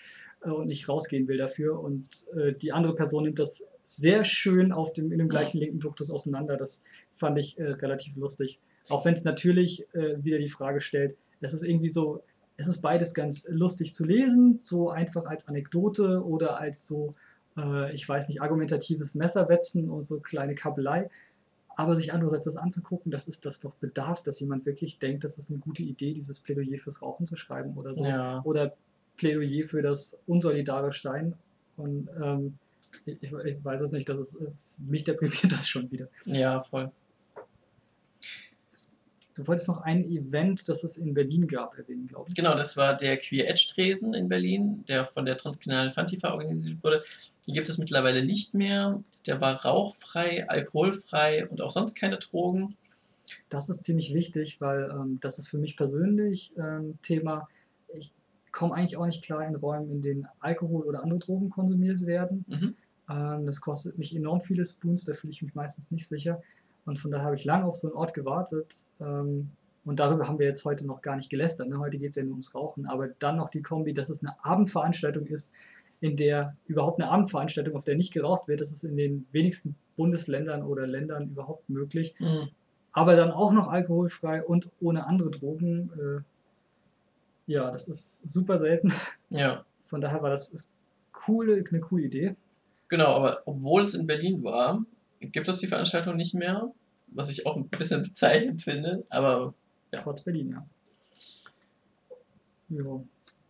äh, 0.44 0.50
und 0.50 0.68
nicht 0.68 0.88
rausgehen 0.88 1.28
will 1.28 1.38
dafür. 1.38 1.80
Und 1.80 2.08
äh, 2.36 2.54
die 2.54 2.72
andere 2.72 2.96
Person 2.96 3.24
nimmt 3.24 3.40
das 3.40 3.70
sehr 3.84 4.24
schön 4.24 4.72
auf 4.72 4.94
dem, 4.94 5.12
in 5.12 5.20
dem 5.20 5.30
gleichen 5.30 5.58
linken 5.58 5.80
Duktus 5.80 6.12
auseinander. 6.12 6.58
Das 6.58 6.84
fand 7.16 7.38
ich 7.38 7.60
äh, 7.60 7.72
relativ 7.72 8.16
lustig. 8.16 8.60
Auch 8.90 9.06
wenn 9.06 9.14
es 9.14 9.24
natürlich 9.24 9.88
äh, 9.94 10.24
wieder 10.24 10.40
die 10.40 10.50
Frage 10.50 10.82
stellt, 10.82 11.16
es 11.42 11.54
ist 11.54 11.64
irgendwie 11.64 11.90
so, 11.90 12.22
es 12.58 12.68
ist 12.68 12.82
beides 12.82 13.14
ganz 13.14 13.48
lustig 13.50 13.94
zu 13.94 14.06
lesen, 14.06 14.58
so 14.58 14.90
einfach 14.90 15.26
als 15.26 15.48
Anekdote 15.48 16.24
oder 16.26 16.60
als 16.60 16.88
so, 16.88 17.14
äh, 17.58 17.94
ich 17.94 18.08
weiß 18.08 18.28
nicht, 18.28 18.42
argumentatives 18.42 19.16
Messerwetzen 19.16 19.90
und 19.90 20.04
so 20.04 20.20
kleine 20.20 20.56
Kabelei. 20.56 21.10
Aber 21.76 21.96
sich 21.96 22.12
andererseits 22.12 22.46
das 22.46 22.58
anzugucken, 22.58 23.10
das 23.10 23.30
ist 23.30 23.46
das 23.46 23.62
doch 23.62 23.74
bedarf, 23.76 24.22
dass 24.22 24.42
jemand 24.42 24.66
wirklich 24.66 25.00
denkt, 25.00 25.24
das 25.24 25.38
ist 25.38 25.50
eine 25.50 25.60
gute 25.60 25.82
Idee, 25.82 26.14
dieses 26.14 26.42
Plädoyer 26.42 26.78
fürs 26.78 27.02
Rauchen 27.02 27.26
zu 27.26 27.38
schreiben 27.38 27.78
oder 27.78 27.96
so. 27.96 28.04
Ja. 28.04 28.42
Oder 28.44 28.76
Plädoyer 29.20 29.65
für 29.65 29.82
das 29.82 30.22
unsolidarisch 30.26 31.01
sein. 31.01 31.36
Und 31.78 32.09
ähm, 32.22 32.57
ich, 33.05 33.22
ich, 33.22 33.63
weiß 33.63 33.82
es 33.82 33.91
nicht, 33.91 34.09
das 34.09 34.34
ist, 34.34 34.80
mich 34.80 35.03
deprimiert 35.03 35.43
das 35.51 35.67
schon 35.67 35.91
wieder. 35.91 36.07
Ja, 36.26 36.59
voll. 36.59 36.91
Du 39.36 39.47
wolltest 39.47 39.70
noch 39.70 39.82
ein 39.84 40.03
Event, 40.09 40.67
das 40.67 40.84
es 40.84 40.97
in 40.97 41.13
Berlin 41.13 41.47
gab, 41.47 41.78
erwähnen, 41.78 42.07
glaube 42.07 42.26
ich. 42.28 42.36
Genau, 42.36 42.55
das 42.55 42.76
war 42.76 42.97
der 42.97 43.17
Queer 43.17 43.47
Edge 43.47 43.70
Tresen 43.74 44.13
in 44.13 44.28
Berlin, 44.28 44.84
der 44.88 45.05
von 45.05 45.26
der 45.26 45.38
Transkriminalen 45.38 45.93
Fantifa 45.93 46.34
organisiert 46.34 46.84
wurde. 46.84 47.03
Die 47.47 47.53
gibt 47.53 47.70
es 47.70 47.78
mittlerweile 47.78 48.26
nicht 48.26 48.53
mehr. 48.53 49.01
Der 49.28 49.39
war 49.39 49.63
rauchfrei, 49.63 50.49
alkoholfrei 50.49 51.47
und 51.47 51.61
auch 51.61 51.72
sonst 51.72 51.95
keine 51.95 52.17
Drogen. 52.17 52.76
Das 53.47 53.70
ist 53.70 53.84
ziemlich 53.84 54.13
wichtig, 54.13 54.59
weil 54.59 54.89
ähm, 54.91 55.20
das 55.22 55.39
ist 55.39 55.47
für 55.47 55.57
mich 55.57 55.78
persönlich 55.78 56.53
ähm, 56.57 56.97
Thema. 57.01 57.47
Ich 57.93 58.11
komme 58.52 58.76
eigentlich 58.76 58.97
auch 58.97 59.06
nicht 59.06 59.24
klar 59.24 59.45
in 59.45 59.56
Räumen, 59.56 59.89
in 59.91 60.02
denen 60.02 60.28
Alkohol 60.39 60.84
oder 60.84 61.04
andere 61.04 61.20
Drogen 61.20 61.50
konsumiert 61.50 62.06
werden. 62.06 62.45
Mhm. 62.47 62.76
Ähm, 63.10 63.45
das 63.45 63.62
kostet 63.62 63.97
mich 63.97 64.16
enorm 64.16 64.41
viele 64.41 64.66
Spoons, 64.66 65.06
da 65.06 65.14
fühle 65.14 65.32
ich 65.32 65.41
mich 65.41 65.56
meistens 65.56 65.91
nicht 65.91 66.08
sicher. 66.08 66.41
Und 66.86 66.97
von 66.97 67.12
daher 67.12 67.26
habe 67.26 67.36
ich 67.36 67.45
lange 67.45 67.66
auf 67.66 67.76
so 67.76 67.88
einen 67.88 67.97
Ort 67.97 68.14
gewartet. 68.14 68.74
Ähm, 69.00 69.52
und 69.86 70.00
darüber 70.00 70.28
haben 70.28 70.39
wir 70.39 70.45
jetzt 70.45 70.66
heute 70.66 70.86
noch 70.86 71.02
gar 71.02 71.16
nicht 71.16 71.30
gelästert. 71.30 71.70
Ne? 71.70 71.80
Heute 71.80 71.97
geht 71.97 72.12
es 72.12 72.16
ja 72.16 72.24
nur 72.24 72.34
ums 72.34 72.54
Rauchen. 72.54 72.86
Aber 72.86 73.08
dann 73.08 73.38
noch 73.38 73.50
die 73.50 73.62
Kombi, 73.62 73.93
dass 73.93 74.10
es 74.10 74.24
eine 74.24 74.36
Abendveranstaltung 74.43 75.26
ist, 75.28 75.54
in 76.02 76.16
der 76.16 76.56
überhaupt 76.68 77.02
eine 77.02 77.12
Abendveranstaltung, 77.12 77.76
auf 77.76 77.84
der 77.84 77.95
nicht 77.95 78.14
geraucht 78.14 78.47
wird. 78.47 78.62
Das 78.62 78.72
ist 78.72 78.84
in 78.84 78.97
den 78.97 79.28
wenigsten 79.32 79.76
Bundesländern 79.97 80.64
oder 80.64 80.88
Ländern 80.88 81.30
überhaupt 81.30 81.70
möglich. 81.70 82.16
Mhm. 82.20 82.50
Aber 82.91 83.16
dann 83.16 83.32
auch 83.32 83.52
noch 83.52 83.68
alkoholfrei 83.68 84.43
und 84.43 84.70
ohne 84.80 85.06
andere 85.06 85.30
Drogen. 85.32 85.91
Äh, 85.93 86.22
ja, 87.50 87.70
das 87.70 87.88
ist 87.88 88.30
super 88.30 88.58
selten. 88.60 88.93
Ja. 89.30 89.66
Von 89.86 90.02
daher 90.02 90.22
war 90.22 90.30
das 90.30 90.70
coole, 91.12 91.64
eine 91.70 91.80
coole 91.80 92.04
Idee. 92.04 92.36
Genau, 92.88 93.16
aber 93.16 93.41
obwohl 93.45 93.84
es 93.84 93.93
in 93.93 94.08
Berlin 94.08 94.43
war, 94.43 94.84
gibt 95.20 95.47
es 95.47 95.60
die 95.60 95.68
Veranstaltung 95.68 96.16
nicht 96.16 96.34
mehr 96.34 96.72
was 97.12 97.30
ich 97.30 97.45
auch 97.45 97.56
ein 97.56 97.68
bisschen 97.68 98.04
bezeichnend 98.04 98.64
finde, 98.64 99.06
aber 99.10 99.54
ja. 99.91 100.02
Trotz 100.02 100.22
Berlin, 100.22 100.52
ja. 100.52 100.66
Jo. 102.70 103.06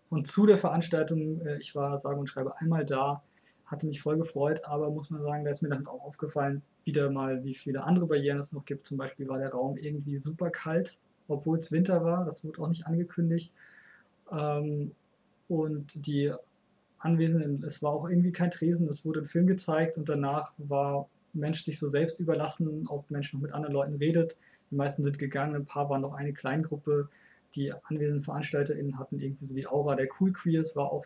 Und 0.09 0.27
zu 0.27 0.45
der 0.45 0.57
Veranstaltung, 0.57 1.41
äh, 1.41 1.57
ich 1.59 1.75
war 1.75 1.97
sage 1.97 2.19
und 2.19 2.27
schreibe 2.27 2.57
einmal 2.59 2.85
da, 2.85 3.21
hatte 3.65 3.85
mich 3.85 4.01
voll 4.01 4.17
gefreut, 4.17 4.63
aber 4.63 4.89
muss 4.89 5.09
man 5.09 5.21
sagen, 5.21 5.43
da 5.43 5.51
ist 5.51 5.61
mir 5.61 5.69
dann 5.69 5.85
auch 5.85 6.01
aufgefallen, 6.01 6.63
wieder 6.85 7.11
mal, 7.11 7.43
wie 7.43 7.53
viele 7.53 7.83
andere 7.83 8.07
Barrieren 8.07 8.39
es 8.39 8.53
noch 8.53 8.65
gibt. 8.65 8.85
Zum 8.85 8.97
Beispiel 8.97 9.27
war 9.27 9.37
der 9.37 9.51
Raum 9.51 9.77
irgendwie 9.77 10.17
super 10.17 10.49
kalt, 10.49 10.97
obwohl 11.27 11.59
es 11.59 11.71
Winter 11.71 12.03
war, 12.03 12.25
das 12.25 12.43
wurde 12.43 12.61
auch 12.61 12.69
nicht 12.69 12.87
angekündigt. 12.87 13.51
Ähm, 14.31 14.91
und 15.47 16.05
die 16.05 16.31
Anwesenden, 16.99 17.63
es 17.63 17.81
war 17.81 17.91
auch 17.93 18.09
irgendwie 18.09 18.31
kein 18.31 18.51
Tresen, 18.51 18.87
es 18.89 19.05
wurde 19.05 19.21
ein 19.21 19.25
Film 19.25 19.47
gezeigt 19.47 19.97
und 19.97 20.09
danach 20.09 20.53
war 20.57 21.07
Mensch 21.33 21.61
sich 21.61 21.79
so 21.79 21.87
selbst 21.87 22.19
überlassen, 22.19 22.87
ob 22.87 23.09
Mensch 23.09 23.33
noch 23.33 23.41
mit 23.41 23.51
anderen 23.51 23.73
Leuten 23.73 23.95
redet. 23.95 24.37
Die 24.71 24.75
meisten 24.75 25.03
sind 25.03 25.17
gegangen, 25.17 25.55
ein 25.55 25.65
paar 25.65 25.89
waren 25.89 26.01
noch 26.01 26.13
eine 26.13 26.33
Kleingruppe. 26.33 27.09
Die 27.55 27.71
anwesenden 27.71 28.21
VeranstalterInnen 28.21 28.99
hatten 28.99 29.19
irgendwie 29.19 29.45
so 29.45 29.55
die 29.55 29.67
Aura 29.67 29.95
der 29.95 30.07
Cool 30.19 30.31
Queers, 30.33 30.75
war 30.75 30.91
auch 30.91 31.05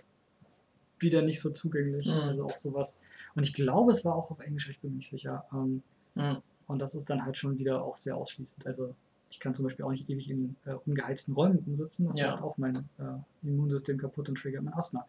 wieder 1.00 1.22
nicht 1.22 1.40
so 1.40 1.50
zugänglich. 1.52 2.08
Mhm. 2.08 2.14
Also 2.14 2.46
auch 2.46 2.56
sowas. 2.56 3.00
Und 3.36 3.44
ich 3.44 3.54
glaube, 3.54 3.92
es 3.92 4.04
war 4.04 4.16
auch 4.16 4.32
auf 4.32 4.40
Englisch, 4.40 4.70
ich 4.70 4.80
bin 4.80 4.92
mir 4.92 4.98
nicht 4.98 5.10
sicher. 5.10 5.46
Ähm, 5.54 5.84
mhm. 6.16 6.38
Und 6.68 6.82
das 6.82 6.96
ist 6.96 7.10
dann 7.10 7.26
halt 7.26 7.38
schon 7.38 7.58
wieder 7.58 7.84
auch 7.84 7.96
sehr 7.96 8.18
ausschließend. 8.18 8.66
Also 8.66 8.96
ich 9.34 9.40
kann 9.40 9.54
zum 9.54 9.66
Beispiel 9.66 9.84
auch 9.84 9.92
nicht 9.92 10.10
ewig 10.10 10.30
in 10.30 10.56
äh, 10.66 10.76
ungeheizten 10.86 11.34
Räumen 11.34 11.60
rumsitzen. 11.60 12.08
Das 12.08 12.18
ja. 12.18 12.32
macht 12.32 12.44
auch 12.44 12.58
mein 12.58 12.88
äh, 12.98 13.48
Immunsystem 13.48 13.98
kaputt 13.98 14.30
und 14.30 14.36
triggert 14.38 14.64
mein 14.64 14.74
Asthma 14.74 15.06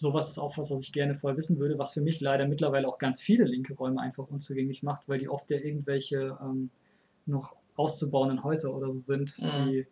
sowas 0.00 0.30
ist 0.30 0.38
auch 0.38 0.56
was, 0.56 0.70
was 0.70 0.80
ich 0.80 0.92
gerne 0.92 1.14
vorher 1.14 1.36
wissen 1.36 1.58
würde, 1.58 1.78
was 1.78 1.92
für 1.92 2.00
mich 2.00 2.20
leider 2.20 2.48
mittlerweile 2.48 2.88
auch 2.88 2.96
ganz 2.96 3.20
viele 3.20 3.44
linke 3.44 3.74
Räume 3.74 4.00
einfach 4.00 4.26
unzugänglich 4.28 4.82
macht, 4.82 5.08
weil 5.08 5.18
die 5.18 5.28
oft 5.28 5.50
ja 5.50 5.58
irgendwelche 5.58 6.38
ähm, 6.40 6.70
noch 7.26 7.54
auszubauenden 7.76 8.42
Häuser 8.42 8.74
oder 8.74 8.86
so 8.88 8.98
sind, 8.98 9.38
mhm. 9.42 9.50
die, 9.52 9.86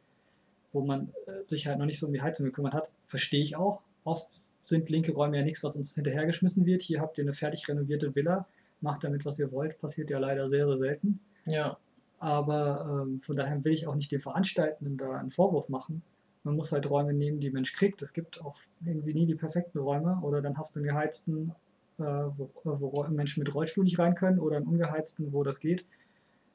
wo 0.73 0.81
man 0.81 1.13
äh, 1.27 1.45
sich 1.45 1.67
halt 1.67 1.79
noch 1.79 1.85
nicht 1.85 1.99
so 1.99 2.07
um 2.07 2.13
die 2.13 2.23
Heizung 2.23 2.47
gekümmert 2.47 2.73
hat. 2.73 2.89
Verstehe 3.07 3.43
ich 3.43 3.57
auch. 3.57 3.83
Oft 4.05 4.31
sind 4.31 4.89
linke 4.89 5.13
Räume 5.13 5.37
ja 5.37 5.45
nichts, 5.45 5.63
was 5.63 5.77
uns 5.77 5.95
hinterhergeschmissen 5.95 6.65
wird. 6.65 6.81
Hier 6.81 7.01
habt 7.01 7.19
ihr 7.19 7.25
eine 7.25 7.35
fertig 7.35 7.69
renovierte 7.69 8.15
Villa, 8.15 8.47
macht 8.81 9.05
damit, 9.05 9.27
was 9.27 9.39
ihr 9.39 9.53
wollt. 9.53 9.79
Passiert 9.79 10.09
ja 10.09 10.19
leider 10.19 10.49
sehr, 10.49 10.67
sehr 10.67 10.79
selten. 10.79 11.21
Ja. 11.45 11.77
Aber 12.19 13.05
ähm, 13.07 13.19
von 13.19 13.37
daher 13.37 13.65
will 13.65 13.73
ich 13.73 13.87
auch 13.87 13.95
nicht 13.95 14.11
den 14.11 14.21
Veranstaltenden 14.21 14.97
da 14.97 15.19
einen 15.19 15.31
Vorwurf 15.31 15.69
machen 15.69 16.03
man 16.49 16.57
muss 16.57 16.73
halt 16.73 16.89
Räume 16.89 17.13
nehmen, 17.13 17.41
die 17.41 17.51
Mensch 17.51 17.73
kriegt. 17.75 18.01
Es 18.01 18.13
gibt 18.13 18.43
auch 18.43 18.57
irgendwie 18.85 19.13
nie 19.13 19.27
die 19.27 19.35
perfekten 19.35 19.79
Räume. 19.79 20.19
Oder 20.23 20.41
dann 20.41 20.57
hast 20.57 20.75
du 20.75 20.81
einen 20.81 20.89
geheizten, 20.89 21.53
äh, 21.99 22.03
wo, 22.03 22.51
wo, 22.65 23.05
Menschen 23.09 23.43
mit 23.43 23.55
Rollstuhl 23.55 23.85
nicht 23.85 23.99
rein 23.99 24.15
können, 24.15 24.39
oder 24.39 24.57
einen 24.57 24.67
ungeheizten, 24.67 25.33
wo 25.33 25.43
das 25.43 25.61
geht. 25.61 25.85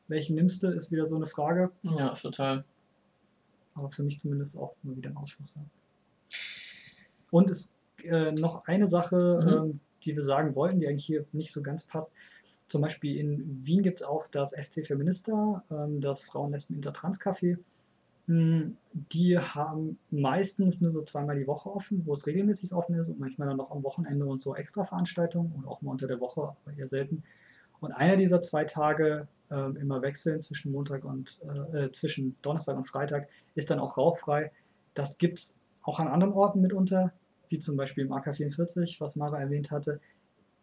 Welchen 0.08 0.36
nimmst 0.36 0.64
du, 0.64 0.68
ist 0.68 0.92
wieder 0.92 1.08
so 1.08 1.16
eine 1.16 1.28
Frage. 1.28 1.72
Ja, 1.84 2.10
total. 2.10 2.66
Aber 3.76 3.92
für 3.92 4.04
mich 4.04 4.20
zumindest 4.20 4.58
auch 4.58 4.76
immer 4.84 4.96
wieder 4.98 5.12
ein 5.12 5.18
Ausschluss. 5.18 5.58
Und 7.30 7.50
es 7.50 7.76
äh, 8.04 8.32
noch 8.32 8.66
eine 8.66 8.88
Sache, 8.88 9.42
mhm. 9.44 9.50
ähm, 9.50 9.80
die 10.04 10.16
wir 10.16 10.24
sagen 10.24 10.56
wollten, 10.56 10.80
die 10.80 10.88
eigentlich 10.88 11.06
hier 11.06 11.26
nicht 11.32 11.52
so 11.52 11.62
ganz 11.62 11.84
passt. 11.84 12.14
Zum 12.74 12.82
Beispiel 12.82 13.20
in 13.20 13.64
Wien 13.64 13.84
gibt 13.84 14.00
es 14.00 14.04
auch 14.04 14.26
das 14.26 14.56
FC 14.56 14.84
Feminista, 14.84 15.64
ähm, 15.70 16.02
das 16.02 16.24
Frauen, 16.24 16.54
Lesben, 16.54 16.74
Inter, 16.74 16.92
Trans 16.92 17.22
Café. 17.22 17.60
Hm, 18.26 18.78
die 18.94 19.38
haben 19.38 20.00
meistens 20.10 20.82
nur 20.82 20.92
so 20.92 21.04
zweimal 21.04 21.38
die 21.38 21.46
Woche 21.46 21.72
offen, 21.72 22.02
wo 22.08 22.14
es 22.14 22.26
regelmäßig 22.26 22.74
offen 22.74 22.96
ist 22.96 23.10
und 23.10 23.20
manchmal 23.20 23.50
dann 23.50 23.58
noch 23.58 23.70
am 23.70 23.84
Wochenende 23.84 24.26
und 24.26 24.42
so 24.42 24.56
extra 24.56 24.86
Veranstaltungen 24.86 25.52
und 25.56 25.68
auch 25.68 25.84
mal 25.84 25.92
unter 25.92 26.08
der 26.08 26.20
Woche, 26.20 26.42
aber 26.66 26.76
eher 26.76 26.88
selten. 26.88 27.22
Und 27.80 27.92
einer 27.92 28.18
dieser 28.18 28.42
zwei 28.42 28.66
Tage 28.66 29.28
äh, 29.52 29.80
immer 29.80 30.02
wechseln 30.02 30.42
zwischen 30.42 30.72
Montag 30.72 31.06
und 31.06 31.42
äh, 31.44 31.78
äh, 31.78 31.92
zwischen 31.92 32.36
Donnerstag 32.42 32.76
und 32.76 32.86
Freitag 32.86 33.30
ist 33.54 33.70
dann 33.70 33.78
auch 33.78 33.98
rauchfrei. 33.98 34.52
Das 34.96 35.20
gibt 35.20 35.38
es 35.38 35.62
auch 35.84 36.00
an 36.00 36.08
anderen 36.08 36.34
Orten 36.34 36.60
mitunter, 36.60 37.14
wie 37.50 37.60
zum 37.60 37.78
Beispiel 37.78 38.06
im 38.06 38.14
AK44, 38.14 39.00
was 39.00 39.16
Mara 39.16 39.40
erwähnt 39.40 39.70
hatte. 39.70 40.00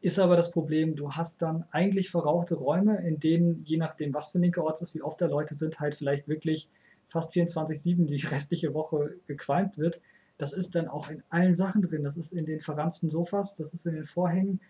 Ist 0.03 0.19
aber 0.19 0.37
das 0.37 0.51
Problem, 0.51 0.97
du 0.97 1.13
hast 1.13 1.43
dann 1.43 1.65
eigentlich 1.71 2.11
verrauchte 2.11 2.55
Räume, 2.55 3.07
in 3.07 3.19
denen, 3.19 3.63
je 3.65 3.77
nachdem, 3.77 4.15
was 4.15 4.31
für 4.31 4.39
ein 4.39 4.43
linker 4.43 4.65
Ort 4.65 4.77
es 4.77 4.83
ist, 4.83 4.95
wie 4.95 5.03
oft 5.03 5.21
da 5.21 5.27
Leute 5.27 5.55
sind, 5.55 5.79
halt 5.79 5.95
vielleicht 5.95 6.27
wirklich 6.27 6.71
fast 7.09 7.35
24-7 7.35 8.07
die 8.07 8.17
restliche 8.27 8.73
Woche 8.73 9.17
gequalmt 9.27 9.77
wird, 9.77 10.01
das 10.39 10.55
ist 10.55 10.75
dann 10.75 10.89
auch 10.89 11.11
in 11.11 11.23
allen 11.29 11.55
Sachen 11.55 11.83
drin. 11.83 12.03
Das 12.03 12.17
ist 12.17 12.33
in 12.33 12.47
den 12.47 12.61
verranzten 12.61 13.11
Sofas, 13.11 13.57
das 13.57 13.75
ist 13.75 13.85
in 13.85 13.95
den 13.95 14.05
Vorhängen, 14.05 14.61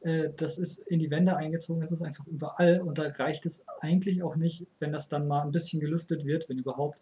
äh, 0.00 0.30
das 0.34 0.56
ist 0.56 0.86
in 0.88 0.98
die 0.98 1.10
Wände 1.10 1.36
eingezogen, 1.36 1.82
das 1.82 1.92
ist 1.92 2.02
einfach 2.02 2.26
überall. 2.26 2.80
Und 2.80 2.96
da 2.96 3.08
reicht 3.08 3.44
es 3.44 3.64
eigentlich 3.80 4.22
auch 4.22 4.36
nicht, 4.36 4.66
wenn 4.78 4.92
das 4.92 5.10
dann 5.10 5.28
mal 5.28 5.42
ein 5.42 5.52
bisschen 5.52 5.78
gelüftet 5.80 6.24
wird, 6.24 6.48
wenn 6.48 6.58
überhaupt, 6.58 6.98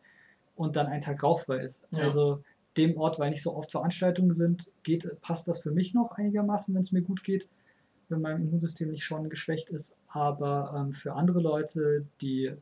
und 0.56 0.74
dann 0.74 0.88
ein 0.88 1.00
Tag 1.00 1.22
rauchfrei 1.22 1.58
ist. 1.58 1.86
Ja. 1.92 2.00
Also 2.00 2.42
dem 2.76 2.96
Ort, 2.96 3.20
weil 3.20 3.30
nicht 3.30 3.42
so 3.42 3.54
oft 3.54 3.70
Veranstaltungen 3.70 4.32
sind, 4.32 4.72
geht, 4.82 5.08
passt 5.20 5.46
das 5.46 5.60
für 5.60 5.70
mich 5.70 5.94
noch 5.94 6.10
einigermaßen, 6.10 6.74
wenn 6.74 6.82
es 6.82 6.90
mir 6.90 7.02
gut 7.02 7.22
geht, 7.22 7.46
wenn 8.08 8.20
mein 8.20 8.40
Immunsystem 8.40 8.90
nicht 8.90 9.04
schon 9.04 9.28
geschwächt 9.28 9.68
ist. 9.70 9.96
Aber 10.08 10.74
ähm, 10.76 10.92
für 10.92 11.14
andere 11.14 11.40
Leute, 11.40 12.06
die 12.20 12.52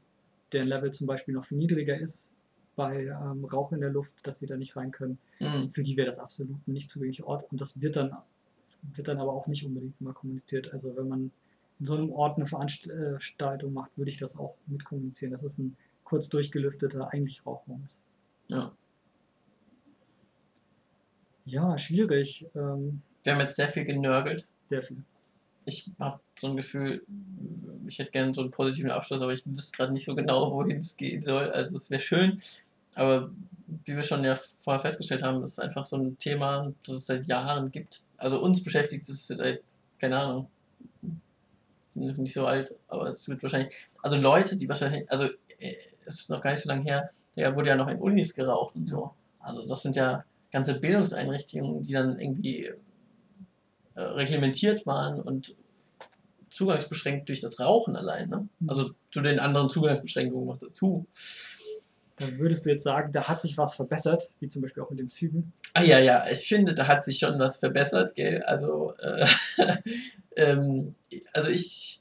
der 0.53 0.65
Level 0.65 0.91
zum 0.93 1.07
Beispiel 1.07 1.35
noch 1.35 1.45
viel 1.45 1.59
niedriger 1.59 1.99
ist 1.99 2.35
bei 2.75 3.05
ähm, 3.07 3.45
Rauch 3.45 3.73
in 3.73 3.81
der 3.81 3.91
Luft, 3.91 4.15
dass 4.23 4.39
sie 4.39 4.47
da 4.47 4.57
nicht 4.57 4.77
rein 4.77 4.91
können. 4.91 5.19
Mhm. 5.41 5.73
Für 5.73 5.83
die 5.83 5.97
wäre 5.97 6.07
das 6.07 6.19
absolut 6.19 6.67
nicht 6.69 6.91
zugänglicher 6.91 7.27
Ort. 7.27 7.51
Und 7.51 7.61
das 7.61 7.81
wird 7.81 7.97
dann, 7.97 8.17
wird 8.95 9.09
dann 9.09 9.19
aber 9.19 9.33
auch 9.33 9.47
nicht 9.47 9.65
unbedingt 9.65 9.95
immer 10.01 10.13
kommuniziert. 10.13 10.73
Also 10.73 10.97
wenn 10.97 11.09
man 11.09 11.31
in 11.79 11.87
so 11.87 11.97
einem 11.97 12.11
Ort 12.13 12.37
eine 12.37 12.47
Veranstaltung 12.47 13.73
macht, 13.73 13.97
würde 13.97 14.11
ich 14.11 14.19
das 14.19 14.39
auch 14.39 14.55
mit 14.67 14.85
kommunizieren, 14.85 15.33
dass 15.33 15.43
es 15.43 15.59
ein 15.59 15.77
kurz 16.05 16.29
durchgelüfteter, 16.29 17.13
eigentlich 17.13 17.45
Rauchraum 17.45 17.83
ist. 17.85 18.01
Ja. 18.49 18.73
Ja, 21.45 21.79
schwierig. 21.79 22.47
Ähm, 22.55 23.03
Wir 23.23 23.33
haben 23.33 23.41
jetzt 23.41 23.57
sehr 23.57 23.69
viel 23.69 23.85
genörgelt. 23.85 24.47
Sehr 24.67 24.83
viel. 24.83 25.03
Ich 25.67 25.91
habe 25.99 26.21
so 26.39 26.47
ein 26.47 26.57
Gefühl, 26.57 27.05
ich 27.87 27.99
hätte 27.99 28.13
gerne 28.13 28.33
so 28.35 28.41
einen 28.41 28.51
positiven 28.51 28.91
Abschluss, 28.91 29.21
aber 29.21 29.33
ich 29.33 29.47
wüsste 29.47 29.77
gerade 29.77 29.93
nicht 29.93 30.07
so 30.07 30.15
genau, 30.15 30.53
wohin 30.53 30.79
es 30.79 30.97
gehen 30.97 31.23
soll. 31.23 31.51
Also 31.51 31.77
es 31.77 31.91
wäre 31.91 32.01
schön, 32.01 32.41
Aber 32.97 33.31
wie 33.85 33.95
wir 33.95 34.03
schon 34.03 34.25
ja 34.25 34.35
vorher 34.35 34.81
festgestellt 34.81 35.23
haben, 35.23 35.45
ist 35.45 35.61
einfach 35.61 35.85
so 35.85 35.97
ein 35.97 36.19
Thema, 36.19 36.73
das 36.87 36.97
es 36.97 37.07
seit 37.07 37.29
Jahren 37.29 37.71
gibt. 37.71 38.03
Also 38.17 38.41
uns 38.41 38.65
beschäftigt 38.65 39.09
es 39.09 39.27
seit, 39.27 39.63
keine 39.99 40.19
Ahnung, 40.19 40.47
sind 41.91 42.19
nicht 42.19 42.35
so 42.35 42.47
alt, 42.47 42.75
aber 42.89 43.09
es 43.09 43.29
wird 43.29 43.43
wahrscheinlich, 43.43 43.75
also 44.03 44.17
Leute, 44.17 44.57
die 44.57 44.69
wahrscheinlich, 44.69 45.11
also 45.11 45.27
äh, 45.59 45.75
es 46.07 46.21
ist 46.21 46.31
noch 46.31 46.41
gar 46.41 46.53
nicht 46.53 46.63
so 46.63 46.69
lange 46.69 46.85
her, 46.85 47.11
der 47.37 47.55
wurde 47.55 47.69
ja 47.69 47.77
noch 47.77 47.89
in 47.89 47.99
Unis 47.99 48.35
geraucht 48.35 48.75
und 48.77 48.89
so. 48.89 49.13
Also 49.41 49.67
das 49.67 49.83
sind 49.83 49.97
ja 49.97 50.25
ganze 50.51 50.81
Bildungseinrichtungen, 50.81 51.83
die 51.83 51.93
dann 51.93 52.19
irgendwie 52.19 52.71
äh, 53.97 54.03
reglementiert 54.03 54.87
waren 54.87 55.21
und 55.21 55.57
zugangsbeschränkt 56.51 57.29
durch 57.29 57.41
das 57.41 57.61
Rauchen 57.61 57.97
allein. 57.97 58.29
Ne? 58.29 58.49
Mhm. 58.61 58.71
Also 58.71 58.91
zu 59.11 59.21
den 59.21 59.41
anderen 59.41 59.69
Zugangsbeschränkungen 59.71 60.47
noch 60.47 60.59
dazu. 60.59 61.07
Dann 62.19 62.39
würdest 62.39 62.65
du 62.65 62.71
jetzt 62.71 62.85
sagen, 62.85 63.13
da 63.13 63.29
hat 63.29 63.43
sich 63.43 63.59
was 63.59 63.75
verbessert, 63.75 64.31
wie 64.41 64.49
zum 64.49 64.63
Beispiel 64.63 64.83
auch 64.83 64.91
mit 64.91 64.99
den 64.99 65.11
Zügen? 65.11 65.53
Ah 65.75 65.83
ja, 65.83 65.99
ja, 65.99 66.27
ich 66.31 66.49
finde, 66.49 66.73
da 66.73 66.89
hat 66.89 67.05
sich 67.05 67.19
schon 67.19 67.39
was 67.39 67.59
verbessert, 67.59 68.15
gell? 68.15 68.43
Also, 68.43 68.95
äh, 69.01 69.27
ähm, 70.37 70.95
also 71.35 71.51
ich 71.51 72.01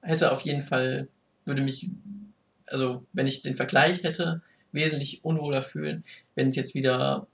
hätte 0.00 0.32
auf 0.32 0.40
jeden 0.40 0.62
Fall, 0.62 1.06
würde 1.44 1.62
mich, 1.62 1.90
also 2.66 3.04
wenn 3.12 3.28
ich 3.28 3.42
den 3.42 3.54
Vergleich 3.54 4.02
hätte, 4.02 4.42
wesentlich 4.72 5.24
unwohler 5.24 5.62
fühlen, 5.62 6.04
wenn 6.34 6.48
es 6.48 6.56
jetzt 6.56 6.74
wieder 6.74 7.28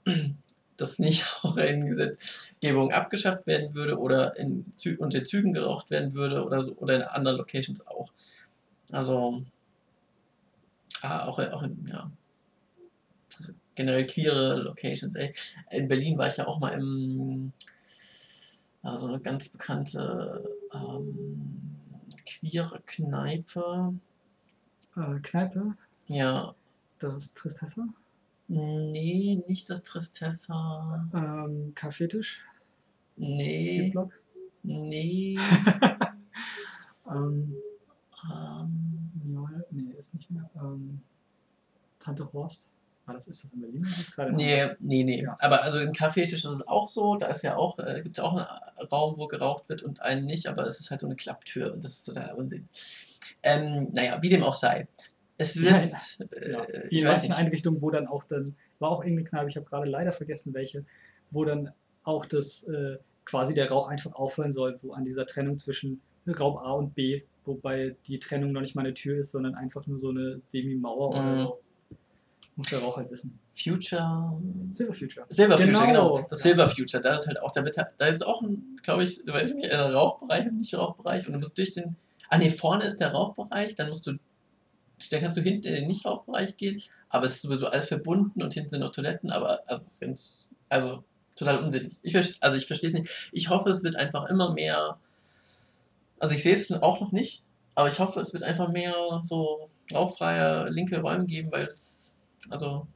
das 0.81 0.99
nicht 0.99 1.25
auch 1.43 1.57
in 1.57 1.87
Gesetzgebung 1.89 2.91
abgeschafft 2.91 3.47
werden 3.47 3.73
würde 3.73 3.97
oder 3.97 4.37
in 4.37 4.65
Zü 4.77 4.97
unter 4.97 5.23
Zügen 5.23 5.53
geraucht 5.53 5.89
werden 5.89 6.13
würde 6.13 6.43
oder 6.43 6.63
so, 6.63 6.73
oder 6.73 6.95
in 6.95 7.01
anderen 7.03 7.37
Locations 7.37 7.85
auch. 7.87 8.11
Also 8.91 9.43
ah, 11.01 11.25
auch, 11.25 11.39
auch 11.39 11.63
in, 11.63 11.87
ja. 11.87 12.11
Also 13.37 13.53
generell 13.75 14.05
queere 14.05 14.55
Locations. 14.55 15.15
Ey. 15.15 15.33
In 15.69 15.87
Berlin 15.87 16.17
war 16.17 16.27
ich 16.27 16.37
ja 16.37 16.47
auch 16.47 16.59
mal 16.59 16.71
im 16.71 17.53
also 18.81 19.07
eine 19.07 19.19
ganz 19.19 19.49
bekannte 19.49 20.43
ähm, 20.73 21.75
queere 22.25 22.81
Kneipe. 22.85 23.93
Äh, 24.95 25.19
Kneipe? 25.21 25.75
Ja. 26.07 26.55
Das 26.99 27.33
Tristessa? 27.33 27.87
Nee, 28.49 29.43
nicht 29.47 29.69
das 29.69 29.83
Tristessa. 29.83 31.07
Ähm, 31.13 31.73
Kaffeetisch? 31.75 32.41
Nee. 33.15 33.85
Ziplock? 33.85 34.11
Nee. 34.63 35.37
ähm, 37.11 37.55
ähm, 38.25 39.11
ja, 39.31 39.49
nee, 39.69 39.93
ist 39.99 40.15
nicht 40.15 40.31
mehr. 40.31 40.49
Ähm, 40.55 41.01
Tante 41.99 42.27
Horst? 42.33 42.71
Ah, 43.05 43.13
das 43.13 43.27
ist 43.27 43.43
das 43.43 43.53
in 43.53 43.61
Berlin? 43.61 43.83
Das 43.83 44.11
gerade 44.11 44.33
nee, 44.33 44.67
nee, 44.79 45.03
nee. 45.03 45.21
Ja. 45.21 45.35
Aber 45.41 45.61
also 45.61 45.79
im 45.79 45.93
Kaffeetisch 45.93 46.43
ist 46.45 46.51
es 46.51 46.67
auch 46.67 46.87
so, 46.87 47.17
da 47.17 47.27
ist 47.27 47.43
ja 47.43 47.55
auch, 47.55 47.77
äh, 47.77 48.01
gibt 48.01 48.17
es 48.17 48.23
auch 48.23 48.33
einen 48.33 48.87
Raum, 48.87 49.17
wo 49.17 49.27
geraucht 49.27 49.69
wird 49.69 49.83
und 49.83 50.01
einen 50.01 50.25
nicht, 50.25 50.47
aber 50.47 50.65
es 50.65 50.79
ist 50.79 50.89
halt 50.89 51.01
so 51.01 51.07
eine 51.07 51.15
Klapptür 51.15 51.71
und 51.71 51.83
das 51.83 51.91
ist 51.91 52.03
total 52.05 52.33
Unsinn. 52.33 52.67
Ähm, 53.43 53.89
naja, 53.93 54.17
wie 54.21 54.29
dem 54.29 54.43
auch 54.43 54.55
sei. 54.55 54.87
Es 55.39 55.55
wird. 55.55 55.69
Ja, 55.71 55.89
genau. 56.29 56.63
äh, 56.65 56.89
die 56.89 57.03
meisten 57.03 57.31
Einrichtungen, 57.31 57.81
wo 57.81 57.89
dann 57.89 58.07
auch 58.07 58.25
dann, 58.25 58.55
war 58.77 58.91
auch 58.91 59.03
irgendeine 59.03 59.27
Kneipe, 59.27 59.49
ich 59.49 59.55
habe 59.55 59.65
gerade 59.65 59.89
leider 59.89 60.11
vergessen 60.11 60.53
welche, 60.53 60.85
wo 61.31 61.45
dann 61.45 61.71
auch 62.03 62.25
das 62.25 62.67
äh, 62.67 62.97
quasi 63.25 63.53
der 63.53 63.69
Rauch 63.69 63.87
einfach 63.87 64.13
aufhören 64.13 64.51
soll, 64.51 64.77
wo 64.81 64.91
an 64.93 65.05
dieser 65.05 65.25
Trennung 65.25 65.57
zwischen 65.57 66.01
Raum 66.27 66.57
A 66.57 66.73
und 66.73 66.93
B, 66.93 67.23
wobei 67.45 67.95
die 68.07 68.19
Trennung 68.19 68.51
noch 68.51 68.61
nicht 68.61 68.75
mal 68.75 68.81
eine 68.81 68.93
Tür 68.93 69.17
ist, 69.17 69.31
sondern 69.31 69.55
einfach 69.55 69.87
nur 69.87 69.97
so 69.97 70.09
eine 70.09 70.39
Semi-Mauer 70.39 71.15
mhm. 71.15 71.29
oder 71.29 71.39
so. 71.39 71.59
Muss 72.57 72.69
der 72.71 72.79
Rauch 72.79 72.97
halt 72.97 73.09
wissen. 73.09 73.39
Future. 73.53 74.37
Silver 74.69 74.93
Future. 74.93 75.25
Silver 75.29 75.55
genau. 75.55 75.79
Future, 75.79 75.87
genau. 75.87 76.21
Das 76.29 76.43
ja. 76.43 76.49
Silver 76.49 76.67
Future, 76.67 77.01
da 77.01 77.13
ist 77.13 77.27
halt 77.27 77.41
auch, 77.41 77.53
da 77.53 77.63
wird 77.63 77.77
da 77.77 78.07
ist 78.07 78.25
auch 78.25 78.41
ein, 78.41 78.77
glaube 78.83 79.03
ich, 79.03 79.25
weiß 79.25 79.51
ich 79.51 79.55
nicht, 79.55 79.71
ein 79.71 79.79
Rauchbereich, 79.79 80.45
ein 80.45 80.57
Nicht-Rauchbereich 80.57 81.25
und 81.27 81.33
du 81.33 81.39
musst 81.39 81.57
durch 81.57 81.71
den. 81.71 81.95
Ah 82.27 82.37
ne, 82.37 82.49
vorne 82.49 82.85
ist 82.85 82.97
der 82.97 83.13
Rauchbereich, 83.13 83.75
dann 83.75 83.87
musst 83.87 84.05
du 84.05 84.19
dann 85.11 85.21
kannst 85.21 85.37
du 85.37 85.41
hinten 85.41 85.67
in 85.67 85.73
den 85.73 85.87
Nicht-Rauchbereich 85.87 86.57
gehen, 86.57 86.81
aber 87.09 87.25
es 87.25 87.35
ist 87.35 87.41
sowieso 87.43 87.67
alles 87.67 87.87
verbunden 87.87 88.41
und 88.41 88.53
hinten 88.53 88.69
sind 88.69 88.81
noch 88.81 88.91
Toiletten, 88.91 89.31
aber 89.31 89.61
also, 89.67 89.83
das 89.83 90.01
ist 90.01 90.49
also 90.69 91.03
total 91.35 91.63
unsinnig. 91.63 91.93
Ich, 92.01 92.15
also 92.41 92.57
ich 92.57 92.67
verstehe 92.67 92.89
es 92.89 92.99
nicht. 92.99 93.29
Ich 93.31 93.49
hoffe, 93.49 93.69
es 93.69 93.83
wird 93.83 93.95
einfach 93.95 94.29
immer 94.29 94.53
mehr, 94.53 94.99
also 96.19 96.35
ich 96.35 96.43
sehe 96.43 96.53
es 96.53 96.71
auch 96.71 96.99
noch 97.01 97.11
nicht, 97.11 97.43
aber 97.75 97.87
ich 97.87 97.99
hoffe, 97.99 98.19
es 98.19 98.33
wird 98.33 98.43
einfach 98.43 98.69
mehr 98.69 98.93
so 99.23 99.69
rauchfreie 99.91 100.69
linke 100.69 100.99
Räume 100.99 101.25
geben, 101.25 101.51
weil 101.51 101.65
es, 101.65 102.13
also 102.49 102.87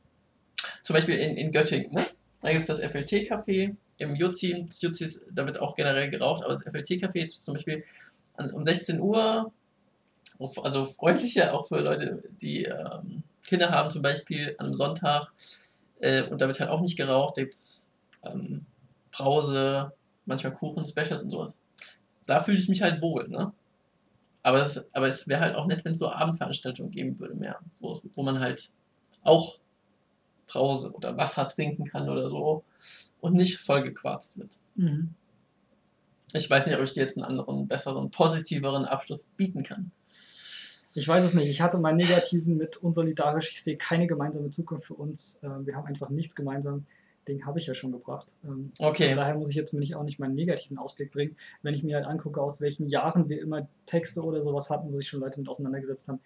zum 0.84 0.96
Beispiel 0.96 1.16
in, 1.16 1.38
in 1.38 1.52
Göttingen, 1.52 1.94
ne? 1.94 2.04
da 2.42 2.52
gibt 2.52 2.62
es 2.62 2.68
das 2.68 2.82
FLT-Café 2.82 3.76
im 3.98 4.16
Jutzi, 4.16 4.66
das 4.68 4.82
Jutzi 4.82 5.06
ist, 5.06 5.26
da 5.32 5.46
wird 5.46 5.60
auch 5.60 5.76
generell 5.76 6.10
geraucht, 6.10 6.44
aber 6.44 6.54
das 6.54 6.66
FLT-Café 6.66 7.30
zum 7.30 7.56
Beispiel 7.56 7.84
an, 8.36 8.52
um 8.52 8.66
16 8.66 9.00
Uhr 9.00 9.52
also 10.64 10.86
freundlicher 10.86 11.54
auch 11.54 11.68
für 11.68 11.80
Leute, 11.80 12.24
die 12.42 12.66
ähm, 12.66 13.24
Kinder 13.44 13.72
haben, 13.72 13.92
zum 13.92 14.02
Beispiel 14.02 14.56
an 14.58 14.68
einem 14.68 14.76
Sonntag. 14.76 15.32
Äh, 16.00 16.24
und 16.24 16.42
da 16.42 16.48
wird 16.48 16.60
halt 16.60 16.70
auch 16.70 16.82
nicht 16.82 16.98
geraucht. 16.98 17.38
Da 17.38 17.42
gibt 17.44 17.56
es 17.56 17.88
ähm, 18.24 18.66
Brause, 19.12 19.92
manchmal 20.26 20.54
Kuchen, 20.54 20.86
Specials 20.86 21.24
und 21.24 21.32
sowas. 21.32 21.56
Da 22.26 22.40
fühle 22.40 22.58
ich 22.58 22.70
mich 22.70 22.82
halt 22.82 23.02
wohl, 23.02 23.28
ne? 23.28 23.54
Aber, 24.44 24.58
das, 24.58 24.94
aber 24.94 25.08
es 25.08 25.28
wäre 25.28 25.40
halt 25.40 25.56
auch 25.56 25.68
nett, 25.68 25.86
wenn 25.86 25.94
es 25.94 26.00
so 26.00 26.10
Abendveranstaltungen 26.10 26.92
geben 26.92 27.18
würde 27.20 27.34
mehr, 27.34 27.60
wo, 27.80 27.98
wo 28.14 28.24
man 28.24 28.42
halt 28.42 28.72
auch 29.24 29.58
Brause 30.48 30.92
oder 30.92 31.18
Wasser 31.18 31.48
trinken 31.48 31.86
kann 31.86 32.10
oder 32.10 32.30
so 32.30 32.64
und 33.22 33.34
nicht 33.36 33.58
vollgequarzt 33.58 34.38
wird. 34.38 34.52
Mhm. 34.76 35.14
Ich 36.34 36.50
weiß 36.50 36.66
nicht, 36.66 36.76
ob 36.76 36.84
ich 36.84 36.94
dir 36.94 37.04
jetzt 37.04 37.18
einen 37.18 37.26
anderen, 37.26 37.68
besseren, 37.68 38.10
positiveren 38.12 38.86
Abschluss 38.86 39.28
bieten 39.38 39.64
kann. 39.64 39.92
Ich 40.94 41.08
weiß 41.08 41.24
es 41.24 41.34
nicht. 41.34 41.50
Ich 41.50 41.62
hatte 41.62 41.78
meinen 41.78 41.98
negativen 41.98 42.58
mit 42.58 42.78
unsolidarisch. 42.78 43.52
Ich 43.52 43.64
sehe 43.64 43.78
keine 43.78 44.08
gemeinsame 44.08 44.50
Zukunft 44.50 44.86
für 44.86 44.94
uns. 44.94 45.42
Ähm, 45.44 45.66
wir 45.66 45.76
haben 45.76 45.88
einfach 45.88 46.10
nichts 46.10 46.36
gemeinsam. 46.36 46.86
Den 47.28 47.46
habe 47.46 47.58
ich 47.58 47.68
ja 47.68 47.74
schon 47.74 47.92
gebracht. 47.92 48.36
Ähm, 48.44 48.72
okay. 48.80 49.16
Daher 49.16 49.36
muss 49.36 49.50
ich 49.50 49.56
jetzt 49.56 49.74
nicht 49.74 49.96
auch 49.96 50.04
nicht 50.04 50.20
meinen 50.20 50.36
negativen 50.36 50.78
Ausblick 50.78 51.12
bringen. 51.12 51.36
Wenn 51.62 51.74
ich 51.74 51.84
mir 51.84 51.96
halt 51.96 52.06
angucke, 52.06 52.42
aus 52.42 52.62
welchen 52.62 52.88
Jahren 52.90 53.30
wir 53.30 53.42
immer 53.42 53.68
Texte 53.86 54.22
oder 54.24 54.44
sowas 54.44 54.70
hatten, 54.70 54.92
wo 54.92 54.98
sich 54.98 55.08
schon 55.08 55.22
Leute 55.22 55.40
mit 55.40 55.50
auseinandergesetzt 55.50 56.08
haben, 56.10 56.20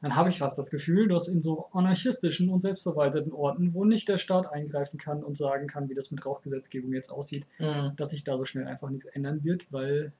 dann 0.00 0.16
habe 0.16 0.30
ich 0.30 0.38
fast 0.38 0.56
das 0.58 0.70
Gefühl, 0.70 1.08
dass 1.08 1.28
in 1.28 1.42
so 1.42 1.66
anarchistischen 1.72 2.48
und 2.48 2.58
selbstverwalteten 2.58 3.32
Orten, 3.32 3.74
wo 3.74 3.84
nicht 3.84 4.08
der 4.08 4.16
Staat 4.16 4.50
eingreifen 4.50 4.98
kann 4.98 5.22
und 5.22 5.36
sagen 5.36 5.66
kann, 5.66 5.90
wie 5.90 5.94
das 5.94 6.10
mit 6.10 6.24
Rauchgesetzgebung 6.24 6.92
jetzt 6.94 7.10
aussieht, 7.10 7.44
mhm. 7.58 7.92
dass 7.96 8.10
sich 8.10 8.24
da 8.24 8.36
so 8.38 8.46
schnell 8.46 8.66
einfach 8.66 8.88
nichts 8.88 9.06
ändern 9.06 9.44
wird, 9.44 9.70
weil 9.72 10.12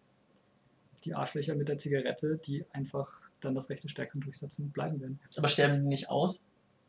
die 1.04 1.14
Arschlöcher 1.14 1.54
mit 1.54 1.68
der 1.68 1.78
Zigarette, 1.78 2.38
die 2.44 2.66
einfach 2.72 3.29
dann 3.40 3.54
das 3.54 3.70
Recht 3.70 3.88
stärker 3.90 4.18
durchsetzen 4.18 4.70
bleiben 4.70 5.00
werden. 5.00 5.20
Aber 5.36 5.48
sterben 5.48 5.82
die 5.82 5.88
nicht 5.88 6.10
aus? 6.10 6.40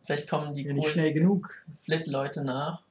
Vielleicht 0.03 0.30
kommen 0.30 0.53
die 0.53 0.64
ja, 0.64 0.73
nicht 0.73 0.90
schnell 0.90 1.14
genug. 1.14 1.64
Flit-Leute 1.72 2.44
nach 2.44 2.84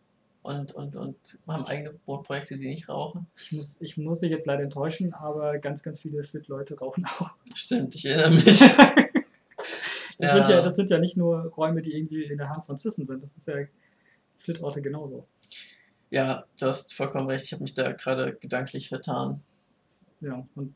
und, 0.43 0.73
und, 0.73 0.97
und 0.97 1.17
haben 1.49 1.67
eigene 1.67 1.91
Projekte, 2.05 2.57
die 2.57 2.67
nicht 2.67 2.89
rauchen. 2.89 3.27
Ich 3.37 3.53
muss, 3.53 3.81
ich 3.81 3.97
muss 3.97 4.21
dich 4.21 4.31
jetzt 4.31 4.47
leider 4.47 4.63
enttäuschen, 4.63 5.13
aber 5.13 5.59
ganz, 5.59 5.83
ganz 5.83 6.01
viele 6.01 6.25
Flit-Leute 6.25 6.79
rauchen 6.79 7.05
auch. 7.05 7.37
Stimmt, 7.55 7.95
ich 7.95 8.07
erinnere 8.07 8.31
mich. 8.31 8.59
das, 8.59 8.77
ja. 10.19 10.37
Sind 10.37 10.49
ja, 10.49 10.63
das 10.63 10.77
sind 10.77 10.91
ja 10.91 10.99
nicht 10.99 11.17
nur 11.17 11.47
Räume, 11.47 11.83
die 11.83 11.95
irgendwie 11.97 12.25
in 12.25 12.39
der 12.39 12.49
Hand 12.49 12.65
von 12.65 12.79
Cissen 12.79 13.07
sind. 13.07 13.23
Das 13.23 13.37
ist 13.37 13.49
ja 13.49 13.57
Flit-Orte 14.39 14.81
genauso. 14.81 15.27
Ja, 16.11 16.45
du 16.59 16.67
hast 16.67 16.95
vollkommen 16.95 17.29
recht. 17.29 17.45
Ich 17.45 17.53
habe 17.53 17.63
mich 17.63 17.75
da 17.75 17.93
gerade 17.93 18.35
gedanklich 18.35 18.89
vertan. 18.89 19.43
Ja, 20.21 20.47
und 20.55 20.75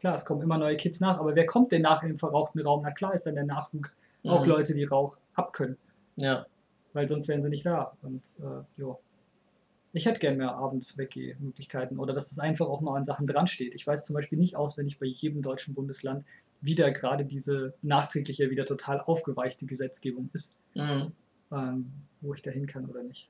Klar, 0.00 0.14
es 0.14 0.24
kommen 0.24 0.40
immer 0.40 0.56
neue 0.56 0.76
Kids 0.76 1.00
nach, 1.00 1.18
aber 1.18 1.34
wer 1.36 1.44
kommt 1.44 1.72
denn 1.72 1.82
nach 1.82 2.02
im 2.02 2.16
verrauchten 2.16 2.60
Raum? 2.60 2.80
Na 2.82 2.90
klar 2.90 3.12
ist 3.12 3.26
dann 3.26 3.34
der 3.34 3.44
Nachwuchs 3.44 4.00
mhm. 4.22 4.30
auch 4.30 4.46
Leute, 4.46 4.74
die 4.74 4.84
Rauch 4.84 5.16
abkönnen. 5.34 5.76
Ja. 6.16 6.46
Weil 6.94 7.08
sonst 7.08 7.28
wären 7.28 7.42
sie 7.42 7.50
nicht 7.50 7.66
da. 7.66 7.92
Und 8.02 8.22
äh, 8.40 8.82
ja. 8.82 8.96
Ich 9.92 10.06
hätte 10.06 10.18
gern 10.20 10.36
mehr 10.36 10.52
abends 10.54 10.96
Weggehmöglichkeiten 10.96 11.98
oder 11.98 12.14
dass 12.14 12.30
es 12.30 12.38
einfach 12.38 12.68
auch 12.68 12.80
noch 12.80 12.94
an 12.94 13.04
Sachen 13.04 13.26
dran 13.26 13.46
steht. 13.46 13.74
Ich 13.74 13.86
weiß 13.86 14.06
zum 14.06 14.14
Beispiel 14.14 14.38
nicht 14.38 14.56
auswendig 14.56 14.98
bei 14.98 15.06
jedem 15.06 15.42
deutschen 15.42 15.74
Bundesland, 15.74 16.24
wie 16.60 16.74
da 16.74 16.90
gerade 16.90 17.24
diese 17.24 17.74
nachträgliche, 17.82 18.50
wieder 18.50 18.64
total 18.64 19.00
aufgeweichte 19.00 19.66
Gesetzgebung 19.66 20.30
ist. 20.32 20.58
Mhm. 20.74 21.12
Ähm, 21.52 21.92
wo 22.20 22.32
ich 22.32 22.42
da 22.42 22.50
hin 22.50 22.66
kann 22.66 22.86
oder 22.86 23.02
nicht. 23.02 23.28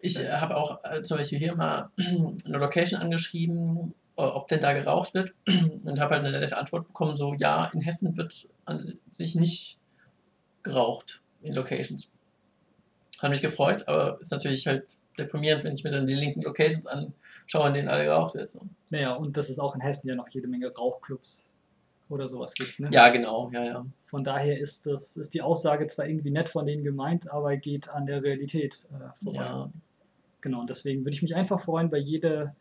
Ich 0.00 0.18
habe 0.30 0.56
auch 0.56 0.80
äh, 0.84 1.02
zum 1.02 1.18
Beispiel 1.18 1.38
hier 1.38 1.56
mal 1.56 1.90
eine 1.98 2.58
Location 2.58 3.00
angeschrieben, 3.00 3.94
ob 4.16 4.48
denn 4.48 4.60
da 4.60 4.72
geraucht 4.72 5.14
wird 5.14 5.34
und 5.84 6.00
habe 6.00 6.14
halt 6.14 6.24
eine 6.24 6.38
nette 6.38 6.56
Antwort 6.56 6.86
bekommen, 6.86 7.16
so 7.16 7.34
ja, 7.34 7.66
in 7.74 7.80
Hessen 7.80 8.16
wird 8.16 8.48
an 8.64 8.98
sich 9.10 9.34
nicht 9.34 9.78
geraucht 10.62 11.20
in 11.42 11.54
Locations. 11.54 12.08
Hat 13.20 13.30
mich 13.30 13.42
gefreut, 13.42 13.86
aber 13.88 14.20
ist 14.20 14.32
natürlich 14.32 14.66
halt 14.66 14.98
deprimierend, 15.18 15.64
wenn 15.64 15.74
ich 15.74 15.84
mir 15.84 15.90
dann 15.90 16.06
die 16.06 16.14
linken 16.14 16.42
Locations 16.42 16.86
anschaue, 16.86 17.68
in 17.68 17.74
denen 17.74 17.88
alle 17.88 18.04
geraucht 18.04 18.34
wird. 18.34 18.50
So. 18.50 18.60
Naja, 18.90 19.14
und 19.14 19.36
dass 19.36 19.48
es 19.48 19.58
auch 19.58 19.74
in 19.74 19.80
Hessen 19.80 20.08
ja 20.08 20.14
noch 20.14 20.28
jede 20.28 20.48
Menge 20.48 20.72
Rauchclubs 20.74 21.54
oder 22.08 22.28
sowas 22.28 22.54
gibt. 22.54 22.80
Ne? 22.80 22.88
Ja, 22.92 23.08
genau, 23.08 23.50
ja, 23.52 23.64
ja. 23.64 23.86
Von 24.06 24.24
daher 24.24 24.58
ist, 24.58 24.86
das, 24.86 25.16
ist 25.16 25.34
die 25.34 25.42
Aussage 25.42 25.86
zwar 25.86 26.06
irgendwie 26.06 26.30
nett 26.30 26.48
von 26.48 26.66
denen 26.66 26.84
gemeint, 26.84 27.30
aber 27.30 27.56
geht 27.56 27.88
an 27.88 28.06
der 28.06 28.22
Realität 28.22 28.88
äh, 28.92 29.24
vorbei. 29.24 29.40
Ja. 29.40 29.66
Genau, 30.40 30.60
und 30.60 30.70
deswegen 30.70 31.04
würde 31.04 31.14
ich 31.14 31.22
mich 31.22 31.34
einfach 31.34 31.58
freuen, 31.58 31.88
bei 31.88 31.98
jeder, 31.98 32.54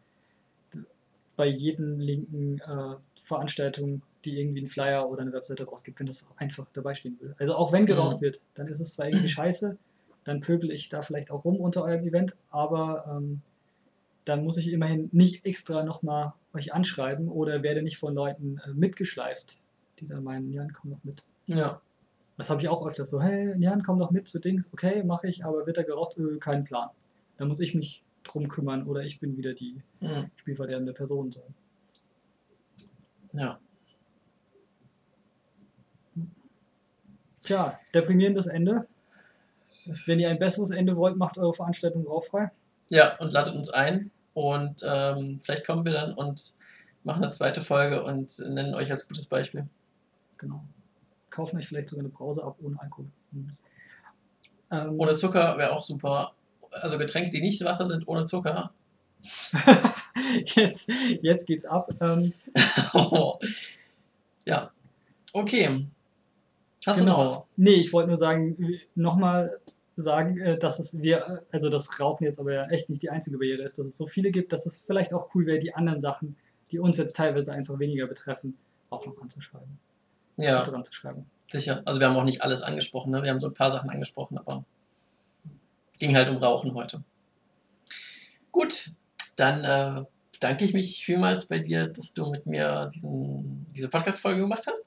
bei 1.35 1.47
jedem 1.47 1.99
linken 1.99 2.59
äh, 2.59 2.95
Veranstaltung, 3.23 4.01
die 4.25 4.39
irgendwie 4.39 4.59
einen 4.59 4.67
Flyer 4.67 5.09
oder 5.09 5.21
eine 5.21 5.33
Webseite 5.33 5.65
rausgibt, 5.65 5.99
wenn 5.99 6.07
das 6.07 6.29
einfach 6.37 6.67
dabei 6.73 6.95
stehen 6.95 7.17
will. 7.19 7.35
Also 7.39 7.55
auch 7.55 7.71
wenn 7.71 7.85
geraucht 7.85 8.17
mhm. 8.17 8.25
wird, 8.25 8.39
dann 8.55 8.67
ist 8.67 8.79
es 8.79 8.95
zwar 8.95 9.07
irgendwie 9.07 9.29
scheiße, 9.29 9.77
dann 10.23 10.39
pöbel 10.39 10.71
ich 10.71 10.89
da 10.89 11.01
vielleicht 11.01 11.31
auch 11.31 11.43
rum 11.45 11.57
unter 11.57 11.83
eurem 11.83 12.03
Event, 12.03 12.35
aber 12.49 13.05
ähm, 13.09 13.41
dann 14.25 14.43
muss 14.43 14.57
ich 14.57 14.71
immerhin 14.71 15.09
nicht 15.11 15.45
extra 15.45 15.83
nochmal 15.83 16.33
euch 16.53 16.73
anschreiben 16.73 17.27
oder 17.27 17.63
werde 17.63 17.81
nicht 17.81 17.97
von 17.97 18.13
Leuten 18.13 18.61
äh, 18.65 18.73
mitgeschleift, 18.73 19.59
die 19.99 20.07
dann 20.07 20.23
meinen, 20.23 20.51
Jan, 20.51 20.71
komm 20.73 20.91
doch 20.91 21.03
mit. 21.03 21.25
Ja. 21.45 21.81
Das 22.37 22.49
habe 22.49 22.61
ich 22.61 22.67
auch 22.67 22.85
öfters 22.85 23.09
so, 23.09 23.21
hey, 23.21 23.53
Jan, 23.59 23.83
komm 23.83 23.99
doch 23.99 24.11
mit 24.11 24.27
zu 24.27 24.39
Dings, 24.39 24.71
okay, 24.73 25.03
mache 25.03 25.27
ich, 25.27 25.45
aber 25.45 25.67
wird 25.67 25.77
da 25.77 25.83
geraucht? 25.83 26.17
Öh, 26.17 26.39
kein 26.39 26.63
Plan. 26.63 26.89
Dann 27.37 27.47
muss 27.47 27.59
ich 27.59 27.75
mich 27.75 28.03
drum 28.23 28.47
kümmern 28.47 28.87
oder 28.87 29.01
ich 29.01 29.19
bin 29.19 29.37
wieder 29.37 29.53
die 29.53 29.81
mhm. 29.99 30.31
spielverderbende 30.35 30.93
Person. 30.93 31.31
So. 31.31 31.43
Ja. 33.33 33.59
Tja, 37.41 37.79
deprimierendes 37.93 38.47
Ende. 38.47 38.87
Wenn 40.05 40.19
ihr 40.19 40.29
ein 40.29 40.39
besseres 40.39 40.71
Ende 40.71 40.95
wollt, 40.95 41.17
macht 41.17 41.37
eure 41.37 41.53
Veranstaltung 41.53 42.07
rauchfrei. 42.07 42.51
Ja, 42.89 43.17
und 43.17 43.33
ladet 43.33 43.55
uns 43.55 43.69
ein. 43.69 44.11
Und 44.33 44.81
ähm, 44.87 45.39
vielleicht 45.39 45.65
kommen 45.65 45.83
wir 45.83 45.93
dann 45.93 46.13
und 46.13 46.53
machen 47.03 47.23
eine 47.23 47.33
zweite 47.33 47.61
Folge 47.61 48.03
und 48.03 48.33
nennen 48.49 48.73
euch 48.75 48.91
als 48.91 49.07
gutes 49.07 49.25
Beispiel. 49.25 49.67
Genau. 50.37 50.63
Kaufen 51.29 51.57
euch 51.57 51.67
vielleicht 51.67 51.89
sogar 51.89 52.05
eine 52.05 52.13
Brause 52.13 52.43
ab 52.43 52.57
ohne 52.61 52.79
Alkohol. 52.79 53.07
Mhm. 53.31 53.51
Ähm, 54.71 54.99
ohne 54.99 55.13
Zucker 55.13 55.57
wäre 55.57 55.71
auch 55.71 55.83
super. 55.83 56.33
Also 56.81 56.97
Getränke, 56.97 57.29
die 57.29 57.41
nicht 57.41 57.63
Wasser 57.63 57.87
sind, 57.87 58.07
ohne 58.07 58.25
Zucker. 58.25 58.71
jetzt, 60.55 60.89
jetzt 61.21 61.47
geht's 61.47 61.65
ab. 61.65 61.89
Ähm, 62.01 62.33
oh. 62.93 63.39
Ja. 64.45 64.71
Okay. 65.31 65.87
Hast 66.85 66.99
genau. 66.99 67.15
du 67.15 67.23
noch 67.23 67.25
was? 67.25 67.45
Nee, 67.55 67.75
ich 67.75 67.93
wollte 67.93 68.09
nur 68.09 68.17
sagen, 68.17 68.77
nochmal 68.93 69.57
sagen, 69.95 70.37
äh, 70.39 70.57
dass 70.57 70.79
es 70.79 71.01
wir, 71.01 71.43
also 71.51 71.69
das 71.69 71.99
Rauchen 71.99 72.25
jetzt 72.25 72.39
aber 72.39 72.53
ja 72.53 72.67
echt 72.67 72.89
nicht 72.89 73.01
die 73.01 73.09
einzige 73.09 73.37
Barriere 73.37 73.63
ist, 73.63 73.79
dass 73.79 73.85
es 73.85 73.97
so 73.97 74.07
viele 74.07 74.31
gibt, 74.31 74.51
dass 74.51 74.65
es 74.65 74.81
vielleicht 74.81 75.13
auch 75.13 75.33
cool 75.33 75.45
wäre, 75.45 75.59
die 75.59 75.73
anderen 75.73 76.01
Sachen, 76.01 76.35
die 76.71 76.79
uns 76.79 76.97
jetzt 76.97 77.15
teilweise 77.15 77.53
einfach 77.53 77.79
weniger 77.79 78.07
betreffen, 78.07 78.57
auch 78.89 79.05
noch 79.05 79.21
anzuschreiben. 79.21 79.77
Ja. 80.37 80.63
Dran 80.63 80.83
zu 80.83 80.93
schreiben. 80.93 81.25
Sicher. 81.51 81.83
Also 81.85 81.99
wir 81.99 82.07
haben 82.07 82.17
auch 82.17 82.23
nicht 82.23 82.41
alles 82.41 82.63
angesprochen, 82.63 83.11
ne? 83.11 83.21
Wir 83.21 83.29
haben 83.29 83.39
so 83.39 83.47
ein 83.47 83.53
paar 83.53 83.71
Sachen 83.71 83.89
angesprochen, 83.89 84.37
aber 84.39 84.65
ging 85.99 86.15
halt 86.15 86.29
um 86.29 86.37
Rauchen 86.37 86.73
heute. 86.73 87.03
Gut, 88.51 88.91
dann 89.35 89.63
äh, 89.63 90.05
bedanke 90.31 90.65
ich 90.65 90.73
mich 90.73 91.03
vielmals 91.03 91.45
bei 91.45 91.59
dir, 91.59 91.87
dass 91.87 92.13
du 92.13 92.29
mit 92.29 92.45
mir 92.45 92.91
diesen, 92.93 93.65
diese 93.73 93.89
Podcast-Folge 93.89 94.41
gemacht 94.41 94.63
hast. 94.67 94.85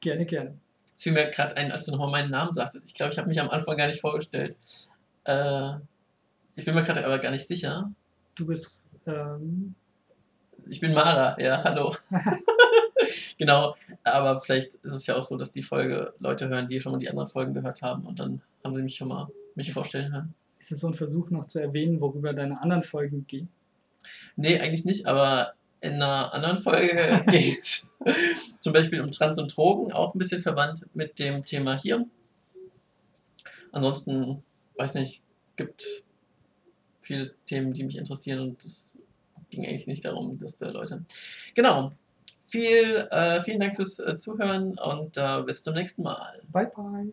Gerne, 0.00 0.26
gerne. 0.26 0.58
Es 0.96 1.02
fiel 1.02 1.12
mir 1.12 1.28
gerade 1.30 1.56
ein, 1.56 1.70
als 1.70 1.86
du 1.86 1.92
nochmal 1.92 2.10
meinen 2.10 2.30
Namen 2.30 2.54
sagtest. 2.54 2.84
Ich 2.86 2.94
glaube, 2.94 3.12
ich 3.12 3.18
habe 3.18 3.28
mich 3.28 3.40
am 3.40 3.50
Anfang 3.50 3.76
gar 3.76 3.86
nicht 3.86 4.00
vorgestellt. 4.00 4.56
Äh, 5.24 5.74
ich 6.56 6.64
bin 6.64 6.74
mir 6.74 6.82
gerade 6.82 7.04
aber 7.04 7.18
gar 7.18 7.30
nicht 7.30 7.46
sicher. 7.46 7.92
Du 8.34 8.46
bist. 8.46 8.98
Ähm... 9.06 9.74
Ich 10.70 10.80
bin 10.80 10.92
Mara, 10.92 11.40
ja, 11.40 11.62
hallo. 11.64 11.94
genau, 13.38 13.74
aber 14.04 14.40
vielleicht 14.40 14.74
ist 14.74 14.92
es 14.92 15.06
ja 15.06 15.16
auch 15.16 15.24
so, 15.24 15.36
dass 15.36 15.52
die 15.52 15.62
Folge 15.62 16.12
Leute 16.18 16.48
hören, 16.48 16.68
die 16.68 16.80
schon 16.80 16.92
mal 16.92 16.98
die 16.98 17.08
anderen 17.08 17.28
Folgen 17.28 17.54
gehört 17.54 17.80
haben 17.80 18.04
und 18.04 18.18
dann 18.18 18.42
haben 18.64 18.74
sie 18.74 18.82
mich 18.82 18.96
schon 18.96 19.08
mal 19.08 19.28
mich 19.58 19.72
vorstellen 19.72 20.12
hören. 20.12 20.34
Ist 20.58 20.72
es 20.72 20.80
so 20.80 20.88
ein 20.88 20.94
Versuch 20.94 21.30
noch 21.30 21.46
zu 21.46 21.60
erwähnen, 21.60 22.00
worüber 22.00 22.32
deine 22.32 22.60
anderen 22.60 22.82
Folgen 22.82 23.26
gehen? 23.26 23.48
Nee, 24.36 24.58
eigentlich 24.58 24.84
nicht, 24.84 25.06
aber 25.06 25.52
in 25.80 25.94
einer 25.94 26.32
anderen 26.32 26.58
Folge 26.58 27.24
ging 27.30 27.56
es 27.60 27.90
zum 28.60 28.72
Beispiel 28.72 29.00
um 29.00 29.10
Trans 29.10 29.38
und 29.38 29.54
Drogen, 29.54 29.92
auch 29.92 30.14
ein 30.14 30.18
bisschen 30.18 30.42
verwandt 30.42 30.86
mit 30.94 31.18
dem 31.18 31.44
Thema 31.44 31.78
hier. 31.78 32.06
Ansonsten, 33.70 34.42
weiß 34.76 34.94
nicht, 34.94 35.22
gibt 35.56 35.84
viele 37.00 37.34
Themen, 37.46 37.74
die 37.74 37.84
mich 37.84 37.96
interessieren 37.96 38.40
und 38.40 38.64
es 38.64 38.96
ging 39.50 39.66
eigentlich 39.66 39.86
nicht 39.86 40.04
darum, 40.04 40.38
dass 40.38 40.56
da 40.56 40.70
Leute. 40.70 41.04
Genau. 41.54 41.92
Viel, 42.44 43.06
äh, 43.10 43.42
vielen 43.42 43.60
Dank 43.60 43.76
fürs 43.76 43.98
äh, 43.98 44.18
Zuhören 44.18 44.78
und 44.78 45.16
äh, 45.16 45.42
bis 45.42 45.62
zum 45.62 45.74
nächsten 45.74 46.02
Mal. 46.02 46.40
Bye, 46.50 46.70
bye. 46.74 47.12